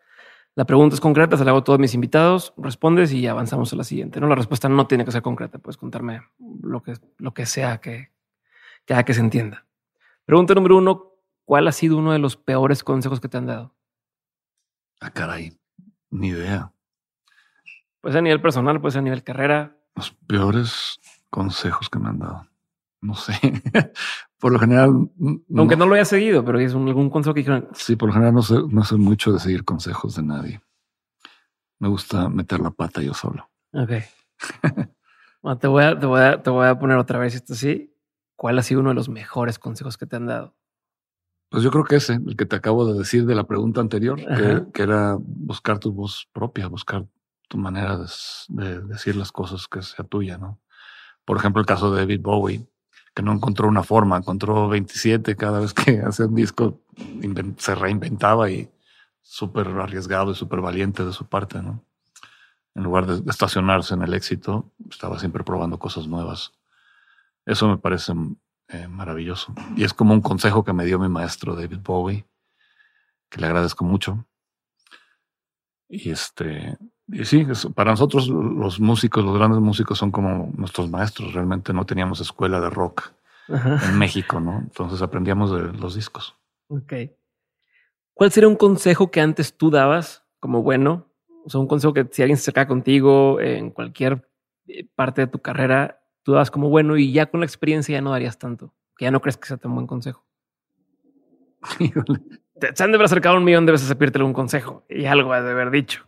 La 0.55 0.65
pregunta 0.65 0.95
es 0.95 1.01
concreta, 1.01 1.37
se 1.37 1.45
la 1.45 1.51
hago 1.53 1.61
a 1.61 1.65
todos 1.65 1.79
mis 1.79 1.95
invitados, 1.95 2.53
respondes 2.57 3.13
y 3.13 3.27
avanzamos 3.29 3.73
a 3.73 3.77
la 3.77 3.85
siguiente. 3.85 4.21
No, 4.21 4.27
la 4.27 4.35
respuesta 4.35 4.69
no 4.69 4.87
tiene 4.89 5.05
que 5.05 5.13
ser 5.13 5.23
concreta, 5.23 5.59
puedes 5.59 5.77
contarme 5.77 6.23
lo 6.63 6.83
que, 6.83 6.95
lo 7.19 7.33
que 7.33 7.47
sea 7.47 7.79
que, 7.79 8.11
que 8.85 8.95
haga 8.95 9.05
que 9.05 9.15
se 9.15 9.21
entienda. 9.21 9.67
Pregunta 10.25 10.55
número 10.55 10.77
uno, 10.79 11.13
¿cuál 11.45 11.69
ha 11.69 11.73
sido 11.73 11.97
uno 11.97 12.13
de 12.13 12.19
los 12.19 12.37
peores 12.37 12.83
consejos 12.83 13.21
que 13.21 13.29
te 13.29 13.37
han 13.37 13.47
dado? 13.47 13.73
Ah, 15.01 15.11
caray, 15.11 15.57
ni 16.11 16.29
idea. 16.29 16.73
Puede 18.01 18.15
ser 18.15 18.19
a 18.19 18.23
nivel 18.23 18.41
personal, 18.41 18.81
puede 18.81 18.93
ser 18.93 19.01
a 19.01 19.05
nivel 19.05 19.23
carrera. 19.23 19.78
Los 19.99 20.13
peores 20.29 21.01
consejos 21.29 21.91
que 21.91 21.99
me 21.99 22.09
han 22.09 22.21
dado. 22.21 22.47
No 23.01 23.17
sé. 23.17 23.33
por 24.39 24.53
lo 24.53 24.61
general. 24.61 25.11
Aunque 25.57 25.77
no, 25.77 25.87
lo 25.87 25.95
haya 25.97 26.05
seguido, 26.05 26.45
pero 26.45 26.61
es 26.61 26.73
algún 26.73 27.11
consejo 27.11 27.35
que 27.35 27.41
dijeron. 27.41 27.69
Sí, 27.75 27.97
por 27.97 28.09
lo 28.09 28.13
general 28.13 28.33
no 28.33 28.43
sé, 28.43 28.55
no 28.69 28.85
sé 28.85 28.95
mucho 28.95 29.33
de 29.33 29.41
seguir 29.41 29.65
consejos 29.65 30.15
de 30.15 30.23
nadie. 30.23 30.61
Me 31.81 31.89
gusta 31.89 32.29
meter 32.29 32.61
la 32.61 32.71
pata 32.71 33.03
yo 33.03 33.13
solo. 33.13 33.51
Ok. 33.73 33.91
te, 35.61 35.67
voy 35.67 35.83
a, 35.83 35.99
te, 35.99 36.07
voy 36.07 36.21
a, 36.21 36.41
te 36.41 36.51
voy 36.51 36.69
a 36.69 36.79
poner 36.79 36.97
otra 36.97 37.19
vez 37.19 37.35
esto 37.35 37.55
así. 37.55 37.93
¿Cuál 38.37 38.57
ha 38.61 38.63
sido 38.63 38.81
uno 38.81 38.91
de 38.91 38.95
los 38.95 39.09
mejores 39.09 39.59
consejos 39.59 39.97
que 39.97 40.07
te 40.07 40.15
han 40.15 40.27
dado? 40.27 40.55
Pues 41.49 41.65
yo 41.65 41.73
creo 41.73 41.83
que 41.83 41.97
ese, 41.97 42.15
el 42.15 42.37
que 42.37 42.47
te 42.47 42.55
acabo 42.55 42.87
de 42.87 42.97
decir 42.97 43.27
de 43.27 43.35
la 43.35 43.49
pregunta 43.49 43.81
anterior, 43.81 44.17
que, 44.17 44.65
que, 44.73 44.83
era 44.83 45.17
buscar 45.19 45.81
tu 45.81 45.93
voz 45.93 46.29
propia, 46.33 46.69
buscar 46.69 47.05
tu 47.49 47.59
manera 47.59 47.97
de, 47.97 48.07
de, 48.49 48.81
decir 48.83 49.17
las 49.17 49.33
cosas 49.33 49.67
que 49.67 49.83
sea 49.83 50.05
tuya, 50.05 50.39
¿no? 50.39 50.61
Por 51.25 51.37
ejemplo, 51.37 51.61
el 51.61 51.67
caso 51.67 51.93
de 51.93 52.01
David 52.01 52.21
Bowie, 52.23 52.67
que 53.15 53.23
no 53.23 53.33
encontró 53.33 53.69
una 53.69 53.83
forma, 53.83 54.17
encontró 54.17 54.69
27 54.69 55.37
cada 55.37 55.61
vez 55.61 55.75
que 55.75 56.01
hacía 56.07 56.27
un 56.27 56.35
disco, 56.35 56.81
se 57.57 57.75
reinventaba 57.75 58.51
y 58.51 58.71
súper 59.23 59.69
arriesgado 59.69 60.33
y 60.33 60.35
súper 60.35 60.61
valiente 60.61 61.05
de 61.05 61.13
su 61.13 61.27
parte, 61.27 61.61
¿no? 61.61 61.85
En 62.75 62.85
lugar 62.85 63.07
de 63.07 63.31
estacionarse 63.31 63.95
en 63.95 64.03
el 64.03 64.15
éxito, 64.15 64.73
estaba 64.91 65.19
siempre 65.19 65.43
probando 65.43 65.79
cosas 65.79 66.07
nuevas. 66.07 66.53
Eso 67.45 67.67
me 67.67 67.77
parece 67.77 68.13
eh, 68.69 68.87
maravilloso. 68.89 69.53
Y 69.77 69.85
es 69.85 69.93
como 69.93 70.15
un 70.15 70.21
consejo 70.21 70.65
que 70.65 70.73
me 70.73 70.85
dio 70.85 70.99
mi 70.99 71.09
maestro 71.09 71.57
David 71.57 71.81
Bowie, 71.83 72.27
que 73.29 73.41
le 73.41 73.47
agradezco 73.47 73.85
mucho. 73.85 74.27
Y 75.89 76.11
este, 76.11 76.77
y 77.11 77.25
sí, 77.25 77.47
para 77.75 77.93
nosotros 77.93 78.29
los 78.29 78.81
músicos, 78.81 79.25
los 79.25 79.37
grandes 79.37 79.61
músicos 79.61 79.99
son 79.99 80.11
como 80.11 80.53
nuestros 80.57 80.91
maestros. 80.91 81.33
Realmente 81.33 81.73
no 81.73 81.87
teníamos 81.87 82.21
escuela 82.21 82.61
de 82.61 82.71
rock 82.71 83.13
en 83.49 83.99
México, 83.99 84.41
¿no? 84.41 84.59
Entonces 84.59 85.01
aprendíamos 85.01 85.51
de 85.51 85.73
los 85.73 85.95
discos. 85.95 86.37
Ok. 86.69 86.93
¿Cuál 88.13 88.31
sería 88.31 88.49
un 88.49 88.57
consejo 88.57 89.11
que 89.11 89.21
antes 89.21 89.57
tú 89.57 89.71
dabas 89.71 90.25
como 90.39 90.63
bueno? 90.63 91.07
O 91.45 91.51
sea, 91.51 91.61
un 91.61 91.67
consejo 91.67 91.95
que 91.95 92.07
si 92.11 92.21
alguien 92.21 92.37
se 92.37 92.43
acerca 92.43 92.67
contigo 92.67 93.41
en 93.41 93.71
cualquier 93.71 94.29
eh, 94.67 94.87
parte 94.95 95.23
de 95.23 95.27
tu 95.29 95.39
carrera, 95.39 96.01
tú 96.23 96.33
dabas 96.33 96.51
como 96.51 96.69
bueno 96.69 96.97
y 96.99 97.13
ya 97.13 97.27
con 97.27 97.41
la 97.41 97.47
experiencia 97.47 97.95
ya 97.95 98.03
no 98.03 98.11
darías 98.11 98.39
tanto. 98.39 98.75
Que 98.97 99.07
ya 99.07 99.11
no 99.11 99.21
crees 99.23 99.37
que 99.37 99.47
sea 99.47 99.57
tan 99.57 99.75
buen 99.75 99.87
consejo. 99.87 100.25
Te, 102.61 102.83
han 102.83 102.91
de 102.91 102.97
haber 102.97 103.05
acercado 103.05 103.37
un 103.37 103.45
millón 103.45 103.67
de 103.67 103.73
veces 103.73 103.91
a 103.91 103.95
pedirte 103.95 104.21
un 104.21 104.33
consejo 104.33 104.85
y 104.89 105.05
algo 105.05 105.33
has 105.33 105.45
de 105.45 105.53
haber 105.53 105.71
dicho. 105.71 106.08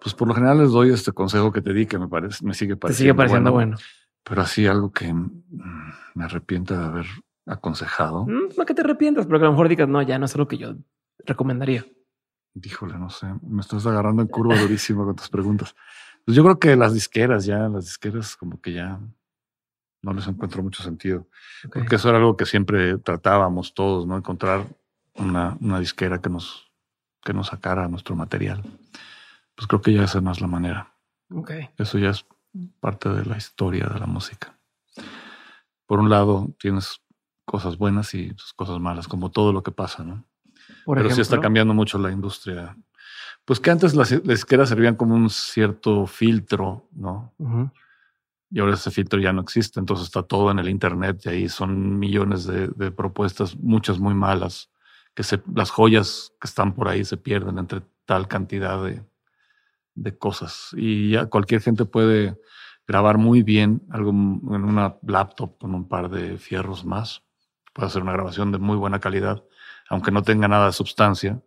Pues 0.00 0.14
por 0.14 0.26
lo 0.26 0.34
general 0.34 0.58
les 0.58 0.70
doy 0.70 0.90
este 0.90 1.12
consejo 1.12 1.52
que 1.52 1.62
te 1.62 1.72
di 1.72 1.86
que 1.86 1.98
me 1.98 2.08
parece, 2.08 2.44
me 2.44 2.54
sigue 2.54 2.76
pareciendo. 2.76 2.96
Te 2.96 3.02
sigue 3.02 3.14
pareciendo 3.14 3.52
bueno. 3.52 3.76
Pero 4.24 4.42
así 4.42 4.66
algo 4.66 4.92
que 4.92 5.12
me 5.12 6.24
arrepiento 6.24 6.76
de 6.76 6.84
haber 6.84 7.06
aconsejado. 7.46 8.26
Mm, 8.26 8.56
no 8.56 8.64
que 8.64 8.74
te 8.74 8.82
arrepientas, 8.82 9.26
pero 9.26 9.38
que 9.38 9.44
a 9.44 9.46
lo 9.46 9.52
mejor 9.52 9.68
digas, 9.68 9.88
no, 9.88 10.02
ya 10.02 10.18
no 10.18 10.26
es 10.26 10.34
algo 10.34 10.48
que 10.48 10.58
yo 10.58 10.74
recomendaría. 11.24 11.84
Díjole, 12.54 12.98
no 12.98 13.10
sé, 13.10 13.26
me 13.42 13.60
estás 13.60 13.86
agarrando 13.86 14.22
en 14.22 14.28
curva 14.28 14.58
durísimo 14.58 15.04
con 15.04 15.16
tus 15.16 15.28
preguntas. 15.28 15.74
Pues 16.24 16.36
yo 16.36 16.42
creo 16.42 16.58
que 16.58 16.76
las 16.76 16.94
disqueras 16.94 17.46
ya, 17.46 17.68
las 17.68 17.84
disqueras 17.86 18.36
como 18.36 18.60
que 18.60 18.74
ya 18.74 19.00
no 20.02 20.12
les 20.12 20.26
encuentro 20.26 20.62
mucho 20.62 20.82
sentido. 20.82 21.28
Porque 21.72 21.96
eso 21.96 22.08
era 22.08 22.18
algo 22.18 22.36
que 22.36 22.44
siempre 22.44 22.98
tratábamos 22.98 23.72
todos, 23.72 24.06
¿no? 24.06 24.16
Encontrar 24.16 24.66
una, 25.14 25.56
una 25.60 25.80
disquera 25.80 26.20
que 26.20 26.28
nos, 26.28 26.71
que 27.24 27.32
nos 27.32 27.48
sacara 27.48 27.88
nuestro 27.88 28.16
material 28.16 28.62
pues 29.54 29.66
creo 29.66 29.80
que 29.80 29.92
ya 29.92 30.04
esa 30.04 30.20
no 30.20 30.32
es 30.32 30.40
la 30.40 30.46
manera. 30.46 30.92
Okay. 31.30 31.70
Eso 31.78 31.98
ya 31.98 32.10
es 32.10 32.26
parte 32.80 33.08
de 33.08 33.24
la 33.24 33.36
historia 33.36 33.86
de 33.86 34.00
la 34.00 34.06
música. 34.06 34.58
Por 35.86 36.00
un 36.00 36.10
lado, 36.10 36.54
tienes 36.58 37.00
cosas 37.44 37.78
buenas 37.78 38.14
y 38.14 38.34
cosas 38.56 38.80
malas, 38.80 39.08
como 39.08 39.30
todo 39.30 39.52
lo 39.52 39.62
que 39.62 39.72
pasa, 39.72 40.02
¿no? 40.02 40.24
Pero 40.86 41.10
sí 41.10 41.20
está 41.20 41.40
cambiando 41.40 41.74
mucho 41.74 41.98
la 41.98 42.10
industria. 42.10 42.76
Pues 43.44 43.60
que 43.60 43.70
antes 43.70 43.94
las 43.94 44.10
disqueras 44.24 44.68
servían 44.68 44.96
como 44.96 45.14
un 45.14 45.28
cierto 45.28 46.06
filtro, 46.06 46.88
¿no? 46.92 47.32
Y 48.50 48.60
ahora 48.60 48.74
ese 48.74 48.90
filtro 48.90 49.20
ya 49.20 49.32
no 49.32 49.42
existe, 49.42 49.80
entonces 49.80 50.06
está 50.06 50.22
todo 50.22 50.50
en 50.50 50.58
el 50.58 50.68
Internet 50.68 51.22
y 51.24 51.28
ahí 51.28 51.48
son 51.48 51.98
millones 51.98 52.44
de, 52.46 52.68
de 52.68 52.90
propuestas, 52.90 53.56
muchas 53.56 53.98
muy 53.98 54.14
malas, 54.14 54.71
que 55.14 55.22
se, 55.22 55.42
las 55.54 55.70
joyas 55.70 56.32
que 56.40 56.46
están 56.46 56.74
por 56.74 56.88
ahí 56.88 57.04
se 57.04 57.16
pierden 57.16 57.58
entre 57.58 57.82
tal 58.04 58.28
cantidad 58.28 58.82
de, 58.82 59.04
de 59.94 60.16
cosas 60.16 60.70
y 60.76 61.10
ya 61.10 61.26
cualquier 61.26 61.60
gente 61.60 61.84
puede 61.84 62.38
grabar 62.86 63.18
muy 63.18 63.42
bien 63.42 63.82
algo 63.90 64.10
en 64.10 64.64
una 64.64 64.96
laptop 65.06 65.58
con 65.58 65.74
un 65.74 65.88
par 65.88 66.10
de 66.10 66.38
fierros 66.38 66.84
más. 66.84 67.22
Puede 67.72 67.86
hacer 67.88 68.02
una 68.02 68.12
grabación 68.12 68.52
de 68.52 68.58
muy 68.58 68.76
buena 68.76 69.00
calidad, 69.00 69.44
aunque 69.88 70.10
no 70.10 70.22
tenga 70.22 70.48
nada 70.48 70.66
de 70.66 70.72
sustancia. 70.72 71.40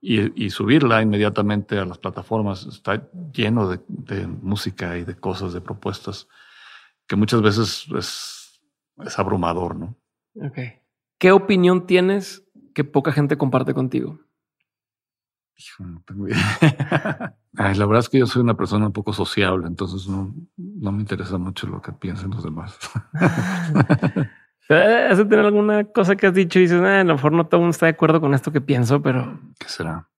y, 0.00 0.50
subirla 0.50 1.00
inmediatamente 1.00 1.78
a 1.78 1.86
las 1.86 1.96
plataformas. 1.96 2.66
Está 2.66 3.08
lleno 3.32 3.70
de, 3.70 4.26
música 4.26 4.98
y 4.98 5.04
de 5.04 5.14
cosas, 5.14 5.54
de 5.54 5.60
propuestas, 5.60 6.28
que 7.06 7.16
muchas 7.16 7.40
veces 7.40 7.86
es, 7.96 8.60
es 8.98 9.18
abrumador, 9.18 9.76
¿no? 9.76 9.96
Ok. 10.34 10.58
¿Qué 11.18 11.32
opinión 11.32 11.86
tienes 11.86 12.43
que 12.74 12.84
poca 12.84 13.12
gente 13.12 13.38
comparte 13.38 13.72
contigo? 13.72 14.18
Hijo, 15.56 15.84
no 15.84 16.02
tengo 16.04 16.28
idea. 16.28 16.36
la 17.52 17.86
verdad 17.86 18.00
es 18.00 18.08
que 18.08 18.18
yo 18.18 18.26
soy 18.26 18.42
una 18.42 18.56
persona 18.56 18.86
un 18.86 18.92
poco 18.92 19.12
sociable, 19.12 19.66
entonces 19.66 20.08
no, 20.08 20.34
no 20.56 20.92
me 20.92 21.00
interesa 21.00 21.38
mucho 21.38 21.68
lo 21.68 21.80
que 21.80 21.92
piensen 21.92 22.30
los 22.30 22.42
demás. 22.42 22.76
¿Has 24.68 25.18
de 25.18 25.24
tener 25.26 25.44
alguna 25.44 25.84
cosa 25.84 26.16
que 26.16 26.26
has 26.26 26.34
dicho 26.34 26.58
y 26.58 26.62
dices, 26.62 26.80
ah, 26.82 27.00
a 27.00 27.04
lo 27.04 27.14
mejor 27.14 27.32
no 27.32 27.46
todo 27.46 27.58
el 27.58 27.62
mundo 27.62 27.74
está 27.74 27.86
de 27.86 27.92
acuerdo 27.92 28.20
con 28.20 28.34
esto 28.34 28.50
que 28.50 28.60
pienso, 28.60 29.02
pero. 29.02 29.38
¿Qué 29.58 29.68
será? 29.68 30.08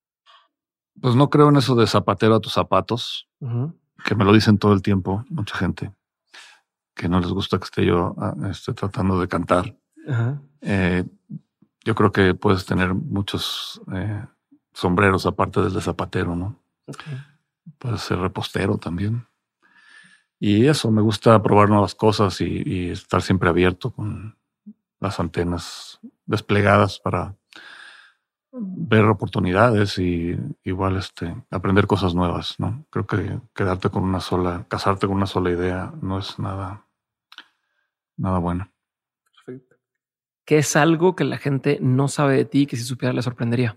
Pues 1.01 1.15
no 1.17 1.29
creo 1.29 1.49
en 1.49 1.57
eso 1.57 1.75
de 1.75 1.87
zapatero 1.87 2.37
a 2.37 2.41
tus 2.41 2.53
zapatos, 2.53 3.29
que 4.05 4.15
me 4.15 4.25
lo 4.25 4.33
dicen 4.33 4.57
todo 4.57 4.73
el 4.73 4.83
tiempo, 4.83 5.25
mucha 5.29 5.57
gente, 5.57 5.93
que 6.95 7.09
no 7.09 7.21
les 7.21 7.31
gusta 7.31 7.59
que 7.59 7.65
esté 7.65 7.85
yo 7.85 8.15
ah, 8.19 8.35
esté 8.51 8.73
tratando 8.73 9.21
de 9.21 9.29
cantar. 9.29 9.77
Eh, 10.63 11.05
yo 11.87 11.95
creo 11.95 12.11
que 12.11 12.35
puedes 12.35 12.67
tener 12.67 12.95
muchos 12.95 13.81
eh, 13.95 14.25
sombreros 14.73 15.25
aparte 15.25 15.61
del 15.61 15.73
de 15.73 15.81
zapatero, 15.81 16.35
¿no? 16.35 16.61
Puede 17.79 17.99
ser 17.99 18.19
repostero 18.19 18.77
también. 18.77 19.25
Y 20.41 20.67
eso, 20.67 20.91
me 20.91 21.01
gusta 21.01 21.41
probar 21.45 21.69
nuevas 21.69 21.95
cosas 21.95 22.41
y, 22.41 22.91
estar 22.91 23.23
siempre 23.23 23.49
abierto 23.49 23.93
con 23.93 24.37
las 24.99 25.21
antenas 25.21 26.01
desplegadas 26.27 26.99
para 26.99 27.37
ver 28.51 29.05
oportunidades 29.05 29.97
y 29.99 30.37
igual 30.65 30.97
este 30.97 31.37
aprender 31.53 31.87
cosas 31.87 32.17
nuevas, 32.17 32.59
¿no? 32.59 32.85
Creo 32.91 33.07
que 33.07 33.39
quedarte 33.55 33.91
con 33.91 34.03
una 34.03 34.19
sola, 34.19 34.67
casarte 34.69 35.07
con 35.07 35.17
una 35.17 35.27
sola 35.27 35.51
idea 35.51 35.93
no 36.03 36.19
es 36.19 36.37
nada, 36.41 36.85
nada 38.17 38.39
bueno. 38.39 38.73
¿Qué 40.47 40.59
es 40.59 40.77
algo 40.77 41.17
que 41.17 41.25
la 41.25 41.39
gente 41.39 41.79
no 41.83 42.07
sabe 42.07 42.37
de 42.37 42.45
ti 42.45 42.67
que 42.67 42.77
si 42.77 42.85
supiera 42.85 43.13
le 43.13 43.21
sorprendería? 43.21 43.77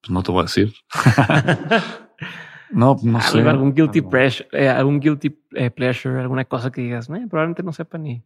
Pues 0.00 0.10
no 0.10 0.22
te 0.22 0.30
voy 0.30 0.40
a 0.40 0.42
decir. 0.44 0.72
no, 2.70 2.96
no 3.02 3.20
sé. 3.20 3.40
Algún 3.40 3.74
guilty 3.74 4.00
pleasure, 4.00 4.48
eh, 4.52 4.68
algún 4.68 5.00
guilty 5.00 5.36
eh, 5.56 5.72
pleasure, 5.72 6.20
alguna 6.20 6.44
cosa 6.44 6.70
que 6.70 6.80
digas, 6.80 7.10
eh, 7.10 7.26
probablemente 7.28 7.64
no 7.64 7.72
sepan 7.72 8.04
ni. 8.04 8.24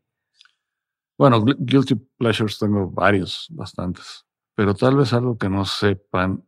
Bueno, 1.16 1.42
guilty 1.42 1.94
pleasures 2.18 2.58
tengo 2.58 2.90
varios, 2.90 3.48
bastantes, 3.50 4.26
pero 4.54 4.74
tal 4.74 4.96
vez 4.96 5.14
algo 5.14 5.38
que 5.38 5.48
no 5.48 5.64
sepan. 5.64 6.44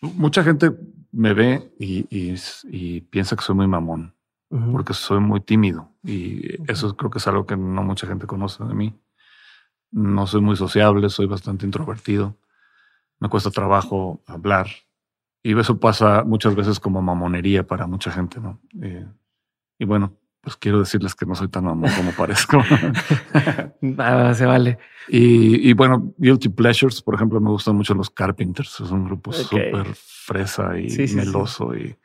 Mucha 0.00 0.44
gente 0.44 0.70
me 1.10 1.34
ve 1.34 1.72
y, 1.80 2.06
y, 2.10 3.00
piensa 3.00 3.34
que 3.34 3.42
soy 3.42 3.56
muy 3.56 3.66
mamón, 3.66 4.14
porque 4.70 4.92
soy 4.92 5.18
muy 5.18 5.40
tímido 5.40 5.90
y 6.04 6.62
eso 6.70 6.94
creo 6.96 7.10
que 7.10 7.18
es 7.18 7.26
algo 7.26 7.46
que 7.46 7.56
no 7.56 7.82
mucha 7.82 8.06
gente 8.06 8.26
conoce 8.26 8.62
de 8.64 8.74
mí. 8.74 8.94
No 9.96 10.26
soy 10.26 10.40
muy 10.40 10.56
sociable, 10.56 11.08
soy 11.08 11.26
bastante 11.26 11.66
introvertido 11.66 12.36
me 13.18 13.28
cuesta 13.28 13.50
trabajo 13.50 14.22
hablar. 14.26 14.68
Y 15.42 15.58
eso 15.58 15.78
pasa 15.78 16.24
muchas 16.24 16.54
veces 16.54 16.80
como 16.80 17.00
mamonería 17.02 17.66
para 17.66 17.86
mucha 17.86 18.10
gente, 18.10 18.40
¿no? 18.40 18.60
Eh, 18.82 19.06
y 19.78 19.84
bueno, 19.84 20.16
pues 20.40 20.56
quiero 20.56 20.80
decirles 20.80 21.14
que 21.14 21.24
no 21.24 21.34
soy 21.34 21.48
tan 21.48 21.64
mamón 21.64 21.90
como 21.96 22.10
parezco. 22.12 22.62
Nada, 23.80 24.34
se 24.34 24.44
vale. 24.44 24.78
Y, 25.08 25.70
y, 25.70 25.72
bueno, 25.72 26.14
Guilty 26.18 26.48
Pleasures, 26.48 27.00
por 27.00 27.14
ejemplo, 27.14 27.40
me 27.40 27.50
gustan 27.50 27.76
mucho 27.76 27.94
los 27.94 28.10
Carpenters. 28.10 28.80
Es 28.80 28.90
un 28.90 29.04
grupo 29.04 29.32
súper 29.32 29.86
fresa 29.94 30.76
y 30.78 30.88
meloso. 31.14 31.76
Y 31.76 31.96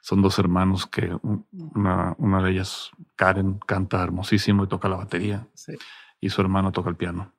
son 0.00 0.22
dos 0.22 0.38
hermanos 0.38 0.86
que 0.86 1.14
una, 1.52 2.14
una, 2.16 2.42
de 2.42 2.50
ellas, 2.50 2.90
Karen, 3.14 3.58
canta 3.66 4.02
hermosísimo 4.02 4.64
y 4.64 4.68
toca 4.68 4.88
la 4.88 4.96
batería. 4.96 5.46
Y 6.18 6.30
su 6.30 6.40
hermano 6.40 6.72
toca 6.72 6.88
el 6.88 6.96
piano. 6.96 7.35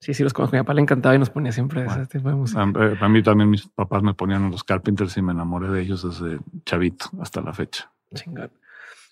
Sí, 0.00 0.12
sí, 0.12 0.22
los 0.22 0.32
conozco. 0.32 0.56
Mi 0.56 0.62
papá 0.62 0.74
le 0.74 0.82
encantaba 0.82 1.14
y 1.14 1.18
nos 1.18 1.30
ponía 1.30 1.50
siempre 1.50 1.84
ese 1.86 2.06
tipo 2.06 2.28
de 2.28 2.34
música. 2.34 2.60
A, 2.60 3.08
mí 3.08 3.22
también 3.22 3.48
mis 3.48 3.66
papás 3.68 4.02
me 4.02 4.12
ponían 4.12 4.50
los 4.50 4.62
Carpenters 4.62 5.16
y 5.16 5.22
me 5.22 5.32
enamoré 5.32 5.70
de 5.70 5.80
ellos 5.80 6.02
desde 6.02 6.40
chavito 6.66 7.06
hasta 7.20 7.40
la 7.40 7.54
fecha. 7.54 7.90
Chingón. 8.14 8.50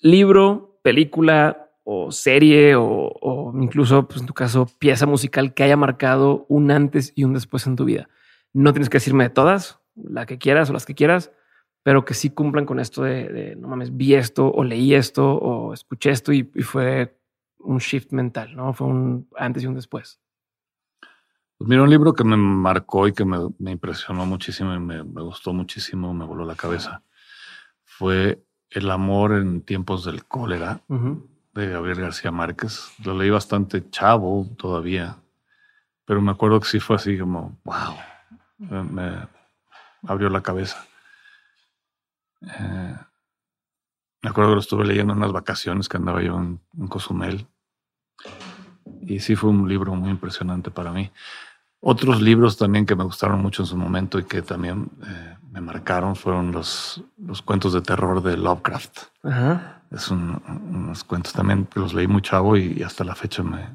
Libro, 0.03 0.79
película 0.83 1.71
o 1.85 2.13
serie 2.13 2.75
o, 2.77 3.53
incluso, 3.59 4.07
pues 4.07 4.21
en 4.21 4.27
tu 4.27 4.35
caso, 4.35 4.69
pieza 4.79 5.07
musical 5.07 5.55
que 5.55 5.63
haya 5.63 5.77
marcado 5.77 6.47
un 6.49 6.71
antes 6.71 7.13
y 7.17 7.25
un 7.25 7.33
después 7.35 7.67
en 7.67 7.77
tu 7.77 7.85
vida. 7.85 8.09
No 8.53 8.73
tienes 8.73 8.91
que 8.91 8.97
decirme 8.97 9.25
de 9.25 9.31
todas, 9.31 9.81
la 9.97 10.27
que 10.27 10.39
quieras 10.39 10.71
o 10.71 10.73
las 10.73 10.85
que 10.85 10.95
quieras, 10.95 11.33
pero 11.83 12.05
que 12.05 12.15
sí 12.15 12.31
cumplan 12.31 12.67
con 12.67 12.79
esto 12.79 13.03
de, 13.03 13.57
no 13.57 13.69
mames, 13.69 13.97
vi 13.97 14.15
esto 14.15 14.53
o 14.53 14.63
leí 14.63 14.95
esto 14.95 15.35
o 15.35 15.73
escuché 15.73 16.11
esto 16.11 16.33
y, 16.33 16.51
y 16.55 16.63
fue 16.63 17.17
un 17.59 17.79
shift 17.79 18.13
mental, 18.13 18.55
¿no? 18.55 18.73
Fue 18.73 18.87
un 18.87 19.29
antes 19.37 19.63
y 19.63 19.67
un 19.67 19.75
después. 19.75 20.21
Pues 21.63 21.69
mira, 21.69 21.85
un 21.85 21.91
libro 21.91 22.13
que 22.13 22.25
me 22.25 22.37
marcó 22.37 23.07
y 23.07 23.13
que 23.13 23.25
me, 23.25 23.39
impresionó 23.71 24.27
muchísimo 24.27 24.75
y 24.75 24.81
me, 24.81 25.01
gustó 25.01 25.53
muchísimo, 25.53 26.13
me 26.13 26.25
voló 26.25 26.45
la 26.45 26.57
cabeza, 26.57 27.05
fue 27.85 28.43
El 28.69 28.91
amor 28.91 29.35
en 29.35 29.63
tiempos 29.63 30.05
del 30.05 30.25
cólera 30.25 30.81
de 30.89 31.69
Gabriel 31.69 32.01
García 32.01 32.33
Márquez. 32.33 32.93
Lo 33.05 33.17
leí 33.17 33.31
bastante 33.31 33.89
chavo 33.91 34.45
todavía, 34.59 35.19
pero 36.05 36.21
me 36.21 36.33
acuerdo 36.33 36.59
que 36.59 36.67
sí 36.67 36.81
fue 36.81 36.97
así 36.97 37.17
como, 37.17 37.57
wow, 37.63 37.95
me, 38.59 39.29
abrió 40.03 40.31
la 40.31 40.43
cabeza. 40.43 40.85
Eh, 42.41 42.97
me 44.21 44.31
acuerdo 44.31 44.51
que 44.51 44.55
lo 44.57 44.61
estuve 44.63 44.85
leyendo 44.85 45.13
en 45.13 45.21
unas 45.21 45.31
vacaciones 45.31 45.89
que 45.89 45.97
andaba 45.97 46.23
yo 46.23 46.41
en, 46.41 46.59
en 46.77 46.89
Cozumel. 46.89 47.47
Y 49.03 49.21
sí 49.21 49.37
fue 49.37 49.51
un 49.51 49.69
libro 49.69 49.95
muy 49.95 50.11
impresionante 50.11 50.73
para 50.73 50.91
mí. 50.91 51.13
Otros 51.85 52.23
libros 52.23 52.57
también 52.57 52.87
que 52.87 52.95
me 52.95 53.03
gustaron 53.03 53.43
mucho 53.43 53.65
en 53.65 53.67
su 53.67 53.77
momento 53.77 54.21
y 54.21 54.25
que 54.25 54.41
también 54.41 54.89
eh, 55.05 55.37
me 55.51 55.61
marcaron 55.61 56.15
fueron 56.15 56.53
los, 56.53 57.03
los 57.19 57.43
cuentos 57.43 57.73
de 57.73 57.83
terror 57.83 58.23
de 58.23 58.37
Lovecraft. 58.37 58.99
Es 59.91 60.09
unos 60.09 61.03
cuentos 61.03 61.33
también 61.33 61.67
que 61.67 61.81
los 61.81 61.93
leí 61.93 62.07
muy 62.07 62.23
chavo 62.23 62.57
y, 62.57 62.85
hasta 62.85 63.03
la 63.03 63.17
fecha 63.17 63.43
me, 63.43 63.69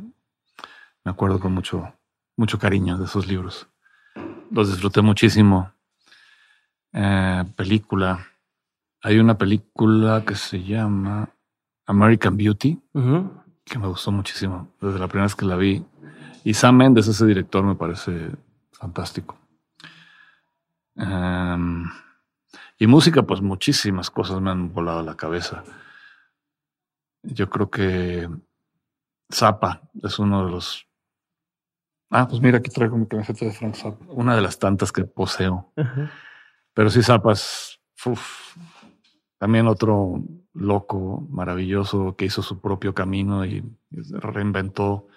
me 1.04 1.12
acuerdo 1.12 1.38
con 1.38 1.54
mucho, 1.54 1.94
mucho 2.38 2.58
cariño 2.58 2.98
de 2.98 3.04
esos 3.04 3.28
libros. 3.28 3.68
Los 4.52 4.72
disfruté 4.72 5.02
muchísimo. 5.02 5.74
Eh, 6.94 7.44
película. 7.58 8.26
Hay 9.02 9.20
una 9.20 9.38
película 9.38 10.24
que 10.26 10.36
se 10.36 10.64
llama 10.64 11.30
American 11.86 12.38
Beauty, 12.38 12.80
que 13.66 13.78
me 13.78 13.88
gustó 13.88 14.14
muchísimo. 14.14 14.70
Desde 14.80 14.98
la 14.98 15.10
primera 15.10 15.26
vez 15.26 15.36
que 15.36 15.46
la 15.46 15.58
vi, 15.58 15.86
y 16.48 16.54
Sam 16.54 16.78
Mendes, 16.78 17.10
ese 17.10 17.26
director, 17.26 17.62
me 17.62 17.76
parece 17.76 18.32
fantástico. 18.72 19.38
Em, 20.96 21.84
y 22.80 22.88
música, 22.88 23.24
pues 23.24 23.42
muchísimas 23.42 24.10
cosas 24.10 24.40
me 24.40 24.52
han 24.52 24.72
volado 24.72 25.00
a 25.00 25.04
la 25.04 25.18
cabeza. 25.18 25.66
Yo 27.22 27.50
creo 27.50 27.70
que 27.70 28.30
Zappa 29.30 29.82
es 30.02 30.20
uno 30.20 30.46
de 30.46 30.52
los. 30.52 30.88
Ah, 32.12 32.30
pues 32.30 32.40
mira, 32.40 32.60
aquí 32.60 32.72
traigo 32.72 32.96
mi 32.96 33.08
camiseta 33.08 33.44
de 33.44 33.52
Frank 33.52 33.76
Zappa, 33.76 34.06
una 34.08 34.34
de 34.34 34.42
las 34.42 34.58
tantas 34.58 34.94
que 34.94 35.04
poseo. 35.04 35.74
Pero 36.74 36.90
sí, 36.90 37.04
Zappa 37.04 37.34
es 37.34 37.78
también 39.38 39.68
otro 39.68 40.24
loco 40.54 41.28
maravilloso 41.30 42.16
que 42.16 42.24
hizo 42.24 42.42
su 42.42 42.62
propio 42.62 42.94
camino 42.94 43.46
y 43.46 43.66
reinventó 43.92 45.10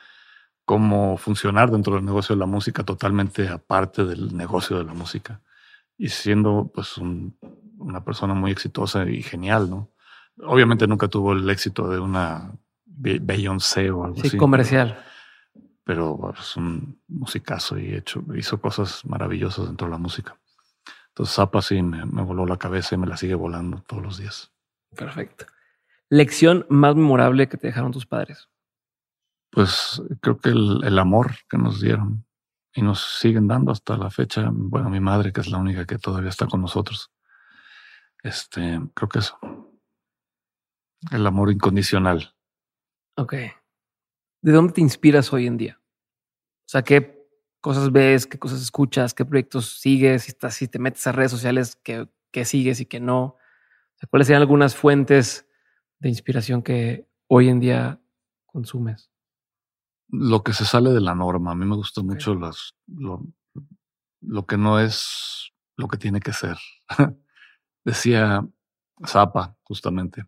cómo 0.70 1.16
funcionar 1.16 1.68
dentro 1.72 1.96
del 1.96 2.04
negocio 2.04 2.36
de 2.36 2.38
la 2.38 2.46
música 2.46 2.84
totalmente 2.84 3.48
aparte 3.48 4.04
del 4.04 4.36
negocio 4.36 4.78
de 4.78 4.84
la 4.84 4.94
música 4.94 5.40
y 5.98 6.10
siendo 6.10 6.70
pues 6.72 6.96
una 6.96 8.04
persona 8.04 8.34
muy 8.34 8.52
exitosa 8.52 9.04
y 9.10 9.20
genial, 9.20 9.68
¿no? 9.68 9.90
Obviamente 10.44 10.86
nunca 10.86 11.08
tuvo 11.08 11.32
el 11.32 11.50
éxito 11.50 11.90
de 11.90 11.98
una 11.98 12.52
Beyoncé 12.86 13.90
o 13.90 14.04
algo 14.04 14.22
sí, 14.22 14.36
comercial. 14.36 14.96
Pero 15.82 16.14
es 16.30 16.36
pues, 16.36 16.56
un 16.56 17.00
musicazo 17.08 17.76
y 17.76 17.92
hecho, 17.92 18.22
hizo 18.36 18.60
cosas 18.60 19.04
maravillosas 19.04 19.66
dentro 19.66 19.88
de 19.88 19.90
la 19.90 19.98
música. 19.98 20.38
Entonces 21.08 21.34
Zappa 21.34 21.62
sí 21.62 21.82
me, 21.82 22.06
me 22.06 22.22
voló 22.22 22.46
la 22.46 22.58
cabeza 22.58 22.94
y 22.94 22.98
me 22.98 23.08
la 23.08 23.16
sigue 23.16 23.34
volando 23.34 23.82
todos 23.88 24.04
los 24.04 24.18
días. 24.18 24.52
Perfecto. 24.94 25.46
Lección 26.10 26.64
más 26.68 26.94
memorable 26.94 27.48
que 27.48 27.56
te 27.56 27.66
dejaron 27.66 27.90
tus 27.90 28.06
padres 28.06 28.49
pues 29.50 30.00
creo 30.20 30.38
que 30.38 30.50
el, 30.50 30.98
amor 30.98 31.32
que 31.48 31.58
nos 31.58 31.80
dieron 31.80 32.24
y 32.72 32.82
nos 32.82 33.18
siguen 33.18 33.48
dando 33.48 33.72
hasta 33.72 33.96
la 33.96 34.10
fecha. 34.10 34.48
Bueno, 34.52 34.90
mi 34.90 35.00
madre, 35.00 35.32
que 35.32 35.40
es 35.40 35.48
la 35.48 35.58
única 35.58 35.84
que 35.86 35.98
todavía 35.98 36.30
está 36.30 36.46
con 36.46 36.60
nosotros. 36.60 37.10
Este, 38.22 38.80
creo 38.94 39.08
que 39.08 39.18
eso. 39.18 39.38
El 41.10 41.26
amor 41.26 41.50
incondicional. 41.50 42.34
Ok. 43.16 43.34
¿De 44.42 44.52
dónde 44.52 44.72
te 44.72 44.80
inspiras 44.80 45.32
hoy 45.32 45.46
en 45.46 45.56
día? 45.56 45.80
O 45.80 46.68
sea, 46.70 46.82
¿qué 46.82 47.28
cosas 47.60 47.90
ves, 47.90 48.26
qué 48.26 48.38
cosas 48.38 48.62
escuchas, 48.62 49.12
qué 49.14 49.24
proyectos 49.24 49.80
sigues? 49.80 50.22
Si, 50.24 50.30
estás, 50.30 50.54
si 50.54 50.68
te 50.68 50.78
metes 50.78 51.06
a 51.06 51.12
redes 51.12 51.30
sociales, 51.30 51.78
¿qué, 51.82 52.44
sigues 52.44 52.80
y 52.80 52.86
qué 52.86 53.00
no? 53.00 53.36
¿Cuáles 54.08 54.28
serían 54.28 54.42
algunas 54.42 54.76
fuentes 54.76 55.46
de 55.98 56.08
inspiración 56.08 56.62
que 56.62 57.08
hoy 57.26 57.48
en 57.48 57.60
día 57.60 58.00
consumes? 58.46 59.09
Lo 60.12 60.42
que 60.42 60.52
se 60.52 60.64
sale 60.64 60.90
de 60.90 61.00
la 61.00 61.14
norma. 61.14 61.52
A 61.52 61.54
mí 61.54 61.64
me 61.64 61.76
gusta 61.76 62.02
mucho 62.02 62.34
las, 62.34 62.74
lo, 62.86 63.24
lo, 64.20 64.46
que 64.46 64.56
no 64.56 64.78
es 64.78 65.52
lo 65.76 65.88
que 65.88 65.96
tiene 65.96 66.20
que 66.20 66.32
ser. 66.32 66.56
Decía 67.84 68.46
Zappa, 69.06 69.56
justamente, 69.62 70.26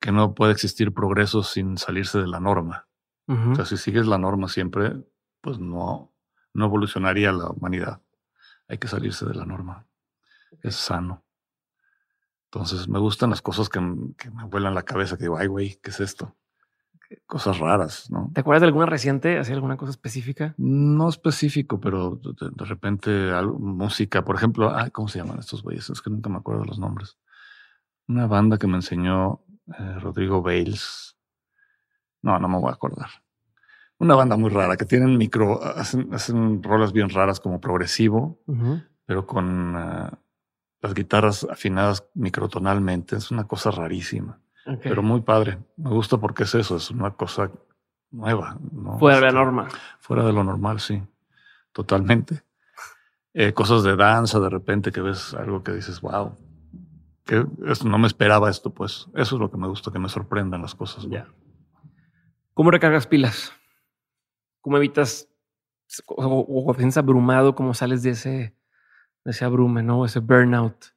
que 0.00 0.12
no 0.12 0.34
puede 0.34 0.52
existir 0.52 0.92
progreso 0.92 1.42
sin 1.42 1.78
salirse 1.78 2.18
de 2.18 2.28
la 2.28 2.40
norma. 2.40 2.88
O 3.28 3.54
sea, 3.54 3.64
si 3.64 3.78
sigues 3.78 4.06
la 4.06 4.18
norma 4.18 4.46
siempre, 4.46 4.92
pues 5.40 5.58
no, 5.58 6.12
no 6.52 6.66
evolucionaría 6.66 7.32
la 7.32 7.48
humanidad. 7.48 8.02
Hay 8.68 8.76
que 8.76 8.88
salirse 8.88 9.24
de 9.24 9.34
la 9.34 9.46
norma. 9.46 9.86
Es 10.60 10.76
sano. 10.76 11.24
Entonces, 12.46 12.88
me 12.88 12.98
gustan 12.98 13.30
las 13.30 13.40
cosas 13.40 13.70
que, 13.70 13.80
que 14.18 14.30
me 14.30 14.44
vuelan 14.44 14.74
la 14.74 14.82
cabeza, 14.82 15.16
que 15.16 15.24
digo, 15.24 15.38
ay, 15.38 15.46
güey, 15.46 15.80
¿qué 15.82 15.90
es 15.90 16.00
esto? 16.00 16.36
Cosas 17.26 17.58
raras, 17.58 18.10
¿no? 18.10 18.30
¿Te 18.34 18.40
acuerdas 18.40 18.62
de 18.62 18.66
alguna 18.66 18.86
reciente, 18.86 19.38
así 19.38 19.52
alguna 19.52 19.76
cosa 19.76 19.90
específica? 19.90 20.54
No 20.58 21.08
específico, 21.08 21.80
pero 21.80 22.20
de, 22.22 22.64
repente 22.64 23.30
algo, 23.30 23.58
música, 23.58 24.24
por 24.24 24.36
ejemplo, 24.36 24.72
¿cómo 24.92 25.08
se 25.08 25.18
llaman 25.18 25.38
estos 25.38 25.62
güeyes? 25.62 25.90
Es 25.90 26.00
que 26.00 26.10
nunca 26.10 26.30
me 26.30 26.38
acuerdo 26.38 26.64
los 26.64 26.78
nombres. 26.78 27.18
Una 28.08 28.26
banda 28.26 28.58
que 28.58 28.66
me 28.66 28.76
enseñó 28.76 29.44
eh, 29.78 29.98
Rodrigo 30.00 30.42
Bales. 30.42 31.16
No, 32.22 32.38
no 32.38 32.48
me 32.48 32.58
voy 32.58 32.70
a 32.70 32.74
acordar. 32.74 33.08
Una 33.98 34.14
banda 34.16 34.36
muy 34.36 34.50
rara 34.50 34.76
que 34.76 34.84
tienen 34.84 35.16
micro, 35.16 35.62
hacen, 35.62 36.12
hacen 36.12 36.62
rolas 36.62 36.92
bien 36.92 37.08
raras 37.08 37.38
como 37.38 37.60
progresivo, 37.60 38.42
pero 39.06 39.26
con 39.26 39.76
eh, 39.76 40.10
las 40.80 40.94
guitarras 40.94 41.46
afinadas 41.48 42.04
microtonalmente. 42.14 43.16
Es 43.16 43.30
una 43.30 43.46
cosa 43.46 43.70
rarísima. 43.70 44.41
Pero 44.82 45.02
muy 45.02 45.20
padre. 45.22 45.58
Me 45.76 45.90
gusta 45.90 46.18
porque 46.18 46.44
es 46.44 46.54
eso, 46.54 46.76
es 46.76 46.90
una 46.90 47.10
cosa 47.12 47.50
nueva. 48.10 48.58
Fuera 48.98 49.16
de 49.16 49.22
la 49.22 49.28
este, 49.28 49.38
norma. 49.38 49.68
Fuera 50.00 50.24
de 50.24 50.32
lo 50.32 50.44
normal, 50.44 50.80
sí. 50.80 51.02
Totalmente. 51.72 52.42
Eh, 53.34 53.52
cosas 53.52 53.82
de 53.82 53.96
danza, 53.96 54.38
de 54.40 54.50
repente 54.50 54.92
que 54.92 55.00
ves 55.00 55.34
algo 55.34 55.62
que 55.62 55.72
dices, 55.72 56.00
wow, 56.02 56.36
que 57.24 57.44
no 57.84 57.98
me 57.98 58.06
esperaba 58.06 58.50
esto, 58.50 58.70
pues. 58.70 59.08
Eso 59.14 59.36
es 59.36 59.40
lo 59.40 59.50
que 59.50 59.56
me 59.56 59.68
gusta, 59.68 59.90
que 59.90 59.98
me 59.98 60.08
sorprendan 60.08 60.62
las 60.62 60.74
cosas. 60.74 61.06
Ya. 61.08 61.26
¿Cómo 62.54 62.70
recargas 62.70 63.06
pilas? 63.06 63.52
¿Cómo 64.60 64.76
evitas 64.76 65.28
o, 66.06 66.40
o, 66.40 66.76
abrumado? 66.96 67.54
¿Cómo 67.54 67.74
sales 67.74 68.02
de 68.02 68.10
ese, 68.10 68.54
de 69.24 69.30
ese 69.30 69.44
abrume, 69.44 69.82
no? 69.82 70.04
Ese 70.04 70.20
burnout. 70.20 70.92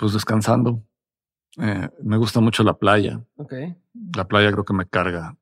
Pues 0.00 0.14
descansando. 0.14 0.82
Eh, 1.58 1.90
me 2.02 2.16
gusta 2.16 2.40
mucho 2.40 2.62
la 2.62 2.74
playa. 2.74 3.22
Okay. 3.36 3.76
La 4.16 4.26
playa 4.26 4.50
creo 4.50 4.64
que 4.64 4.72
me 4.72 4.86
carga. 4.86 5.36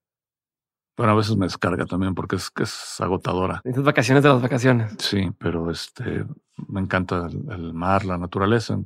Bueno, 0.96 1.12
a 1.12 1.16
veces 1.16 1.36
me 1.36 1.46
descarga 1.46 1.86
también 1.86 2.12
porque 2.16 2.34
es 2.36 2.50
que 2.50 2.64
es 2.64 3.00
agotadora. 3.00 3.60
Esas 3.62 3.84
vacaciones 3.84 4.24
de 4.24 4.30
las 4.30 4.42
vacaciones. 4.42 4.96
Sí, 4.98 5.30
pero 5.38 5.70
este 5.70 6.24
me 6.66 6.80
encanta 6.80 7.28
el, 7.28 7.72
mar, 7.72 8.04
la 8.04 8.18
naturaleza. 8.18 8.80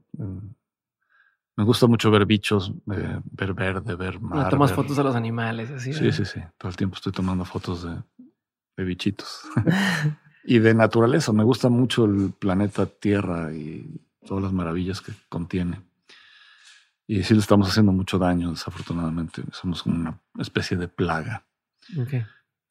Me 1.56 1.64
gusta 1.64 1.86
mucho 1.86 2.10
ver 2.10 2.26
bichos, 2.26 2.70
eh, 2.94 3.20
ver 3.24 3.54
verde, 3.54 3.94
ver 3.94 4.20
mar. 4.20 4.50
tomas 4.50 4.70
ver- 4.72 4.76
fotos 4.76 4.96
de 4.98 5.04
los 5.04 5.14
animales, 5.16 5.70
así. 5.70 5.94
Sí, 5.94 6.12
sí, 6.12 6.26
sí. 6.26 6.40
Todo 6.58 6.68
el 6.68 6.76
tiempo 6.76 6.96
estoy 6.96 7.12
tomando 7.12 7.46
fotos 7.46 7.84
de, 7.84 7.96
de 8.76 8.84
bichitos. 8.84 9.44
y 10.44 10.58
de 10.58 10.74
naturaleza. 10.74 11.32
Me 11.32 11.44
gusta 11.44 11.70
mucho 11.70 12.04
el 12.04 12.32
planeta 12.38 12.84
Tierra 12.84 13.54
y 13.54 14.02
todas 14.26 14.42
las 14.42 14.52
maravillas 14.52 15.00
que 15.00 15.12
contiene. 15.28 15.82
Y 17.06 17.22
sí 17.24 17.34
le 17.34 17.40
estamos 17.40 17.68
haciendo 17.68 17.92
mucho 17.92 18.18
daño, 18.18 18.50
desafortunadamente. 18.50 19.42
Somos 19.52 19.82
como 19.82 19.96
una 19.96 20.20
especie 20.38 20.76
de 20.76 20.88
plaga. 20.88 21.44
Ok. 22.00 22.14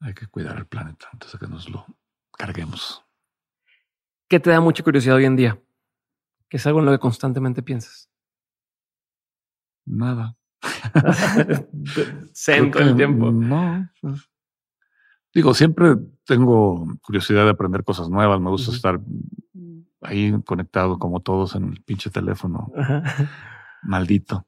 Hay 0.00 0.14
que 0.14 0.26
cuidar 0.26 0.56
el 0.58 0.66
planeta 0.66 1.08
antes 1.12 1.32
de 1.32 1.38
que 1.38 1.46
nos 1.46 1.68
lo 1.68 1.86
carguemos. 2.36 3.04
¿Qué 4.28 4.40
te 4.40 4.50
da 4.50 4.60
mucha 4.60 4.82
curiosidad 4.82 5.16
hoy 5.16 5.26
en 5.26 5.36
día? 5.36 5.60
Que 6.48 6.56
es 6.56 6.66
algo 6.66 6.80
en 6.80 6.86
lo 6.86 6.92
que 6.92 6.98
constantemente 6.98 7.62
piensas. 7.62 8.10
Nada. 9.84 10.36
Zen 12.34 12.70
todo 12.70 12.82
el 12.82 12.96
tiempo. 12.96 13.30
No. 13.30 13.90
pues, 14.00 14.28
Digo, 15.34 15.54
siempre 15.54 15.96
tengo 16.24 16.86
curiosidad 17.00 17.44
de 17.44 17.50
aprender 17.50 17.84
cosas 17.84 18.08
nuevas. 18.08 18.40
Me 18.40 18.50
gusta 18.50 18.70
estar 18.70 19.00
ahí 20.02 20.32
conectado 20.44 20.98
como 20.98 21.20
todos 21.20 21.54
en 21.54 21.64
el 21.72 21.82
pinche 21.82 22.10
teléfono 22.10 22.70
Ajá. 22.76 23.02
maldito. 23.82 24.46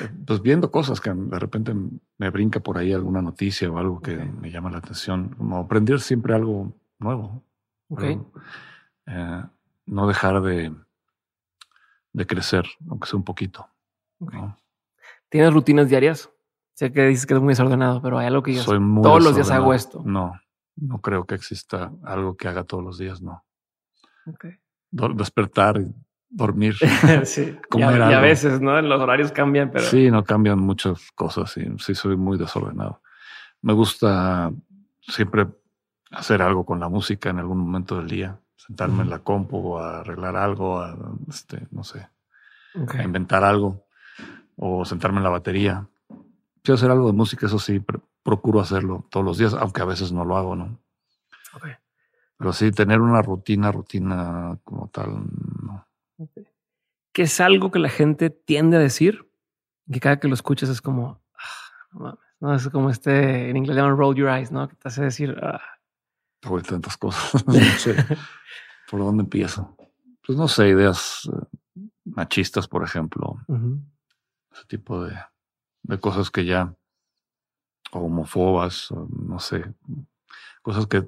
Eh, 0.00 0.10
Pues 0.26 0.40
viendo 0.42 0.70
cosas 0.70 1.00
que 1.00 1.10
de 1.12 1.38
repente 1.38 1.74
me 2.18 2.30
brinca 2.30 2.60
por 2.60 2.78
ahí 2.78 2.92
alguna 2.92 3.22
noticia 3.22 3.70
o 3.70 3.78
algo 3.78 4.00
que 4.00 4.16
me 4.16 4.50
llama 4.50 4.70
la 4.70 4.78
atención. 4.78 5.30
Como 5.36 5.58
aprender 5.58 6.00
siempre 6.00 6.34
algo 6.34 6.72
nuevo. 6.98 7.42
Ok. 7.88 8.00
Pero, 8.00 8.32
eh, 9.06 9.44
no 9.86 10.06
dejar 10.06 10.40
de, 10.42 10.72
de 12.12 12.26
crecer, 12.26 12.64
aunque 12.88 13.08
sea 13.08 13.16
un 13.18 13.24
poquito. 13.24 13.66
¿Tienes 15.28 15.52
rutinas 15.52 15.88
diarias? 15.88 16.30
Sé 16.74 16.92
que 16.92 17.06
dices 17.06 17.26
que 17.26 17.34
eres 17.34 17.42
muy 17.42 17.52
desordenado, 17.52 18.00
pero 18.00 18.18
hay 18.18 18.26
algo 18.28 18.42
que 18.42 18.52
digas. 18.52 18.64
Soy 18.64 18.78
muy 18.78 19.02
todos 19.02 19.22
los 19.22 19.34
días 19.34 19.50
hago 19.50 19.74
esto. 19.74 20.02
No, 20.04 20.32
no 20.76 21.00
creo 21.00 21.26
que 21.26 21.34
exista 21.34 21.92
algo 22.04 22.36
que 22.36 22.48
haga 22.48 22.64
todos 22.64 22.84
los 22.84 22.98
días, 22.98 23.20
no. 23.20 23.44
Ok. 24.26 24.46
Do- 24.90 25.08
despertar 25.14 25.80
y 25.80 25.92
dormir. 26.28 26.74
sí. 27.24 27.56
Y 27.78 27.82
a, 27.82 27.86
y 28.10 28.14
a 28.14 28.20
veces, 28.20 28.60
¿no? 28.60 28.80
Los 28.82 29.00
horarios 29.00 29.32
cambian, 29.32 29.70
pero. 29.70 29.84
Sí, 29.84 30.10
no 30.10 30.22
cambian 30.24 30.58
muchas 30.58 31.10
cosas 31.12 31.56
y 31.56 31.66
sí 31.78 31.94
soy 31.94 32.16
muy 32.16 32.38
desordenado. 32.38 33.00
Me 33.62 33.72
gusta 33.72 34.52
siempre 35.00 35.46
hacer 36.10 36.42
algo 36.42 36.64
con 36.66 36.78
la 36.80 36.88
música 36.88 37.30
en 37.30 37.38
algún 37.38 37.58
momento 37.58 37.96
del 37.96 38.08
día, 38.08 38.38
sentarme 38.56 39.02
en 39.02 39.10
la 39.10 39.20
compu 39.20 39.78
a 39.78 40.00
arreglar 40.00 40.36
algo, 40.36 40.80
a, 40.80 40.96
este, 41.28 41.66
no 41.70 41.84
sé, 41.84 42.08
a 42.98 43.02
inventar 43.04 43.44
algo 43.44 43.86
o 44.56 44.84
sentarme 44.84 45.18
en 45.18 45.24
la 45.24 45.30
batería. 45.30 45.86
Quiero 46.62 46.74
hacer 46.76 46.90
algo 46.90 47.06
de 47.06 47.12
música, 47.14 47.46
eso 47.46 47.58
sí, 47.58 47.80
pr- 47.80 48.02
procuro 48.22 48.60
hacerlo 48.60 49.06
todos 49.10 49.24
los 49.24 49.38
días, 49.38 49.54
aunque 49.54 49.80
a 49.82 49.86
veces 49.86 50.12
no 50.12 50.24
lo 50.24 50.36
hago, 50.36 50.54
¿no? 50.54 50.78
Pero 52.42 52.52
sí, 52.52 52.72
tener 52.72 53.00
una 53.00 53.22
rutina, 53.22 53.70
rutina 53.70 54.58
como 54.64 54.88
tal, 54.88 55.28
no. 55.62 55.86
Que 57.12 57.22
es 57.22 57.40
algo 57.40 57.70
que 57.70 57.78
la 57.78 57.88
gente 57.88 58.30
tiende 58.30 58.78
a 58.78 58.80
decir, 58.80 59.30
que 59.88 60.00
cada 60.00 60.18
que 60.18 60.26
lo 60.26 60.34
escuchas 60.34 60.68
es 60.68 60.82
como, 60.82 61.22
ah, 61.36 61.86
no 61.92 62.00
mames. 62.00 62.18
No, 62.40 62.52
es 62.52 62.68
como 62.70 62.90
este, 62.90 63.48
en 63.48 63.56
inglés 63.56 63.76
llaman 63.76 63.96
roll 63.96 64.16
your 64.16 64.28
eyes, 64.28 64.50
¿no? 64.50 64.68
Que 64.68 64.74
te 64.74 64.88
hace 64.88 65.04
decir, 65.04 65.38
ah, 65.40 65.60
tantas 66.66 66.96
cosas. 66.96 67.32
no 67.46 67.54
sé 67.54 67.94
por 68.90 68.98
dónde 68.98 69.22
empiezo. 69.22 69.76
Pues 70.26 70.36
no 70.36 70.48
sé, 70.48 70.70
ideas 70.70 71.30
eh, 71.32 71.80
machistas, 72.06 72.66
por 72.66 72.82
ejemplo, 72.82 73.36
ese 74.50 74.64
tipo 74.66 75.04
de, 75.04 75.16
de 75.84 76.00
cosas 76.00 76.28
que 76.28 76.44
ya, 76.44 76.74
o 77.92 78.00
homofobas, 78.00 78.90
o 78.90 79.06
no 79.12 79.38
sé, 79.38 79.72
cosas 80.62 80.88
que 80.88 81.06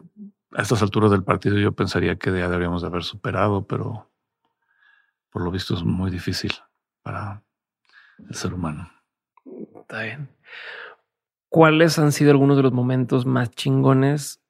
a 0.54 0.62
estas 0.62 0.82
alturas 0.82 1.10
del 1.10 1.24
partido 1.24 1.58
yo 1.58 1.72
pensaría 1.72 2.16
que 2.16 2.30
ya 2.30 2.48
deberíamos 2.48 2.82
de 2.82 2.88
haber 2.88 3.02
superado, 3.02 3.66
pero 3.66 4.10
por 5.30 5.42
lo 5.42 5.50
visto 5.50 5.74
es 5.74 5.82
muy 5.82 6.10
difícil 6.10 6.52
para 7.02 7.42
el 8.28 8.34
ser 8.34 8.54
humano. 8.54 8.88
Está 9.74 10.02
bien. 10.02 10.28
¿Cuáles 11.48 11.98
han 11.98 12.12
sido 12.12 12.30
algunos 12.30 12.56
de 12.56 12.62
los 12.62 12.72
momentos 12.72 13.26
más 13.26 13.50
chingones 13.50 14.40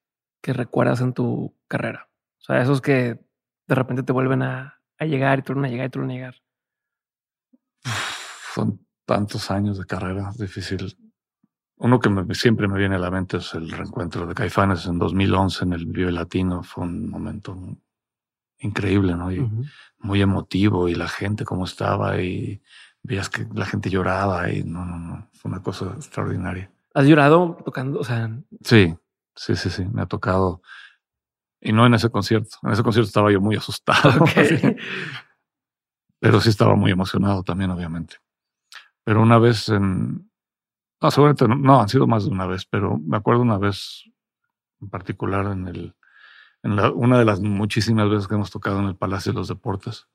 que 0.43 0.53
recuerdas 0.53 1.01
en 1.01 1.15
tu 1.15 1.55
carrera? 1.69 2.09
O 2.41 2.45
sea, 2.45 2.61
esos 2.61 2.83
que 2.83 3.19
de 3.67 3.75
repente 3.75 4.03
te 4.03 4.13
vuelven 4.13 4.43
a, 4.43 4.81
a 4.99 5.05
llegar 5.07 5.39
y 5.39 5.43
te 5.43 5.53
vuelven 5.53 5.71
a 5.71 5.73
llegar 5.73 5.87
y 5.87 5.91
te 5.91 5.99
vuelven 5.99 6.17
a 6.17 6.19
llegar. 6.19 6.35
Son 8.55 8.87
tantos 9.07 9.51
años 9.51 9.79
de 9.79 9.87
carrera, 9.87 10.29
es 10.31 10.39
difícil. 10.39 10.97
Uno 11.85 12.01
que 12.01 12.09
me- 12.09 12.35
siempre 12.35 12.66
me 12.66 12.78
viene 12.78 12.94
a 12.97 12.98
la 12.98 13.11
mente 13.11 13.36
es 13.36 13.52
el 13.52 13.70
reencuentro 13.70 14.27
de 14.27 14.35
Caifanes 14.35 14.86
en 14.86 14.98
2011 14.98 15.65
en 15.65 15.74
el 15.74 15.85
Vive 15.85 16.12
Latino. 16.12 16.62
Fue 16.62 16.85
un 16.85 17.11
momento 17.11 17.55
increíble, 18.61 19.15
¿no? 19.15 19.31
Y 19.31 19.47
muy 19.98 20.23
emotivo 20.23 20.89
y 20.89 20.94
la 20.94 21.09
gente 21.09 21.44
cómo 21.44 21.66
estaba 21.66 22.23
y 22.23 22.62
veías 23.02 23.28
que 23.28 23.47
la 23.52 23.66
gente 23.66 23.90
lloraba 23.90 24.51
y 24.51 24.65
no, 24.65 24.86
no, 24.86 24.98
no, 24.98 25.28
fue 25.35 25.51
una 25.51 25.62
cosa 25.62 25.93
extraordinaria. 25.94 26.70
¿Has 26.94 27.05
llorado 27.06 27.59
tocando? 27.62 28.01
O 28.01 28.05
sea, 28.05 28.31
Sí, 28.62 28.94
sí, 29.36 29.55
sí, 29.55 29.69
sí, 29.69 29.85
me 29.93 30.01
ha 30.01 30.06
tocado. 30.06 30.62
Y 31.61 31.73
no 31.73 31.85
en 31.85 31.93
ese 31.93 32.09
concierto. 32.09 32.56
En 32.62 32.73
ese 32.73 32.82
concierto 32.82 33.09
estaba 33.09 33.31
yo 33.31 33.43
muy 33.43 33.56
asustado. 33.56 34.09
ok. 34.24 34.28
Sí. 34.31 34.77
Pero 36.19 36.40
sí 36.40 36.48
estaba 36.48 36.77
muy 36.77 36.90
emocionado 36.93 37.43
también, 37.43 37.70
obviamente. 37.70 38.16
Pero 39.05 39.20
una 39.20 39.39
vez 39.39 39.69
en... 39.69 40.31
No, 41.05 41.11
seguramente 41.11 41.47
no, 41.47 41.55
no, 41.57 41.81
han 41.83 41.89
sido 41.91 42.07
más 42.07 42.25
de 42.25 42.31
una 42.31 42.47
vez, 42.47 42.65
pero 42.65 42.97
me 42.99 43.19
acuerdo 43.19 43.43
una 43.43 43.59
vez 43.59 44.05
en 44.81 44.89
particular 44.89 45.45
en 45.53 45.69
el... 45.69 45.95
En 46.63 46.77
la, 46.77 46.91
una 46.93 47.19
de 47.19 47.27
las 47.27 47.41
muchísimas 47.43 48.09
veces 48.09 48.27
que 48.27 48.37
hemos 48.37 48.51
tocado 48.51 48.79
en 48.81 48.87
el 48.87 48.97
Palacio 48.97 49.33
de 49.33 49.39
los 49.39 49.49
Deportes, 49.49 50.09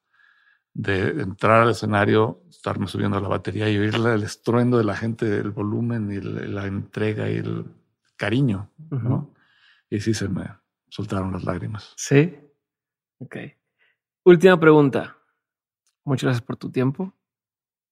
de 0.74 1.22
entrar 1.22 1.62
al 1.62 1.70
escenario, 1.70 2.42
estarme 2.50 2.88
subiendo 2.88 3.20
a 3.20 3.22
la 3.22 3.28
batería 3.28 3.70
y 3.70 3.78
oír 3.78 3.94
el 3.94 4.24
estruendo 4.24 4.80
de 4.80 4.84
la 4.84 4.96
gente, 4.96 5.38
el 5.38 5.52
volumen 5.52 6.12
y 6.12 6.16
el- 6.16 6.56
la 6.56 6.66
entrega 6.66 7.30
y 7.30 7.36
el 7.36 7.66
cariño. 8.18 8.72
Y 9.92 10.00
sí 10.00 10.16
se 10.16 10.28
me 10.28 10.50
soltaron 10.88 11.32
las 11.34 11.44
lágrimas. 11.44 11.94
Sí. 11.98 12.36
Ok. 13.20 13.36
Última 14.26 14.60
pregunta. 14.60 15.18
Muchas 16.04 16.24
gracias 16.30 16.42
por 16.42 16.56
tu 16.58 16.72
tiempo. 16.72 17.14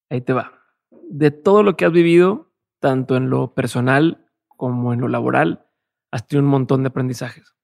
Ahí 0.09 0.21
te 0.21 0.33
va. 0.33 0.63
De 1.11 1.29
todo 1.29 1.61
lo 1.61 1.77
que 1.77 1.85
has 1.85 1.91
vivido, 1.91 2.46
tanto 2.79 3.17
en 3.17 3.29
lo 3.29 3.53
personal 3.53 4.25
como 4.47 4.93
en 4.93 5.01
lo 5.01 5.07
laboral, 5.07 5.65
has 6.11 6.27
tenido 6.27 6.45
un 6.45 6.51
montón 6.51 6.83
de 6.83 6.87
aprendizajes. 6.87 7.55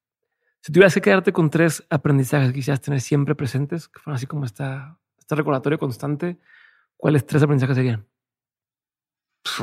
Si 0.62 0.72
tuvieras 0.72 0.94
que 0.94 1.02
quedarte 1.02 1.34
con 1.34 1.50
tres 1.50 1.84
aprendizajes 1.90 2.50
que 2.50 2.56
quisieras 2.56 2.82
tener 2.82 3.02
siempre 3.02 3.36
presentes, 3.36 3.90
que 3.90 4.00
fueran 4.00 4.16
así 4.16 4.28
como 4.28 4.46
esta, 4.46 4.98
este 5.18 5.36
recordatorio 5.36 5.78
constante, 5.78 6.40
¿cuáles 6.96 7.26
tres 7.26 7.44
aprendizajes 7.44 7.76
serían? 7.76 8.08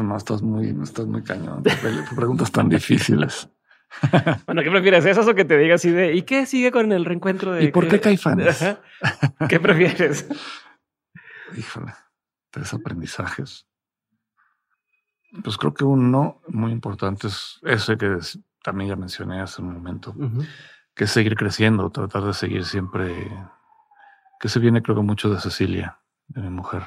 No, 0.02 0.16
estás 0.16 0.42
muy, 0.42 0.72
no 0.72 0.84
estás 0.84 1.06
muy 1.06 1.22
cañón. 1.22 1.62
Qué 1.62 2.14
Preguntas 2.14 2.52
tan 2.52 2.68
difíciles. 2.68 3.48
Bueno, 4.46 4.62
¿qué 4.62 4.70
prefieres? 4.70 5.04
¿Esas 5.04 5.26
o 5.26 5.34
que 5.34 5.44
te 5.44 5.58
diga 5.58 5.74
así 5.74 5.90
de 5.90 6.14
¿y 6.14 6.22
qué 6.22 6.46
sigue 6.46 6.70
con 6.70 6.92
el 6.92 7.04
reencuentro 7.04 7.52
de 7.52 7.64
¿Y 7.64 7.72
por 7.72 7.88
qué 7.88 7.98
Caifanes? 7.98 8.62
Ajá. 8.62 8.80
¿Qué 9.48 9.58
prefieres? 9.58 10.28
Híjole, 11.56 11.92
tres 12.50 12.72
aprendizajes. 12.72 13.66
Pues 15.44 15.56
creo 15.56 15.74
que 15.74 15.84
uno 15.84 16.40
muy 16.48 16.72
importante 16.72 17.28
es 17.28 17.60
ese 17.62 17.96
que 17.96 18.18
también 18.62 18.90
ya 18.90 18.96
mencioné 18.96 19.40
hace 19.40 19.62
un 19.62 19.72
momento, 19.72 20.14
que 20.94 21.04
es 21.04 21.10
seguir 21.10 21.36
creciendo, 21.36 21.90
tratar 21.90 22.24
de 22.24 22.34
seguir 22.34 22.64
siempre, 22.64 23.30
que 24.40 24.48
se 24.48 24.58
viene 24.58 24.82
creo 24.82 24.96
que 24.96 25.02
mucho 25.02 25.30
de 25.30 25.40
Cecilia, 25.40 26.00
de 26.28 26.42
mi 26.42 26.50
mujer. 26.50 26.82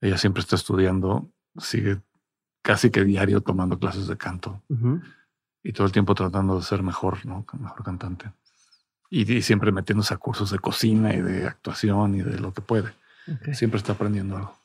Ella 0.00 0.18
siempre 0.18 0.40
está 0.40 0.56
estudiando, 0.56 1.30
sigue 1.58 2.00
casi 2.62 2.90
que 2.90 3.04
diario 3.04 3.40
tomando 3.40 3.78
clases 3.78 4.06
de 4.06 4.16
canto 4.16 4.62
y 5.62 5.72
todo 5.72 5.86
el 5.86 5.92
tiempo 5.92 6.14
tratando 6.14 6.56
de 6.56 6.62
ser 6.62 6.82
mejor, 6.82 7.26
¿no? 7.26 7.44
Mejor 7.58 7.82
cantante. 7.82 8.32
Y, 9.10 9.30
y 9.32 9.42
siempre 9.42 9.72
metiéndose 9.72 10.14
a 10.14 10.16
cursos 10.16 10.50
de 10.50 10.58
cocina 10.58 11.14
y 11.14 11.20
de 11.20 11.46
actuación 11.46 12.14
y 12.14 12.22
de 12.22 12.38
lo 12.38 12.52
que 12.52 12.60
puede. 12.60 12.92
Siempre 13.52 13.78
está 13.78 13.92
aprendiendo 13.92 14.36
algo. 14.36 14.56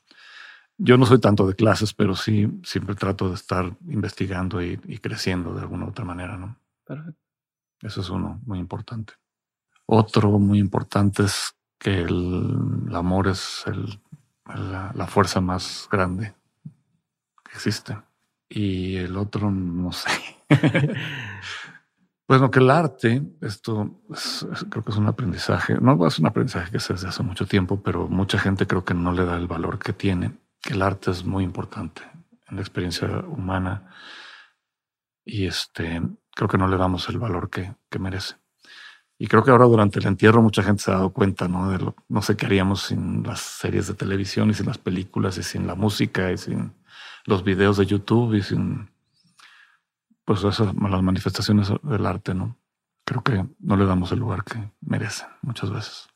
Yo 0.84 0.96
no 0.98 1.06
soy 1.06 1.20
tanto 1.20 1.46
de 1.46 1.54
clases, 1.54 1.94
pero 1.94 2.16
sí 2.16 2.48
siempre 2.64 2.94
trato 2.96 3.28
de 3.28 3.34
estar 3.36 3.76
investigando 3.88 4.60
y, 4.62 4.80
y 4.86 4.98
creciendo 4.98 5.54
de 5.54 5.60
alguna 5.60 5.86
u 5.86 5.88
otra 5.90 6.04
manera, 6.04 6.36
¿no? 6.36 6.58
Perfecto. 6.84 7.20
Eso 7.82 8.00
es 8.02 8.10
uno 8.10 8.40
muy 8.46 8.58
importante. 8.58 9.14
Otro 9.86 10.38
muy 10.38 10.58
importante 10.58 11.24
es 11.24 11.54
que 11.78 12.02
el, 12.02 12.56
el 12.88 12.96
amor 12.96 13.28
es 13.28 13.64
el- 13.66 14.00
la, 14.46 14.92
la 14.94 15.06
fuerza 15.06 15.40
más 15.40 15.88
grande 15.90 16.34
que 17.44 17.52
existe. 17.56 17.96
Y 18.48 18.96
el 18.96 19.16
otro, 19.16 19.50
no 19.50 19.92
sé. 19.92 20.08
Bueno, 22.28 22.50
que 22.50 22.60
el 22.60 22.70
arte, 22.70 23.22
esto 23.42 24.00
creo 24.70 24.82
que 24.84 24.90
es 24.90 24.96
un 24.96 25.06
aprendizaje, 25.06 25.74
no 25.80 26.06
es 26.06 26.18
un 26.18 26.26
aprendizaje 26.26 26.70
que 26.70 26.80
se 26.80 26.94
desde 26.94 27.08
hace 27.08 27.22
mucho 27.22 27.46
tiempo, 27.46 27.82
pero 27.82 28.08
mucha 28.08 28.38
gente 28.38 28.66
creo 28.66 28.84
que 28.84 28.94
no 28.94 29.12
le 29.12 29.24
da 29.24 29.36
el 29.36 29.46
valor 29.48 29.78
que 29.78 29.92
tiene, 29.92 30.32
que 30.62 30.74
el 30.74 30.82
arte 30.82 31.10
es 31.10 31.24
muy 31.24 31.44
importante 31.44 32.02
en 32.48 32.56
la 32.56 32.62
experiencia 32.62 33.08
humana 33.26 33.90
y 35.24 35.46
este, 35.46 36.02
creo 36.34 36.48
que 36.48 36.58
no 36.58 36.68
le 36.68 36.76
damos 36.76 37.08
el 37.08 37.18
valor 37.18 37.50
que, 37.50 37.74
que 37.90 37.98
merece. 37.98 38.36
Y 39.18 39.28
creo 39.28 39.44
que 39.44 39.52
ahora 39.52 39.66
durante 39.66 40.00
el 40.00 40.06
entierro 40.06 40.42
mucha 40.42 40.62
gente 40.62 40.82
se 40.82 40.90
ha 40.90 40.94
dado 40.94 41.12
cuenta, 41.12 41.46
¿no? 41.46 41.70
De 41.70 41.78
lo, 41.78 41.94
no 42.08 42.22
sé 42.22 42.36
qué 42.36 42.46
haríamos 42.46 42.82
sin 42.82 43.22
las 43.22 43.40
series 43.40 43.86
de 43.86 43.94
televisión 43.94 44.50
y 44.50 44.54
sin 44.54 44.66
las 44.66 44.78
películas 44.78 45.38
y 45.38 45.42
sin 45.42 45.66
la 45.66 45.74
música 45.74 46.32
y 46.32 46.38
sin 46.38 46.72
los 47.26 47.44
videos 47.44 47.76
de 47.76 47.86
YouTube 47.86 48.34
y 48.34 48.42
sin 48.42 48.90
pues 50.24 50.42
esas 50.44 50.74
las 50.74 51.02
manifestaciones 51.02 51.72
del 51.82 52.06
arte, 52.06 52.34
¿no? 52.34 52.58
Creo 53.04 53.22
que 53.22 53.46
no 53.60 53.76
le 53.76 53.86
damos 53.86 54.12
el 54.12 54.20
lugar 54.20 54.44
que 54.44 54.70
merece 54.80 55.24
muchas 55.42 55.70
veces. 55.70 56.08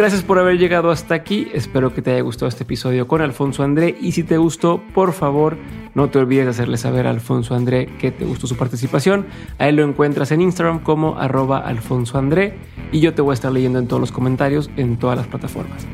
Gracias 0.00 0.22
por 0.22 0.38
haber 0.38 0.56
llegado 0.56 0.90
hasta 0.90 1.14
aquí. 1.14 1.48
Espero 1.52 1.92
que 1.92 2.00
te 2.00 2.10
haya 2.10 2.22
gustado 2.22 2.48
este 2.48 2.62
episodio 2.62 3.06
con 3.06 3.20
Alfonso 3.20 3.62
André. 3.62 3.94
Y 4.00 4.12
si 4.12 4.22
te 4.22 4.38
gustó, 4.38 4.80
por 4.94 5.12
favor, 5.12 5.58
no 5.94 6.08
te 6.08 6.18
olvides 6.18 6.46
de 6.46 6.50
hacerle 6.52 6.78
saber 6.78 7.06
a 7.06 7.10
Alfonso 7.10 7.54
André 7.54 7.84
que 7.98 8.10
te 8.10 8.24
gustó 8.24 8.46
su 8.46 8.56
participación. 8.56 9.26
A 9.58 9.68
él 9.68 9.76
lo 9.76 9.84
encuentras 9.84 10.32
en 10.32 10.40
Instagram 10.40 10.78
como 10.80 11.18
arroba 11.18 11.58
Alfonso 11.58 12.16
André. 12.16 12.54
Y 12.92 13.00
yo 13.00 13.12
te 13.12 13.20
voy 13.20 13.32
a 13.32 13.34
estar 13.34 13.52
leyendo 13.52 13.78
en 13.78 13.88
todos 13.88 14.00
los 14.00 14.10
comentarios 14.10 14.70
en 14.78 14.96
todas 14.96 15.18
las 15.18 15.26
plataformas. 15.26 15.86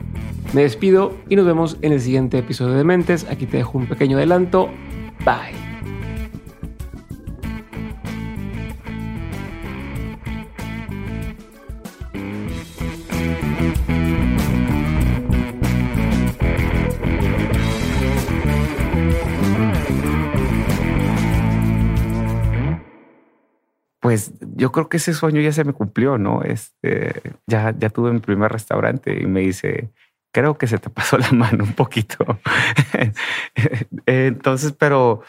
Me 0.53 0.62
despido 0.62 1.12
y 1.28 1.35
nos 1.35 1.45
vemos 1.45 1.77
en 1.83 1.93
el 1.93 2.01
siguiente 2.01 2.39
episodio 2.39 2.74
de 2.74 2.85
Mentes. 2.85 3.27
Aquí 3.28 3.47
te 3.47 3.57
dejo 3.57 3.77
un 3.77 3.89
pequeño 3.89 4.19
adelanto. 4.19 4.69
Bye. 5.24 5.76
Pues 24.07 24.31
yo 24.55 24.70
creo 24.70 24.89
que 24.89 24.99
ese 24.99 25.12
sueño 25.15 25.41
ya 25.41 25.51
se 25.51 25.65
me 25.65 25.73
cumplió, 25.73 26.16
¿no? 26.16 26.43
Este, 26.45 27.23
ya, 27.49 27.74
ya 27.77 27.91
tuve 27.91 28.12
mi 28.12 28.20
primer 28.20 28.53
restaurante 28.53 29.20
y 29.20 29.27
me 29.27 29.41
dice, 29.41 29.91
creo 30.31 30.57
que 30.57 30.69
se 30.69 30.78
te 30.78 30.91
pasó 30.91 31.19
la 31.19 31.28
mano 31.33 31.65
un 31.65 31.73
poquito. 31.73 32.24
Entonces, 34.07 34.70
pero 34.78 35.23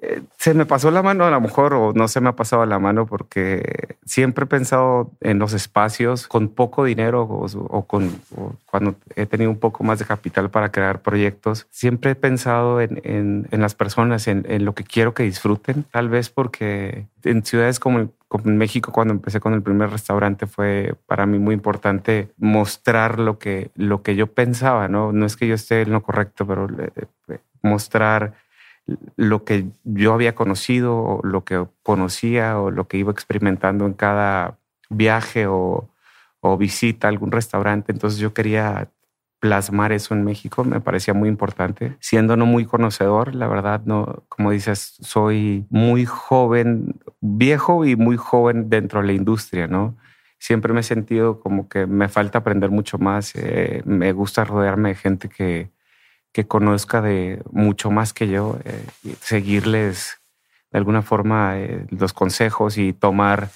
eh, 0.00 0.20
se 0.36 0.52
me 0.52 0.66
pasó 0.66 0.90
la 0.90 1.02
mano 1.02 1.24
a 1.24 1.30
lo 1.30 1.40
mejor 1.40 1.72
o 1.72 1.94
no 1.94 2.06
se 2.06 2.20
me 2.20 2.28
ha 2.28 2.36
pasado 2.36 2.66
la 2.66 2.78
mano 2.78 3.06
porque 3.06 3.96
siempre 4.04 4.44
he 4.44 4.46
pensado 4.46 5.10
en 5.22 5.38
los 5.38 5.54
espacios 5.54 6.28
con 6.28 6.48
poco 6.50 6.84
dinero 6.84 7.22
o, 7.22 7.86
con 7.86 8.20
cuando 8.66 8.94
he 9.16 9.24
tenido 9.24 9.50
un 9.50 9.58
poco 9.58 9.84
más 9.84 10.00
de 10.00 10.04
capital 10.04 10.50
para 10.50 10.70
crear 10.70 11.00
proyectos. 11.00 11.66
Siempre 11.70 12.10
he 12.10 12.14
pensado 12.14 12.82
en, 12.82 13.00
en, 13.04 13.60
las 13.62 13.74
personas, 13.74 14.28
en, 14.28 14.44
en, 14.50 14.66
lo 14.66 14.74
que 14.74 14.84
quiero 14.84 15.14
que 15.14 15.22
disfruten. 15.22 15.84
Tal 15.90 16.10
vez 16.10 16.28
porque 16.28 17.06
en 17.24 17.42
ciudades 17.42 17.80
como, 17.80 18.10
como 18.28 18.50
en 18.50 18.58
México, 18.58 18.92
cuando 18.92 19.14
empecé 19.14 19.40
con 19.40 19.54
el 19.54 19.62
primer 19.62 19.90
restaurante, 19.90 20.46
fue 20.46 20.94
para 21.06 21.24
mí 21.24 21.38
muy 21.38 21.54
importante 21.54 22.30
mostrar 22.36 23.18
lo 23.18 23.38
que, 23.38 23.70
lo 23.74 24.02
que 24.02 24.16
yo 24.16 24.26
pensaba. 24.34 24.86
No, 24.88 25.12
no 25.12 25.24
es 25.24 25.36
que 25.36 25.48
yo 25.48 25.54
esté 25.54 25.82
en 25.82 25.92
lo 25.92 26.02
correcto, 26.02 26.46
pero 26.46 26.68
eh, 26.78 27.38
mostrar 27.62 28.34
lo 29.16 29.44
que 29.44 29.66
yo 29.84 30.12
había 30.12 30.34
conocido, 30.34 30.96
o 30.96 31.20
lo 31.24 31.44
que 31.44 31.66
conocía 31.82 32.58
o 32.58 32.70
lo 32.70 32.86
que 32.88 32.98
iba 32.98 33.12
experimentando 33.12 33.86
en 33.86 33.94
cada 33.94 34.58
viaje 34.90 35.46
o, 35.46 35.90
visita 36.58 37.08
a 37.08 37.10
algún 37.10 37.30
restaurante. 37.30 37.92
Entonces 37.92 38.18
yo 38.18 38.32
quería 38.32 38.88
plasmar 39.40 39.92
eso 39.92 40.14
en 40.14 40.24
México, 40.24 40.64
me 40.64 40.80
parecía 40.80 41.14
muy 41.14 41.28
importante. 41.28 41.96
Siendo 42.00 42.36
no 42.36 42.46
muy 42.46 42.64
conocedor, 42.64 43.34
la 43.34 43.46
verdad, 43.46 43.82
no, 43.84 44.24
como 44.28 44.50
dices, 44.50 44.96
soy 45.00 45.66
muy 45.70 46.06
joven, 46.06 47.00
viejo 47.20 47.84
y 47.84 47.96
muy 47.96 48.16
joven 48.16 48.68
dentro 48.68 49.00
de 49.00 49.06
la 49.06 49.12
industria, 49.12 49.66
¿no? 49.66 49.96
Siempre 50.38 50.72
me 50.72 50.80
he 50.80 50.84
sentido 50.84 51.40
como 51.40 51.68
que 51.68 51.86
me 51.86 52.08
falta 52.08 52.38
aprender 52.38 52.70
mucho 52.70 52.98
más. 52.98 53.34
Eh, 53.34 53.82
me 53.84 54.12
gusta 54.12 54.44
rodearme 54.44 54.90
de 54.90 54.94
gente 54.94 55.28
que, 55.28 55.70
que 56.32 56.46
conozca 56.46 57.00
de 57.00 57.42
mucho 57.50 57.90
más 57.90 58.12
que 58.12 58.28
yo, 58.28 58.58
eh, 58.64 58.84
seguirles 59.20 60.20
de 60.70 60.78
alguna 60.78 61.02
forma 61.02 61.58
eh, 61.58 61.86
los 61.90 62.12
consejos 62.12 62.78
y 62.78 62.92
tomar 62.92 63.48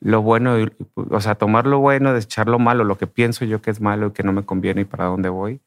lo 0.00 0.22
bueno, 0.22 0.56
o 0.94 1.20
sea, 1.20 1.34
tomar 1.36 1.66
lo 1.66 1.80
bueno, 1.80 2.12
desechar 2.12 2.48
lo 2.48 2.58
malo, 2.58 2.84
lo 2.84 2.98
que 2.98 3.06
pienso 3.06 3.44
yo 3.44 3.62
que 3.62 3.70
es 3.70 3.80
malo 3.80 4.08
y 4.08 4.12
que 4.12 4.22
no 4.22 4.32
me 4.32 4.44
conviene 4.44 4.82
y 4.82 4.84
para 4.84 5.06
dónde 5.06 5.28
voy. 5.28 5.60